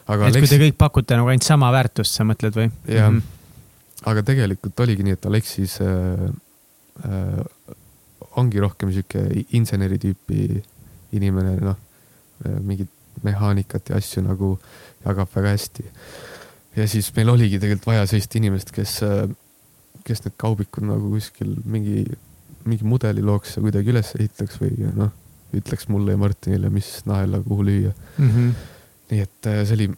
aga 0.09 0.29
et 0.29 0.33
Aleks... 0.33 0.45
kui 0.45 0.53
te 0.53 0.61
kõik 0.63 0.79
pakute 0.81 1.19
nagu 1.19 1.31
ainult 1.31 1.47
sama 1.47 1.71
väärtust, 1.75 2.17
sa 2.17 2.27
mõtled 2.29 2.57
või? 2.57 2.71
jah 2.89 3.11
mm, 3.11 3.19
-hmm. 3.21 4.07
aga 4.13 4.25
tegelikult 4.31 4.85
oligi 4.87 5.07
nii, 5.07 5.19
et 5.19 5.29
Aleksis 5.31 5.79
äh, 5.85 6.29
äh, 7.07 7.77
ongi 8.39 8.61
rohkem 8.63 8.93
sihuke 8.95 9.25
inseneri 9.57 9.99
tüüpi 9.99 10.63
inimene, 11.17 11.57
noh, 11.65 11.77
mingit 12.63 12.91
mehaanikat 13.25 13.93
ja 13.93 14.01
asju 14.01 14.25
nagu 14.27 14.55
jagab 15.05 15.29
väga 15.35 15.55
hästi. 15.57 15.85
ja 16.77 16.89
siis 16.89 17.11
meil 17.17 17.35
oligi 17.35 17.59
tegelikult 17.59 17.93
vaja 17.93 18.07
sellist 18.07 18.35
inimest, 18.37 18.73
kes, 18.75 19.03
äh, 19.03 19.29
kes 20.05 20.25
need 20.25 20.37
kaubikud 20.37 20.87
nagu 20.89 21.13
kuskil 21.15 21.57
mingi, 21.65 22.05
mingi 22.65 22.85
mudeli 22.85 23.25
looks 23.25 23.57
ja 23.57 23.65
kuidagi 23.65 23.95
üles 23.95 24.15
ehitaks 24.19 24.61
või 24.63 24.91
noh, 24.97 25.15
ütleks 25.57 25.89
mulle 25.89 26.13
ja 26.13 26.21
Martinile, 26.21 26.71
mis 26.71 26.91
naela 27.09 27.41
kuhu 27.45 27.71
lüüa 27.71 27.95
mm. 28.19 28.35
-hmm 28.35 28.75
nii 29.09 29.25
et 29.25 29.49
äh, 29.49 29.63
see 29.67 29.77
oli 29.79 29.89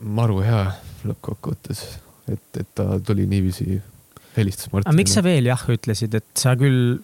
maru 0.00 0.40
hea 0.44 0.62
lõppkokkuvõttes, 1.08 1.84
et, 2.30 2.60
et 2.60 2.72
ta 2.76 2.98
tuli 3.04 3.26
niiviisi, 3.30 3.80
helistas 4.36 4.70
Martinile. 4.70 4.88
aga 4.88 4.98
miks 5.00 5.16
sa 5.16 5.24
veel 5.26 5.50
jah 5.50 5.64
ütlesid, 5.74 6.16
et 6.20 6.28
sa 6.38 6.54
küll, 6.60 6.98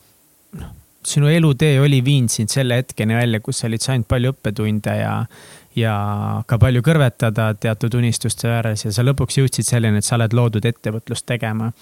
noh, 0.61 0.75
sinu 1.07 1.31
elutee 1.31 1.79
oli 1.83 2.01
viinud 2.07 2.33
sind 2.33 2.53
selle 2.53 2.81
hetkeni 2.81 3.19
välja, 3.19 3.43
kus 3.45 3.63
sa 3.63 3.71
olid 3.71 3.85
saanud 3.85 4.09
palju 4.11 4.35
õppetunde 4.35 4.97
ja, 4.99 5.15
ja 5.77 5.95
ka 6.49 6.59
palju 6.59 6.83
kõrvetada 6.83 7.51
teatud 7.61 7.95
unistuste 7.99 8.49
ääres 8.49 8.87
ja 8.87 8.93
sa 8.93 9.05
lõpuks 9.05 9.41
jõudsid 9.41 9.69
selleni, 9.69 10.01
et 10.01 10.09
sa 10.09 10.17
oled 10.17 10.37
loodud 10.37 10.65
ettevõtlust 10.65 11.27
tegema 11.29 11.73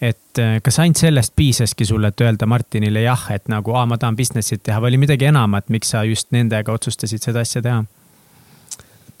et 0.00 0.40
äh, 0.40 0.58
kas 0.64 0.78
ainult 0.80 1.00
sellest 1.00 1.34
piisaski 1.36 1.84
sulle, 1.84 2.10
et 2.10 2.24
öelda 2.24 2.48
Martinile 2.48 3.02
jah, 3.04 3.26
et 3.34 3.48
nagu, 3.52 3.74
aa, 3.76 3.86
ma 3.88 3.98
tahan 4.00 4.16
business'it 4.16 4.62
teha 4.64 4.80
või 4.80 4.94
oli 4.94 5.02
midagi 5.04 5.28
enamat, 5.28 5.68
miks 5.72 5.92
sa 5.92 6.02
just 6.08 6.30
nendega 6.32 6.72
otsustasid 6.72 7.22
seda 7.24 7.44
asja 7.44 7.62
teha? 7.64 7.84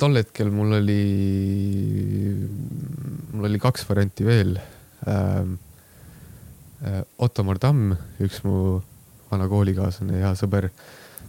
tol 0.00 0.16
hetkel 0.16 0.48
mul 0.48 0.78
oli, 0.78 1.02
mul 3.34 3.48
oli 3.50 3.58
kaks 3.60 3.84
varianti 3.88 4.24
veel 4.28 4.56
ähm,. 5.08 5.58
Äh, 6.80 7.02
Ottomar 7.20 7.58
Tamm, 7.60 7.90
üks 8.24 8.38
mu 8.40 8.78
vana 9.28 9.44
koolikaaslane, 9.52 10.22
hea 10.22 10.30
sõber 10.32 10.70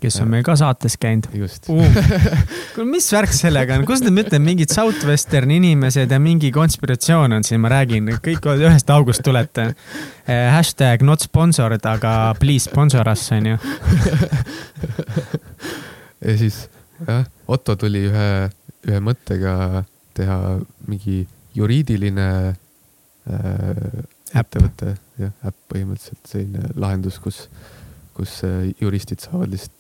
kes 0.02 0.20
on 0.24 0.32
meil 0.34 0.46
ka 0.46 0.56
saates 0.60 0.98
käinud. 1.02 1.28
kuule, 2.74 2.88
mis 2.90 3.10
värk 3.14 3.34
sellega 3.36 3.78
on, 3.78 3.86
kus 3.90 4.04
te 4.04 4.14
mõtlete, 4.14 4.42
mingid 4.44 4.74
Southwesterni 4.74 5.60
inimesed 5.62 6.12
ja 6.12 6.20
mingi 6.22 6.52
konspiratsioon 6.56 7.38
on 7.38 7.48
siin, 7.48 7.62
ma 7.64 7.72
räägin, 7.74 8.10
kõik 8.24 8.48
ühest 8.58 8.90
august 8.94 9.26
tulete. 9.26 9.72
Eh,. 10.28 10.48
hashtag 10.52 11.04
not 11.06 11.24
sponsored, 11.24 11.86
aga 11.86 12.34
please 12.40 12.70
sponsor 12.70 13.08
us, 13.10 13.28
onju. 13.36 13.58
ja 16.26 16.38
siis 16.38 16.66
jah, 17.08 17.26
Otto 17.52 17.76
tuli 17.76 18.06
ühe 18.08 18.32
ühe 18.88 19.02
mõttega 19.04 19.84
teha 20.18 20.38
mingi 20.90 21.22
juriidiline 21.56 22.30
äh, 22.52 24.00
ettevõte, 24.32 24.96
jah, 25.20 25.36
äpp 25.48 25.60
põhimõtteliselt 25.72 26.32
selline 26.32 26.72
lahendus, 26.80 27.20
kus, 27.22 27.44
kus 28.18 28.40
äh, 28.48 28.72
juristid 28.82 29.24
saavad 29.24 29.54
lihtsalt 29.54 29.78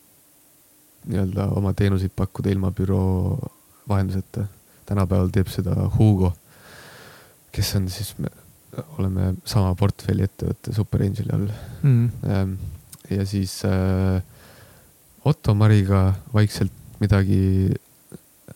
nii-öelda 1.05 1.47
oma 1.57 1.73
teenuseid 1.73 2.13
pakkuda 2.15 2.51
ilma 2.53 2.71
büroo 2.71 3.37
vahenduseta. 3.89 4.45
tänapäeval 4.85 5.29
teeb 5.31 5.47
seda 5.47 5.75
Hugo, 5.97 6.33
kes 7.51 7.75
on 7.75 7.87
siis, 7.89 8.15
me 8.19 8.27
oleme 8.97 9.33
sama 9.45 9.75
portfelli 9.75 10.23
ettevõtte 10.27 10.73
Super 10.73 11.03
Angeli 11.05 11.31
all. 11.33 11.47
Mm.. 11.83 12.57
ja 13.09 13.25
siis 13.25 13.61
äh, 13.65 14.21
Otto 15.25 15.53
Mariga 15.55 16.13
vaikselt 16.33 16.73
midagi 16.99 17.71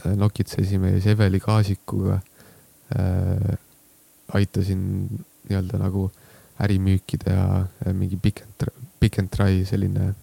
Äh, 0.04 0.16
nokitsesime 0.16 0.90
ja 0.90 1.02
siis 1.02 1.08
Eveli 1.08 1.40
Kaasikuga 1.40 2.14
äh, 2.14 3.58
aitasin 4.34 4.82
nii-öelda 5.48 5.80
nagu 5.80 6.10
ärimüüki 6.60 7.18
teha, 7.22 7.62
äh, 7.86 7.94
mingi 7.94 8.18
Pick 8.18 8.42
and, 8.44 8.68
Pick 9.00 9.20
and 9.20 9.30
Try 9.32 9.64
selline 9.66 10.14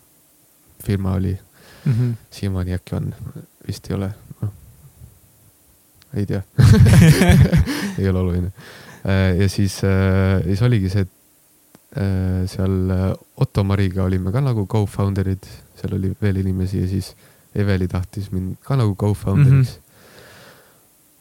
firma 0.85 1.15
oli 1.15 1.39
mm 1.85 1.93
-hmm.. 1.93 2.15
siiamaani 2.31 2.75
äkki 2.79 2.97
on, 2.97 3.15
vist 3.67 3.91
ei 3.91 3.97
ole, 3.97 4.13
noh. 4.43 4.53
ei 6.15 6.27
tea 6.27 6.43
ei 7.99 8.09
ole 8.09 8.19
oluline. 8.19 8.53
Äh, 9.07 9.41
ja 9.41 9.49
siis, 9.49 9.81
siis 10.45 10.63
oligi 10.63 10.91
see, 10.91 11.03
et 11.03 11.19
seal 12.49 12.93
Otto 13.37 13.65
Mariga 13.65 14.05
olime 14.05 14.33
ka 14.33 14.41
nagu 14.41 14.65
co-founder'id, 14.67 15.45
seal 15.77 15.99
oli 15.99 16.15
veel 16.23 16.39
inimesi 16.41 16.81
ja 16.81 16.89
siis 16.89 17.13
Eveli 17.55 17.89
tahtis 17.89 18.31
mind 18.33 18.57
ka 18.65 18.79
nagu 18.81 18.95
co-founder'iks 18.97 19.75
mm. 19.77 19.83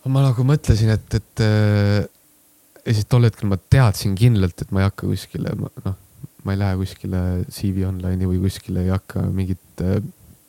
-hmm. 0.06 0.12
ma 0.14 0.24
nagu 0.30 0.44
mõtlesin, 0.48 0.94
et, 0.94 1.14
et 1.14 1.44
äh, 1.44 2.08
ja 2.86 2.94
siis 2.94 3.06
tol 3.10 3.28
hetkel 3.28 3.50
ma 3.52 3.58
teadsin 3.58 4.16
kindlalt, 4.18 4.62
et 4.62 4.72
ma 4.72 4.82
ei 4.82 4.90
hakka 4.90 5.10
kuskile, 5.10 5.54
noh, 5.58 5.98
ma 6.44 6.56
ei 6.56 6.62
lähe 6.62 6.78
kuskile 6.80 7.22
CV 7.52 7.86
Online'i 7.90 8.30
või 8.30 8.40
kuskile 8.46 8.86
ei 8.86 8.94
hakka 8.94 9.26
mingit 9.28 9.84
äh, 9.86 10.00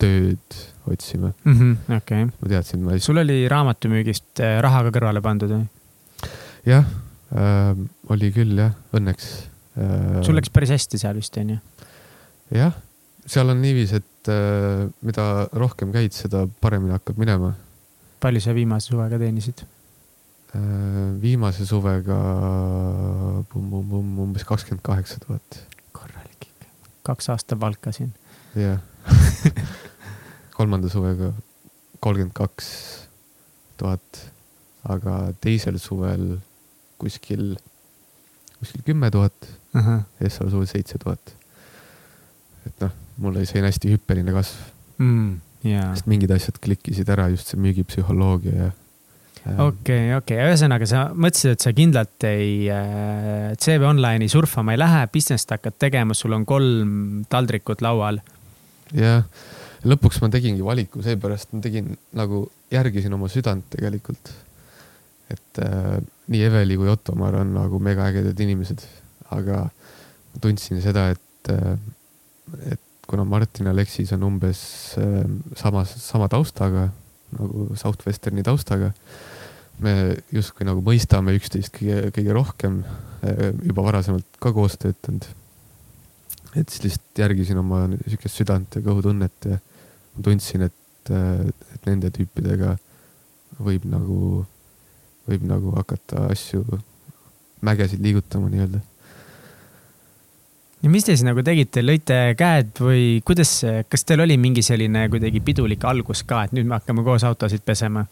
tööd 0.03 0.61
otsima 0.91 1.33
mm 1.45 1.55
-hmm,. 1.59 1.97
okei 1.97 2.25
okay.. 2.27 2.37
ma 2.41 2.53
teadsin, 2.55 2.83
ma 2.83 2.97
ei. 2.97 3.01
sul 3.01 3.23
oli 3.23 3.47
raamatumüügist 3.49 4.43
äh, 4.43 4.59
raha 4.65 4.85
ka 4.89 4.95
kõrvale 4.99 5.23
pandud 5.25 5.55
või? 5.55 5.67
jah 6.67 6.87
äh,, 7.35 7.75
oli 8.11 8.33
küll 8.35 8.59
jah, 8.59 8.75
õnneks 8.93 9.29
äh,. 9.79 10.23
sul 10.27 10.39
läks 10.39 10.51
päris 10.51 10.75
hästi 10.75 10.99
seal 10.99 11.19
vist 11.19 11.37
onju? 11.39 11.59
jah, 12.53 12.75
seal 13.27 13.53
on 13.53 13.63
niiviisi, 13.63 14.03
et 14.03 14.33
äh, 14.33 14.89
mida 15.07 15.29
rohkem 15.53 15.93
käid, 15.95 16.17
seda 16.17 16.47
paremini 16.61 16.97
hakkab 16.97 17.21
minema. 17.23 17.55
palju 18.21 18.43
sa 18.43 18.55
viimase 18.55 18.93
suvega 18.93 19.21
teenisid? 19.23 19.65
Äh, 20.53 20.63
viimase 21.23 21.67
suvega 21.67 22.19
umbes 23.55 24.45
kakskümmend 24.45 24.83
kaheksa 24.83 25.23
tuhat. 25.23 25.63
korralik 25.93 26.51
ikka, 26.51 26.67
kaks 27.13 27.31
aasta 27.37 27.57
palka 27.57 27.93
siin. 27.93 28.13
jah 28.59 28.81
kolmanda 30.63 30.91
suvega 30.93 31.33
kolmkümmend 32.03 32.35
kaks 32.37 32.69
tuhat, 33.81 34.25
aga 34.91 35.17
teisel 35.43 35.79
suvel 35.83 36.37
kuskil, 37.03 37.55
kuskil 38.61 38.87
kümme 38.87 39.11
tuhat 39.15 39.51
uh 39.75 39.95
esmasel 40.21 40.53
suvel 40.53 40.69
seitse 40.71 40.99
tuhat. 41.03 41.35
et 42.67 42.85
noh, 42.85 42.93
mul 43.19 43.37
oli 43.37 43.47
selline 43.49 43.73
hästi 43.73 43.97
hüppeline 43.97 44.35
kasv 44.35 44.61
mm,. 44.99 45.41
Yeah. 45.63 45.93
sest 45.95 46.09
mingid 46.11 46.31
asjad 46.35 46.59
klikkisid 46.63 47.11
ära, 47.15 47.29
just 47.31 47.51
see 47.51 47.59
müügipsühholoogia 47.63 48.55
ja 48.57 48.71
okei, 49.63 50.13
okei, 50.17 50.39
ühesõnaga 50.43 50.87
sa 50.91 51.05
mõtlesid, 51.15 51.57
et 51.57 51.65
sa 51.65 51.73
kindlalt 51.77 52.27
ei 52.29 52.69
äh,, 52.71 53.55
CV 53.63 53.87
Online'i 53.89 54.31
surfama 54.31 54.75
ei 54.75 54.81
lähe, 54.81 55.05
business't 55.15 55.55
hakkad 55.55 55.79
tegema, 55.83 56.15
sul 56.19 56.35
on 56.37 56.47
kolm 56.47 57.23
taldrikut 57.31 57.83
laual. 57.83 58.21
jah, 58.95 59.25
lõpuks 59.89 60.21
ma 60.23 60.31
tegingi 60.33 60.65
valiku, 60.65 61.03
seepärast 61.05 61.55
ma 61.57 61.63
tegin 61.65 61.93
nagu, 62.19 62.45
järgisin 62.73 63.15
oma 63.17 63.31
südant 63.33 63.67
tegelikult. 63.73 64.33
et 65.33 65.59
äh, 65.65 65.99
nii 66.29 66.43
Eveli 66.45 66.77
kui 66.77 66.91
Ottomar 66.93 67.39
on 67.41 67.55
nagu 67.55 67.79
megaägedad 67.81 68.41
inimesed, 68.45 68.83
aga 69.33 69.65
ma 69.65 70.41
tundsin 70.45 70.81
seda, 70.85 71.09
et 71.15 71.53
äh,, 71.53 71.77
et 72.75 72.81
kuna 73.09 73.25
Martin 73.25 73.71
Aleksis 73.71 74.13
on 74.13 74.27
umbes 74.29 74.61
äh, 75.01 75.23
samas, 75.57 75.95
sama 76.05 76.29
taustaga 76.33 76.91
nagu 77.33 77.69
Southwesterni 77.81 78.45
taustaga 78.45 78.93
me 79.83 80.17
justkui 80.35 80.67
nagu 80.69 80.83
mõistame 80.85 81.35
üksteist 81.39 81.73
kõige, 81.75 82.11
kõige 82.15 82.35
rohkem, 82.37 82.83
eh, 83.25 83.51
juba 83.67 83.87
varasemalt 83.89 84.27
ka 84.43 84.53
koos 84.53 84.77
töötanud. 84.79 85.27
et 86.55 86.69
siis 86.69 86.83
lihtsalt 86.85 87.17
järgisin 87.17 87.57
oma 87.57 87.87
sihukest 88.05 88.37
südant 88.37 88.75
ja 88.77 88.83
kõhutunnet 88.85 89.47
ja 89.49 89.57
tundsin, 90.21 90.69
et, 90.69 91.11
eh, 91.11 91.51
et 91.75 91.89
nende 91.89 92.13
tüüpidega 92.15 92.77
võib 93.63 93.85
nagu, 93.89 94.45
võib 95.29 95.45
nagu 95.49 95.75
hakata 95.77 96.29
asju, 96.33 96.65
mägesid 97.63 98.03
liigutama 98.03 98.51
nii-öelda. 98.53 98.81
Ja 100.83 100.91
mis 100.91 101.05
te 101.07 101.15
siis 101.15 101.23
nagu 101.23 101.45
tegite, 101.47 101.83
lõite 101.85 102.17
käed 102.35 102.75
või 102.83 103.21
kuidas, 103.23 103.61
kas 103.89 104.03
teil 104.03 104.25
oli 104.25 104.35
mingi 104.41 104.65
selline 104.67 105.05
kuidagi 105.13 105.39
pidulik 105.45 105.85
algus 105.87 106.25
ka, 106.27 106.41
et 106.49 106.57
nüüd 106.57 106.67
me 106.67 106.81
hakkame 106.81 107.05
koos 107.07 107.23
autosid 107.29 107.63
pesema? 107.65 108.07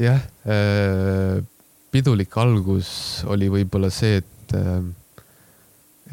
jah, 0.00 0.22
äh, 0.48 1.44
pidulik 1.92 2.32
algus 2.40 2.88
oli 3.30 3.50
võib-olla 3.52 3.90
see, 3.92 4.22
et, 4.22 4.56
äh, 4.56 4.80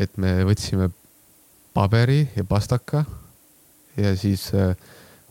et 0.03 0.19
me 0.22 0.36
võtsime 0.45 0.91
paberi 1.73 2.26
ja 2.36 2.44
pastaka 2.44 3.06
ja 3.98 4.16
siis, 4.18 4.50
äh, 4.54 4.76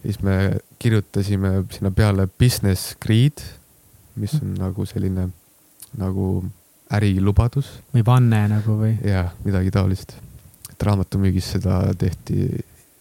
siis 0.03 0.21
me 0.23 0.61
kirjutasime 0.79 1.65
sinna 1.73 1.91
peale 1.91 2.27
business 2.27 2.97
creed, 3.03 3.43
mis 4.17 4.35
on 4.41 4.55
nagu 4.59 4.87
selline 4.87 5.29
nagu 5.99 6.27
ärilubadus. 6.91 7.71
või 7.95 8.05
vanne 8.07 8.47
nagu 8.49 8.79
või? 8.81 8.97
jaa, 9.05 9.31
midagi 9.45 9.71
taolist. 9.71 10.17
et 10.71 10.83
raamatumüügis 10.83 11.53
seda 11.57 11.83
tehti 11.99 12.49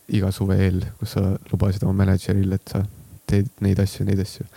iga 0.09 0.31
suve 0.33 0.57
eel, 0.57 0.83
kus 0.99 1.17
sa 1.17 1.35
lubasid 1.51 1.83
oma 1.85 2.03
mänedžerile, 2.03 2.55
et 2.55 2.71
sa 2.71 2.83
teed 3.29 3.49
neid 3.61 3.79
asju, 3.79 4.05
neid 4.05 4.21
asju 4.23 4.47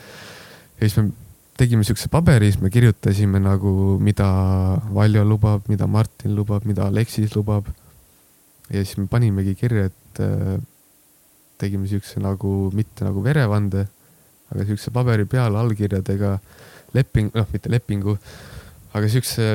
ja 0.82 0.88
siis 0.88 0.96
me 0.98 1.12
tegime 1.58 1.84
siukse 1.86 2.10
paberi, 2.10 2.50
siis 2.50 2.62
me 2.62 2.70
kirjutasime 2.72 3.38
nagu, 3.42 3.98
mida 4.02 4.26
Valjo 4.94 5.22
lubab, 5.28 5.68
mida 5.70 5.86
Martin 5.86 6.34
lubab, 6.34 6.66
mida 6.66 6.88
Aleksis 6.88 7.36
lubab. 7.36 7.68
ja 8.72 8.84
siis 8.84 8.96
me 8.96 9.06
panimegi 9.06 9.54
kirja, 9.54 9.84
et 9.90 10.20
äh, 10.20 10.58
tegime 11.62 11.88
siukse 11.90 12.20
nagu, 12.22 12.70
mitte 12.76 13.06
nagu 13.06 13.22
verevande, 13.24 13.86
aga 14.52 14.66
siukse 14.68 14.92
paberi 14.94 15.26
peal 15.30 15.56
allkirjadega 15.58 16.34
leping, 16.96 17.30
noh, 17.36 17.46
mitte 17.54 17.70
lepingu, 17.72 18.16
aga 18.92 19.08
siukse 19.08 19.46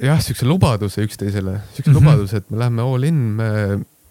jah, 0.00 0.22
siukse 0.22 0.46
lubaduse 0.48 1.04
üksteisele, 1.04 1.58
siukse 1.74 1.90
mm 1.90 1.96
-hmm. 1.96 2.00
lubaduse, 2.00 2.36
et 2.36 2.50
me 2.50 2.58
läheme 2.58 2.82
all 2.82 3.04
in, 3.04 3.20
me 3.38 3.50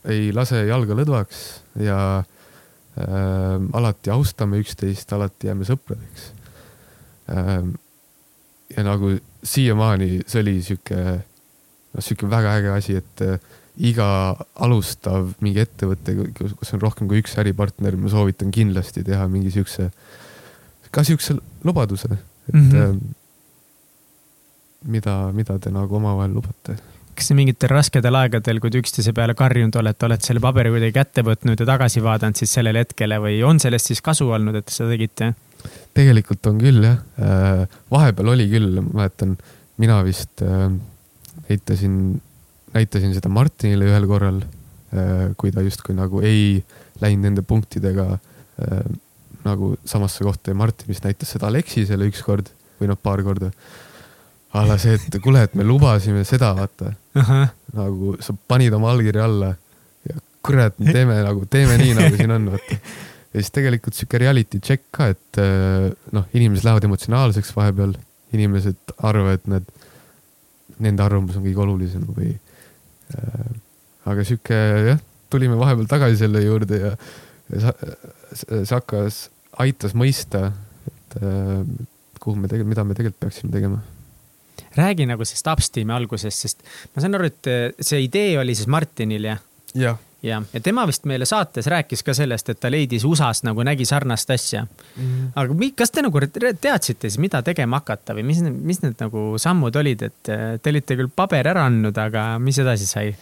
ei 0.06 0.32
lase 0.36 0.66
jalga 0.68 0.96
lõdvaks 1.00 1.42
ja 1.84 2.00
äh, 2.20 3.58
alati 3.74 4.12
austame 4.12 4.60
üksteist, 4.64 5.14
alati 5.14 5.48
jääme 5.48 5.68
sõpradeks 5.68 6.32
äh,. 7.32 7.64
ja 8.78 8.84
nagu 8.84 9.16
siiamaani 9.44 10.24
see 10.28 10.42
oli 10.42 10.62
sihuke, 10.62 11.00
noh 11.94 12.04
sihuke 12.04 12.30
väga 12.30 12.58
äge 12.60 12.72
asi, 12.74 12.96
et 12.96 13.22
äh, 13.22 13.40
iga 13.82 14.08
alustav 14.62 15.34
mingi 15.42 15.64
ettevõte, 15.64 16.14
kus 16.38 16.74
on 16.76 16.82
rohkem 16.84 17.10
kui 17.10 17.24
üks 17.24 17.34
äripartner, 17.42 17.98
ma 17.98 18.12
soovitan 18.12 18.54
kindlasti 18.54 19.04
teha 19.08 19.26
mingi 19.32 19.54
siukse, 19.54 19.90
ka 20.94 21.04
siukse 21.08 21.40
lubaduse, 21.66 22.12
et 22.14 22.54
mm 22.54 22.72
-hmm. 22.72 23.00
mida, 24.94 25.32
mida 25.34 25.60
te 25.60 25.72
nagu 25.72 25.96
omavahel 25.96 26.34
lubate 26.34 26.78
kas 27.14 27.30
te 27.30 27.36
mingitel 27.38 27.70
raskedel 27.70 28.16
aegadel, 28.18 28.60
kui 28.60 28.72
te 28.74 28.82
üksteise 28.82 29.14
peale 29.14 29.36
karjunud 29.38 29.76
olete, 29.76 30.06
olete 30.06 30.26
selle 30.26 30.42
paberi 30.44 30.72
kuidagi 30.74 30.96
kätte 30.96 31.24
võtnud 31.26 31.60
ja 31.62 31.66
tagasi 31.70 32.02
vaadanud 32.04 32.40
siis 32.40 32.54
sellele 32.58 32.84
hetkele 32.84 33.20
või 33.22 33.44
on 33.46 33.60
sellest 33.60 33.92
siis 33.92 34.02
kasu 34.02 34.30
olnud, 34.34 34.56
et 34.56 34.66
te 34.66 34.72
seda 34.72 34.90
tegite? 34.90 35.34
tegelikult 35.94 36.50
on 36.50 36.58
küll 36.60 36.84
jah, 36.84 36.98
äh, 37.22 37.68
vahepeal 37.92 38.34
oli 38.34 38.50
küll, 38.52 38.82
ma 38.82 39.04
mäletan, 39.04 39.38
mina 39.78 40.02
vist 40.04 40.42
äh, 40.44 40.72
näitasin, 42.74 43.14
seda 43.16 43.30
Martinile 43.30 43.88
ühel 43.92 44.08
korral, 44.10 44.44
äh, 44.94 45.32
kui 45.38 45.54
ta 45.54 45.64
justkui 45.66 45.96
nagu 45.98 46.22
ei 46.26 46.62
läinud 47.02 47.30
nende 47.30 47.42
punktidega 47.46 48.20
nagu 49.44 49.72
samasse 49.90 50.24
kohta 50.24 50.52
ja 50.52 50.56
Martin 50.56 50.88
vist 50.88 51.04
näitas 51.04 51.32
seda 51.34 51.48
Alexisele 51.50 52.06
ükskord 52.06 52.52
või 52.80 52.92
noh, 52.92 53.00
paar 53.02 53.24
korda 53.26 53.50
a 54.54 54.64
la 54.68 54.78
see, 54.82 54.98
et 54.98 55.18
kuule, 55.24 55.42
et 55.48 55.56
me 55.58 55.66
lubasime 55.66 56.24
seda, 56.28 56.52
vaata 56.58 56.92
uh. 56.94 57.30
-huh. 57.30 57.48
nagu 57.80 58.16
sa 58.22 58.36
panid 58.48 58.74
oma 58.74 58.92
allkirja 58.94 59.26
alla 59.26 59.54
ja 60.10 60.20
kurat, 60.46 60.78
teeme 60.78 61.18
nagu, 61.26 61.46
teeme 61.50 61.78
nii, 61.82 61.96
nagu 61.98 62.16
siin 62.20 62.32
on, 62.38 62.52
vaata. 62.54 62.78
ja 63.34 63.42
siis 63.42 63.52
tegelikult 63.52 63.98
sihuke 63.98 64.22
reality 64.22 64.60
check 64.60 64.86
ka, 64.92 65.10
et 65.16 65.42
äh, 65.42 65.90
noh, 66.12 66.30
inimesed 66.34 66.68
lähevad 66.68 66.86
emotsionaalseks 66.90 67.56
vahepeal, 67.56 67.96
inimesed 68.34 68.96
arvavad, 69.02 69.42
et 69.42 69.48
nad, 69.48 69.74
nende 70.80 71.04
arvamus 71.04 71.38
on 71.40 71.46
kõige 71.48 71.66
olulisem 71.66 72.06
või 72.14 72.34
äh,. 72.36 72.53
Aga 74.10 74.26
sihuke 74.28 74.60
jah, 74.90 75.02
tulime 75.34 75.58
vahepeal 75.60 75.90
tagasi 75.90 76.20
selle 76.24 76.44
juurde 76.44 76.80
ja, 76.82 76.94
ja 77.54 77.74
see 78.34 78.64
hakkas, 78.70 79.26
aitas 79.64 79.96
mõista, 79.98 80.52
et 80.90 81.18
äh, 81.22 81.66
kuhu 82.20 82.38
me 82.40 82.50
tegelikult, 82.50 82.72
mida 82.72 82.88
me 82.88 82.98
tegelikult 82.98 83.26
peaksime 83.28 83.54
tegema 83.54 83.84
räägi 84.78 85.06
nagu 85.06 85.26
sellest 85.26 85.50
Upsteami 85.52 85.94
algusest, 85.94 86.46
sest 86.46 86.64
ma 86.96 87.04
saan 87.04 87.18
aru, 87.18 87.30
et 87.30 87.50
eh, 87.52 87.68
see 87.84 88.02
idee 88.08 88.38
oli 88.42 88.56
siis 88.58 88.70
Martinil 88.72 89.30
jah? 89.30 89.44
jah 89.78 90.00
jah, 90.24 90.46
ja 90.54 90.62
tema 90.64 90.86
vist 90.90 91.08
meile 91.10 91.28
saates 91.30 91.68
rääkis 91.72 92.04
ka 92.06 92.16
sellest, 92.18 92.50
et 92.50 92.60
ta 92.64 92.72
leidis 92.72 93.06
USA-s 93.08 93.44
nagu 93.48 93.64
nägi 93.66 93.86
sarnast 93.86 94.32
asja 94.32 94.64
mm. 94.64 95.04
-hmm. 95.04 95.30
aga 95.36 95.70
kas 95.76 95.92
te 95.92 96.02
nagu 96.02 96.20
teadsite 96.62 97.10
siis, 97.10 97.20
mida 97.20 97.42
tegema 97.42 97.82
hakata 97.82 98.16
või 98.16 98.24
mis, 98.24 98.42
mis 98.42 98.82
need 98.82 98.96
nagu 99.00 99.38
sammud 99.38 99.76
olid, 99.76 100.02
et 100.02 100.30
eh, 100.30 100.58
te 100.62 100.70
olite 100.70 100.96
küll 100.96 101.12
paberi 101.16 101.50
ära 101.50 101.66
andnud, 101.66 101.98
aga 101.98 102.40
mis 102.40 102.60
edasi 102.60 102.86
sai? 102.86 103.16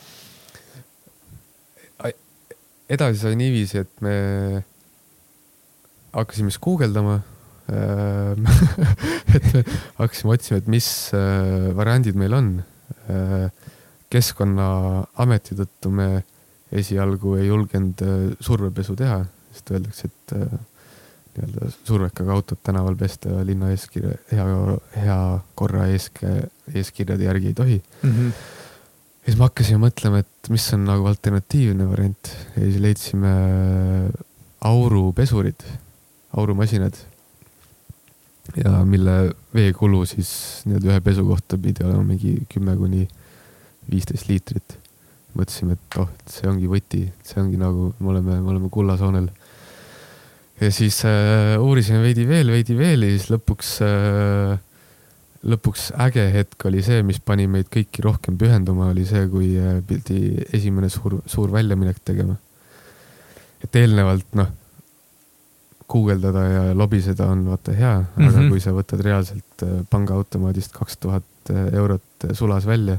edasi 2.92 3.20
sai 3.20 3.36
niiviisi, 3.40 3.78
et 3.78 4.02
me 4.04 4.16
hakkasime 6.12 6.52
siis 6.52 6.60
guugeldama 6.60 7.22
Ehm, 7.72 8.48
et 9.36 9.46
me 9.54 9.64
hakkasime 10.00 10.36
otsima, 10.36 10.60
et 10.60 10.70
mis 10.72 10.88
äh, 11.16 11.70
variandid 11.78 12.18
meil 12.20 12.36
on. 12.36 12.52
Äh, 13.12 13.48
keskkonnaameti 14.12 15.56
tõttu 15.56 15.92
me 15.96 16.08
esialgu 16.72 17.36
ei 17.40 17.48
julgenud 17.48 18.04
äh, 18.06 18.20
survepesu 18.40 18.96
teha, 19.00 19.24
sest 19.52 19.74
öeldakse, 19.76 20.08
et 20.08 20.36
nii-öelda 21.32 21.70
survekaga 21.88 22.34
autot 22.36 22.60
tänaval 22.64 22.96
pesta 23.00 23.44
linna 23.48 23.70
eeskirja, 23.72 24.16
hea, 24.32 24.48
hea 25.00 25.20
korra 25.56 25.86
eesk-, 25.92 26.26
eeskirjade 26.74 27.24
järgi 27.24 27.52
ei 27.52 27.54
tohi 27.56 27.78
mm. 27.80 28.10
-hmm. 28.10 28.34
siis 29.26 29.38
me 29.38 29.48
hakkasime 29.48 29.86
mõtlema, 29.86 30.24
et 30.26 30.50
mis 30.50 30.66
on 30.76 30.84
nagu 30.86 31.08
alternatiivne 31.08 31.88
variant 31.90 32.34
ja 32.56 32.66
siis 32.66 32.82
leidsime 32.84 33.32
aurupesurid, 34.62 35.64
aurumasinad. 36.38 36.94
ja 38.64 38.86
mille 38.86 39.32
veekulu 39.54 40.06
siis 40.06 40.62
nii-öelda 40.66 40.92
ühe 40.92 41.02
pesu 41.02 41.26
kohta 41.26 41.58
pidi 41.58 41.84
olema 41.86 42.04
mingi 42.04 42.42
kümme 42.52 42.76
kuni 42.76 43.08
viisteist 43.92 44.28
liitrit. 44.28 44.81
Mõtlesime, 45.38 45.78
et 45.78 46.00
oh, 46.02 46.10
see 46.30 46.50
ongi 46.50 46.68
võti, 46.72 47.06
see 47.26 47.40
ongi 47.42 47.60
nagu, 47.60 47.92
me 48.00 48.12
oleme, 48.14 48.40
me 48.42 48.54
oleme 48.54 48.70
kullasoonel. 48.74 49.30
ja 50.62 50.72
siis 50.72 51.04
äh, 51.06 51.56
uurisime 51.60 52.02
veidi 52.04 52.28
veel, 52.28 52.52
veidi 52.52 52.78
veel 52.78 53.08
ja 53.08 53.16
siis 53.16 53.32
lõpuks 53.34 53.78
äh, 53.86 54.60
lõpuks 55.42 55.90
äge 56.06 56.28
hetk 56.36 56.66
oli 56.70 56.84
see, 56.86 57.02
mis 57.06 57.20
pani 57.24 57.48
meid 57.50 57.70
kõiki 57.74 58.04
rohkem 58.06 58.38
pühenduma, 58.38 58.92
oli 58.94 59.06
see, 59.10 59.26
kui 59.32 59.54
äh, 59.58 59.80
pidi 59.88 60.38
esimene 60.54 60.90
suur, 60.94 61.20
suur 61.26 61.54
väljaminek 61.54 62.02
tegema. 62.06 62.38
et 63.62 63.76
eelnevalt 63.78 64.38
noh, 64.38 64.48
guugeldada 65.92 66.44
ja 66.48 66.62
lobiseda 66.78 67.28
on 67.30 67.44
vaata 67.50 67.76
hea 67.78 68.00
mm, 68.00 68.06
-hmm. 68.16 68.28
aga 68.28 68.38
mhm. 68.38 68.50
kui 68.50 68.60
sa 68.64 68.74
võtad 68.76 69.04
reaalselt 69.06 69.66
äh, 69.66 69.82
pangaautomaadist 69.90 70.72
kaks 70.78 70.98
tuhat 70.98 71.50
äh, 71.50 71.74
eurot 71.74 72.28
sulas 72.34 72.66
välja, 72.66 72.98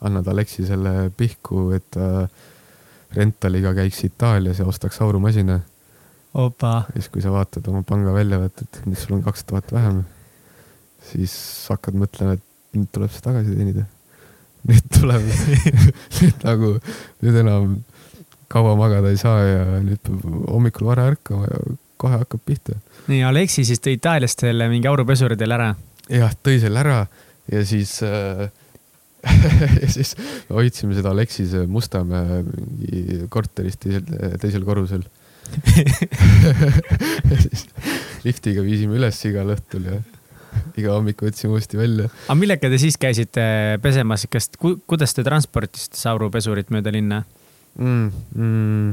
annad 0.00 0.28
Alexisele 0.28 1.10
pihku, 1.16 1.70
et 1.76 1.90
ta 1.90 2.28
rentaliga 3.16 3.74
käiks 3.74 4.04
Itaalias 4.06 4.60
ja 4.62 4.66
ostaks 4.66 5.00
aurumasina. 5.02 5.60
ja 6.34 6.82
siis, 6.94 7.08
kui 7.08 7.22
sa 7.22 7.32
vaatad 7.32 7.66
oma 7.68 7.82
panga 7.82 8.12
väljavõtet, 8.14 8.82
mis 8.86 9.02
sul 9.02 9.16
on 9.18 9.22
kaks 9.22 9.44
tuhat 9.44 9.72
vähem 9.72 10.04
siis 11.08 11.34
hakkad 11.70 11.96
mõtlema, 11.98 12.36
et 12.36 12.76
nüüd 12.76 12.90
tuleb 12.94 13.12
see 13.12 13.24
tagasi 13.24 13.56
teenida. 13.56 13.86
nüüd 14.68 14.88
tuleb 14.92 15.24
nüüd 16.20 16.42
nagu, 16.44 16.74
nüüd 17.24 17.38
enam 17.42 17.78
kaua 18.52 18.74
magada 18.76 19.12
ei 19.12 19.20
saa 19.20 19.38
ja 19.46 19.78
nüüd 19.80 20.02
peab 20.04 20.26
hommikul 20.50 20.90
vara 20.90 21.06
ärkama 21.08 21.48
ja 21.48 21.60
kohe 22.00 22.20
hakkab 22.20 22.44
pihta. 22.46 22.76
nii, 23.08 23.22
Aleksi 23.26 23.64
siis 23.68 23.80
tõi 23.82 23.96
Itaaliast 23.96 24.40
teile 24.42 24.68
mingi 24.72 24.90
aurupesuri 24.90 25.38
teile 25.40 25.56
ära? 25.56 25.70
jah, 26.12 26.34
tõi 26.44 26.60
selle 26.62 26.84
ära 26.84 27.00
ja 27.50 27.64
siis 27.66 27.96
äh, 28.06 28.48
ja 29.82 29.88
siis 29.90 30.14
me 30.48 30.56
hoidsime 30.60 30.96
seda 30.96 31.12
Alexise 31.14 31.66
Mustamäe 31.70 32.42
mingi 32.44 33.26
korteris 33.32 33.76
teisel, 33.80 34.06
teisel 34.40 34.64
korrusel 34.66 35.04
ja 37.30 37.36
siis 37.42 37.66
liftiga 38.24 38.64
viisime 38.64 38.98
üles 39.00 39.18
igal 39.28 39.50
õhtul 39.56 39.88
ja 39.90 39.98
iga 40.78 40.94
hommik 40.94 41.22
võtsime 41.22 41.54
uuesti 41.54 41.78
välja. 41.78 42.08
aga 42.26 42.38
millega 42.38 42.70
te 42.72 42.80
siis 42.82 42.98
käisite 43.00 43.44
pesemas, 43.82 44.26
kas 44.30 44.50
ku,, 44.56 44.76
kuidas 44.88 45.14
te 45.16 45.24
transportisite 45.26 45.98
saurupesurit 46.00 46.72
mööda 46.74 46.92
linna 46.94 47.22
mm,? 47.78 48.10
Mm. 48.34 48.90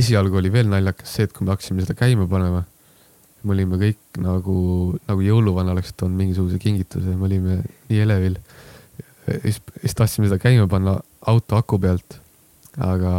esialgu 0.00 0.40
oli 0.42 0.52
veel 0.54 0.70
naljakas 0.72 1.16
see, 1.18 1.26
et 1.28 1.34
kui 1.34 1.46
me 1.46 1.54
hakkasime 1.54 1.84
seda 1.86 1.98
käima 1.98 2.28
panema, 2.30 2.64
me 3.46 3.54
olime 3.54 3.78
kõik 3.80 4.20
nagu, 4.22 4.58
nagu 5.06 5.24
jõuluvana 5.24 5.74
oleks 5.74 5.94
toonud 5.96 6.18
mingisuguse 6.18 6.58
kingituse, 6.62 7.14
me 7.14 7.28
olime 7.28 7.58
nii 7.90 8.00
elevil. 8.02 8.38
siis, 9.44 9.60
siis 9.80 9.94
tahtsime 9.98 10.28
seda 10.30 10.40
käima 10.42 10.66
panna 10.70 10.98
auto 11.26 11.58
aku 11.58 11.78
pealt, 11.82 12.18
aga 12.82 13.12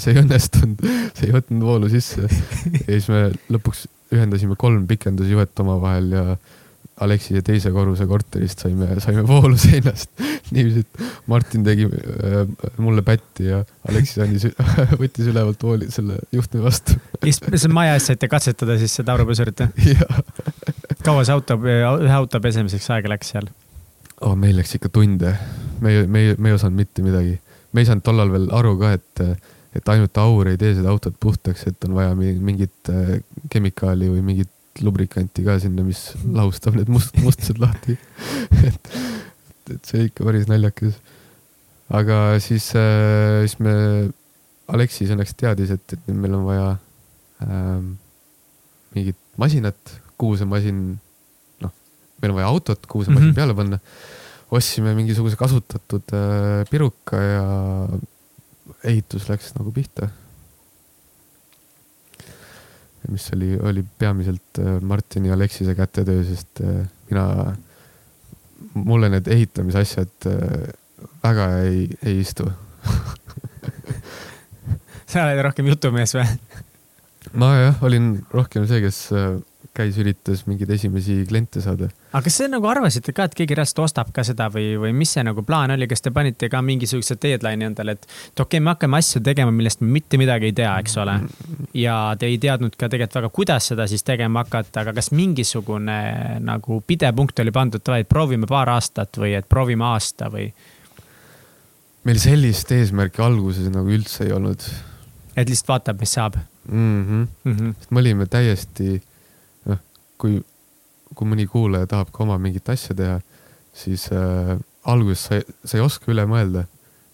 see 0.00 0.14
ei 0.14 0.22
õnnestunud, 0.22 0.84
see 1.16 1.28
ei 1.28 1.36
võtnud 1.36 1.66
voolu 1.66 1.90
sisse. 1.92 2.24
ja 2.26 2.86
siis 2.88 3.10
me 3.12 3.26
lõpuks 3.52 3.86
ühendasime 4.14 4.56
kolm 4.60 4.86
pikendusjuhet 4.90 5.64
omavahel 5.64 6.12
ja 6.14 6.24
Aleksi 7.00 7.40
teise 7.42 7.72
korruse 7.74 8.06
korterist 8.06 8.60
saime, 8.62 8.86
saime 9.02 9.24
voolu 9.26 9.56
seinast. 9.58 10.12
niiviisi, 10.54 10.84
et 10.84 11.00
Martin 11.26 11.64
tegi 11.66 11.88
äh, 11.88 12.44
mulle 12.78 13.02
pätti 13.02 13.48
ja 13.48 13.64
Aleksis 13.88 14.20
andis, 14.22 14.46
võttis 15.00 15.30
ülevalt 15.32 15.62
vooli 15.62 15.90
selle 15.90 16.20
juhtme 16.32 16.62
vastu. 16.62 16.94
mis 17.26 17.66
maja 17.72 17.96
ees 17.98 18.06
saite 18.12 18.30
katsetada 18.30 18.78
siis 18.78 18.94
seda 19.00 19.16
aurupesurit 19.16 19.64
või? 19.64 19.96
kaua 21.04 21.24
see 21.26 21.34
auto, 21.34 21.58
ühe 21.66 22.14
auto 22.14 22.40
pesemiseks 22.44 22.86
aega 22.94 23.10
läks 23.10 23.34
seal? 23.34 23.50
oh, 24.20 24.36
meil 24.38 24.54
läks 24.60 24.76
ikka 24.78 24.92
tunde. 24.94 25.34
me, 25.80 26.04
me, 26.06 26.28
me 26.38 26.52
ei 26.52 26.54
osanud 26.54 26.78
mitte 26.78 27.02
midagi. 27.02 27.40
me 27.72 27.82
ei 27.82 27.90
saanud 27.90 28.06
tollal 28.06 28.30
veel 28.32 28.48
aru 28.54 28.78
ka, 28.78 28.94
et 29.00 29.26
et 29.74 29.88
ainult 29.90 30.18
aur 30.22 30.48
ei 30.48 30.58
tee 30.58 30.76
seda 30.76 30.92
autot 30.92 31.16
puhtaks, 31.20 31.66
et 31.66 31.86
on 31.88 31.96
vaja 31.98 32.14
mingit 32.14 32.90
äh, 32.92 33.16
kemikaali 33.50 34.12
või 34.12 34.22
mingit 34.22 34.53
lubrikanti 34.82 35.44
ka 35.46 35.58
sinna, 35.62 35.84
mis 35.86 36.12
lahustab 36.24 36.74
need 36.78 36.90
must, 36.90 37.14
mustused 37.22 37.60
lahti 37.62 37.94
et, 38.68 38.90
et 39.70 39.90
see 39.90 40.08
ikka 40.08 40.26
päris 40.26 40.48
naljakas. 40.50 40.98
aga 41.94 42.40
siis 42.42 42.72
äh,, 42.78 43.44
siis 43.44 43.58
me, 43.62 43.74
Aleksis 44.64 45.10
õnneks 45.12 45.34
teadis, 45.36 45.74
et, 45.74 45.92
et 45.92 46.06
meil 46.08 46.32
on 46.38 46.46
vaja 46.48 46.68
ähm, 47.44 47.90
mingit 48.96 49.18
masinat, 49.36 49.76
kuhu 50.20 50.38
see 50.40 50.48
masin, 50.48 50.78
noh, 51.60 51.72
meil 52.22 52.32
on 52.32 52.38
vaja 52.38 52.48
autot, 52.48 52.86
kuhu 52.88 53.04
see 53.04 53.12
masin 53.12 53.28
mm 53.28 53.32
-hmm. 53.32 53.36
peale 53.36 53.54
panna. 53.54 53.78
ostsime 54.54 54.94
mingisuguse 54.94 55.36
kasutatud 55.36 56.12
äh, 56.14 56.64
piruka 56.70 57.16
ja 57.16 57.44
ehitus 58.84 59.28
läks 59.28 59.54
nagu 59.58 59.72
pihta. 59.72 60.08
Mis 63.10 63.28
oli, 63.36 63.54
oli 63.60 63.84
peamiselt 63.98 64.58
äh, 64.58 64.80
Martini 64.80 65.28
ja 65.28 65.34
Alexise 65.34 65.74
kätetöö, 65.74 66.24
sest 66.24 66.60
äh, 66.64 66.84
mina, 67.10 67.56
mulle 68.74 69.10
need 69.12 69.28
ehitamise 69.30 69.84
asjad 69.84 70.28
äh, 70.30 70.68
väga 71.24 71.48
ei, 71.64 71.88
ei 72.04 72.20
istu 72.20 72.48
sa 75.10 75.26
oled 75.26 75.42
rohkem 75.44 75.68
jutumees 75.72 76.14
või? 76.16 76.26
ma 77.40 77.50
jah, 77.58 77.82
olin 77.84 78.14
rohkem 78.32 78.68
see, 78.70 78.80
kes 78.84 79.00
käis, 79.74 79.96
üritas 79.98 80.44
mingeid 80.46 80.70
esimesi 80.70 81.16
kliente 81.28 81.60
saada. 81.64 81.88
aga 82.12 82.22
kas 82.24 82.36
te 82.38 82.48
nagu 82.50 82.68
arvasite 82.70 83.12
ka, 83.12 83.26
et 83.28 83.34
keegi 83.34 83.56
reaalselt 83.58 83.82
ostab 83.84 84.12
ka 84.14 84.24
seda 84.26 84.46
või, 84.54 84.74
või 84.80 84.92
mis 84.96 85.14
see 85.16 85.24
nagu 85.26 85.42
plaan 85.46 85.74
oli, 85.74 85.88
kas 85.90 86.04
te 86.04 86.12
panite 86.14 86.48
ka 86.52 86.62
mingisuguse 86.62 87.16
deadline'i 87.22 87.68
endale, 87.68 87.96
et 87.98 88.04
et 88.04 88.40
okei 88.40 88.58
okay,, 88.58 88.64
me 88.64 88.72
hakkame 88.74 89.00
asju 89.00 89.22
tegema, 89.24 89.54
millest 89.54 89.82
me 89.82 89.90
mitte 89.96 90.20
midagi 90.20 90.50
ei 90.50 90.56
tea, 90.56 90.76
eks 90.82 90.96
ole. 91.02 91.16
ja 91.78 91.96
te 92.18 92.30
ei 92.30 92.38
teadnud 92.42 92.76
ka 92.78 92.88
tegelikult 92.88 93.20
väga, 93.20 93.32
kuidas 93.40 93.70
seda 93.72 93.88
siis 93.90 94.06
tegema 94.06 94.44
hakata, 94.44 94.84
aga 94.84 94.94
kas 94.96 95.10
mingisugune 95.14 95.98
nagu 96.44 96.80
pidepunkt 96.86 97.42
oli 97.42 97.54
pandud, 97.54 97.82
davai, 97.84 98.04
et 98.04 98.10
proovime 98.10 98.48
paar 98.50 98.70
aastat 98.76 99.18
või 99.20 99.34
et 99.38 99.48
proovime 99.50 99.86
aasta 99.90 100.30
või? 100.32 100.50
meil 102.04 102.20
sellist 102.20 102.70
eesmärki 102.74 103.22
alguses 103.24 103.70
nagu 103.72 103.90
üldse 103.90 104.26
ei 104.26 104.34
olnud. 104.36 104.62
et 105.34 105.48
lihtsalt 105.48 105.72
vaatab, 105.72 106.00
mis 106.00 106.14
saab 106.14 106.38
mm? 106.38 107.02
-hmm. 107.08 107.26
Mm 107.44 107.56
-hmm. 107.56 107.74
me 107.90 108.00
olime 108.00 108.26
täiesti 108.26 109.02
kui, 110.24 110.40
kui 111.12 111.28
mõni 111.28 111.44
kuulaja 111.50 111.90
tahab 111.90 112.12
ka 112.14 112.24
oma 112.24 112.40
mingit 112.40 112.68
asja 112.72 112.96
teha, 112.96 113.20
siis 113.76 114.08
äh, 114.16 114.56
alguses 114.88 115.28
sa, 115.28 115.40
sa 115.64 115.76
ei 115.76 115.84
oska 115.84 116.12
üle 116.12 116.24
mõelda. 116.30 116.64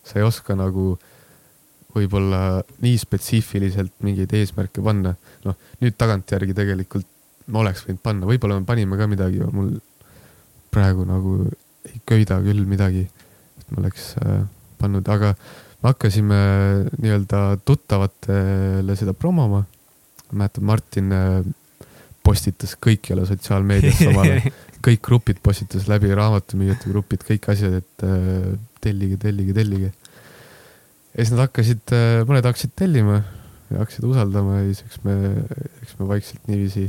sa 0.07 0.19
ei 0.19 0.25
oska 0.25 0.55
nagu 0.57 0.95
võib-olla 1.95 2.63
nii 2.81 2.99
spetsiifiliselt 2.99 3.93
mingeid 4.07 4.33
eesmärke 4.39 4.83
panna. 4.83 5.17
noh, 5.45 5.59
nüüd 5.83 5.99
tagantjärgi 5.99 6.55
tegelikult 6.55 7.09
ma 7.51 7.65
oleks 7.65 7.83
võinud 7.87 8.03
panna, 8.03 8.29
võib-olla 8.29 8.61
me 8.61 8.69
panime 8.69 8.99
ka 8.99 9.09
midagi, 9.11 9.43
mul 9.51 9.75
praegu 10.71 11.07
nagu 11.09 11.35
ei 11.89 11.99
köida 12.07 12.39
küll 12.45 12.63
midagi, 12.69 13.09
et 13.59 13.73
ma 13.73 13.83
oleks 13.83 14.13
äh, 14.23 14.45
pannud, 14.79 15.09
aga 15.11 15.33
me 15.81 15.91
hakkasime 15.91 16.41
nii-öelda 17.01 17.59
tuttavatele 17.67 18.97
seda 18.97 19.17
promoma. 19.17 19.65
ma 20.31 20.45
mäletan, 20.45 20.65
Martin 20.65 21.13
äh, 21.13 21.41
postitas 22.27 22.77
kõikjale 22.81 23.25
sotsiaalmeediasse 23.29 24.09
omale, 24.11 24.53
kõik 24.87 25.03
grupid 25.07 25.41
postitas 25.45 25.89
läbi, 25.91 26.13
raamatumüüjate 26.17 26.93
grupid, 26.93 27.25
kõik 27.27 27.51
asjad, 27.53 27.81
et 27.81 28.07
äh, 28.07 28.53
tellige, 28.85 29.19
tellige, 29.21 29.57
tellige. 29.57 29.93
ja 31.15 31.19
siis 31.19 31.35
nad 31.35 31.47
hakkasid, 31.47 31.85
äh, 31.97 32.23
mõned 32.29 32.47
hakkasid 32.49 32.75
tellima 32.79 33.23
ja 33.71 33.83
hakkasid 33.83 34.07
usaldama 34.09 34.61
ja 34.61 34.71
siis 34.71 34.85
eks 34.87 35.05
me, 35.07 35.17
eks 35.85 35.99
me 35.99 36.09
vaikselt 36.11 36.51
niiviisi 36.51 36.89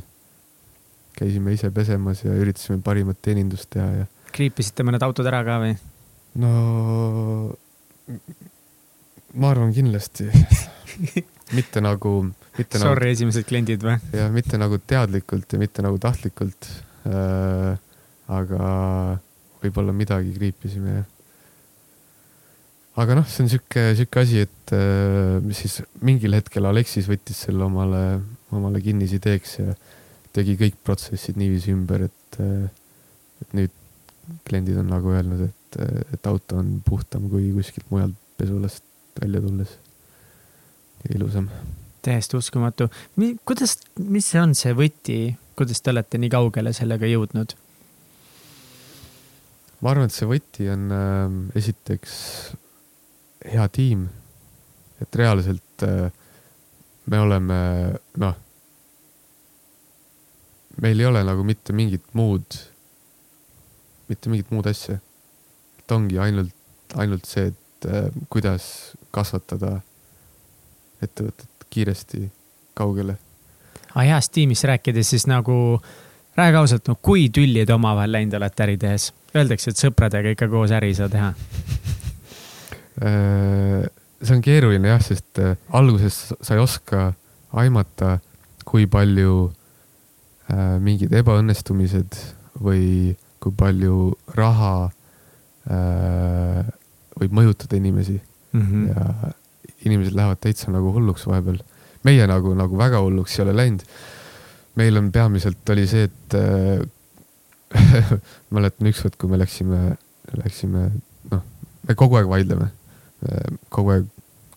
käisime 1.17 1.53
ise 1.53 1.71
pesemas 1.75 2.23
ja 2.25 2.33
üritasime 2.33 2.81
parimat 2.83 3.19
teenindust 3.21 3.69
teha 3.73 3.87
ja. 4.01 4.05
kriipisite 4.33 4.85
mõned 4.87 5.03
autod 5.05 5.27
ära 5.29 5.43
ka 5.47 5.59
või? 5.63 5.75
no 6.41 6.51
ma 9.35 9.51
arvan 9.51 9.73
kindlasti 9.75 10.29
mitte 11.57 11.83
nagu 11.83 12.15
Sorry 12.51 12.81
nagu,, 12.83 13.13
esimesed 13.15 13.47
kliendid 13.47 13.83
või? 13.85 13.97
jah, 14.15 14.31
mitte 14.33 14.59
nagu 14.59 14.79
teadlikult 14.79 15.55
ja 15.55 15.61
mitte 15.61 15.85
nagu 15.85 15.99
tahtlikult 16.01 16.67
äh,. 17.07 17.77
aga 18.31 18.65
võib-olla 19.61 19.93
midagi 19.95 20.33
kriipisime, 20.35 20.97
jah. 20.99 21.07
aga 23.03 23.17
noh, 23.19 23.27
see 23.29 23.45
on 23.45 23.51
sihuke, 23.51 23.85
sihuke 23.99 24.23
asi, 24.23 24.43
et 24.47 24.75
äh, 24.75 25.39
mis 25.45 25.63
siis 25.63 25.79
mingil 26.03 26.35
hetkel 26.37 26.67
Aleksis 26.69 27.09
võttis 27.11 27.45
selle 27.47 27.65
omale, 27.67 28.03
omale 28.55 28.83
kinnisideeks 28.83 29.57
ja 29.61 29.75
tegi 30.35 30.57
kõik 30.59 30.79
protsessid 30.83 31.39
niiviisi 31.39 31.75
ümber, 31.75 32.07
et 32.09 32.41
äh,, 32.43 32.67
et 33.41 33.57
nüüd 33.57 33.77
kliendid 34.47 34.77
on 34.77 34.91
nagu 34.91 35.11
öelnud, 35.11 35.47
et 35.49 35.57
et, 35.79 36.27
auto 36.27 36.59
on 36.59 36.79
puhtam 36.85 37.29
kui 37.31 37.51
kuskilt 37.55 37.87
mujalt 37.91 38.15
pesulast 38.37 38.83
välja 39.21 39.41
tulles. 39.41 39.77
ilusam. 41.09 41.49
Täiesti 42.01 42.37
uskumatu. 42.37 42.89
kuidas, 43.45 43.77
mis 43.97 44.29
see 44.31 44.41
on 44.41 44.55
see 44.55 44.73
võti, 44.77 45.17
kuidas 45.55 45.81
te 45.81 45.91
olete 45.93 46.17
nii 46.21 46.31
kaugele 46.33 46.73
sellega 46.73 47.09
jõudnud? 47.09 47.55
ma 49.81 49.93
arvan, 49.93 50.09
et 50.09 50.15
see 50.15 50.29
võti 50.29 50.69
on 50.69 50.91
äh, 50.93 51.37
esiteks 51.57 52.15
hea 53.51 53.67
tiim. 53.73 54.07
et 55.01 55.15
reaalselt 55.15 55.85
äh, 55.85 56.11
me 57.05 57.19
oleme, 57.19 57.59
noh, 58.21 58.35
meil 60.81 60.99
ei 61.01 61.09
ole 61.09 61.23
nagu 61.25 61.43
mitte 61.43 61.73
mingit 61.73 62.13
muud, 62.13 62.57
mitte 64.09 64.29
mingit 64.29 64.51
muud 64.53 64.69
asja. 64.69 64.99
et 65.79 65.95
ongi 65.97 66.19
ainult, 66.21 66.53
ainult 67.01 67.25
see, 67.29 67.49
et 67.53 67.89
äh, 67.89 68.11
kuidas 68.29 68.65
kasvatada 69.11 69.79
ettevõtet 71.01 71.50
kiiresti 71.71 72.27
kaugele. 72.77 73.17
aga 73.95 74.05
heast 74.13 74.31
tiimist 74.35 74.67
rääkides, 74.69 75.09
siis 75.15 75.27
nagu 75.27 75.55
räägi 76.37 76.61
ausalt, 76.61 76.87
no 76.87 76.95
kui 77.01 77.29
tülli 77.29 77.65
te 77.65 77.73
omavahel 77.73 78.11
läinud 78.11 78.37
olete 78.39 78.63
äri 78.67 78.77
tehes? 78.77 79.11
Öeldakse, 79.35 79.71
et 79.71 79.79
sõpradega 79.79 80.35
ikka 80.35 80.47
koos 80.51 80.71
äri 80.75 80.91
ei 80.91 80.95
saa 80.95 81.09
teha 81.09 81.33
Äh, 83.01 83.87
see 84.21 84.35
on 84.35 84.43
keeruline 84.45 84.91
jah, 84.91 85.01
sest 85.01 85.39
äh, 85.41 85.55
alguses 85.73 86.33
sa 86.37 86.53
ei 86.53 86.61
oska 86.61 87.13
aimata, 87.57 88.19
kui 88.67 88.85
palju 88.91 89.47
äh, 90.51 90.77
mingid 90.83 91.15
ebaõnnestumised 91.17 92.19
või 92.61 93.15
kui 93.41 93.53
palju 93.57 94.11
raha 94.37 94.91
võib 97.21 97.33
mõjutada 97.37 97.77
inimesi 97.77 98.15
mm. 98.17 98.61
-hmm. 98.61 98.87
ja 98.89 99.31
inimesed 99.85 100.15
lähevad 100.17 100.41
täitsa 100.43 100.71
nagu 100.73 100.93
hulluks 100.95 101.27
vahepeal. 101.27 101.61
meie 102.03 102.25
nagu, 102.27 102.55
nagu 102.57 102.77
väga 102.77 102.99
hulluks 103.03 103.37
ei 103.37 103.45
ole 103.45 103.55
läinud. 103.55 103.85
meil 104.75 104.97
on 104.97 105.11
peamiselt 105.11 105.69
oli 105.69 105.87
see, 105.87 106.09
et 106.09 106.37
mäletan 108.55 108.87
ükskord, 108.91 109.15
kui 109.19 109.29
me 109.31 109.39
läksime, 109.39 109.95
läksime, 110.35 110.89
noh, 111.31 111.43
me 111.87 111.95
kogu 111.95 112.19
aeg 112.19 112.27
vaidleme 112.27 112.71
kogu 113.69 113.95
aeg 113.95 114.07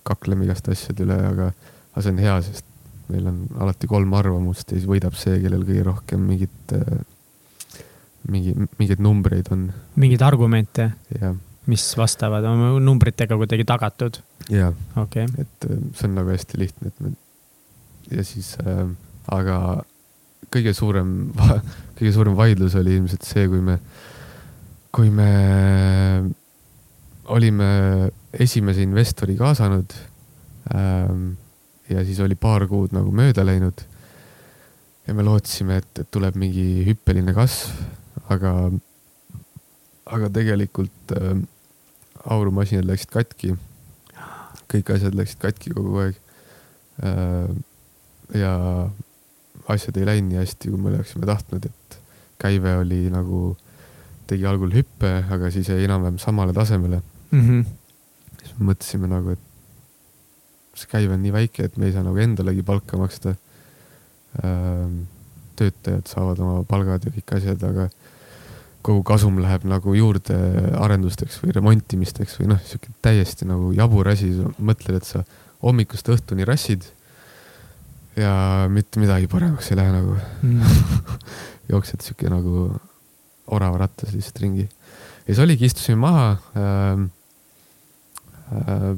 kakleme 0.04 0.46
igaste 0.46 0.74
asjade 0.74 1.04
üle, 1.04 1.16
aga, 1.16 1.50
aga 1.92 2.04
see 2.04 2.12
on 2.12 2.20
hea, 2.22 2.36
sest 2.44 2.70
meil 3.12 3.28
on 3.28 3.40
alati 3.60 3.88
kolm 3.88 4.12
arvamust 4.16 4.70
ja 4.70 4.78
siis 4.78 4.88
võidab 4.88 5.16
see, 5.18 5.38
kellel 5.42 5.64
kõige 5.66 5.84
rohkem 5.84 6.22
mingit, 6.24 6.74
mingi, 8.32 8.54
mingeid 8.80 9.02
numbreid 9.04 9.50
on. 9.54 9.66
mingeid 10.00 10.24
argumente? 10.24 10.90
Mis 11.70 11.84
vastavad, 11.96 12.44
on 12.44 12.84
numbritega 12.84 13.36
kuidagi 13.40 13.64
tagatud? 13.68 14.20
jaa 14.52 14.72
okay., 15.00 15.28
et 15.38 15.68
äh, 15.70 15.84
see 15.96 16.08
on 16.10 16.18
nagu 16.20 16.34
hästi 16.34 16.60
lihtne, 16.60 16.92
et 16.92 17.04
me 17.04 17.14
ja 18.12 18.24
siis 18.26 18.54
äh,, 18.64 18.88
aga 19.32 19.58
kõige 20.52 20.74
suurem, 20.76 21.14
kõige 21.98 22.12
suurem 22.14 22.36
vaidlus 22.38 22.76
oli 22.78 22.98
ilmselt 22.98 23.26
see, 23.26 23.46
kui 23.50 23.62
me, 23.64 23.78
kui 24.94 25.10
me 25.14 25.30
olime 27.34 27.70
esimese 28.32 28.84
investori 28.84 29.38
kaasanud 29.38 29.96
ähm,. 30.74 31.32
ja 31.88 32.04
siis 32.04 32.20
oli 32.24 32.36
paar 32.40 32.66
kuud 32.68 32.94
nagu 32.96 33.12
mööda 33.12 33.44
läinud. 33.44 33.84
ja 35.06 35.14
me 35.14 35.24
lootsime, 35.24 35.80
et, 35.82 35.98
et 36.00 36.10
tuleb 36.10 36.36
mingi 36.40 36.84
hüppeline 36.86 37.34
kasv, 37.36 37.72
aga, 38.32 38.70
aga 40.16 40.30
tegelikult 40.32 41.16
äh, 41.16 41.34
aurumasinad 42.24 42.86
läksid 42.88 43.12
katki. 43.12 43.54
kõik 44.70 44.90
asjad 44.94 45.14
läksid 45.14 45.38
katki 45.42 45.70
kogu 45.74 45.98
aeg 46.02 46.16
äh,. 47.04 47.50
ja 48.34 48.52
asjad 49.68 49.96
ei 49.96 50.08
läinud 50.08 50.32
nii 50.32 50.40
hästi, 50.40 50.70
kui 50.72 50.80
me 50.80 50.90
oleksime 50.92 51.28
tahtnud, 51.28 51.68
et 51.68 51.98
käive 52.40 52.74
oli 52.80 53.06
nagu, 53.12 53.56
tegi 54.28 54.46
algul 54.48 54.72
hüppe, 54.74 55.12
aga 55.32 55.50
siis 55.52 55.68
jäi 55.70 55.84
enam-vähem 55.86 56.18
samale 56.18 56.52
tasemele 56.56 57.02
mm. 57.30 57.40
-hmm. 57.40 57.64
siis 58.40 58.54
me 58.58 58.72
mõtlesime 58.72 59.10
nagu, 59.10 59.36
et 59.36 60.78
see 60.80 60.90
käive 60.90 61.14
on 61.14 61.22
nii 61.22 61.32
väike, 61.32 61.68
et 61.68 61.76
me 61.76 61.86
ei 61.86 61.92
saa 61.92 62.02
nagu 62.02 62.18
endalegi 62.18 62.62
palka 62.62 63.00
maksta 63.00 63.34
ähm,. 64.44 65.04
töötajad 65.56 66.08
saavad 66.10 66.38
oma 66.42 66.64
palgad 66.66 67.04
ja 67.06 67.12
kõik 67.14 67.36
asjad, 67.36 67.60
aga 67.62 67.88
kogu 68.84 69.02
kasum 69.06 69.38
läheb 69.40 69.64
nagu 69.68 69.94
juurde 69.96 70.36
arendusteks 70.76 71.40
või 71.42 71.54
remontimisteks 71.56 72.36
või 72.40 72.50
noh, 72.52 72.60
sihuke 72.68 72.92
täiesti 73.04 73.48
nagu 73.48 73.72
jabur 73.76 74.10
asi, 74.12 74.28
mõtled, 74.58 74.98
et 75.00 75.08
sa 75.08 75.24
hommikust 75.64 76.10
õhtuni 76.12 76.44
rassid 76.48 76.84
ja 78.18 78.34
mitte 78.70 79.00
midagi 79.02 79.30
paremaks 79.30 79.72
ei 79.72 79.78
lähe 79.80 79.94
nagu 79.94 80.18
mm. 80.44 80.84
jooksed 81.72 82.04
sihuke 82.04 82.28
nagu 82.32 82.68
orava 83.54 83.84
rattas 83.84 84.12
lihtsalt 84.14 84.42
ringi. 84.44 84.68
ja 84.68 85.32
siis 85.32 85.42
oligi, 85.42 85.68
istusime 85.68 86.00
maha 86.04 86.28
ähm, 86.60 87.08
äh, 88.52 88.94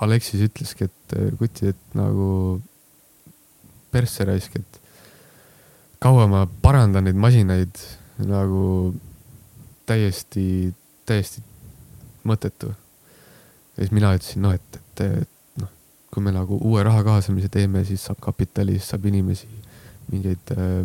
Aleksis 0.00 0.40
ütleski, 0.48 0.88
et 0.88 1.16
äh, 1.16 1.30
kuti, 1.36 1.74
et 1.74 1.96
nagu 1.98 2.60
persse 3.92 4.24
raisk, 4.24 4.56
et 4.56 4.80
kaua 6.00 6.24
ma 6.30 6.46
parandan 6.64 7.04
neid 7.04 7.18
masinaid 7.20 7.82
nagu 8.28 8.94
täiesti, 9.88 10.72
täiesti 11.08 11.42
mõttetu. 12.26 12.72
ja 13.76 13.82
siis 13.84 13.92
mina 13.96 14.12
ütlesin, 14.16 14.42
noh, 14.44 14.54
et, 14.54 14.80
et, 14.80 15.04
et 15.22 15.62
noh, 15.62 15.70
kui 16.12 16.24
me 16.24 16.34
nagu 16.34 16.58
uue 16.60 16.82
raha 16.86 17.04
kaasamise 17.06 17.48
teeme, 17.52 17.84
siis 17.88 18.04
saab 18.04 18.20
kapitali, 18.20 18.78
siis 18.78 18.90
saab 18.92 19.06
inimesi, 19.10 19.48
mingeid 20.10 20.52
äh, 20.56 20.82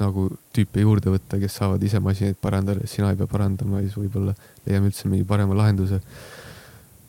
nagu 0.00 0.28
tüüpe 0.56 0.80
juurde 0.80 1.12
võtta, 1.12 1.38
kes 1.40 1.58
saavad 1.60 1.82
ise 1.84 2.00
masinaid 2.00 2.38
parandada, 2.40 2.86
sina 2.88 3.12
ei 3.12 3.18
pea 3.20 3.28
parandama 3.28 3.82
ja 3.82 3.88
siis 3.88 3.98
võib-olla 4.00 4.32
leiame 4.66 4.88
üldse 4.88 5.10
mingi 5.10 5.28
parema 5.28 5.58
lahenduse 5.58 6.00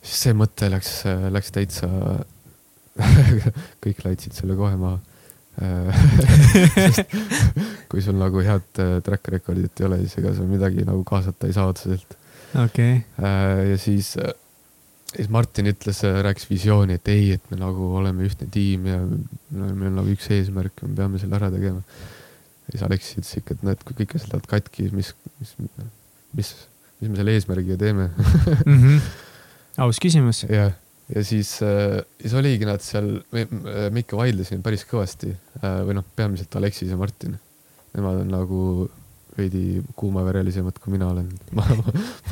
siis 0.04 0.20
see 0.26 0.36
mõte 0.36 0.68
läks, 0.72 0.92
läks 1.32 1.52
täitsa 1.54 1.88
kõik 3.84 4.04
laitsid 4.04 4.36
selle 4.36 4.56
kohe 4.58 4.76
maha 4.78 5.00
kui 7.90 8.02
sul 8.02 8.16
nagu 8.18 8.42
head 8.42 8.80
äh, 8.82 8.96
track 9.06 9.30
record'it 9.34 9.80
ei 9.80 9.88
ole, 9.88 10.00
siis 10.02 10.18
ega 10.18 10.32
sa 10.34 10.46
midagi 10.48 10.86
nagu 10.86 11.04
kaasata 11.06 11.46
ei 11.46 11.56
saa 11.56 11.68
otseselt. 11.70 12.16
okei 12.58 12.64
okay.. 12.64 12.96
Äh, 13.22 13.70
ja 13.70 13.78
siis, 13.78 14.14
äh, 14.18 14.34
siis 15.12 15.30
Martin 15.30 15.70
ütles, 15.70 16.02
rääkis 16.02 16.50
visiooni, 16.50 16.98
et 16.98 17.12
ei, 17.12 17.32
et 17.38 17.50
me 17.52 17.60
nagu 17.60 17.92
oleme 18.00 18.26
ühtne 18.26 18.50
tiim 18.50 18.90
ja 18.90 19.00
meil 19.04 19.90
on 19.92 20.00
nagu 20.02 20.14
üks 20.14 20.30
eesmärk 20.34 20.82
ja 20.82 20.90
me 20.90 20.98
peame 20.98 21.22
selle 21.22 21.38
ära 21.38 21.52
tegema. 21.54 21.84
ja 22.66 22.76
siis 22.76 22.86
Aleks 22.88 23.16
ütles 23.18 23.34
ikka, 23.42 23.58
et 23.58 23.66
näed, 23.70 23.84
kui 23.86 24.00
kõik 24.02 24.16
asjad 24.18 24.34
lähevad 24.34 24.50
katki, 24.56 24.88
mis, 24.96 25.12
mis, 25.38 25.54
mis, 26.34 26.54
mis 26.98 27.12
me 27.12 27.20
selle 27.20 27.38
eesmärgiga 27.38 27.78
teeme 27.78 28.10
mm. 28.10 28.80
-hmm 28.80 29.04
aus 29.76 30.00
küsimus. 30.02 30.44
jah, 30.48 30.74
ja 31.12 31.24
siis 31.24 31.56
äh,, 31.62 32.00
siis 32.20 32.34
oligi 32.38 32.68
nad 32.68 32.82
seal, 32.84 33.10
me, 33.34 33.46
me 33.90 34.04
ikka 34.04 34.16
vaidlesime 34.16 34.64
päris 34.64 34.86
kõvasti 34.88 35.32
äh, 35.32 35.80
või 35.84 35.98
noh, 35.98 36.06
peamiselt 36.16 36.54
Aleksis 36.56 36.92
ja 36.92 37.00
Martin. 37.00 37.36
Nemad 37.94 38.22
on 38.24 38.30
nagu 38.32 38.60
veidi 39.36 39.82
kuumaverelisemad, 39.98 40.78
kui 40.82 40.94
mina 40.94 41.10
olen 41.10 41.28
ma 41.56 41.66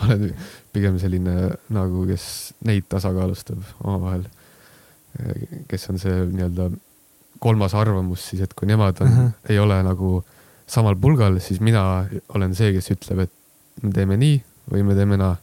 olen 0.06 0.30
pigem 0.72 0.98
selline 1.02 1.50
nagu, 1.74 2.06
kes 2.08 2.24
neid 2.66 2.88
tasakaalustab 2.90 3.60
omavahel. 3.82 4.28
kes 5.68 5.90
on 5.92 5.98
see 6.00 6.22
nii-öelda 6.30 6.70
kolmas 7.42 7.74
arvamus 7.76 8.30
siis, 8.30 8.40
et 8.46 8.54
kui 8.56 8.68
nemad 8.70 9.02
on 9.04 9.10
uh, 9.10 9.18
-huh. 9.18 9.50
ei 9.52 9.58
ole 9.58 9.82
nagu 9.82 10.22
samal 10.66 10.96
pulgal, 10.96 11.38
siis 11.40 11.60
mina 11.60 12.06
olen 12.34 12.54
see, 12.54 12.72
kes 12.72 12.90
ütleb, 12.94 13.26
et 13.26 13.82
me 13.82 13.92
teeme 13.92 14.16
nii 14.16 14.38
või 14.72 14.86
me 14.86 14.94
teeme 14.94 15.18
naa 15.20 15.36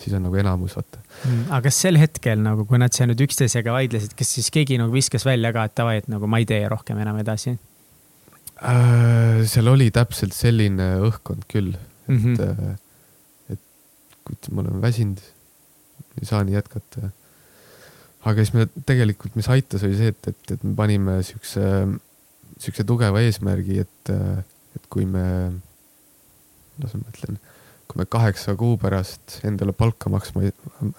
siis 0.00 0.14
on 0.16 0.24
nagu 0.26 0.38
enamus, 0.40 0.74
vaata 0.76 1.00
mm,. 1.00 1.46
aga 1.48 1.62
kas 1.68 1.78
sel 1.86 1.98
hetkel 2.00 2.40
nagu, 2.42 2.66
kui 2.68 2.80
nad 2.82 2.94
seal 2.94 3.10
nüüd 3.10 3.22
üksteisega 3.26 3.74
vaidlesid, 3.74 4.14
kas 4.18 4.32
siis 4.36 4.50
keegi 4.54 4.78
nagu 4.80 4.94
viskas 4.94 5.26
välja 5.26 5.52
ka, 5.54 5.68
et 5.68 5.76
davai, 5.78 5.98
et 6.02 6.10
nagu 6.12 6.28
ma 6.30 6.40
ei 6.42 6.48
tee 6.50 6.62
rohkem 6.70 7.00
enam 7.04 7.20
edasi 7.22 7.54
äh,? 7.54 9.44
seal 9.50 9.70
oli 9.72 9.90
täpselt 9.94 10.36
selline 10.36 10.94
õhkkond 11.08 11.46
küll, 11.50 11.74
et 12.08 12.12
mm, 12.12 12.38
-hmm. 12.38 12.74
et 13.54 13.60
kuid 14.26 14.50
ma 14.52 14.64
olen 14.64 14.82
väsinud, 14.82 15.20
ei 16.20 16.26
saa 16.28 16.42
nii 16.44 16.56
jätkata. 16.56 17.10
aga 18.24 18.40
siis 18.40 18.54
me 18.56 18.66
tegelikult, 18.86 19.36
mis 19.36 19.48
aitas, 19.52 19.84
oli 19.84 19.98
see, 19.98 20.14
et, 20.14 20.28
et, 20.32 20.56
et 20.56 20.62
me 20.64 20.74
panime 20.74 21.20
siukse, 21.22 21.60
siukse 22.58 22.84
tugeva 22.88 23.20
eesmärgi, 23.20 23.82
et, 23.84 24.14
et 24.76 24.86
kui 24.90 25.04
me, 25.06 25.26
kuidas 26.76 26.96
ma 26.98 27.12
ütlen 27.12 27.42
kui 27.94 28.02
me 28.02 28.10
kaheksa 28.10 28.56
kuu 28.58 28.76
pärast 28.80 29.40
endale 29.46 29.72
palka 29.72 30.10
maksma, 30.10 30.48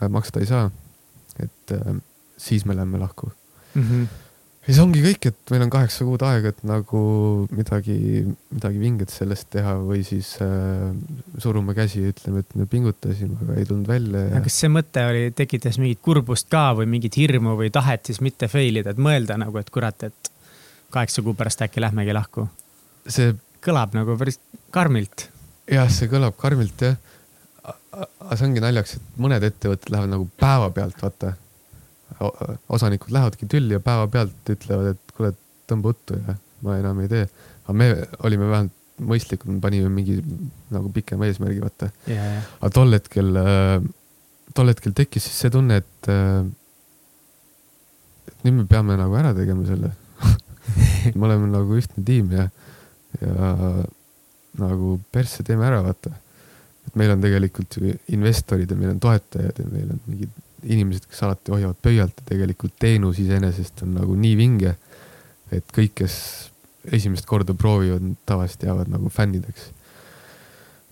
maksta 0.09 0.39
ei 0.39 0.47
saa, 0.47 0.69
et 1.43 1.73
äh, 1.75 1.97
siis 2.39 2.65
me 2.65 2.75
lähme 2.75 2.99
lahku 3.01 3.27
mm. 3.73 3.81
-hmm. 3.83 4.07
ja 4.67 4.73
see 4.73 4.83
ongi 4.83 5.01
kõik, 5.03 5.27
et 5.27 5.51
meil 5.51 5.65
on 5.67 5.73
kaheksa 5.73 6.07
kuud 6.07 6.23
aega, 6.23 6.53
et 6.55 6.63
nagu 6.63 7.01
midagi, 7.51 7.97
midagi 8.55 8.79
vinget 8.79 9.11
sellest 9.11 9.49
teha 9.51 9.75
või 9.83 10.05
siis 10.07 10.37
äh, 10.41 10.95
surume 11.37 11.75
käsi 11.75 12.05
ja 12.05 12.13
ütleme, 12.15 12.39
et 12.39 12.55
me 12.55 12.65
pingutasime, 12.65 13.35
aga 13.43 13.59
ei 13.59 13.65
tulnud 13.65 13.91
välja 13.91 14.23
ja.... 14.29 14.41
kas 14.47 14.59
see 14.63 14.71
mõte 14.71 15.03
oli, 15.09 15.25
tekitas 15.35 15.79
mingit 15.83 15.99
kurbust 16.01 16.47
ka 16.49 16.69
või 16.79 16.87
mingit 16.95 17.19
hirmu 17.19 17.57
või 17.59 17.71
tahet 17.75 18.07
siis 18.07 18.23
mitte 18.23 18.47
fail 18.47 18.79
ida, 18.83 18.95
et 18.95 19.03
mõelda 19.09 19.37
nagu, 19.37 19.59
et 19.59 19.69
kurat, 19.69 20.07
et 20.07 20.31
kaheksa 20.95 21.21
kuu 21.21 21.35
pärast 21.35 21.61
äkki 21.67 21.83
lähmegi 21.83 22.15
lahku? 22.15 22.47
see 23.05 23.35
kõlab 23.65 23.95
nagu 23.97 24.15
päris 24.19 24.39
karmilt. 24.73 25.29
Jah, 25.71 25.89
see 25.91 26.09
kõlab 26.11 26.37
karmilt 26.39 26.85
jah. 26.85 26.95
aga 27.65 28.37
see 28.37 28.47
ongi 28.49 28.63
naljakas, 28.63 28.97
et 28.99 29.19
mõned 29.21 29.43
ettevõtted 29.47 29.91
lähevad 29.93 30.11
nagu 30.11 30.29
päevapealt, 30.41 31.01
vaata. 31.01 31.33
Osanikud 32.71 33.11
lähevadki 33.11 33.47
tülli 33.49 33.75
ja 33.75 33.81
päevapealt 33.83 34.51
ütlevad, 34.53 34.93
et 34.93 35.13
kuule, 35.15 35.31
tõmba 35.67 35.95
uttu 35.95 36.19
ja 36.19 36.35
ma 36.65 36.77
enam 36.79 36.99
ei 37.03 37.09
tee. 37.11 37.27
aga 37.65 37.73
me 37.73 37.87
olime 38.27 38.49
vähemalt 38.49 38.75
mõistlikud, 39.01 39.51
me 39.51 39.59
panime 39.63 39.89
mingi 39.91 40.19
nagu 40.71 40.91
pikema 40.95 41.27
eesmärgi, 41.27 41.59
vaata. 41.63 41.89
Yeah.. 42.07 42.45
aga 42.61 42.71
tol 42.75 42.95
hetkel, 42.95 43.33
äh, 43.41 43.79
tol 44.55 44.71
hetkel 44.71 44.95
tekkis 44.95 45.27
siis 45.27 45.41
see 45.43 45.51
tunne, 45.51 45.81
et, 45.83 46.09
äh, 46.11 46.45
et 48.31 48.47
nüüd 48.47 48.61
me 48.61 48.67
peame 48.69 48.95
nagu 48.99 49.17
ära 49.19 49.33
tegema 49.37 49.67
selle. 49.67 49.91
Me 51.15 51.27
oleme 51.27 51.45
nagu 51.51 51.75
ühtne 51.77 52.01
tiim 52.01 52.31
ja, 52.33 52.47
ja 53.21 53.49
nagu 54.59 54.95
persse 55.11 55.43
teeme 55.43 55.65
ära, 55.67 55.81
vaata. 55.85 56.11
et 56.87 56.95
meil 56.95 57.11
on 57.15 57.21
tegelikult 57.21 57.77
ju 57.79 57.93
investorid 58.13 58.71
ja 58.71 58.77
meil 58.77 58.93
on 58.93 58.99
toetajad 59.01 59.59
ja 59.59 59.69
meil 59.71 59.93
on 59.95 60.01
mingid 60.05 60.41
inimesed, 60.65 61.05
kes 61.09 61.23
alati 61.25 61.53
hoiavad 61.53 61.77
pöialt 61.81 62.21
ja 62.21 62.27
tegelikult 62.31 62.75
teenus 62.79 63.19
iseenesest 63.21 63.83
on 63.85 63.95
nagu 63.99 64.15
nii 64.17 64.35
vinge, 64.37 64.75
et 65.53 65.65
kõik, 65.73 65.93
kes 66.01 66.15
esimest 66.93 67.25
korda 67.29 67.53
proovivad, 67.57 68.05
tavaliselt 68.25 68.63
jäävad 68.67 68.89
nagu 68.93 69.09
fännideks. 69.09 69.71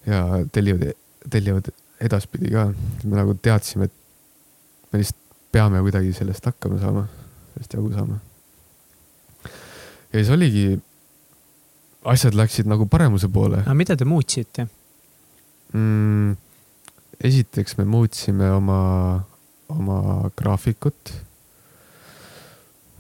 ja 0.06 0.26
tellivad, 0.52 0.94
tellivad 1.30 1.70
edaspidi 2.02 2.52
ka. 2.52 2.68
me 3.04 3.18
nagu 3.18 3.36
teadsime, 3.42 3.86
et 3.86 4.92
me 4.92 5.02
lihtsalt 5.02 5.20
peame 5.54 5.82
kuidagi 5.86 6.14
sellest 6.18 6.46
hakkama 6.50 6.80
saama, 6.82 7.06
sellest 7.54 7.78
jagu 7.78 7.92
saama. 7.94 8.20
ja 9.44 10.20
siis 10.20 10.30
oligi, 10.30 10.80
asjad 12.04 12.36
läksid 12.38 12.70
nagu 12.70 12.88
paremuse 12.92 13.30
poole. 13.32 13.62
aga 13.64 13.76
mida 13.78 13.96
te 14.00 14.08
muutsite 14.08 14.68
mm,? 15.74 16.34
esiteks 17.24 17.78
me 17.80 17.86
muutsime 17.88 18.50
oma 18.52 18.80
oma 19.74 20.30
graafikut. 20.38 21.14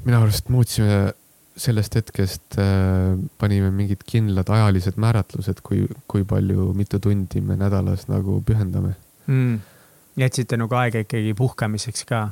minu 0.05 0.19
arust 0.19 0.49
muutsime 0.49 1.13
sellest 1.57 1.95
hetkest 1.99 2.57
äh,, 2.57 3.13
panime 3.37 3.69
mingid 3.71 4.01
kindlad 4.09 4.49
ajalised 4.49 4.97
määratlused, 4.97 5.61
kui, 5.61 5.83
kui 6.09 6.23
palju, 6.25 6.71
mitu 6.73 6.99
tundi 6.99 7.43
me 7.45 7.57
nädalas 7.59 8.07
nagu 8.09 8.39
pühendame 8.45 8.95
mm.. 9.27 9.59
jätsite 10.19 10.57
nagu 10.57 10.79
aega 10.79 11.03
ikkagi 11.05 11.35
puhkamiseks 11.37 12.07
ka? 12.09 12.25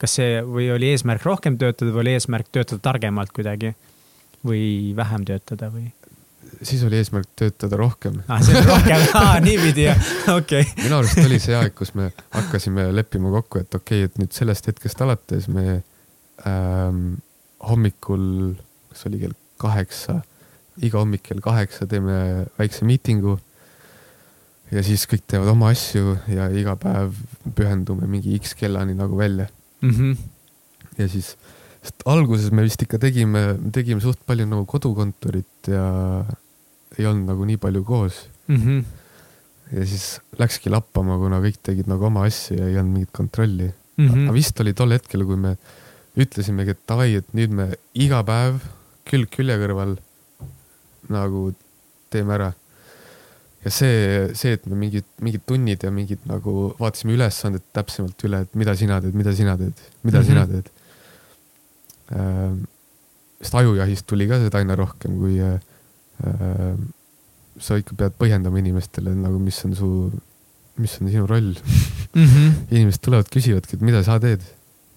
kas 0.00 0.16
see 0.20 0.40
või 0.46 0.70
oli 0.72 0.94
eesmärk 0.94 1.26
rohkem 1.26 1.58
töötada 1.60 1.92
või 1.92 2.06
oli 2.06 2.16
eesmärk 2.18 2.52
töötada 2.52 2.80
targemalt 2.90 3.34
kuidagi 3.36 3.74
või 4.46 4.94
vähem 4.96 5.26
töötada 5.28 5.68
või? 5.72 5.90
Siis 6.62 6.82
oli 6.86 6.98
eesmärk 7.00 7.28
töötada 7.38 7.78
rohkem 7.80 8.20
ah,. 8.28 8.40
see 8.44 8.56
oli 8.56 8.66
rohkem 8.68 9.04
ah,, 9.20 9.36
niipidi 9.44 9.86
jah, 9.86 10.00
okei 10.34 10.64
okay.. 10.64 10.84
minu 10.84 10.98
arust 11.00 11.20
oli 11.22 11.40
see 11.42 11.56
aeg, 11.56 11.74
kus 11.76 11.94
me 11.98 12.10
hakkasime 12.36 12.88
leppima 12.94 13.32
kokku, 13.34 13.64
et 13.64 13.74
okei 13.74 14.04
okay,, 14.04 14.10
et 14.10 14.22
nüüd 14.22 14.34
sellest 14.36 14.70
hetkest 14.70 15.02
alates 15.04 15.48
me 15.52 15.80
ähm, 16.48 17.20
hommikul, 17.68 18.56
kas 18.92 19.06
oli 19.10 19.22
kell 19.22 19.36
kaheksa, 19.60 20.20
iga 20.80 21.02
hommik 21.02 21.26
kell 21.28 21.42
kaheksa 21.44 21.88
teeme 21.88 22.46
väikse 22.58 22.88
miitingu. 22.88 23.38
ja 24.70 24.82
siis 24.86 25.06
kõik 25.10 25.24
teevad 25.28 25.50
oma 25.50 25.72
asju 25.74 26.14
ja 26.30 26.46
iga 26.54 26.76
päev 26.78 27.16
pühendume 27.56 28.06
mingi 28.06 28.36
X 28.38 28.54
kellani 28.54 28.94
nagu 28.94 29.16
välja 29.18 29.48
mm. 29.82 29.90
-hmm. 29.90 30.16
ja 30.98 31.08
siis 31.08 31.34
sest 31.80 32.04
alguses 32.06 32.52
me 32.52 32.64
vist 32.66 32.82
ikka 32.84 33.00
tegime, 33.00 33.56
tegime 33.72 34.02
suht 34.04 34.20
palju 34.28 34.46
nagu 34.48 34.66
kodukontorit 34.68 35.70
ja 35.72 35.84
ei 36.98 37.06
olnud 37.06 37.30
nagu 37.30 37.46
nii 37.48 37.60
palju 37.62 37.82
koos 37.86 38.22
mm. 38.48 38.56
-hmm. 38.56 38.84
ja 39.76 39.86
siis 39.86 40.20
läkski 40.38 40.72
lappama, 40.72 41.18
kuna 41.18 41.40
kõik 41.44 41.60
tegid 41.62 41.90
nagu 41.90 42.08
oma 42.10 42.24
asju 42.28 42.58
ja 42.58 42.68
ei 42.68 42.78
olnud 42.78 42.98
mingit 42.98 43.12
kontrolli 43.12 43.68
mm. 43.70 44.08
-hmm. 44.08 44.24
aga 44.28 44.36
vist 44.36 44.60
oli 44.60 44.74
tol 44.74 44.96
hetkel, 44.96 45.24
kui 45.24 45.36
me 45.36 45.56
ütlesimegi, 46.20 46.74
et 46.74 46.86
davai, 46.88 47.14
et 47.20 47.34
nüüd 47.34 47.52
me 47.54 47.70
iga 47.94 48.22
päev 48.26 48.58
külg 49.10 49.30
külje 49.30 49.56
kõrval 49.58 49.96
nagu 51.10 51.52
teeme 52.10 52.34
ära. 52.34 52.52
ja 53.64 53.70
see, 53.70 54.28
see, 54.34 54.52
et 54.56 54.66
me 54.66 54.76
mingid, 54.76 55.06
mingid 55.20 55.42
tunnid 55.46 55.82
ja 55.82 55.90
mingid 55.90 56.26
nagu 56.26 56.74
vaatasime 56.80 57.14
ülesanded 57.14 57.62
täpsemalt 57.72 58.24
üle, 58.24 58.42
et 58.42 58.54
mida 58.54 58.74
sina 58.76 59.00
teed, 59.00 59.14
mida 59.14 59.34
sina 59.34 59.56
teed, 59.56 59.74
mida 60.02 60.18
mm 60.18 60.24
-hmm. 60.24 60.28
sina 60.28 60.46
teed 60.46 60.70
Äh, 62.10 62.54
sest 63.40 63.54
ajujahist 63.54 64.06
tuli 64.10 64.26
ka 64.28 64.40
seda 64.42 64.58
aina 64.58 64.74
rohkem, 64.78 65.14
kui 65.20 65.38
äh, 65.40 65.60
sa 67.60 67.78
ikka 67.80 67.96
pead 67.98 68.16
põhjendama 68.20 68.60
inimestele 68.62 69.12
nagu, 69.16 69.38
mis 69.42 69.58
on 69.66 69.76
su, 69.76 69.90
mis 70.80 70.96
on 71.00 71.10
sinu 71.12 71.26
roll 71.28 71.52
mm. 71.52 72.24
-hmm. 72.24 72.52
inimesed 72.70 73.02
tulevad, 73.04 73.28
küsivadki, 73.32 73.76
et 73.76 73.84
mida 73.84 74.02
sa 74.06 74.18
teed. 74.20 74.44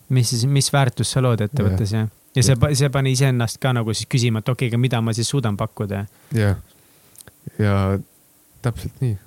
mis 0.09 0.33
mis 0.45 0.73
väärtust 0.73 1.11
sa 1.11 1.21
lood 1.21 1.41
ettevõttes 1.41 1.91
ja, 1.91 2.05
ja, 2.05 2.07
ja 2.35 2.43
see, 2.43 2.75
see 2.75 2.89
pani 2.89 3.15
iseennast 3.15 3.59
ka 3.59 3.73
nagu 3.73 3.93
siis 3.93 4.07
küsima, 4.09 4.39
et 4.39 4.49
okei 4.49 4.67
okay,, 4.67 4.73
aga 4.73 4.81
mida 4.81 5.01
ma 5.01 5.13
siis 5.13 5.29
suudan 5.29 5.57
pakkuda. 5.57 6.05
jah, 6.33 6.57
ja 7.59 7.99
täpselt 8.61 9.01
nii. 9.01 9.17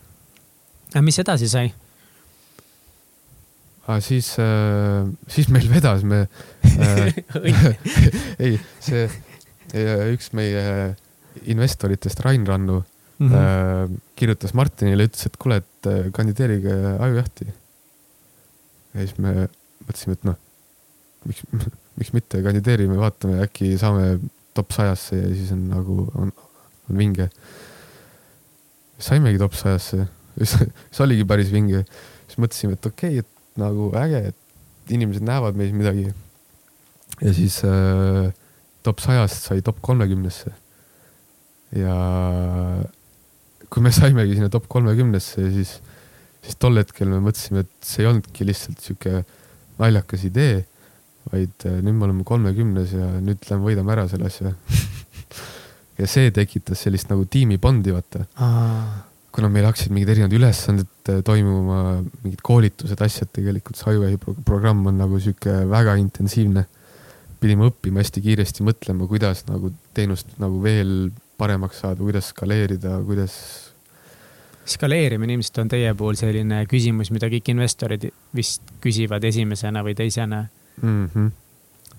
aga 0.94 1.02
mis 1.02 1.18
edasi 1.18 1.48
sai? 1.48 1.72
aga 3.86 4.00
siis 4.00 4.34
äh,, 4.38 5.08
siis 5.28 5.48
meil 5.48 5.68
vedas, 5.70 6.04
me 6.04 6.28
äh, 6.78 7.14
ei, 8.44 8.60
see 8.80 9.08
üks 10.12 10.32
meie 10.32 10.94
investoritest, 11.44 12.20
Rain 12.24 12.46
Rannu 12.46 12.80
mm, 13.18 13.28
-hmm. 13.28 14.00
kirjutas 14.16 14.54
Martinile, 14.54 15.06
ütles, 15.08 15.26
et 15.26 15.36
kuule, 15.36 15.56
et 15.56 15.86
äh, 15.86 16.10
kandideerige 16.12 16.74
ajujahti. 16.98 17.46
ja 18.94 19.00
siis 19.00 19.18
me 19.18 19.48
mõtlesime, 19.86 20.16
et 20.16 20.24
noh, 20.24 20.36
miks, 21.26 21.42
miks 21.98 22.12
mitte, 22.16 22.42
kandideerime, 22.42 22.96
vaatame, 23.00 23.40
äkki 23.44 23.76
saame 23.80 24.18
top 24.56 24.72
sajasse 24.72 25.18
ja 25.20 25.30
siis 25.34 25.52
on 25.52 25.68
nagu, 25.68 26.10
on, 26.14 26.32
on 26.90 26.98
vinge. 26.98 27.28
saimegi 28.98 29.38
top 29.38 29.52
sajasse, 29.54 30.06
see 30.50 31.04
oligi 31.04 31.24
päris 31.28 31.52
vinge. 31.52 31.84
siis 32.26 32.40
mõtlesime, 32.42 32.76
et 32.78 32.86
okei 32.86 33.18
okay,, 33.18 33.24
et 33.24 33.60
nagu 33.60 33.90
äge, 33.96 34.22
et 34.32 34.92
inimesed 34.92 35.24
näevad 35.24 35.56
meis 35.58 35.72
midagi. 35.72 36.12
ja 37.20 37.32
siis 37.32 37.62
äh, 37.64 38.32
top 38.82 39.02
sajast 39.02 39.48
sai 39.48 39.62
top 39.64 39.80
kolmekümnesse. 39.82 40.52
Ja 41.76 41.96
kui 43.70 43.84
me 43.84 43.92
saimegi 43.94 44.38
sinna 44.38 44.50
top 44.52 44.68
kolmekümnesse, 44.72 45.50
siis, 45.54 45.76
siis 46.44 46.60
tol 46.62 46.78
hetkel 46.80 47.10
me 47.10 47.20
mõtlesime, 47.24 47.66
et 47.66 47.86
see 47.86 48.04
ei 48.04 48.10
olnudki 48.10 48.46
lihtsalt 48.46 48.82
sihuke 48.82 49.22
naljakas 49.80 50.24
idee, 50.28 50.62
vaid 51.32 51.66
äh, 51.66 51.80
nüüd 51.82 51.98
me 51.98 52.06
oleme 52.08 52.26
kolmekümnes 52.26 52.94
ja 52.96 53.10
nüüd 53.20 53.42
lähme 53.50 53.66
võidame 53.70 53.96
ära 53.96 54.08
selle 54.10 54.30
asja. 54.30 54.54
Ja 55.96 56.04
see 56.04 56.28
tekitas 56.28 56.82
sellist 56.84 57.08
nagu 57.08 57.22
tiimibondi, 57.32 57.88
vaata. 57.94 58.26
Kuna 59.32 59.48
meil 59.48 59.64
hakkasid 59.64 59.94
mingid 59.96 60.10
erinevad 60.12 60.34
ülesanded 60.36 61.08
äh, 61.08 61.22
toimuma, 61.24 62.02
mingid 62.20 62.42
koolitused, 62.44 63.00
asjad, 63.00 63.30
tegelikult 63.32 63.80
see 63.80 63.94
ajuvähi 63.94 64.20
programm 64.44 64.84
on 64.90 65.00
nagu 65.00 65.16
sihuke 65.16 65.62
väga 65.70 65.96
intensiivne. 66.02 66.66
pidime 67.40 67.68
õppima 67.68 68.00
hästi 68.00 68.20
kiiresti 68.24 68.64
mõtlema, 68.64 69.08
kuidas 69.08 69.46
nagu 69.48 69.70
teenust 69.96 70.36
nagu 70.40 70.60
veel 70.60 70.92
paremaks 71.38 71.80
saada, 71.84 72.00
kuidas 72.00 72.32
skaleerida, 72.32 72.98
kuidas. 73.06 73.38
skaleerimine 74.66 75.36
ilmselt 75.36 75.58
on 75.62 75.68
teie 75.68 75.94
puhul 75.94 76.18
selline 76.18 76.64
küsimus, 76.70 77.12
mida 77.14 77.30
kõik 77.32 77.50
investorid 77.54 78.08
vist 78.34 78.76
küsivad 78.82 79.24
esimesena 79.24 79.84
või 79.86 79.94
teisena 79.98 80.46
mm. 80.82 81.10
-hmm 81.14 81.34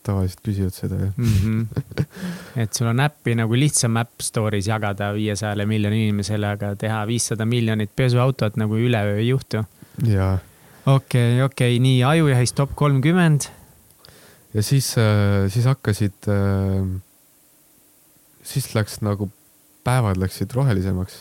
tavaliselt 0.08 0.44
küsivad 0.46 0.76
seda 0.76 1.00
jah 1.02 1.14
mm. 1.18 1.34
-hmm. 1.44 2.04
et 2.64 2.74
sul 2.74 2.90
on 2.92 3.00
äppi 3.04 3.36
nagu 3.38 3.58
lihtsam 3.60 3.98
App 4.02 4.24
Store'is 4.24 4.70
jagada 4.70 5.12
viiesajale 5.16 5.66
miljonile 5.70 6.08
inimesele, 6.08 6.48
aga 6.58 6.76
teha 6.76 7.02
viissada 7.10 7.46
miljonit 7.46 7.92
pesuautot 7.96 8.58
nagu 8.62 8.78
üleöö 8.78 9.18
ei 9.18 9.28
juhtu. 9.28 9.64
jaa. 10.06 10.38
okei 10.86 10.96
okay,, 10.96 11.42
okei 11.44 11.76
okay., 11.76 11.84
nii 11.84 12.04
ajujahis 12.04 12.54
top 12.54 12.76
kolmkümmend. 12.76 13.50
ja 14.54 14.64
siis, 14.64 14.94
äh, 14.98 15.52
siis 15.52 15.66
hakkasid, 15.66 16.32
äh, 16.32 16.88
siis 18.48 18.72
läks 18.76 19.02
nagu, 19.06 19.30
päevad 19.88 20.20
läksid 20.20 20.54
rohelisemaks 20.56 21.20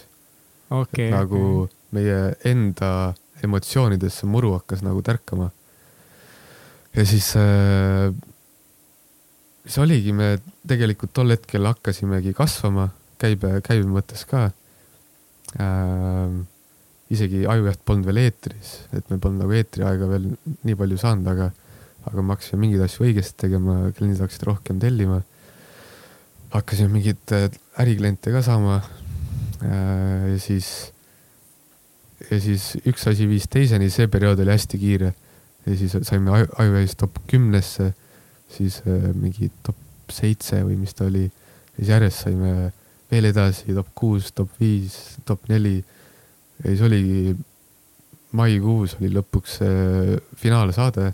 okay,. 0.71 1.11
nagu 1.13 1.43
okay. 1.65 1.75
meie 1.97 2.21
enda 2.49 2.91
emotsioonidesse 3.45 4.27
muru 4.31 4.55
hakkas 4.57 4.83
nagu 4.87 5.03
tärkama. 5.07 5.51
ja 6.97 7.07
siis 7.07 7.33
äh, 7.37 8.15
siis 9.67 9.79
oligi, 9.83 10.15
me 10.15 10.37
tegelikult 10.69 11.13
tol 11.17 11.35
hetkel 11.35 11.67
hakkasimegi 11.67 12.35
kasvama 12.37 12.89
käibe, 13.21 13.59
käibe 13.67 13.89
mõttes 13.91 14.23
ka 14.29 14.49
äh, 15.61 16.37
isegi 17.13 17.45
Ajujaht 17.51 17.83
polnud 17.87 18.09
veel 18.09 18.25
eetris, 18.25 18.81
et 18.97 19.07
me 19.11 19.19
polnud 19.23 19.45
nagu 19.45 19.55
eetriaega 19.57 20.11
veel 20.11 20.29
nii 20.67 20.77
palju 20.79 20.99
saanud, 21.01 21.31
aga, 21.33 21.51
aga 22.07 22.23
me 22.23 22.35
hakkasime 22.35 22.63
mingeid 22.65 22.87
asju 22.87 23.07
õigesti 23.07 23.39
tegema, 23.47 23.79
kliendid 23.97 24.23
hakkasid 24.25 24.47
rohkem 24.49 24.81
tellima. 24.83 25.21
Hakkasime 26.57 26.93
mingeid 26.93 27.33
äh, 27.35 27.49
ärikliente 27.81 28.33
ka 28.35 28.43
saama. 28.45 28.81
Äh, 29.63 30.33
ja 30.33 30.39
siis, 30.41 30.93
ja 32.31 32.41
siis 32.41 32.75
üks 32.87 33.07
asi 33.11 33.29
viis 33.29 33.49
teiseni, 33.53 33.91
see 33.93 34.09
periood 34.13 34.41
oli 34.45 34.55
hästi 34.55 34.81
kiire. 34.81 35.15
ja 35.67 35.77
siis 35.77 35.97
saime 36.07 36.31
Ajujahist 36.31 36.99
top 37.01 37.19
kümnesse, 37.27 37.93
siis 38.53 38.81
äh, 38.87 39.11
mingi 39.15 39.51
top 39.67 39.77
seitse 40.13 40.63
või 40.63 40.77
mis 40.79 40.95
ta 40.95 41.09
oli. 41.09 41.25
ja 41.27 41.79
siis 41.81 41.89
järjest 41.91 42.25
saime 42.27 42.73
veel 43.11 43.29
edasi 43.33 43.75
top 43.75 43.91
kuus, 43.95 44.33
top 44.33 44.51
viis, 44.61 45.19
top 45.27 45.49
neli 45.49 45.77
ja 46.63 46.71
siis 46.71 46.83
oligi, 46.87 47.37
maikuus 48.37 48.97
oli 49.01 49.11
lõpuks 49.15 49.59
finaalsaade, 50.41 51.13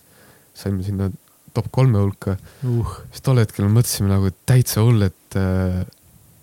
saime 0.57 0.85
sinna 0.85 1.11
top 1.55 1.69
kolme 1.71 2.01
hulka 2.01 2.37
uh.. 2.65 2.95
siis 3.11 3.25
tol 3.25 3.41
hetkel 3.41 3.69
mõtlesime 3.69 4.11
nagu 4.13 4.31
täitsa 4.49 4.85
hull, 4.85 5.05
et 5.09 5.17
äh, 5.39 5.83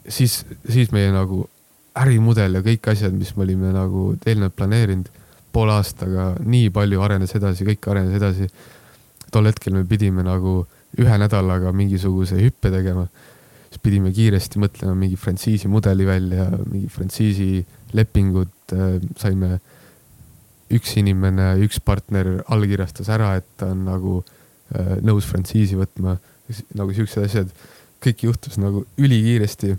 siis, 0.07 0.43
siis 0.69 0.91
meie 0.95 1.11
nagu 1.13 1.45
ärimudel 1.99 2.59
ja 2.59 2.63
kõik 2.65 2.91
asjad, 2.91 3.15
mis 3.15 3.33
me 3.35 3.45
olime 3.47 3.73
nagu 3.75 4.11
eelnevalt 4.25 4.55
planeerinud, 4.57 5.09
poole 5.53 5.73
aastaga 5.73 6.33
nii 6.45 6.69
palju 6.73 7.01
arenes 7.03 7.33
edasi, 7.37 7.65
kõik 7.67 7.89
arenes 7.91 8.15
edasi. 8.19 8.49
tol 9.31 9.45
hetkel 9.45 9.73
me 9.73 9.83
pidime 9.85 10.23
nagu 10.25 10.63
ühe 10.97 11.17
nädalaga 11.21 11.73
mingisuguse 11.75 12.37
hüppe 12.39 12.71
tegema. 12.73 13.07
siis 13.69 13.81
pidime 13.81 14.11
kiiresti 14.11 14.59
mõtlema 14.59 14.95
mingi 14.97 15.15
frantsiisi 15.15 15.67
mudeli 15.67 16.05
välja, 16.05 16.47
mingi 16.65 16.87
frantsiisi 16.89 17.65
lepingud 17.93 18.73
äh, 18.73 18.97
saime, 19.17 19.59
üks 20.73 20.95
inimene, 21.01 21.55
üks 21.65 21.79
partner 21.81 22.39
allkirjastas 22.47 23.09
ära, 23.09 23.35
et 23.37 23.45
ta 23.57 23.71
on 23.73 23.85
nagu 23.85 24.15
äh, 24.21 24.97
nõus 25.05 25.27
frantsiisi 25.29 25.77
võtma, 25.77 26.17
nagu 26.77 26.93
siuksed 26.93 27.25
asjad. 27.25 27.53
Kõik 28.03 28.19
juhtus 28.29 28.57
nagu 28.61 28.85
ülikiiresti. 28.97 29.77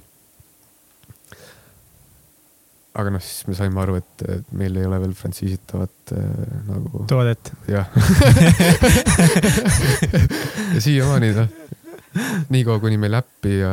aga 3.01 3.09
noh, 3.15 3.23
siis 3.23 3.47
me 3.47 3.55
saime 3.57 3.81
aru, 3.81 3.95
et 4.01 4.17
meil 4.53 4.77
ei 4.77 4.85
ole 4.89 4.99
veel 5.01 5.15
frantsiisitavat 5.17 6.13
äh, 6.17 6.23
nagu. 6.69 7.05
toodet. 7.09 7.53
jah 7.71 7.87
ja 10.75 10.81
siiamaani 10.83 11.31
noh 11.39 11.49
niikaua, 12.51 12.81
kuni 12.83 12.97
meil 12.99 13.15
äppi 13.21 13.61
ja 13.61 13.71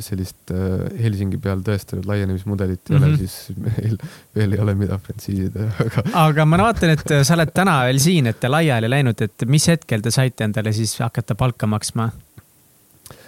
sellist 0.00 0.50
äh, 0.54 0.86
Helsingi 1.02 1.36
peal 1.42 1.60
tõestatud 1.64 2.06
laienemismudelit 2.08 2.80
ei 2.88 2.96
mm 2.96 2.96
-hmm. 2.96 3.04
ole, 3.04 3.12
mhm. 3.12 3.26
siis 3.26 3.56
meil 3.56 3.96
veel 4.34 4.52
ei 4.56 4.60
ole, 4.64 4.74
mida 4.74 4.98
frantsiisida, 4.98 5.60
aga. 5.84 5.98
aga 6.24 6.42
ma 6.48 6.56
vaatan, 6.64 6.90
et 6.96 7.08
sa 7.22 7.34
oled 7.36 7.50
täna 7.54 7.84
veel 7.84 8.00
siin, 8.00 8.26
et 8.32 8.40
te 8.40 8.48
laiali 8.48 8.88
läinud, 8.90 9.18
et 9.20 9.36
mis 9.46 9.68
hetkel 9.68 10.00
te 10.00 10.10
saite 10.10 10.44
endale 10.48 10.72
siis 10.72 10.98
hakata 11.00 11.34
palka 11.34 11.66
maksma? 11.66 12.10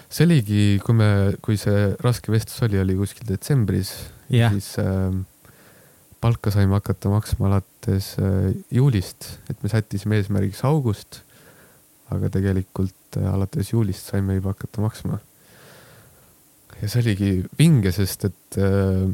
See 0.08 0.24
oligi, 0.24 0.62
kui 0.84 0.96
me, 0.96 1.10
kui 1.44 1.58
see 1.60 1.92
raske 2.04 2.32
vestlus 2.32 2.64
oli, 2.66 2.80
oli 2.80 2.96
kuskil 2.98 3.28
detsembris 3.28 3.92
yeah., 4.32 4.52
siis 4.54 4.74
äh, 4.82 5.12
palka 6.20 6.52
saime 6.54 6.78
hakata 6.78 7.12
maksma 7.12 7.50
alates 7.50 8.14
äh, 8.22 8.52
juulist, 8.74 9.34
et 9.52 9.62
me 9.62 9.72
sättisime 9.72 10.20
eesmärgiks 10.20 10.64
august 10.68 11.22
aga 12.14 12.30
tegelikult 12.32 13.18
äh, 13.18 13.28
alates 13.30 13.72
juulist 13.72 14.12
saime 14.12 14.38
juba 14.38 14.54
hakata 14.54 14.84
maksma. 14.84 15.20
ja 16.78 16.88
see 16.88 17.02
oligi 17.02 17.32
vinge, 17.58 17.92
sest 17.94 18.28
et. 18.30 18.58
Äh, 18.60 19.08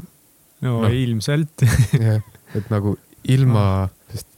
no, 0.65 0.79
no 0.85 0.91
ilmselt 0.91 1.65
jah, 2.07 2.23
et 2.55 2.71
nagu 2.73 2.95
ilma, 3.31 3.87
sest 4.13 4.29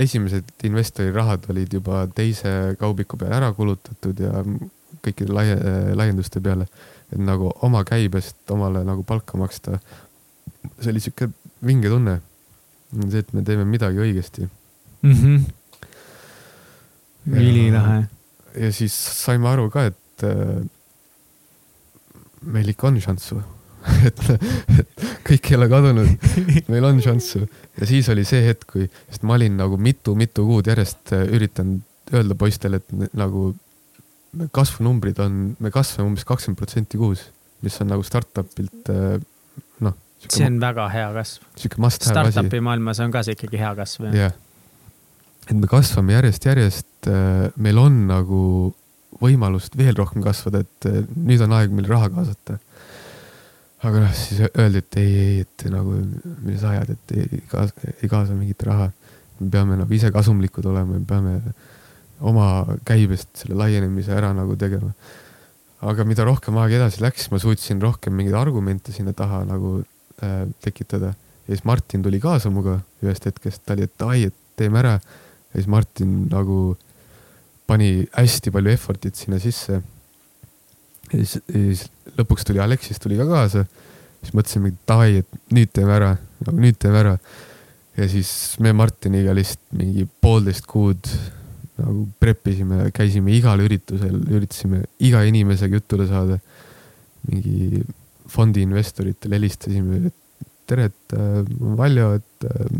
esimesed 0.00 0.66
investori 0.68 1.12
rahad 1.12 1.48
olid 1.52 1.72
juba 1.80 2.04
teise 2.14 2.76
kaubiku 2.80 3.18
peale 3.20 3.40
ära 3.40 3.50
kulutatud 3.56 4.22
ja 4.22 4.44
kõikide 5.04 5.32
laie, 5.32 5.56
laienduste 5.96 6.40
peale. 6.40 6.66
et 7.10 7.18
nagu 7.18 7.52
oma 7.66 7.84
käibest 7.84 8.50
omale 8.50 8.84
nagu 8.84 9.02
palka 9.02 9.38
maksta. 9.38 9.80
see 10.80 10.90
oli 10.92 11.00
sihuke 11.00 11.30
vinge 11.66 11.88
tunne. 11.88 12.20
see, 13.08 13.18
et 13.18 13.32
me 13.32 13.42
teeme 13.42 13.64
midagi 13.64 13.98
õigesti 13.98 14.48
mm. 15.02 15.12
-hmm 15.14 15.48
ülilahe. 17.26 18.04
ja 18.58 18.72
siis 18.72 18.94
saime 18.94 19.48
aru 19.50 19.68
ka, 19.70 19.86
et 19.90 20.24
äh, 20.26 20.60
meil 22.42 22.72
ikka 22.72 22.88
on 22.90 23.00
šanssu 23.02 23.40
et, 24.08 24.22
et 24.76 25.04
kõik 25.24 25.50
ei 25.50 25.56
ole 25.56 25.68
kadunud, 25.72 26.26
meil 26.72 26.88
on 26.88 27.00
šanssu. 27.04 27.46
ja 27.80 27.88
siis 27.88 28.08
oli 28.12 28.26
see 28.28 28.42
hetk, 28.44 28.66
kui, 28.72 28.88
sest 29.08 29.24
ma 29.28 29.38
olin 29.38 29.56
nagu 29.60 29.78
mitu-mitu 29.80 30.44
kuud 30.48 30.68
järjest 30.70 31.14
äh, 31.16 31.26
üritanud 31.36 31.86
öelda 32.10 32.34
poistele, 32.34 32.80
et 32.80 33.12
nagu 33.16 33.52
kasvunumbrid 34.54 35.18
on, 35.24 35.40
me 35.58 35.72
kasvame 35.74 36.12
umbes 36.12 36.26
kakskümmend 36.28 36.58
protsenti 36.60 37.00
kuus, 37.00 37.24
mis 37.64 37.80
on 37.82 37.90
nagu 37.92 38.04
startup'ilt 38.06 38.92
äh, 38.92 39.16
noh. 39.86 39.96
see 40.26 40.46
on 40.46 40.60
väga 40.62 40.86
hea 40.92 41.08
kasv. 41.16 41.48
sihuke 41.56 41.82
must 41.82 42.06
have 42.06 42.28
asi. 42.28 42.38
Startup'i 42.38 42.62
maailmas 42.64 43.02
on 43.02 43.12
ka 43.14 43.24
see 43.26 43.38
ikkagi 43.38 43.60
hea 43.60 43.74
kasv. 43.78 44.08
jah 44.10 44.22
yeah 44.28 44.38
et 45.50 45.56
me 45.58 45.68
kasvame 45.70 46.14
järjest-järjest, 46.14 47.08
äh, 47.10 47.48
meil 47.58 47.78
on 47.80 48.04
nagu 48.10 48.40
võimalust 49.20 49.74
veel 49.78 49.96
rohkem 49.98 50.22
kasvada, 50.24 50.62
et 50.64 50.88
äh, 50.88 51.00
nüüd 51.16 51.42
on 51.44 51.56
aeg 51.58 51.72
meil 51.74 51.88
raha 51.90 52.10
kaasata. 52.14 52.58
aga 53.80 54.02
noh, 54.04 54.12
siis 54.12 54.42
öeldi, 54.50 54.82
et 54.82 54.96
ei, 55.00 55.12
ei, 55.16 55.36
et 55.46 55.64
nagu, 55.72 55.96
mida 56.44 56.58
sa 56.60 56.74
ajad, 56.74 56.90
et 56.92 57.14
ei 57.16 57.42
kaasa, 57.48 57.92
ei 57.96 58.10
kaasa 58.12 58.36
mingit 58.36 58.62
raha. 58.68 58.90
me 59.40 59.50
peame 59.50 59.76
nagu 59.80 59.94
ise 59.96 60.10
kasumlikud 60.12 60.66
olema, 60.68 60.98
me 60.98 61.04
peame 61.08 61.40
oma 62.20 62.76
käibest 62.86 63.42
selle 63.42 63.56
laienemise 63.58 64.12
ära 64.16 64.32
nagu 64.36 64.56
tegema. 64.60 64.92
aga 65.80 66.04
mida 66.04 66.26
rohkem 66.28 66.58
aeg 66.60 66.76
edasi 66.76 67.00
läks, 67.00 67.30
ma 67.32 67.38
suutsin 67.40 67.80
rohkem 67.80 68.12
mingeid 68.12 68.36
argumente 68.36 68.92
sinna 68.92 69.14
taha 69.16 69.44
nagu 69.48 69.80
äh, 70.22 70.44
tekitada. 70.60 71.14
ja 71.46 71.54
siis 71.54 71.64
Martin 71.64 72.02
tuli 72.02 72.20
kaasa 72.20 72.50
minuga 72.50 72.80
ühest 73.02 73.26
hetkest, 73.26 73.64
ta 73.64 73.74
oli, 73.74 73.88
et 73.88 74.06
ai, 74.06 74.24
et 74.28 74.36
teeme 74.56 74.82
ära 74.82 74.98
ja 75.00 75.58
siis 75.58 75.66
Martin 75.66 76.28
nagu 76.30 76.76
pani 77.66 78.06
hästi 78.12 78.52
palju 78.54 78.72
effort'it 78.74 79.16
sinna 79.16 79.38
sisse. 79.42 79.80
ja 81.12 81.18
siis, 81.18 81.38
siis 81.50 81.86
lõpuks 82.18 82.46
tuli 82.46 82.60
Aleksis 82.62 82.98
tuli 83.02 83.18
ka 83.18 83.26
kaasa. 83.28 83.64
siis 84.20 84.34
mõtlesime, 84.36 84.74
davai, 84.88 85.22
et 85.22 85.54
nüüd 85.54 85.72
teeme 85.72 85.96
ära, 85.96 86.14
nagu 86.44 86.60
nüüd 86.60 86.78
teeme 86.78 87.02
ära. 87.02 87.18
ja 87.96 88.08
siis 88.08 88.56
me 88.60 88.72
Martiniga 88.72 89.34
lihtsalt 89.34 89.76
mingi 89.80 90.08
poolteist 90.20 90.66
kuud 90.70 91.08
nagu 91.80 92.06
prep 92.22 92.48
isime, 92.52 92.88
käisime 92.96 93.34
igal 93.36 93.60
üritusel, 93.64 94.16
üritasime 94.30 94.84
iga 95.06 95.24
inimesega 95.28 95.80
jutule 95.80 96.06
saada. 96.10 96.40
mingi 97.28 97.82
fondi 98.30 98.62
investoritele 98.64 99.36
helistasime, 99.36 100.06
et 100.08 100.46
tere, 100.70 100.88
et 100.88 101.14
äh, 101.18 101.42
Valjo, 101.76 102.14
et 102.16 102.46
äh, 102.48 102.76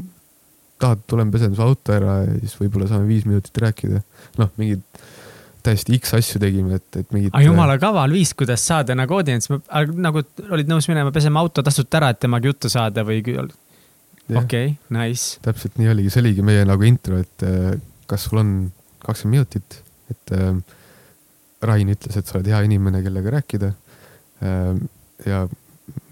tahad, 0.80 1.02
tulen 1.10 1.30
pesen 1.34 1.56
su 1.56 1.64
auto 1.64 1.92
ära 1.92 2.20
ja 2.24 2.36
siis 2.38 2.54
võib-olla 2.60 2.88
saame 2.88 3.08
viis 3.08 3.26
minutit 3.28 3.58
rääkida. 3.60 4.00
noh, 4.40 4.52
mingid 4.60 4.84
täiesti 5.64 5.98
X 5.98 6.14
asju 6.16 6.40
tegime, 6.40 6.78
et, 6.80 6.88
et 7.02 7.10
mingid. 7.12 7.34
aga 7.34 7.44
jumala 7.44 7.76
kaval 7.82 8.14
viis, 8.16 8.32
kuidas 8.38 8.64
saada 8.64 8.96
nagu 8.96 9.18
audients, 9.18 9.50
nagu 9.50 10.22
olid 10.48 10.70
nõus 10.70 10.88
minema 10.88 11.12
pesema 11.12 11.42
auto 11.42 11.64
tasuta 11.66 12.00
ära, 12.00 12.14
et 12.14 12.22
temaga 12.22 12.48
juttu 12.48 12.70
saada 12.72 13.04
või? 13.06 13.20
okei 13.20 14.38
okay,, 14.38 14.74
nice. 14.94 15.40
täpselt 15.44 15.76
nii 15.80 15.90
oligi, 15.92 16.12
see 16.14 16.24
oligi 16.24 16.46
meie 16.46 16.64
nagu 16.68 16.86
intro, 16.88 17.20
et 17.20 17.46
äh, 17.46 17.74
kas 18.10 18.28
sul 18.28 18.40
on 18.42 18.54
kakskümmend 19.04 19.38
minutit, 19.38 19.80
et 20.12 20.34
äh, 20.36 20.54
Rain 21.62 21.92
ütles, 21.92 22.16
et 22.16 22.26
sa 22.26 22.38
oled 22.38 22.48
hea 22.48 22.62
inimene, 22.68 23.02
kellega 23.04 23.36
rääkida 23.36 23.74
äh,. 24.44 24.80
ja 25.26 25.44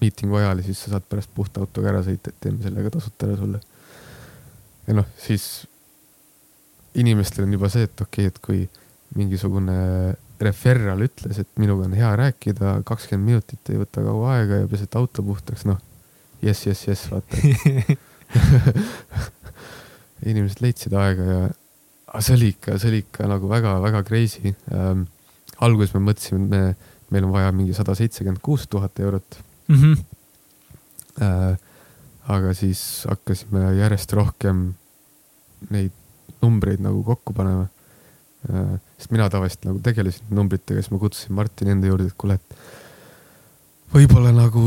miitingu 0.02 0.36
ajal 0.36 0.60
ja 0.60 0.66
siis 0.66 0.82
sa 0.84 0.94
saad 0.94 1.06
pärast 1.08 1.30
puhta 1.34 1.62
autoga 1.62 1.94
ära 1.94 2.02
sõita, 2.04 2.32
et 2.32 2.40
teeme 2.42 2.62
sellega 2.64 2.90
tasuta 2.92 3.28
ära 3.28 3.38
sulle 3.38 3.60
ja 4.88 4.96
noh, 4.96 5.06
siis 5.20 5.66
inimestel 6.98 7.46
on 7.46 7.54
juba 7.54 7.70
see, 7.72 7.86
et 7.88 8.04
okei 8.04 8.26
okay,, 8.26 8.32
et 8.32 8.40
kui 8.44 8.64
mingisugune 9.18 9.76
referral 10.40 11.00
ütles, 11.06 11.40
et 11.40 11.48
minuga 11.58 11.88
on 11.88 11.96
hea 11.98 12.10
rääkida, 12.20 12.76
kakskümmend 12.86 13.32
minutit 13.32 13.72
ei 13.72 13.80
võta 13.80 14.04
kaua 14.04 14.36
aega 14.36 14.62
ja 14.62 14.68
pesed 14.70 14.92
auto 14.98 15.24
puhtaks, 15.26 15.64
noh. 15.68 15.80
jess, 16.44 16.68
jess, 16.68 16.86
jess, 16.88 17.08
vaata 17.10 17.38
inimesed 20.30 20.62
leidsid 20.62 20.94
aega 20.98 21.32
ja, 21.32 21.40
aga 22.08 22.24
see 22.24 22.36
oli 22.38 22.50
ikka, 22.54 22.78
see 22.78 22.92
oli 22.92 23.02
ikka 23.04 23.28
nagu 23.30 23.50
väga-väga 23.50 24.02
crazy 24.08 24.54
ähm,. 24.72 25.06
alguses 25.60 25.94
me 25.94 26.04
mõtlesime, 26.10 26.44
et 26.44 26.50
me, 26.50 26.62
meil 27.10 27.24
on 27.26 27.32
vaja 27.34 27.52
mingi 27.52 27.74
sada 27.76 27.94
seitsekümmend 27.98 28.42
kuus 28.44 28.68
tuhat 28.68 29.00
eurot 29.00 29.40
mm. 29.68 29.76
-hmm. 29.76 30.04
Äh, 31.18 31.56
aga 32.30 32.52
siis 32.54 33.04
hakkasime 33.08 33.72
järjest 33.74 34.12
rohkem 34.14 34.74
neid 35.70 35.90
numbreid 36.42 36.82
nagu 36.84 37.02
kokku 37.02 37.34
panema. 37.34 37.66
sest 38.98 39.10
mina 39.10 39.26
tavaliselt 39.30 39.64
nagu 39.66 39.80
tegelesin 39.82 40.28
numbritega, 40.30 40.80
siis 40.80 40.92
ma 40.92 41.00
kutsusin 41.02 41.34
Martini 41.34 41.72
enda 41.74 41.88
juurde, 41.90 42.06
et 42.06 42.14
kuule, 42.16 42.36
et 42.38 42.54
võib-olla 43.92 44.30
nagu 44.32 44.62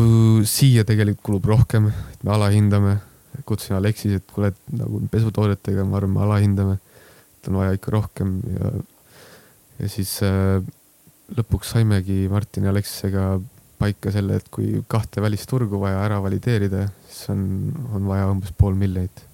siia 0.50 0.84
tegelikult 0.88 1.24
kulub 1.30 1.48
rohkem, 1.54 1.88
et 2.12 2.26
me 2.28 2.34
alahindame. 2.36 2.98
kutsusin 3.48 3.78
Aleksis, 3.78 4.18
et 4.20 4.26
kuule, 4.28 4.52
et 4.52 4.76
nagu 4.76 5.00
pesutoodetega, 5.12 5.86
ma 5.88 5.98
arvan, 5.98 6.12
me 6.18 6.22
alahindame. 6.26 6.76
Et 7.42 7.50
on 7.50 7.58
vaja 7.62 7.74
ikka 7.78 7.96
rohkem 7.98 8.38
ja, 8.54 8.72
ja 9.82 9.90
siis 9.90 10.14
äh, 10.28 10.62
lõpuks 11.38 11.74
saimegi 11.74 12.28
Martini 12.30 12.70
ja 12.70 12.76
Aleksisega 12.76 13.26
paika 13.82 14.14
selle, 14.14 14.38
et 14.38 14.48
kui 14.54 14.84
kahte 14.88 15.24
välisturgu 15.24 15.80
vaja 15.82 16.04
ära 16.06 16.22
valideerida, 16.22 16.86
siis 17.10 17.32
on, 17.34 17.44
on 17.96 18.06
vaja 18.06 18.30
umbes 18.30 18.54
pool 18.58 18.78
miljonit 18.78 19.26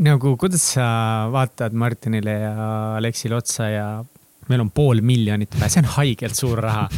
nagu 0.00 0.36
kuidas 0.40 0.64
sa 0.74 0.86
vaatad 1.32 1.74
Martinile 1.76 2.32
ja 2.40 2.54
Aleksile 2.96 3.36
otsa 3.36 3.68
ja 3.68 3.86
meil 4.48 4.60
on 4.64 4.70
pool 4.74 5.02
miljonit 5.04 5.54
vaja, 5.58 5.70
see 5.74 5.82
on 5.82 5.90
haigelt 5.96 6.38
suur 6.38 6.62
raha. 6.62 6.88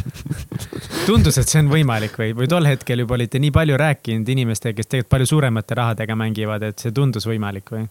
tundus, 1.05 1.37
et 1.37 1.49
see 1.49 1.61
on 1.61 1.69
võimalik 1.69 2.15
või, 2.19 2.31
või 2.37 2.49
tol 2.49 2.65
hetkel 2.67 3.03
juba 3.03 3.17
olite 3.19 3.41
nii 3.41 3.53
palju 3.53 3.77
rääkinud 3.79 4.31
inimestega, 4.33 4.77
kes 4.79 4.89
tegelikult 4.89 5.11
palju 5.13 5.29
suuremate 5.33 5.77
rahadega 5.77 6.17
mängivad, 6.17 6.65
et 6.65 6.81
see 6.81 6.95
tundus 6.95 7.27
võimalik 7.29 7.75
või? 7.75 7.85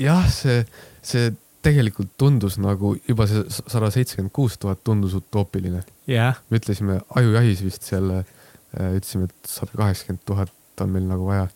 Jah, 0.00 0.26
see, 0.32 0.62
see 1.06 1.30
tegelikult 1.66 2.12
tundus 2.20 2.58
nagu 2.62 2.94
juba 3.08 3.26
see 3.30 3.44
sada 3.56 3.90
seitsekümmend 3.94 4.34
kuus 4.34 4.56
tuhat 4.62 4.82
tundus 4.86 5.16
utoopiline 5.18 5.82
yeah.. 6.08 6.38
me 6.50 6.60
ütlesime 6.60 7.00
ajujahis 7.18 7.62
vist 7.66 7.86
seal, 7.88 8.10
äh, 8.20 8.92
ütlesime, 8.98 9.30
et 9.30 9.50
sada 9.50 9.72
kaheksakümmend 9.78 10.22
tuhat 10.28 10.52
on 10.84 10.92
meil 10.92 11.06
nagu 11.08 11.24
vaja. 11.24 11.46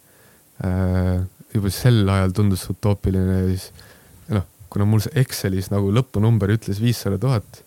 Äh, 0.64 1.22
juba 1.54 1.72
sel 1.74 2.04
ajal 2.08 2.34
tundus 2.36 2.62
utoopiline 2.72 3.40
ja 3.40 3.46
siis 3.50 3.66
noh, 4.32 4.46
kuna 4.72 4.86
mul 4.88 5.02
see 5.04 5.16
Excelis 5.22 5.70
nagu 5.72 5.90
lõpunumber 5.94 6.52
ütles 6.54 6.78
viissada 6.82 7.18
tuhat, 7.20 7.62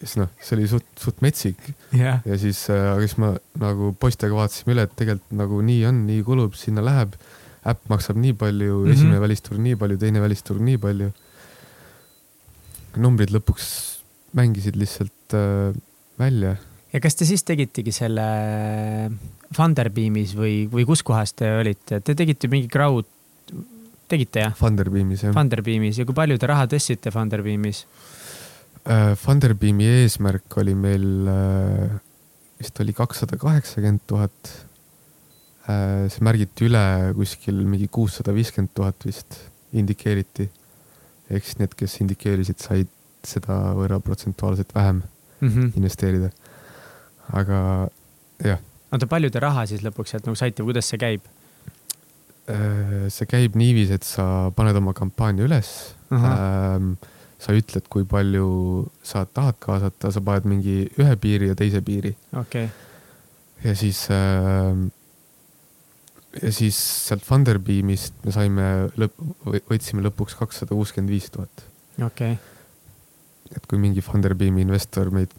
siis 0.00 0.16
noh, 0.18 0.30
see 0.42 0.56
oli 0.58 0.66
suht, 0.70 0.88
suht 0.98 1.22
metsik 1.24 1.60
yeah.. 1.94 2.22
ja 2.26 2.38
siis 2.40 2.64
äh,, 2.72 2.88
aga 2.94 3.06
siis 3.06 3.18
ma 3.22 3.34
nagu 3.62 3.92
poistega 4.00 4.36
vaatasime 4.36 4.76
üle, 4.76 4.86
et 4.88 4.96
tegelikult 4.98 5.38
nagu 5.38 5.62
nii 5.64 5.84
on, 5.90 6.02
nii 6.08 6.24
kulub, 6.26 6.58
sinna 6.58 6.84
läheb. 6.86 7.14
Äpp 7.62 7.88
maksab 7.92 8.18
nii 8.18 8.34
palju 8.38 8.74
mm, 8.74 8.84
-hmm. 8.84 8.92
esimene 8.96 9.20
välisturg 9.22 9.60
nii 9.62 9.78
palju, 9.78 9.98
teine 9.98 10.20
välisturg 10.22 10.62
nii 10.62 10.78
palju. 10.82 11.12
numbrid 12.96 13.30
lõpuks 13.32 13.68
mängisid 14.36 14.76
lihtsalt 14.76 15.36
äh, 15.36 15.74
välja. 16.18 16.56
ja 16.92 17.00
kas 17.00 17.16
te 17.16 17.28
siis 17.28 17.44
tegitegi 17.44 17.92
selle 17.92 18.24
Funderbeamis 19.56 20.34
või, 20.36 20.66
või 20.72 20.84
kus 20.88 21.02
kohas 21.02 21.32
te 21.32 21.48
olite, 21.60 22.00
te 22.00 22.14
tegite 22.16 22.48
mingi 22.48 22.68
crowd, 22.72 23.06
tegite 24.08 24.46
jah? 24.46 24.54
Funderbeamis 24.56 25.22
jah. 25.26 25.34
Funderbeamis 25.36 26.00
ja 26.00 26.08
kui 26.08 26.16
palju 26.16 26.38
te 26.38 26.50
raha 26.50 26.66
tõstsite 26.66 27.12
Funderbeamis 27.14 27.84
uh,? 27.84 29.14
Funderbeami 29.22 29.86
eesmärk 30.02 30.58
oli 30.58 30.74
meil 30.74 31.08
uh, 31.30 31.96
vist 32.58 32.80
oli 32.82 32.92
kakssada 32.96 33.38
kaheksakümmend 33.38 34.04
tuhat 34.10 34.52
uh,. 34.52 34.71
See 35.66 36.24
märgiti 36.26 36.66
üle 36.66 37.12
kuskil 37.14 37.60
mingi 37.62 37.86
kuussada 37.92 38.34
viiskümmend 38.34 38.72
tuhat 38.74 39.06
vist 39.06 39.38
indikeeriti. 39.72 40.48
ehk 41.30 41.44
siis 41.44 41.58
need, 41.60 41.74
kes 41.78 42.00
indikeerisid, 42.02 42.58
said 42.58 42.90
sedavõrra 43.22 44.00
protsentuaalselt 44.02 44.74
vähem 44.74 45.02
mm 45.40 45.48
-hmm. 45.48 45.72
investeerida. 45.76 46.30
aga 47.32 47.88
jah 48.44 48.58
oota, 48.92 49.06
palju 49.06 49.30
te 49.30 49.40
raha 49.42 49.64
siis 49.66 49.82
lõpuks 49.84 50.12
sealt 50.12 50.28
nagu 50.28 50.38
saite, 50.38 50.64
kuidas 50.66 50.88
see 50.90 51.00
käib? 51.00 51.24
Äh, 52.50 53.08
see 53.14 53.28
käib 53.30 53.56
niiviisi, 53.58 53.94
et 53.94 54.06
sa 54.06 54.50
paned 54.56 54.76
oma 54.76 54.92
kampaania 54.92 55.46
üles 55.48 55.94
uh. 56.10 56.18
-huh. 56.18 56.38
Ähm, 56.76 56.94
sa 57.42 57.52
ütled, 57.52 57.88
kui 57.90 58.04
palju 58.06 58.86
sa 59.02 59.24
tahad 59.26 59.56
kaasata, 59.58 60.12
sa 60.14 60.20
paned 60.20 60.46
mingi 60.46 60.90
ühe 60.98 61.16
piiri 61.16 61.48
ja 61.48 61.54
teise 61.54 61.80
piiri. 61.82 62.16
okei 62.32 62.64
okay.. 62.64 62.68
ja 63.64 63.74
siis 63.76 64.06
äh,, 64.10 64.90
ja 66.40 66.52
siis 66.54 66.78
sealt 67.08 67.24
Funderbeamist 67.26 68.22
me 68.24 68.32
saime 68.34 68.68
lõpp, 68.98 69.18
võitsime 69.68 70.04
lõpuks 70.06 70.36
kakssada 70.38 70.72
kuuskümmend 70.74 71.12
viis 71.12 71.28
tuhat. 71.32 71.64
okei 71.98 72.36
okay.. 72.36 73.56
et 73.56 73.66
kui 73.68 73.80
mingi 73.82 74.04
Funderbeami 74.04 74.64
investor 74.64 75.10
meid 75.12 75.34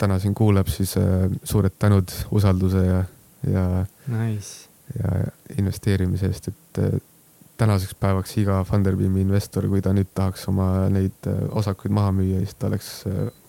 täna 0.00 0.18
siin 0.18 0.34
kuuleb, 0.34 0.68
siis 0.72 0.96
äh, 0.96 1.28
suured 1.44 1.76
tänud 1.78 2.12
usalduse 2.30 2.84
ja, 2.86 3.04
ja 3.50 3.64
nice., 4.08 4.68
ja 4.96 5.20
investeerimise 5.58 6.30
eest, 6.30 6.48
et 6.52 6.80
äh, 6.82 6.96
tänaseks 7.60 7.94
päevaks 8.00 8.36
iga 8.40 8.62
Funderbeami 8.68 9.24
investor, 9.26 9.68
kui 9.68 9.84
ta 9.84 9.92
nüüd 9.96 10.08
tahaks 10.16 10.48
oma 10.52 10.88
neid 10.92 11.28
äh, 11.28 11.44
osakuid 11.60 11.92
maha 11.96 12.14
müüa, 12.16 12.40
siis 12.40 12.56
ta 12.56 12.70
oleks 12.70 12.90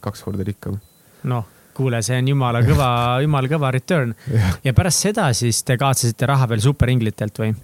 kaks 0.04 0.24
korda 0.28 0.48
rikkam. 0.48 0.80
noh, 1.24 1.48
kuule, 1.78 2.02
see 2.06 2.20
on 2.22 2.32
jumala 2.34 2.62
kõva 2.66 2.92
jumala 3.26 3.52
kõva 3.52 3.74
return. 3.74 4.16
ja 4.64 4.74
pärast 4.78 5.08
seda 5.08 5.32
siis 5.38 5.64
te 5.64 5.78
kavatsesite 5.78 6.30
raha 6.30 6.50
veel 6.52 6.64
superinglitelt 6.64 7.44
või? 7.44 7.56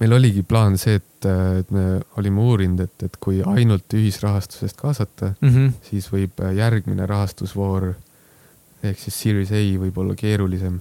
meil 0.00 0.12
oligi 0.18 0.42
plaan 0.42 0.78
see, 0.80 0.98
et, 1.00 1.26
et 1.62 1.70
me 1.72 2.00
olime 2.20 2.42
uurinud, 2.42 2.80
et, 2.84 3.04
et 3.06 3.18
kui 3.22 3.42
ainult 3.54 3.94
ühisrahastusest 3.96 4.76
kaasata 4.76 5.34
mm, 5.40 5.48
-hmm. 5.48 5.74
siis 5.90 6.08
võib 6.12 6.42
järgmine 6.56 7.06
rahastusvoor 7.06 7.92
ehk 8.82 8.98
siis 8.98 9.20
Series 9.22 9.52
A 9.54 9.62
võib 9.84 9.98
olla 10.02 10.14
keerulisem. 10.18 10.80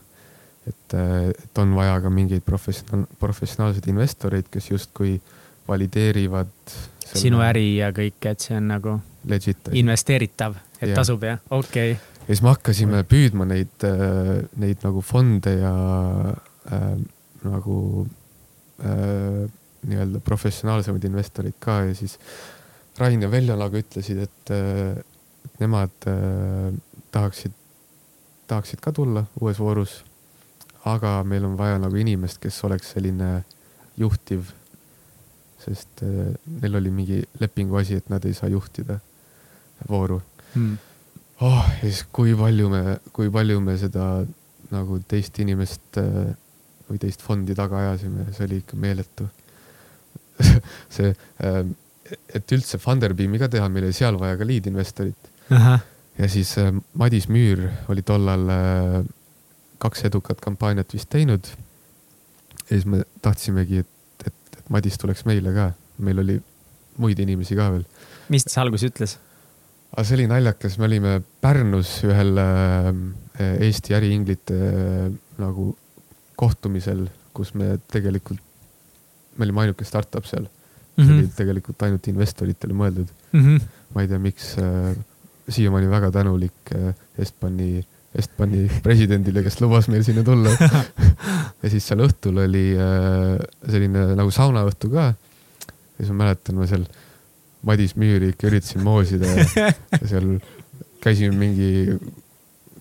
et, 0.67 0.93
et 1.29 1.57
on 1.57 1.75
vaja 1.75 1.99
ka 2.01 2.09
mingeid 2.09 2.43
professionaal, 2.45 3.05
professionaalseid 3.19 3.87
investoreid, 3.87 4.49
kes 4.51 4.71
justkui 4.71 5.21
valideerivad. 5.67 6.51
sinu 7.13 7.41
äri 7.41 7.77
ja 7.77 7.91
kõik, 7.91 8.21
et 8.29 8.39
see 8.39 8.57
on 8.57 8.67
nagu 8.71 8.99
legit, 9.27 9.71
investeeritav, 9.73 10.55
et 10.79 10.89
yeah. 10.89 10.95
tasub 10.95 11.23
jah, 11.23 11.41
okei 11.49 11.93
okay.. 11.93 12.10
Ja 12.21 12.29
siis 12.29 12.43
me 12.45 12.53
hakkasime 12.53 13.03
püüdma 13.09 13.47
neid, 13.49 13.85
neid 14.61 14.83
nagu 14.85 15.01
fonde 15.05 15.55
ja 15.57 15.73
äh, 16.71 16.93
nagu 17.43 17.77
äh, 18.85 19.45
nii-öelda 19.87 20.21
professionaalsemaid 20.25 21.05
investoreid 21.09 21.57
ka 21.59 21.81
ja 21.89 21.95
siis 21.97 22.17
Rain 22.97 23.21
ja 23.21 23.31
Veljo 23.31 23.55
nagu 23.57 23.79
ütlesid, 23.79 24.19
et, 24.27 24.51
äh, 24.53 24.99
nemad 25.59 26.07
äh, 26.09 26.69
tahaksid, 27.11 27.53
tahaksid 28.47 28.81
ka 28.83 28.91
tulla 28.91 29.25
uues 29.41 29.59
voorus. 29.59 30.03
aga 30.81 31.23
meil 31.23 31.43
on 31.45 31.57
vaja 31.57 31.77
nagu 31.77 31.93
inimest, 31.95 32.39
kes 32.41 32.55
oleks 32.65 32.95
selline 32.95 33.43
juhtiv, 34.01 34.47
sest 35.61 36.01
äh, 36.01 36.31
neil 36.61 36.75
oli 36.79 36.89
mingi 36.89 37.19
lepingu 37.39 37.77
asi, 37.77 37.99
et 38.01 38.09
nad 38.09 38.25
ei 38.25 38.33
saa 38.33 38.49
juhtida 38.49 38.97
vooru 39.89 40.21
hmm. 40.55 40.77
Oh, 41.41 41.65
ja 41.81 41.81
siis 41.81 42.05
kui 42.13 42.35
palju 42.37 42.69
me, 42.71 42.97
kui 43.15 43.31
palju 43.33 43.59
me 43.63 43.75
seda 43.81 44.07
nagu 44.71 44.99
teist 45.09 45.37
inimest 45.43 45.99
äh, 45.99 46.31
või 46.89 46.99
teist 47.01 47.23
fondi 47.23 47.55
taga 47.57 47.79
ajasime, 47.85 48.29
see 48.35 48.47
oli 48.47 48.61
ikka 48.61 48.79
meeletu 48.79 49.27
see, 50.95 51.13
ähm, 51.45 51.75
et 52.33 52.53
üldse 52.55 52.79
Funderbeami 52.81 53.39
ka 53.41 53.49
teha, 53.51 53.69
meil 53.71 53.87
oli 53.87 53.95
seal 53.95 54.17
vaja 54.19 54.39
ka 54.39 54.47
lead 54.47 54.67
investorit. 54.71 55.31
ja 55.51 56.29
siis 56.31 56.53
äh, 56.61 56.71
Madis 56.97 57.27
Müür 57.31 57.67
oli 57.91 58.03
tollal 58.07 58.47
äh, 58.49 59.01
kaks 59.81 60.05
edukat 60.11 60.41
kampaaniat 60.43 60.93
vist 60.93 61.09
teinud. 61.09 61.51
ja 62.61 62.69
siis 62.69 62.85
me 62.85 63.03
tahtsimegi, 63.21 63.83
et, 63.83 64.27
et, 64.27 64.57
et 64.59 64.69
Madis 64.69 64.97
tuleks 65.01 65.25
meile 65.25 65.53
ka, 65.55 65.71
meil 65.97 66.23
oli 66.23 66.39
muid 67.01 67.19
inimesi 67.19 67.57
ka 67.57 67.71
veel. 67.73 67.85
mis 68.29 68.47
ta 68.47 68.61
alguses 68.63 68.91
ütles? 68.91 69.17
Aga 69.91 70.05
see 70.07 70.17
oli 70.19 70.29
naljakas, 70.31 70.77
me 70.79 70.87
olime 70.87 71.17
Pärnus 71.43 71.97
ühel 72.07 72.39
äh, 72.39 72.91
Eesti 73.41 73.95
äriinglite 73.97 74.57
nagu 75.41 75.71
kohtumisel, 76.39 77.05
kus 77.35 77.53
me 77.57 77.75
tegelikult, 77.91 78.41
me 79.37 79.47
olime 79.47 79.65
ainuke 79.65 79.85
startup 79.87 80.27
seal 80.29 80.45
mm. 80.45 81.03
-hmm. 81.03 81.07
see 81.07 81.17
oli 81.17 81.31
tegelikult 81.37 81.87
ainult 81.87 82.07
investoritele 82.11 82.75
mõeldud 82.77 83.09
mm. 83.31 83.41
-hmm. 83.41 83.71
ma 83.95 84.03
ei 84.03 84.11
tea, 84.11 84.19
miks 84.19 84.53
äh,, 84.61 84.95
siiamaani 85.49 85.89
väga 85.89 86.11
tänulik 86.11 86.75
äh, 86.75 86.93
Estbani, 87.17 87.85
Estbani 88.15 88.67
presidendile, 88.83 89.43
kes 89.43 89.61
lubas 89.61 89.87
meil 89.87 90.03
sinna 90.03 90.23
tulla 90.23 90.51
ja 91.61 91.69
siis 91.69 91.87
seal 91.87 92.03
õhtul 92.07 92.43
oli 92.45 92.65
äh, 92.77 93.37
selline 93.67 94.11
nagu 94.15 94.31
saunaõhtu 94.31 94.91
ka. 94.91 95.11
ja 95.13 95.97
siis 95.99 96.11
ma 96.11 96.25
mäletan, 96.25 96.59
ma 96.59 96.67
seal 96.67 96.87
Madis 97.67 97.93
Müüri 97.99 98.31
ikka 98.33 98.49
üritasin 98.49 98.81
moosida 98.85 99.29
ja, 99.29 99.69
ja 99.93 100.01
seal 100.09 100.33
käisime 101.01 101.37
mingi 101.37 101.99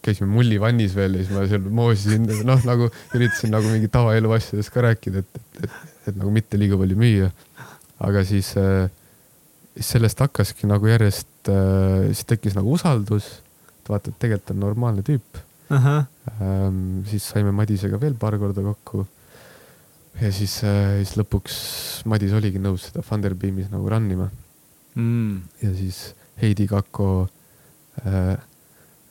käisime 0.04 0.30
mullivannis 0.32 0.94
veel 0.96 1.18
ja 1.18 1.24
siis 1.24 1.34
ma 1.34 1.44
seal 1.48 1.66
moosisin, 1.80 2.24
noh, 2.48 2.62
nagu 2.68 2.88
üritasin 3.16 3.52
nagu 3.52 3.68
mingi 3.72 3.90
tavaelu 3.92 4.32
asjadest 4.36 4.72
ka 4.72 4.84
rääkida, 4.86 5.24
et, 5.24 5.40
et, 5.40 5.66
et, 5.66 5.76
et 6.10 6.16
nagu 6.16 6.32
mitte 6.34 6.60
liiga 6.60 6.78
palju 6.80 6.96
müüa. 7.00 7.30
aga 8.00 8.24
siis 8.24 8.54
äh,, 8.56 8.88
sellest 9.76 10.20
hakkaski 10.24 10.68
nagu 10.70 10.88
järjest 10.88 11.52
äh,, 11.52 12.10
siis 12.14 12.24
tekkis 12.32 12.56
nagu 12.56 12.72
usaldus. 12.72 13.28
et 13.80 13.92
vaata, 13.92 14.10
et 14.10 14.20
tegelikult 14.24 14.56
on 14.56 14.60
normaalne 14.68 15.04
tüüp. 15.06 15.44
Ähm, 16.40 17.02
siis 17.06 17.28
saime 17.30 17.52
Madisega 17.54 18.00
veel 18.00 18.16
paar 18.18 18.38
korda 18.38 18.62
kokku. 18.64 19.06
ja 20.20 20.32
siis 20.32 20.62
äh,, 20.64 21.00
siis 21.04 21.16
lõpuks 21.20 21.56
Madis 22.08 22.32
oligi 22.32 22.58
nõus 22.58 22.88
seda 22.88 23.04
Funderbeamis 23.04 23.68
nagu 23.70 23.88
run 23.88 24.10
ima. 24.10 24.30
Mm.. 24.94 25.42
ja 25.62 25.74
siis 25.74 26.14
Heidi 26.42 26.66
Kakko 26.66 27.28
äh, 28.06 28.36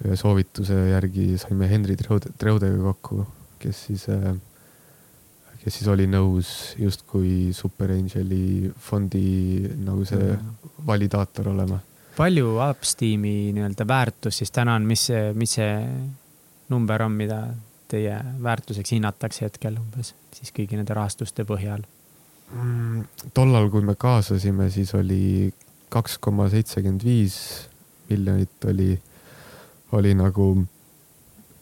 ühe 0.06 0.16
soovituse 0.16 0.78
järgi 0.90 1.34
saime 1.38 1.70
Henri 1.70 1.98
Treude, 2.00 2.32
Treudega 2.40 2.80
kokku, 2.92 3.26
kes 3.60 3.84
siis 3.90 4.06
äh,, 4.10 4.32
kes 5.64 5.80
siis 5.80 5.90
oli 5.92 6.08
nõus 6.08 6.76
justkui 6.80 7.52
Super 7.56 7.92
Angeli 7.96 8.72
fondi 8.80 9.68
nagu 9.84 10.06
see 10.08 10.34
validaator 10.88 11.52
olema. 11.54 11.80
palju 12.18 12.56
Upsteami 12.70 13.52
nii-öelda 13.56 13.88
väärtus 13.88 14.42
siis 14.42 14.52
täna 14.56 14.76
on, 14.80 14.88
mis 14.88 15.06
see, 15.12 15.34
mis 15.34 15.58
see 15.60 15.74
number 16.70 17.04
on, 17.04 17.16
mida 17.20 17.44
teie 17.90 18.18
väärtuseks 18.44 18.92
hinnatakse 18.96 19.48
hetkel 19.48 19.80
umbes 19.82 20.14
siis 20.36 20.54
kõigi 20.56 20.78
nende 20.78 20.96
rahastuste 20.96 21.44
põhjal 21.48 21.84
mm,? 22.54 23.32
tollal, 23.34 23.70
kui 23.74 23.84
me 23.86 23.96
kaasasime, 24.00 24.70
siis 24.72 24.94
oli 24.96 25.52
kaks 25.90 26.18
koma 26.22 26.50
seitsekümmend 26.52 27.04
viis 27.04 27.40
miljonit 28.10 28.66
oli, 28.66 29.02
oli 29.92 30.14
nagu 30.18 30.52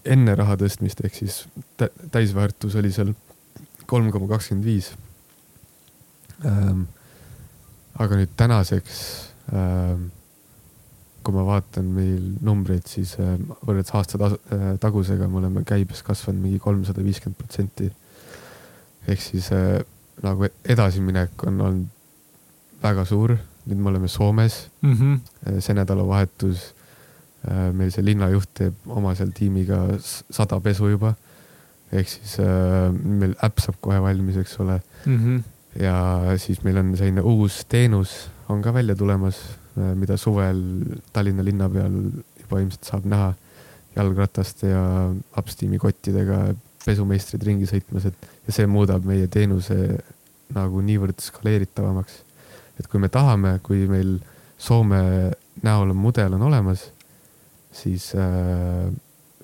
enne 0.07 0.35
raha 0.39 0.55
tõstmist, 0.59 1.01
ehk 1.03 1.15
siis 1.15 1.41
täisväärtus 2.11 2.77
oli 2.79 2.91
seal 2.95 3.13
kolm 3.87 4.11
koma 4.11 4.29
kakskümmend 4.31 4.67
viis. 4.67 4.91
Ehm, 6.45 6.85
aga 7.99 8.19
nüüd 8.19 8.35
tänaseks, 8.39 9.01
ehm, 9.51 10.07
kui 11.23 11.35
ma 11.35 11.43
vaatan 11.47 11.91
meil 11.91 12.23
numbreid, 12.45 12.87
siis 12.87 13.17
ehm, 13.19 13.49
võrreldes 13.65 13.95
aasta 13.99 14.31
tagusega 14.83 15.27
me 15.27 15.41
oleme 15.41 15.65
käibes 15.67 16.03
kasvanud 16.07 16.45
mingi 16.45 16.63
kolmsada 16.63 17.03
viiskümmend 17.03 17.39
protsenti. 17.41 17.91
ehk 19.07 19.21
siis 19.23 19.45
nagu 20.23 20.47
edasiminek 20.67 21.43
on 21.47 21.61
olnud 21.61 22.81
väga 22.81 23.05
suur, 23.07 23.37
nüüd 23.67 23.83
me 23.83 23.91
oleme 23.91 24.07
Soomes 24.07 24.67
mm. 24.81 24.93
-hmm. 24.93 25.59
see 25.61 25.75
nädalavahetus 25.77 26.73
meil 27.47 27.91
see 27.93 28.03
linnajuht 28.03 28.49
teeb 28.59 28.91
oma 28.91 29.13
seal 29.15 29.31
tiimiga 29.35 29.79
sada 30.01 30.59
pesu 30.59 30.89
juba 30.89 31.13
ehk 31.91 32.09
siis 32.11 32.39
äh, 32.43 32.91
meil 32.91 33.35
äpp 33.43 33.61
saab 33.63 33.77
kohe 33.81 33.99
valmis, 34.03 34.37
eks 34.37 34.59
ole 34.59 34.81
mm. 35.05 35.17
-hmm. 35.17 35.43
ja 35.83 36.37
siis 36.37 36.63
meil 36.63 36.77
on 36.77 36.95
selline 36.97 37.21
uus 37.21 37.63
teenus 37.69 38.29
on 38.49 38.61
ka 38.61 38.73
välja 38.73 38.95
tulemas 38.95 39.39
äh,, 39.77 39.95
mida 39.95 40.17
suvel 40.17 40.61
Tallinna 41.13 41.43
linna 41.43 41.69
peal 41.69 41.95
juba 42.41 42.59
ilmselt 42.59 42.83
saab 42.83 43.05
näha 43.05 43.33
jalgrataste 43.95 44.67
ja 44.67 44.83
Upsteami 45.37 45.79
kottidega 45.81 46.53
pesumeistrid 46.85 47.43
ringi 47.43 47.67
sõitmas, 47.67 48.05
et 48.07 48.27
ja 48.47 48.53
see 48.55 48.67
muudab 48.69 49.05
meie 49.07 49.27
teenuse 49.27 49.97
nagu 50.55 50.81
niivõrd 50.81 51.19
skaleeritavamaks. 51.19 52.21
Et 52.79 52.87
kui 52.87 52.99
me 53.01 53.09
tahame, 53.09 53.59
kui 53.63 53.87
meil 53.89 54.17
Soome 54.57 54.99
näol 55.61 55.91
on 55.93 55.99
mudel 56.01 56.33
on 56.33 56.41
olemas, 56.47 56.87
siis 57.73 58.09
äh, 58.17 58.87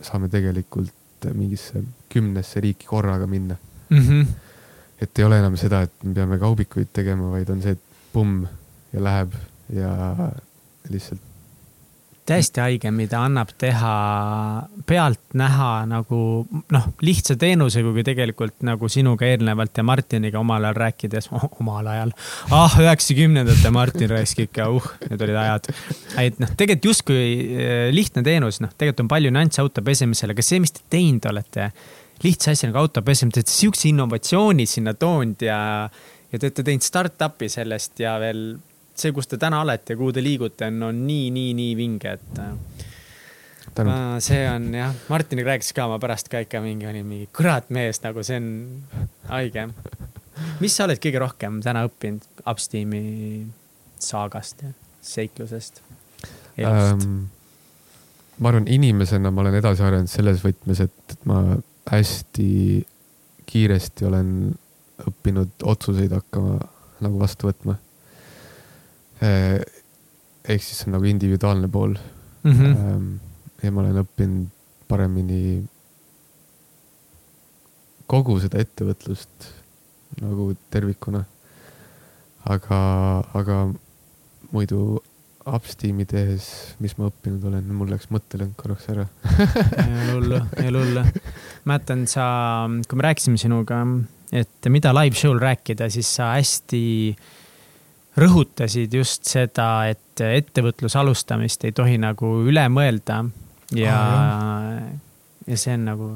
saame 0.01 0.29
tegelikult 0.33 1.27
mingisse 1.37 1.83
kümnesse 2.09 2.61
riiki 2.63 2.87
korraga 2.89 3.27
minna 3.29 3.55
mm. 3.89 3.99
-hmm. 3.99 4.25
et 5.01 5.19
ei 5.19 5.25
ole 5.25 5.39
enam 5.39 5.57
seda, 5.57 5.81
et 5.81 6.03
me 6.03 6.13
peame 6.13 6.39
kaubikuid 6.39 6.89
tegema, 6.93 7.29
vaid 7.31 7.49
on 7.49 7.61
see, 7.61 7.71
et 7.71 7.83
pumm 8.13 8.47
ja 8.93 9.03
läheb 9.03 9.37
ja 9.73 9.93
lihtsalt. 10.89 11.21
Täiesti 12.25 12.61
haige, 12.63 12.91
mida 12.95 13.19
annab 13.25 13.51
teha 13.59 13.93
pealtnäha 14.87 15.69
nagu 15.89 16.19
noh, 16.71 16.85
lihtsa 17.03 17.35
teenuse, 17.39 17.83
kuigi 17.83 18.05
tegelikult 18.07 18.63
nagu 18.67 18.89
sinuga 18.91 19.27
eelnevalt 19.27 19.77
ja 19.77 19.85
Martiniga 19.87 20.39
omal 20.39 20.63
ajal 20.63 20.79
rääkides 20.85 21.29
oh,, 21.35 21.47
omal 21.61 21.89
ajal. 21.91 22.13
ah, 22.55 22.77
üheksakümnendate 22.83 23.73
Martin 23.75 24.11
raisk 24.13 24.45
ikka, 24.45 24.69
uh, 24.71 24.87
need 25.09 25.25
olid 25.27 25.41
ajad. 25.43 25.69
et 26.23 26.39
noh, 26.43 26.55
tegelikult 26.55 26.91
justkui 26.93 27.19
eh, 27.19 27.89
lihtne 27.95 28.23
teenus, 28.25 28.61
noh, 28.63 28.71
tegelikult 28.71 29.05
on 29.05 29.13
palju 29.15 29.35
nüansse 29.35 29.63
auto 29.63 29.83
pesemisel, 29.85 30.31
aga 30.35 30.45
see, 30.45 30.63
mis 30.63 30.75
te 30.75 30.87
teinud 30.93 31.27
olete 31.31 31.71
lihtsa 32.23 32.53
asja 32.53 32.69
nagu 32.69 32.79
auto 32.85 33.03
pesemine, 33.03 33.35
te 33.35 33.43
olete 33.43 33.57
sihukese 33.57 33.89
innovatsiooni 33.91 34.67
sinna 34.69 34.95
toonud 34.95 35.43
ja, 35.43 35.57
ja 36.31 36.39
te 36.39 36.47
olete 36.47 36.63
teinud 36.69 36.87
startup'i 36.87 37.51
sellest 37.51 37.99
ja 37.99 38.15
veel 38.23 38.53
see, 38.95 39.13
kus 39.15 39.29
te 39.29 39.39
täna 39.41 39.61
olete 39.63 39.95
ja 39.95 39.99
kuhu 39.99 40.13
te 40.15 40.23
liigute, 40.23 40.67
on, 40.69 40.81
on 40.89 41.03
nii, 41.07 41.29
nii, 41.33 41.53
nii 41.57 41.77
vinge, 41.79 42.17
et. 42.17 42.41
Ma, 43.73 44.19
see 44.21 44.43
on 44.45 44.67
jah, 44.75 44.93
Martiniga 45.09 45.53
rääkis 45.53 45.71
ka, 45.73 45.87
ma 45.89 45.97
pärast 46.01 46.29
ka 46.29 46.43
ikka 46.43 46.61
mingi 46.61 46.85
olin 46.85 47.07
mingi 47.09 47.29
kurat 47.33 47.71
mees, 47.73 48.03
nagu 48.03 48.21
see 48.25 48.37
on 48.37 48.49
haige. 49.31 49.65
mis 50.61 50.75
sa 50.77 50.85
oled 50.85 51.01
kõige 51.01 51.21
rohkem 51.23 51.57
täna 51.65 51.85
õppinud 51.87 52.43
Upsteami 52.49 53.01
saagast 54.03 54.61
ja 54.61 54.73
seiklusest, 55.01 55.81
elust 56.57 57.01
ähm,? 57.01 57.23
ma 58.37 58.49
arvan, 58.51 58.67
inimesena 58.67 59.31
ma 59.31 59.41
olen 59.41 59.57
edasi 59.57 59.83
arenenud 59.85 60.11
selles 60.11 60.41
võtmes, 60.43 60.83
et, 60.83 61.15
et 61.15 61.25
ma 61.29 61.39
hästi 61.89 62.49
kiiresti 63.49 64.05
olen 64.07 64.29
õppinud 65.09 65.65
otsuseid 65.69 66.13
hakkama 66.15 66.57
nagu 67.03 67.19
vastu 67.19 67.49
võtma. 67.49 67.75
Eh, 69.23 69.59
ehk 70.43 70.63
siis 70.63 70.81
see 70.81 70.89
on 70.89 70.97
nagu 70.97 71.07
individuaalne 71.07 71.69
pool 71.71 71.93
mm. 72.43 72.51
-hmm. 72.51 73.05
ja 73.63 73.71
ma 73.71 73.81
olen 73.83 74.01
õppinud 74.01 74.49
paremini 74.87 75.63
kogu 78.07 78.35
seda 78.43 78.59
ettevõtlust 78.59 79.47
nagu 80.21 80.51
tervikuna. 80.69 81.23
aga, 82.43 82.77
aga 83.33 83.57
muidu 84.51 85.01
Upsteami 85.43 86.05
tehes, 86.07 86.45
mis 86.79 86.93
ma 86.95 87.09
õppinud 87.09 87.43
olen, 87.49 87.65
mul 87.75 87.89
läks 87.91 88.07
mõttelõng 88.11 88.53
korraks 88.55 88.85
ära 88.91 89.03
ei 89.83 89.91
ole 89.91 90.13
hullu, 90.13 90.39
ei 90.55 90.67
ole 90.71 90.83
hullu. 90.83 91.03
mäletan, 91.67 92.05
sa, 92.07 92.25
kui 92.87 92.99
me 92.99 93.07
rääkisime 93.07 93.39
sinuga, 93.39 93.81
et 94.31 94.69
mida 94.71 94.93
live 94.95 95.19
show'l 95.19 95.41
rääkida, 95.43 95.89
siis 95.91 96.11
sa 96.15 96.33
hästi 96.37 96.83
rõhutasid 98.19 98.93
just 98.93 99.25
seda, 99.29 99.87
et 99.89 100.21
ettevõtluse 100.23 100.99
alustamist 100.99 101.63
ei 101.65 101.73
tohi 101.75 101.97
nagu 102.01 102.35
üle 102.45 102.65
mõelda 102.69 103.23
ja 103.73 103.95
ah,, 103.97 104.83
ja 105.47 105.57
see 105.57 105.77
on 105.77 105.87
nagu. 105.89 106.09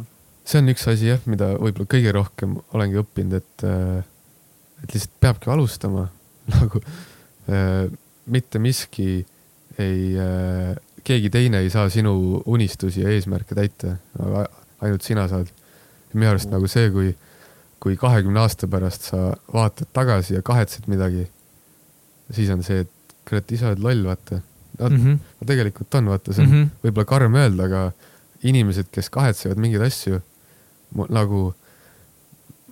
see 0.45 0.61
on 0.61 0.73
üks 0.73 0.85
asi 0.91 1.09
jah, 1.11 1.23
mida 1.25 1.53
võib-olla 1.57 1.89
kõige 1.93 2.13
rohkem 2.15 2.57
olengi 2.77 3.01
õppinud, 3.01 3.39
et, 3.41 3.65
et 4.83 4.93
lihtsalt 4.93 5.15
peabki 5.23 5.53
alustama 5.53 6.07
nagu 6.55 6.83
mitte 8.27 8.59
miski 8.61 9.23
ei 9.79 10.13
äh,, 10.19 10.75
keegi 11.07 11.31
teine 11.31 11.61
ei 11.63 11.69
saa 11.71 11.87
sinu 11.89 12.41
unistusi 12.45 13.01
ja 13.03 13.13
eesmärke 13.13 13.55
täita, 13.55 13.95
aga 14.19 14.47
ainult 14.83 15.05
sina 15.05 15.27
saad. 15.31 15.49
minu 16.13 16.31
arust 16.31 16.49
nagu 16.49 16.67
see, 16.71 16.89
kui, 16.91 17.11
kui 17.83 17.97
kahekümne 17.99 18.39
aasta 18.41 18.67
pärast 18.71 19.09
sa 19.11 19.33
vaatad 19.53 19.89
tagasi 19.93 20.37
ja 20.37 20.41
kahetsed 20.45 20.87
midagi, 20.91 21.27
siis 22.31 22.49
on 22.53 22.63
see, 22.63 22.83
et 22.85 23.15
kurat, 23.27 23.51
ise 23.51 23.67
oled 23.69 23.83
loll, 23.83 24.03
vaata. 24.07 24.41
no 24.79 24.89
mm 24.89 24.97
-hmm. 24.97 25.45
tegelikult 25.45 25.95
on, 25.95 26.11
vaata, 26.13 26.33
see 26.33 26.43
on 26.43 26.49
mm 26.49 26.63
-hmm. 26.63 26.69
võib-olla 26.83 27.05
karm 27.05 27.35
öelda, 27.35 27.63
aga 27.63 27.91
inimesed, 28.43 28.91
kes 28.91 29.09
kahetsevad 29.09 29.57
mingeid 29.57 29.81
asju, 29.81 30.21
nagu 31.09 31.53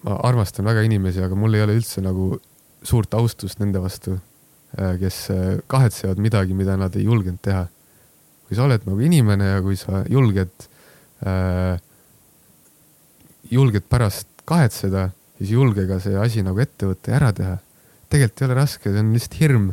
ma 0.03 0.19
armastan 0.23 0.65
väga 0.65 0.82
inimesi, 0.82 1.22
aga 1.22 1.36
mul 1.36 1.53
ei 1.53 1.61
ole 1.61 1.76
üldse 1.76 2.02
nagu 2.02 2.40
suurt 2.84 3.14
austust 3.14 3.60
nende 3.60 3.82
vastu 3.82 4.19
Äh, 4.76 4.98
kes 4.99 5.30
äh, 5.32 5.57
kahetsevad 5.68 6.19
midagi, 6.19 6.53
mida 6.53 6.76
nad 6.76 6.95
ei 6.99 7.06
julgenud 7.07 7.40
teha. 7.41 7.68
kui 8.45 8.53
sa 8.57 8.68
oled 8.68 8.84
nagu 8.86 9.02
inimene 9.02 9.45
ja 9.48 9.61
kui 9.65 9.73
sa 9.73 10.03
julged 10.06 10.65
äh,, 11.26 11.80
julged 13.49 13.88
pärast 13.90 14.27
kahetseda, 14.45 15.07
siis 15.40 15.56
julge 15.56 15.88
ka 15.90 15.98
see 16.03 16.14
asi 16.22 16.44
nagu 16.45 16.61
ette 16.61 16.86
võtta 16.91 17.10
ja 17.10 17.15
ära 17.18 17.32
teha. 17.34 17.56
Tegelikult 18.15 18.41
ei 18.41 18.47
ole 18.49 18.59
raske, 18.59 18.91
see 18.91 19.03
on 19.03 19.11
lihtsalt 19.15 19.39
hirm, 19.41 19.67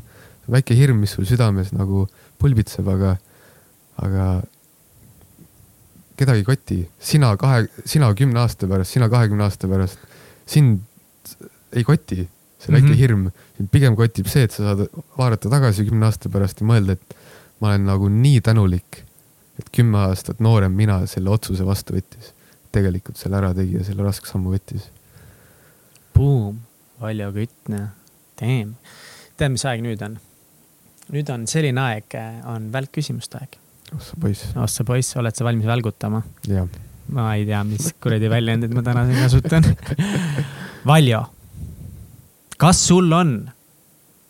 väike 0.50 0.76
hirm, 0.76 1.00
mis 1.02 1.14
sul 1.16 1.28
südames 1.28 1.70
nagu 1.74 2.06
pulbitseb, 2.42 2.88
aga, 2.90 3.16
aga 4.02 4.28
kedagi 6.18 6.42
ei 6.42 6.46
koti, 6.46 6.78
sina 7.02 7.32
kahe, 7.40 7.66
sina 7.88 8.10
kümne 8.18 8.42
aasta 8.42 8.68
pärast, 8.70 8.92
sina 8.94 9.08
kahekümne 9.12 9.46
aasta 9.46 9.70
pärast, 9.70 10.02
sind 10.50 10.82
ei 11.72 11.84
koti 11.86 12.26
see 12.62 12.72
väike 12.72 12.86
mm 12.86 12.92
-hmm. 12.92 12.98
hirm, 12.98 13.30
pigem 13.70 13.96
kotib 13.96 14.28
see, 14.30 14.44
et 14.46 14.52
sa 14.54 14.62
saad 14.62 14.86
vaadata 15.18 15.50
tagasi 15.50 15.86
kümne 15.88 16.06
aasta 16.06 16.30
pärast 16.30 16.60
ja 16.60 16.66
mõelda, 16.66 16.92
et 16.92 17.16
ma 17.60 17.72
olen 17.72 17.86
nagu 17.86 18.08
nii 18.08 18.40
tänulik, 18.40 19.02
et 19.58 19.70
kümme 19.74 19.98
aastat 19.98 20.40
noorem 20.40 20.72
mina 20.72 21.00
selle 21.06 21.30
otsuse 21.30 21.66
vastu 21.66 21.94
võttis. 21.98 22.32
tegelikult 22.72 23.18
selle 23.20 23.36
ära 23.36 23.50
tegi 23.52 23.74
ja 23.76 23.82
selle 23.84 24.02
raske 24.02 24.24
sammu 24.24 24.54
võttis. 24.54 24.86
Boom, 26.14 26.62
Valjo 27.00 27.26
Kütne, 27.32 27.80
damn. 28.42 28.76
tead, 29.38 29.54
mis 29.54 29.66
aeg 29.70 29.84
nüüd 29.86 30.02
on? 30.04 30.20
nüüd 31.14 31.34
on 31.34 31.48
selline 31.50 31.86
aeg, 31.88 32.16
on 32.52 32.70
välkküsimuste 32.74 33.40
aeg. 33.40 33.60
oh 33.94 34.02
sa 34.02 34.18
poiss. 34.20 34.48
oh 34.56 34.70
sa 34.70 34.86
poiss, 34.88 35.16
oled 35.20 35.38
sa 35.38 35.46
valmis 35.48 35.70
välgutama? 35.70 36.24
jah. 36.50 36.66
ma 37.14 37.32
ei 37.38 37.46
tea, 37.48 37.62
mis 37.68 37.94
kuradi 38.02 38.30
väljendit 38.32 38.74
ma 38.74 38.84
täna 38.86 39.06
siin 39.08 39.22
kasutan 39.24 39.70
Valjo 40.92 41.22
kas 42.62 42.86
sul 42.86 43.12
on 43.12 43.50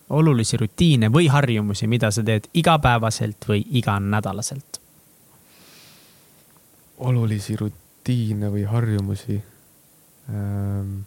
olulisi 0.08 0.56
rutiine 0.56 1.10
või 1.12 1.26
harjumusi, 1.28 1.86
mida 1.86 2.08
sa 2.10 2.22
teed 2.24 2.48
igapäevaselt 2.56 3.44
või 3.48 3.60
iganädalaselt? 3.80 4.80
olulisi 7.02 7.56
rutiine 7.58 8.48
või 8.52 8.64
harjumusi 8.68 9.36
ähm... 10.30 11.00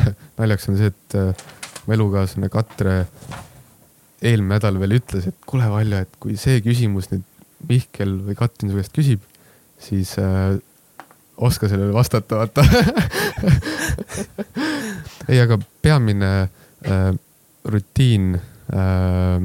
naljaks 0.38 0.68
on 0.70 0.78
see, 0.80 0.92
et 0.92 1.18
äh, 1.18 1.46
mu 1.86 1.96
elukaaslane 1.96 2.50
Katre 2.52 2.98
eelmine 4.24 4.56
nädal 4.56 4.78
veel 4.80 4.98
ütles, 4.98 5.28
et 5.28 5.36
kuule, 5.48 5.68
Valja, 5.70 6.04
et 6.06 6.20
kui 6.22 6.38
see 6.40 6.60
küsimus 6.64 7.10
nüüd 7.12 7.24
Mihkel 7.66 8.18
või 8.26 8.36
Katrin 8.38 8.72
su 8.72 8.78
käest 8.78 8.94
küsib, 8.96 9.22
siis 9.82 10.14
äh, 10.20 10.56
oska 11.36 11.68
sellele 11.68 11.92
vastata, 11.94 12.40
vaata 12.40 12.64
ei, 15.30 15.38
aga 15.42 15.58
peamine 15.82 16.30
äh, 16.42 17.10
rutiin 17.66 18.34
äh,, 18.36 19.38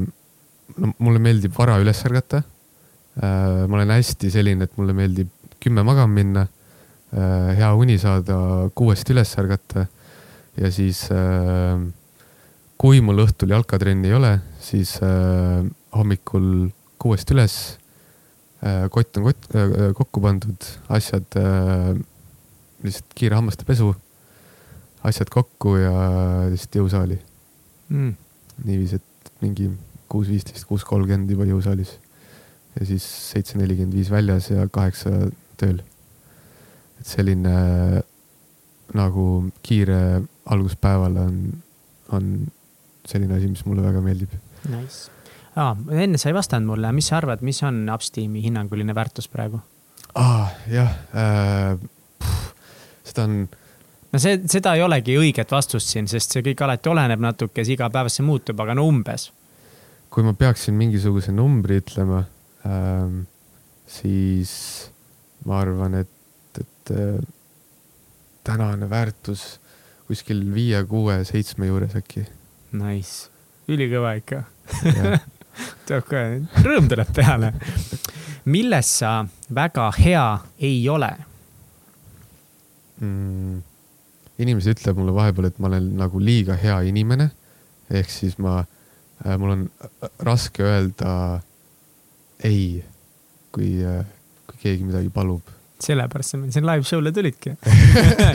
no 0.72 0.92
mulle 0.98 1.20
meeldib 1.22 1.54
vara 1.56 1.78
üles 1.82 2.00
ärgata 2.08 2.42
äh,. 2.42 3.66
ma 3.68 3.80
olen 3.80 3.94
hästi 3.96 4.32
selline, 4.32 4.68
et 4.68 4.76
mulle 4.80 4.96
meeldib 4.96 5.32
kümme 5.62 5.84
magama 5.86 6.14
minna 6.14 6.46
äh,, 6.46 7.52
hea 7.58 7.72
uni 7.76 7.98
saada, 8.00 8.38
kuuest 8.74 9.10
üles 9.12 9.34
ärgata 9.42 9.86
ja 10.60 10.70
siis 10.72 11.04
äh, 11.14 11.80
kui 12.80 13.00
mul 13.04 13.24
õhtul 13.24 13.54
jalkatrenni 13.54 14.10
ei 14.10 14.16
ole, 14.18 14.32
siis 14.62 14.96
äh, 15.04 15.62
hommikul 15.96 16.70
kuuest 17.02 17.30
üles 17.34 17.56
äh,. 18.62 18.88
kott 18.92 19.16
on 19.18 19.28
kott 19.30 19.48
äh,, 19.54 19.92
kokku 19.96 20.22
pandud, 20.24 20.68
asjad 20.92 21.38
äh,, 21.40 21.92
lihtsalt 22.82 23.16
kiire 23.18 23.38
hammaste 23.38 23.66
pesu, 23.68 23.92
asjad 25.06 25.30
kokku 25.32 25.76
ja 25.80 25.94
lihtsalt 26.50 26.80
jõusaali 26.82 27.18
mm.. 27.88 28.14
niiviisi, 28.66 29.00
et 29.00 29.34
mingi 29.42 29.70
kuus 30.12 30.28
viisteist, 30.28 30.66
kuus 30.68 30.84
kolmkümmend 30.86 31.30
juba 31.32 31.46
jõusaalis 31.48 31.96
ja 32.78 32.88
siis 32.88 33.04
seitse 33.32 33.58
nelikümmend 33.60 33.96
viis 33.96 34.10
väljas 34.12 34.50
ja 34.52 34.66
kaheksa 34.72 35.10
tööl. 35.60 35.82
et 37.00 37.08
selline 37.08 37.54
nagu 38.94 39.26
kiire 39.62 40.22
algus 40.52 40.76
päevale 40.76 41.20
on, 41.20 41.38
on 42.12 42.30
selline 43.06 43.38
asi, 43.38 43.48
mis 43.48 43.64
mulle 43.66 43.84
väga 43.84 44.02
meeldib. 44.04 44.34
Nice 44.68 45.10
ah,. 45.56 45.76
enne 45.90 46.18
sa 46.18 46.30
ei 46.30 46.36
vastanud 46.36 46.72
mulle, 46.72 46.92
mis 46.96 47.08
sa 47.10 47.18
arvad, 47.20 47.42
mis 47.44 47.62
on 47.66 47.84
Upsteami 47.94 48.42
hinnanguline 48.44 48.94
väärtus 48.94 49.28
praegu 49.32 49.60
ah,? 50.14 50.52
jah 50.70 50.94
äh,, 51.16 51.76
seda 53.04 53.26
on. 53.28 53.36
no 54.12 54.22
see, 54.22 54.40
seda 54.50 54.74
ei 54.76 54.84
olegi 54.84 55.16
õiget 55.20 55.52
vastust 55.52 55.92
siin, 55.92 56.08
sest 56.10 56.36
see 56.36 56.44
kõik 56.46 56.64
alati 56.64 56.92
oleneb 56.92 57.22
natuke, 57.22 57.64
see 57.64 57.76
igapäevaselt 57.76 58.22
see 58.22 58.28
muutub, 58.28 58.64
aga 58.64 58.76
no 58.78 58.86
umbes. 58.88 59.30
kui 60.12 60.24
ma 60.24 60.34
peaksin 60.36 60.76
mingisuguse 60.78 61.34
numbri 61.34 61.80
ütlema 61.82 62.24
ähm,, 62.68 63.22
siis 63.88 64.54
ma 65.48 65.60
arvan, 65.64 66.00
et, 66.00 66.60
et 66.60 66.92
äh, 66.94 67.20
tänane 68.44 68.90
väärtus 68.90 69.60
kuskil 70.06 70.42
viie, 70.54 70.82
kuue, 70.84 71.22
seitsme 71.24 71.68
juures 71.70 71.94
äkki. 71.96 72.24
Nice, 72.76 73.30
ülikõva 73.70 74.14
ikka 74.18 74.42
tuleb 75.86 76.06
kohe, 76.08 76.40
rõõm 76.64 76.88
tuleb 76.90 77.10
peale. 77.14 77.52
milles 78.44 78.88
sa 78.98 79.12
väga 79.54 79.90
hea 79.98 80.26
ei 80.58 80.80
ole 80.88 81.10
mm,? 83.00 83.60
inimesed 84.42 84.78
ütlevad 84.78 84.98
mulle 84.98 85.14
vahepeal, 85.14 85.50
et 85.50 85.60
ma 85.60 85.68
olen 85.70 85.90
nagu 86.00 86.20
liiga 86.20 86.56
hea 86.58 86.80
inimene. 86.88 87.30
ehk 87.90 88.10
siis 88.10 88.38
ma 88.40 88.62
äh,, 88.62 89.36
mul 89.38 89.56
on 89.56 89.66
raske 90.24 90.64
öelda 90.64 91.40
ei, 92.42 92.82
kui 93.52 93.74
äh,, 93.84 94.06
kui 94.48 94.64
keegi 94.64 94.88
midagi 94.88 95.12
palub 95.12 95.51
sellepärast 95.84 96.34
sa 96.34 96.40
meil 96.40 96.52
siin 96.54 96.66
live 96.68 96.86
show'le 96.88 97.12
tulidki 97.14 97.54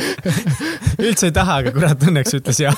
üldse 1.07 1.29
ei 1.29 1.35
taha, 1.35 1.61
aga 1.61 1.73
kurat, 1.75 2.07
õnneks 2.09 2.37
ütles 2.39 2.61
jah 2.63 2.77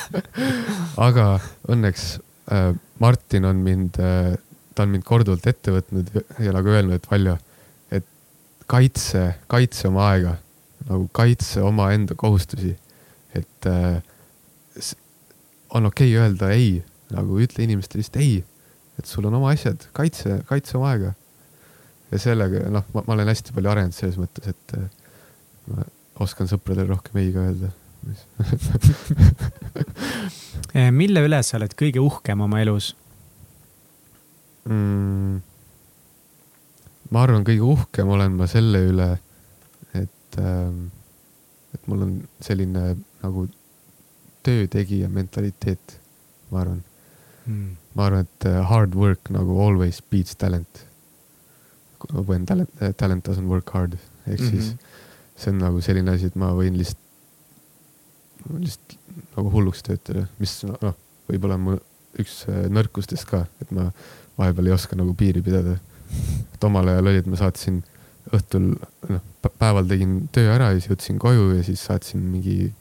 aga 1.00 1.32
õnneks 1.72 2.12
äh, 2.52 2.72
Martin 3.00 3.48
on 3.50 3.64
mind 3.66 4.00
äh,, 4.04 4.36
ta 4.76 4.86
on 4.86 4.94
mind 4.96 5.06
korduvalt 5.08 5.48
ette 5.50 5.74
võtnud 5.76 6.12
ja 6.40 6.54
nagu 6.56 6.72
öelnud, 6.72 7.00
et 7.00 7.08
Valjo, 7.12 7.36
et 7.92 8.06
kaitse, 8.72 9.26
kaitse 9.52 9.90
oma 9.90 10.06
aega, 10.14 10.36
nagu 10.88 11.10
kaitse 11.16 11.64
omaenda 11.66 12.16
kohustusi. 12.16 12.76
et 13.36 13.68
äh, 13.68 14.00
on 15.70 15.86
okei 15.86 16.16
okay 16.16 16.24
öelda 16.24 16.50
ei, 16.56 16.84
nagu 17.14 17.40
ütle 17.42 17.64
inimestele 17.64 18.02
lihtsalt 18.02 18.22
ei, 18.24 18.40
et 19.00 19.06
sul 19.08 19.28
on 19.30 19.38
oma 19.40 19.52
asjad, 19.54 19.84
kaitse, 19.94 20.42
kaitse 20.50 20.78
oma 20.78 20.94
aega. 20.94 21.14
Ja 22.12 22.22
sellega, 22.22 22.66
noh, 22.74 22.88
ma 22.96 23.04
olen 23.16 23.30
hästi 23.32 23.56
palju 23.56 23.72
arenenud 23.72 23.96
selles 23.98 24.18
mõttes, 24.22 24.54
et 24.54 24.78
äh, 24.78 24.88
ma 25.70 25.86
oskan 26.24 26.50
sõpradele 26.52 26.90
rohkem 26.90 27.22
ei 27.22 27.34
ka 27.36 27.46
öelda 27.50 27.70
Eh, 30.74 30.92
mille 30.94 31.22
üle 31.26 31.40
sa 31.44 31.58
oled 31.58 31.74
kõige 31.78 32.00
uhkem 32.04 32.44
oma 32.46 32.60
elus 32.62 32.94
mm,? 34.70 35.40
ma 37.10 37.24
arvan, 37.26 37.46
kõige 37.48 37.66
uhkem 37.66 38.12
olen 38.14 38.36
ma 38.38 38.48
selle 38.50 38.84
üle, 38.92 39.08
et, 39.98 40.38
ähm, 40.38 40.90
et 41.74 41.88
mul 41.90 42.06
on 42.06 42.12
selline 42.46 42.84
nagu 43.24 43.48
töötegija 44.46 45.10
mentaliteet, 45.12 45.98
ma 46.54 46.62
arvan 46.64 46.84
mm.. 47.46 47.72
ma 47.98 48.06
arvan, 48.10 48.28
et 48.30 48.50
äh, 48.50 48.62
hard 48.70 48.96
work 48.96 49.32
nagu 49.34 49.58
always 49.66 50.04
beats 50.12 50.38
talent. 50.38 50.86
When 52.14 52.46
talent, 52.46 52.70
talent 52.98 53.28
doesn't 53.28 53.48
work 53.52 53.70
hard, 53.76 53.98
ehk 54.26 54.40
mm 54.40 54.46
-hmm. 54.46 54.50
siis 54.50 54.76
see 55.36 55.52
on 55.52 55.60
nagu 55.60 55.82
selline 55.82 56.12
asi, 56.12 56.26
et 56.32 56.36
ma 56.36 56.54
võin 56.56 56.78
lihtsalt 56.80 57.08
lihtsalt 58.60 58.98
nagu 59.36 59.52
hulluks 59.52 59.84
töötada, 59.84 60.26
mis 60.40 60.56
noh, 60.66 60.96
võib-olla 61.30 61.58
on 61.60 61.66
mu 61.66 61.76
üks 62.20 62.42
äh, 62.50 62.66
nõrkustest 62.72 63.28
ka, 63.30 63.46
et 63.62 63.72
ma 63.76 63.90
vahepeal 64.40 64.70
ei 64.70 64.76
oska 64.76 64.98
nagu 65.00 65.14
piiri 65.18 65.44
pidada. 65.46 65.78
et 66.54 66.64
omal 66.64 66.88
ajal 66.90 67.08
oli, 67.12 67.22
et 67.22 67.28
ma 67.30 67.38
saatsin 67.38 67.84
õhtul, 68.34 68.72
noh, 69.10 69.26
päeval 69.46 69.86
tegin 69.90 70.24
töö 70.34 70.50
ära 70.56 70.72
ja 70.72 70.80
siis 70.80 70.90
jõudsin 70.90 71.20
koju 71.22 71.52
ja 71.58 71.64
siis 71.66 71.84
saatsin 71.86 72.22
mingi 72.22 72.74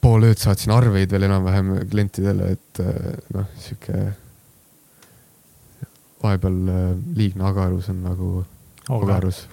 pool 0.00 0.26
ööd 0.28 0.38
saatsin 0.40 0.74
arveid 0.74 1.10
veel 1.12 1.26
enam-vähem 1.28 1.72
klientidele, 1.90 2.52
et 2.58 2.82
äh, 2.84 3.16
noh, 3.34 3.48
sihuke 3.62 4.12
vahepeal 6.26 6.60
äh, 6.68 6.84
liigne 7.16 7.46
agarus 7.48 7.90
on 7.92 8.02
nagu 8.04 8.30
ogarus 8.92 9.44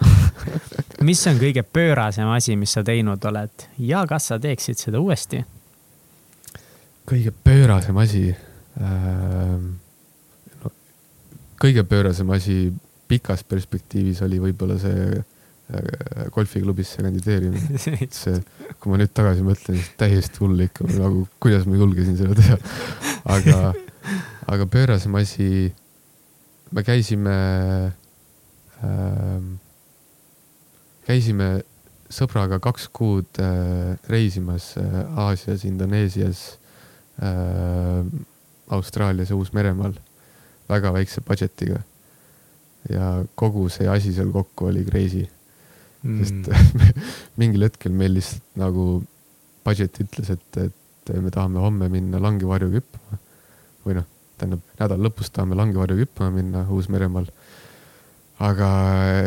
mis 1.10 1.22
on 1.28 1.40
kõige 1.42 1.66
pöörasem 1.78 2.30
asi, 2.34 2.58
mis 2.60 2.74
sa 2.76 2.84
teinud 2.86 3.24
oled 3.30 3.68
ja 3.82 4.06
kas 4.10 4.32
sa 4.32 4.40
teeksid 4.42 4.82
seda 4.82 5.02
uuesti? 5.04 5.44
kõige 7.10 7.36
pöörasem 7.44 7.98
asi 8.04 8.30
ähm,? 8.82 9.76
No, 10.64 10.72
kõige 11.62 11.84
pöörasem 11.88 12.30
asi 12.36 12.58
pikas 13.14 13.44
perspektiivis 13.44 14.22
oli 14.26 14.40
võib-olla 14.42 14.78
see 14.82 15.06
äh, 15.14 16.26
golfiklubisse 16.34 17.04
kandideerimine. 17.06 17.82
see, 18.22 18.40
kui 18.80 18.92
ma 18.92 19.00
nüüd 19.02 19.14
tagasi 19.16 19.46
mõtlen, 19.46 19.80
siis 19.80 19.92
täiesti 20.00 20.44
hull 20.44 20.66
ikka 20.66 20.88
nagu, 20.96 21.28
kuidas 21.44 21.68
ma 21.70 21.78
julgesin 21.80 22.18
seda 22.20 22.38
teha. 22.40 22.58
aga, 23.36 23.74
aga 24.56 24.70
pöörasem 24.72 25.16
asi, 25.20 25.50
me 26.74 26.84
käisime 26.86 27.36
äh, 28.84 29.46
käisime 31.08 31.50
sõbraga 32.14 32.60
kaks 32.64 32.90
kuud 32.94 33.42
äh, 33.42 33.96
reisimas 34.10 34.74
äh, 34.82 35.00
Aasias, 35.26 35.66
Indoneesias 35.68 36.44
äh,, 37.22 38.04
Austraalias 38.74 39.30
ja 39.30 39.38
Uus-Meremaal 39.38 39.96
väga 40.70 40.94
väikse 40.96 41.22
budget'iga. 41.26 41.82
ja 42.90 43.24
kogu 43.40 43.70
see 43.72 43.88
asi 43.88 44.12
seal 44.12 44.32
kokku 44.32 44.68
oli 44.68 44.84
crazy. 44.86 45.24
Mm.. 46.04 46.20
sest 46.20 46.50
mingil 47.40 47.64
hetkel 47.64 47.94
meil 47.96 48.18
lihtsalt 48.18 48.44
nagu 48.60 49.04
budget 49.64 50.02
ütles, 50.04 50.34
et, 50.34 50.58
et 50.60 51.14
me 51.16 51.32
tahame 51.32 51.62
homme 51.64 51.88
minna 51.92 52.20
langevarjuga 52.20 52.82
hüppama. 52.82 53.20
Või 53.86 53.96
noh, 54.00 54.08
tähendab 54.44 54.76
nädala 54.80 55.08
lõpus 55.08 55.32
tahame 55.34 55.58
langevarjuga 55.58 56.06
hüppama 56.06 56.36
minna 56.36 56.68
Uus-Meremaal 56.70 57.32
aga 58.44 58.70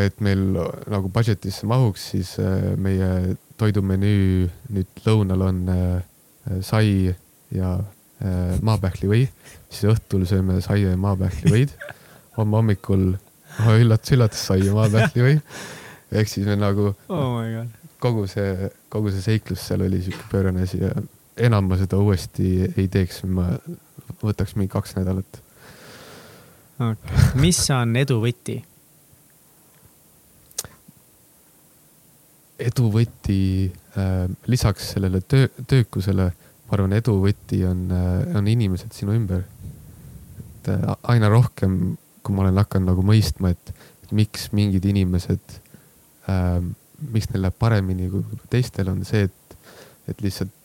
et 0.04 0.18
meil 0.24 0.42
nagu 0.90 1.10
budget'isse 1.12 1.66
mahuks, 1.68 2.10
siis 2.12 2.34
äh, 2.42 2.74
meie 2.80 3.36
toidumenüü 3.60 4.48
nüüd 4.74 5.04
lõunal 5.06 5.46
on 5.46 5.62
äh, 5.72 6.58
sai 6.66 7.14
ja 7.54 7.70
äh, 7.78 8.58
maapähklivõi, 8.66 9.24
siis 9.70 9.88
õhtul 9.94 10.26
sööme 10.28 10.60
saia 10.64 10.92
ja 10.92 11.00
maapähklivõid. 11.00 11.72
homme 12.36 12.58
hommikul 12.58 13.08
oh,, 13.14 13.72
üllatus, 13.72 14.12
üllatus, 14.12 14.44
sai 14.50 14.66
ja 14.66 14.74
maapähklivõi. 14.76 15.40
ehk 16.12 16.30
siis 16.30 16.46
me 16.46 16.58
nagu 16.60 16.92
oh 17.08 17.40
kogu 18.02 18.26
see, 18.28 18.68
kogu 18.92 19.10
see 19.10 19.24
seiklus 19.24 19.62
seal 19.66 19.82
oli 19.86 20.02
sihuke 20.04 20.28
pöörane 20.30 20.66
asi 20.66 20.82
ja 20.82 20.92
enam 21.48 21.70
ma 21.70 21.78
seda 21.80 21.96
uuesti 22.00 22.68
ei 22.76 22.90
teeks, 22.92 23.22
ma 23.24 23.54
võtaks 24.22 24.56
mingi 24.56 24.72
kaks 24.72 24.96
nädalat 24.98 25.42
okay.. 26.78 27.26
mis 27.40 27.60
on 27.74 27.96
edu 28.00 28.18
võti? 28.22 28.56
edu 32.56 32.88
võti 32.92 33.40
äh, 34.00 34.24
lisaks 34.48 34.94
sellele 34.94 35.20
töö, 35.28 35.48
töökusele, 35.68 36.30
ma 36.66 36.76
arvan, 36.76 36.96
edu 36.96 37.18
võti 37.20 37.60
on 37.68 37.84
äh,, 37.92 38.38
on 38.38 38.48
inimesed 38.48 38.96
sinu 38.96 39.12
ümber. 39.16 39.44
et 40.40 40.72
äh, 40.72 40.88
aina 41.12 41.28
rohkem, 41.32 41.96
kui 42.24 42.34
ma 42.34 42.46
olen 42.46 42.62
hakanud 42.62 42.94
nagu 42.94 43.04
mõistma, 43.06 43.52
et, 43.52 43.74
et 44.06 44.16
miks 44.16 44.50
mingid 44.56 44.88
inimesed 44.88 45.58
äh,, 46.32 46.60
miks 47.12 47.28
neil 47.32 47.44
läheb 47.44 47.58
paremini 47.60 48.08
kui 48.12 48.24
teistel, 48.48 48.88
on 48.88 49.04
see, 49.04 49.28
et, 49.28 49.58
et 50.08 50.24
lihtsalt 50.24 50.55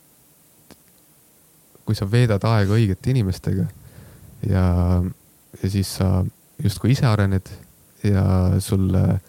kui 1.92 2.00
sa 2.00 2.08
veedad 2.08 2.44
aega 2.48 2.78
õigete 2.78 3.12
inimestega 3.12 3.66
ja, 4.48 4.64
ja 5.62 5.70
siis 5.70 5.98
sa 6.00 6.22
justkui 6.64 6.94
ise 6.96 7.06
arened 7.10 7.52
ja 8.08 8.24
sulle 8.64 9.20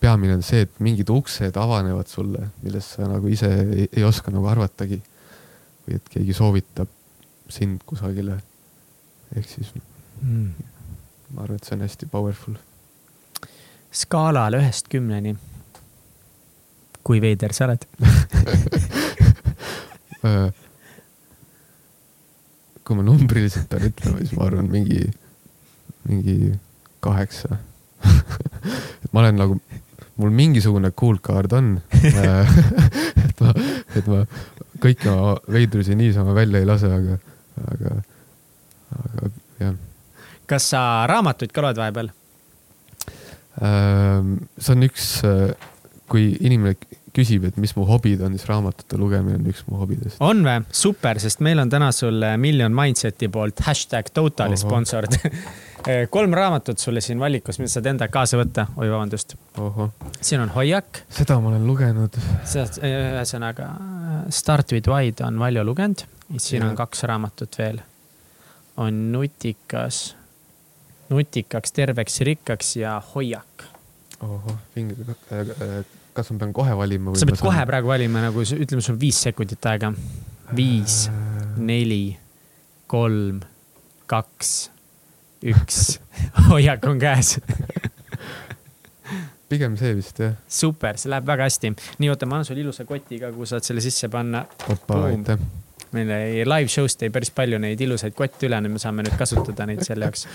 peamine 0.00 0.36
on 0.38 0.44
see, 0.46 0.62
et 0.62 0.78
mingid 0.84 1.10
uksed 1.10 1.56
avanevad 1.58 2.06
sulle, 2.06 2.50
millest 2.62 2.94
sa 2.96 3.08
nagu 3.10 3.28
ise 3.32 3.50
ei, 3.64 3.88
ei 3.90 4.04
oska 4.06 4.30
nagu 4.30 4.46
arvatagi. 4.46 5.00
või 5.88 5.96
et 5.96 6.08
keegi 6.12 6.36
soovitab 6.36 6.88
sind 7.50 7.82
kusagile. 7.86 8.38
ehk 9.34 9.48
siis 9.48 9.72
mm. 10.22 10.52
ma 11.34 11.42
arvan, 11.42 11.56
et 11.56 11.64
see 11.64 11.74
on 11.74 11.82
hästi 11.82 12.06
powerful. 12.06 12.54
skaalal 13.90 14.60
ühest 14.60 14.88
kümneni. 14.88 15.34
kui 17.02 17.20
veider 17.20 17.52
sa 17.52 17.66
oled 17.66 17.88
äh, 20.28 20.67
kui 22.88 22.96
ma 22.96 23.04
numbriliselt 23.04 23.68
pean 23.68 23.84
ütlema, 23.90 24.22
siis 24.22 24.32
ma 24.38 24.46
arvan 24.48 24.70
mingi, 24.72 25.02
mingi 26.08 26.54
kaheksa 27.04 27.58
et 28.02 29.10
ma 29.12 29.22
olen 29.22 29.38
nagu 29.38 29.58
mul 30.18 30.30
mingisugune 30.34 30.90
cool 30.98 31.18
card 31.22 31.52
on 31.52 31.74
et 31.92 33.42
ma, 33.42 33.52
et 33.96 34.08
ma 34.08 34.22
kõiki 34.82 35.10
oma 35.10 35.34
veidrusi 35.50 35.96
niisama 35.98 36.34
välja 36.36 36.62
ei 36.62 36.68
lase, 36.68 36.90
aga, 36.94 37.18
aga, 37.74 37.94
aga 38.98 39.30
jah. 39.60 39.74
kas 40.50 40.70
sa 40.72 40.82
raamatuid 41.10 41.52
ka 41.54 41.64
loed 41.64 41.80
vahepeal? 41.80 42.12
See 43.58 44.74
on 44.74 44.86
üks, 44.86 45.06
kui 46.06 46.28
inimene 46.46 46.76
küsib, 47.18 47.48
et 47.50 47.56
mis 47.60 47.74
mu 47.76 47.86
hobid 47.88 48.22
on, 48.24 48.36
siis 48.38 48.48
raamatute 48.48 48.98
lugemine 49.00 49.40
on 49.40 49.48
üks 49.52 49.64
mu 49.68 49.82
hobidest. 49.82 50.20
on 50.24 50.44
või? 50.46 50.60
super, 50.72 51.20
sest 51.22 51.42
meil 51.44 51.60
on 51.62 51.70
täna 51.72 51.90
sulle 51.94 52.36
Million 52.40 52.74
Mindseti 52.74 53.30
poolt 53.32 53.66
hashtag 53.66 54.12
totally 54.14 54.56
sponsored 54.60 55.18
Eh, 55.86 56.08
kolm 56.14 56.32
raamatut 56.34 56.78
sulle 56.78 57.00
siin 57.00 57.20
valikus, 57.20 57.58
mida 57.58 57.70
saad 57.70 57.86
endaga 57.86 58.12
kaasa 58.12 58.38
võtta. 58.40 58.66
oi, 58.76 58.88
vabandust. 58.90 59.34
siin 60.20 60.40
on 60.40 60.50
Hoiak. 60.54 61.02
seda 61.10 61.38
ma 61.40 61.52
olen 61.52 61.66
lugenud. 61.66 62.18
Eh, 62.18 62.96
ühesõnaga 63.12 63.68
Start 64.34 64.72
with 64.72 64.90
Wide 64.90 65.24
on 65.24 65.38
Valjo 65.38 65.64
lugenud. 65.64 66.04
siin 66.36 66.62
ja. 66.62 66.68
on 66.70 66.76
kaks 66.76 67.02
raamatut 67.02 67.58
veel. 67.58 67.80
on 68.76 69.12
Nutikas, 69.12 70.16
Nutikaks, 71.08 71.72
terveks, 71.72 72.20
rikkaks 72.20 72.76
ja 72.76 73.02
Hoiak. 73.14 73.64
ohoh, 74.20 74.58
vinge. 74.76 74.96
Kas 76.16 76.32
ma 76.32 76.40
pean 76.44 76.54
kohe 76.56 76.78
valima? 76.78 77.16
sa 77.18 77.28
pead 77.28 77.42
kohe 77.42 77.56
saan... 77.56 77.68
praegu 77.70 77.92
valima, 77.92 78.24
nagu 78.28 78.46
ütleme, 78.46 78.82
sul 78.82 78.96
on 78.96 79.02
viis 79.02 79.20
sekundit 79.28 79.70
aega. 79.70 79.92
viis, 80.56 81.04
neli, 81.58 82.16
kolm, 82.90 83.42
kaks 84.08 84.56
üks 85.46 85.98
hoiak 86.48 86.82
on 86.90 86.98
käes 86.98 87.36
pigem 89.48 89.76
see 89.80 89.94
vist 89.96 90.20
jah. 90.20 90.34
super, 90.48 90.98
see 91.00 91.10
läheb 91.12 91.28
väga 91.28 91.46
hästi. 91.48 91.72
nii, 92.02 92.10
oota, 92.12 92.28
ma 92.28 92.38
annan 92.38 92.48
sulle 92.48 92.62
ilusa 92.64 92.84
koti 92.88 93.20
ka, 93.22 93.32
kuhu 93.32 93.48
saad 93.48 93.66
selle 93.66 93.84
sisse 93.84 94.10
panna. 94.12 94.44
aitäh. 94.98 95.40
meil 95.96 96.12
live 96.48 96.72
show'st 96.72 97.06
jäi 97.06 97.12
päris 97.14 97.32
palju 97.34 97.60
neid 97.62 97.80
ilusaid 97.80 98.16
kotte 98.16 98.48
üle, 98.48 98.60
nüüd 98.64 98.76
me 98.76 98.82
saame 98.82 99.06
nüüd 99.06 99.16
kasutada 99.20 99.68
neid 99.70 99.84
selle 99.86 100.08
jaoks. 100.08 100.26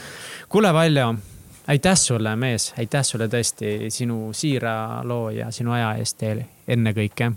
kuule, 0.50 0.74
Valjo, 0.74 1.14
aitäh 1.68 1.96
sulle, 2.00 2.36
mees, 2.36 2.72
aitäh 2.78 3.06
sulle 3.08 3.30
tõesti 3.32 3.92
sinu 3.94 4.34
siira 4.34 5.04
loo 5.04 5.30
ja 5.30 5.52
sinu 5.52 5.72
aja 5.72 5.96
eest 6.02 6.24
ennekõike. 6.68 7.32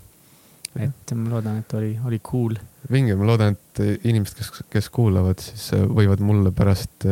et 0.77 1.13
ma 1.15 1.29
loodan, 1.29 1.57
et 1.63 1.73
oli, 1.73 1.97
oli 2.05 2.19
cool 2.19 2.57
vinge, 2.91 3.15
ma 3.15 3.25
loodan, 3.25 3.55
et 3.55 4.05
inimesed, 4.05 4.37
kes, 4.37 4.63
kes 4.69 4.89
kuulavad, 4.89 5.39
siis 5.41 5.71
võivad 5.89 6.21
mulle 6.23 6.51
pärast 6.51 7.07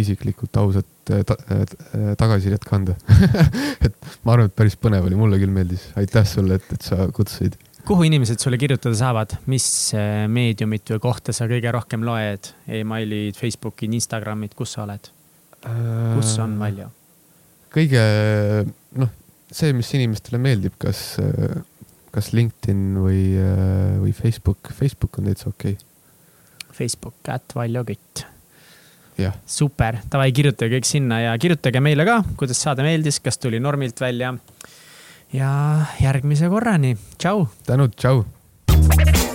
isiklikult 0.00 0.56
ausat 0.56 1.10
äh, 1.10 1.24
ta, 1.24 1.36
äh, 1.50 1.60
äh, 1.60 2.16
tagasisidet 2.18 2.64
kanda 2.64 2.96
et 3.86 3.96
ma 4.24 4.34
arvan, 4.34 4.50
et 4.50 4.56
päris 4.56 4.76
põnev 4.80 5.08
oli, 5.08 5.18
mulle 5.18 5.40
küll 5.40 5.52
meeldis. 5.52 5.88
aitäh 5.96 6.26
sulle, 6.28 6.60
et, 6.60 6.68
et 6.72 6.86
sa 6.86 7.08
kutsusid. 7.14 7.56
kuhu 7.86 8.06
inimesed 8.08 8.42
sulle 8.42 8.58
kirjutada 8.60 8.96
saavad, 8.98 9.36
mis 9.52 9.68
meediumit 10.32 10.94
või 10.94 11.02
kohta 11.08 11.34
sa 11.36 11.48
kõige 11.50 11.72
rohkem 11.74 12.04
loed 12.06 12.52
e? 12.66 12.80
emailid, 12.82 13.38
Facebookid, 13.40 13.94
Instagramid, 13.96 14.56
kus 14.58 14.76
sa 14.76 14.84
oled? 14.86 15.12
Kus 16.16 16.36
on 16.42 16.58
Valjo? 16.60 16.90
kõige, 17.76 18.02
noh, 18.96 19.10
see, 19.52 19.74
mis 19.76 19.90
inimestele 19.98 20.40
meeldib, 20.42 20.76
kas, 20.80 21.18
kas 22.14 22.30
LinkedIn 22.32 22.96
või, 23.02 23.20
või 24.00 24.14
Facebook, 24.16 24.72
Facebook 24.76 25.20
on 25.20 25.28
täitsa 25.28 25.50
okei. 25.50 25.76
Okay.. 25.76 26.72
Facebook, 26.76 27.20
at 27.32 27.56
Valjo 27.56 27.84
Kütt. 27.88 28.24
Super, 29.48 30.02
davai, 30.12 30.28
kirjutage 30.36 30.76
kõik 30.76 30.88
sinna 30.88 31.22
ja 31.22 31.36
kirjutage 31.40 31.80
meile 31.80 32.04
ka, 32.04 32.18
kuidas 32.36 32.60
saade 32.60 32.84
meeldis, 32.84 33.22
kas 33.24 33.40
tuli 33.40 33.60
normilt 33.60 34.00
välja. 34.00 34.34
ja 35.32 35.50
järgmise 36.00 36.48
korrani, 36.52 36.96
tšau. 37.18 37.48
tänud, 37.66 37.96
tšau 37.96 39.25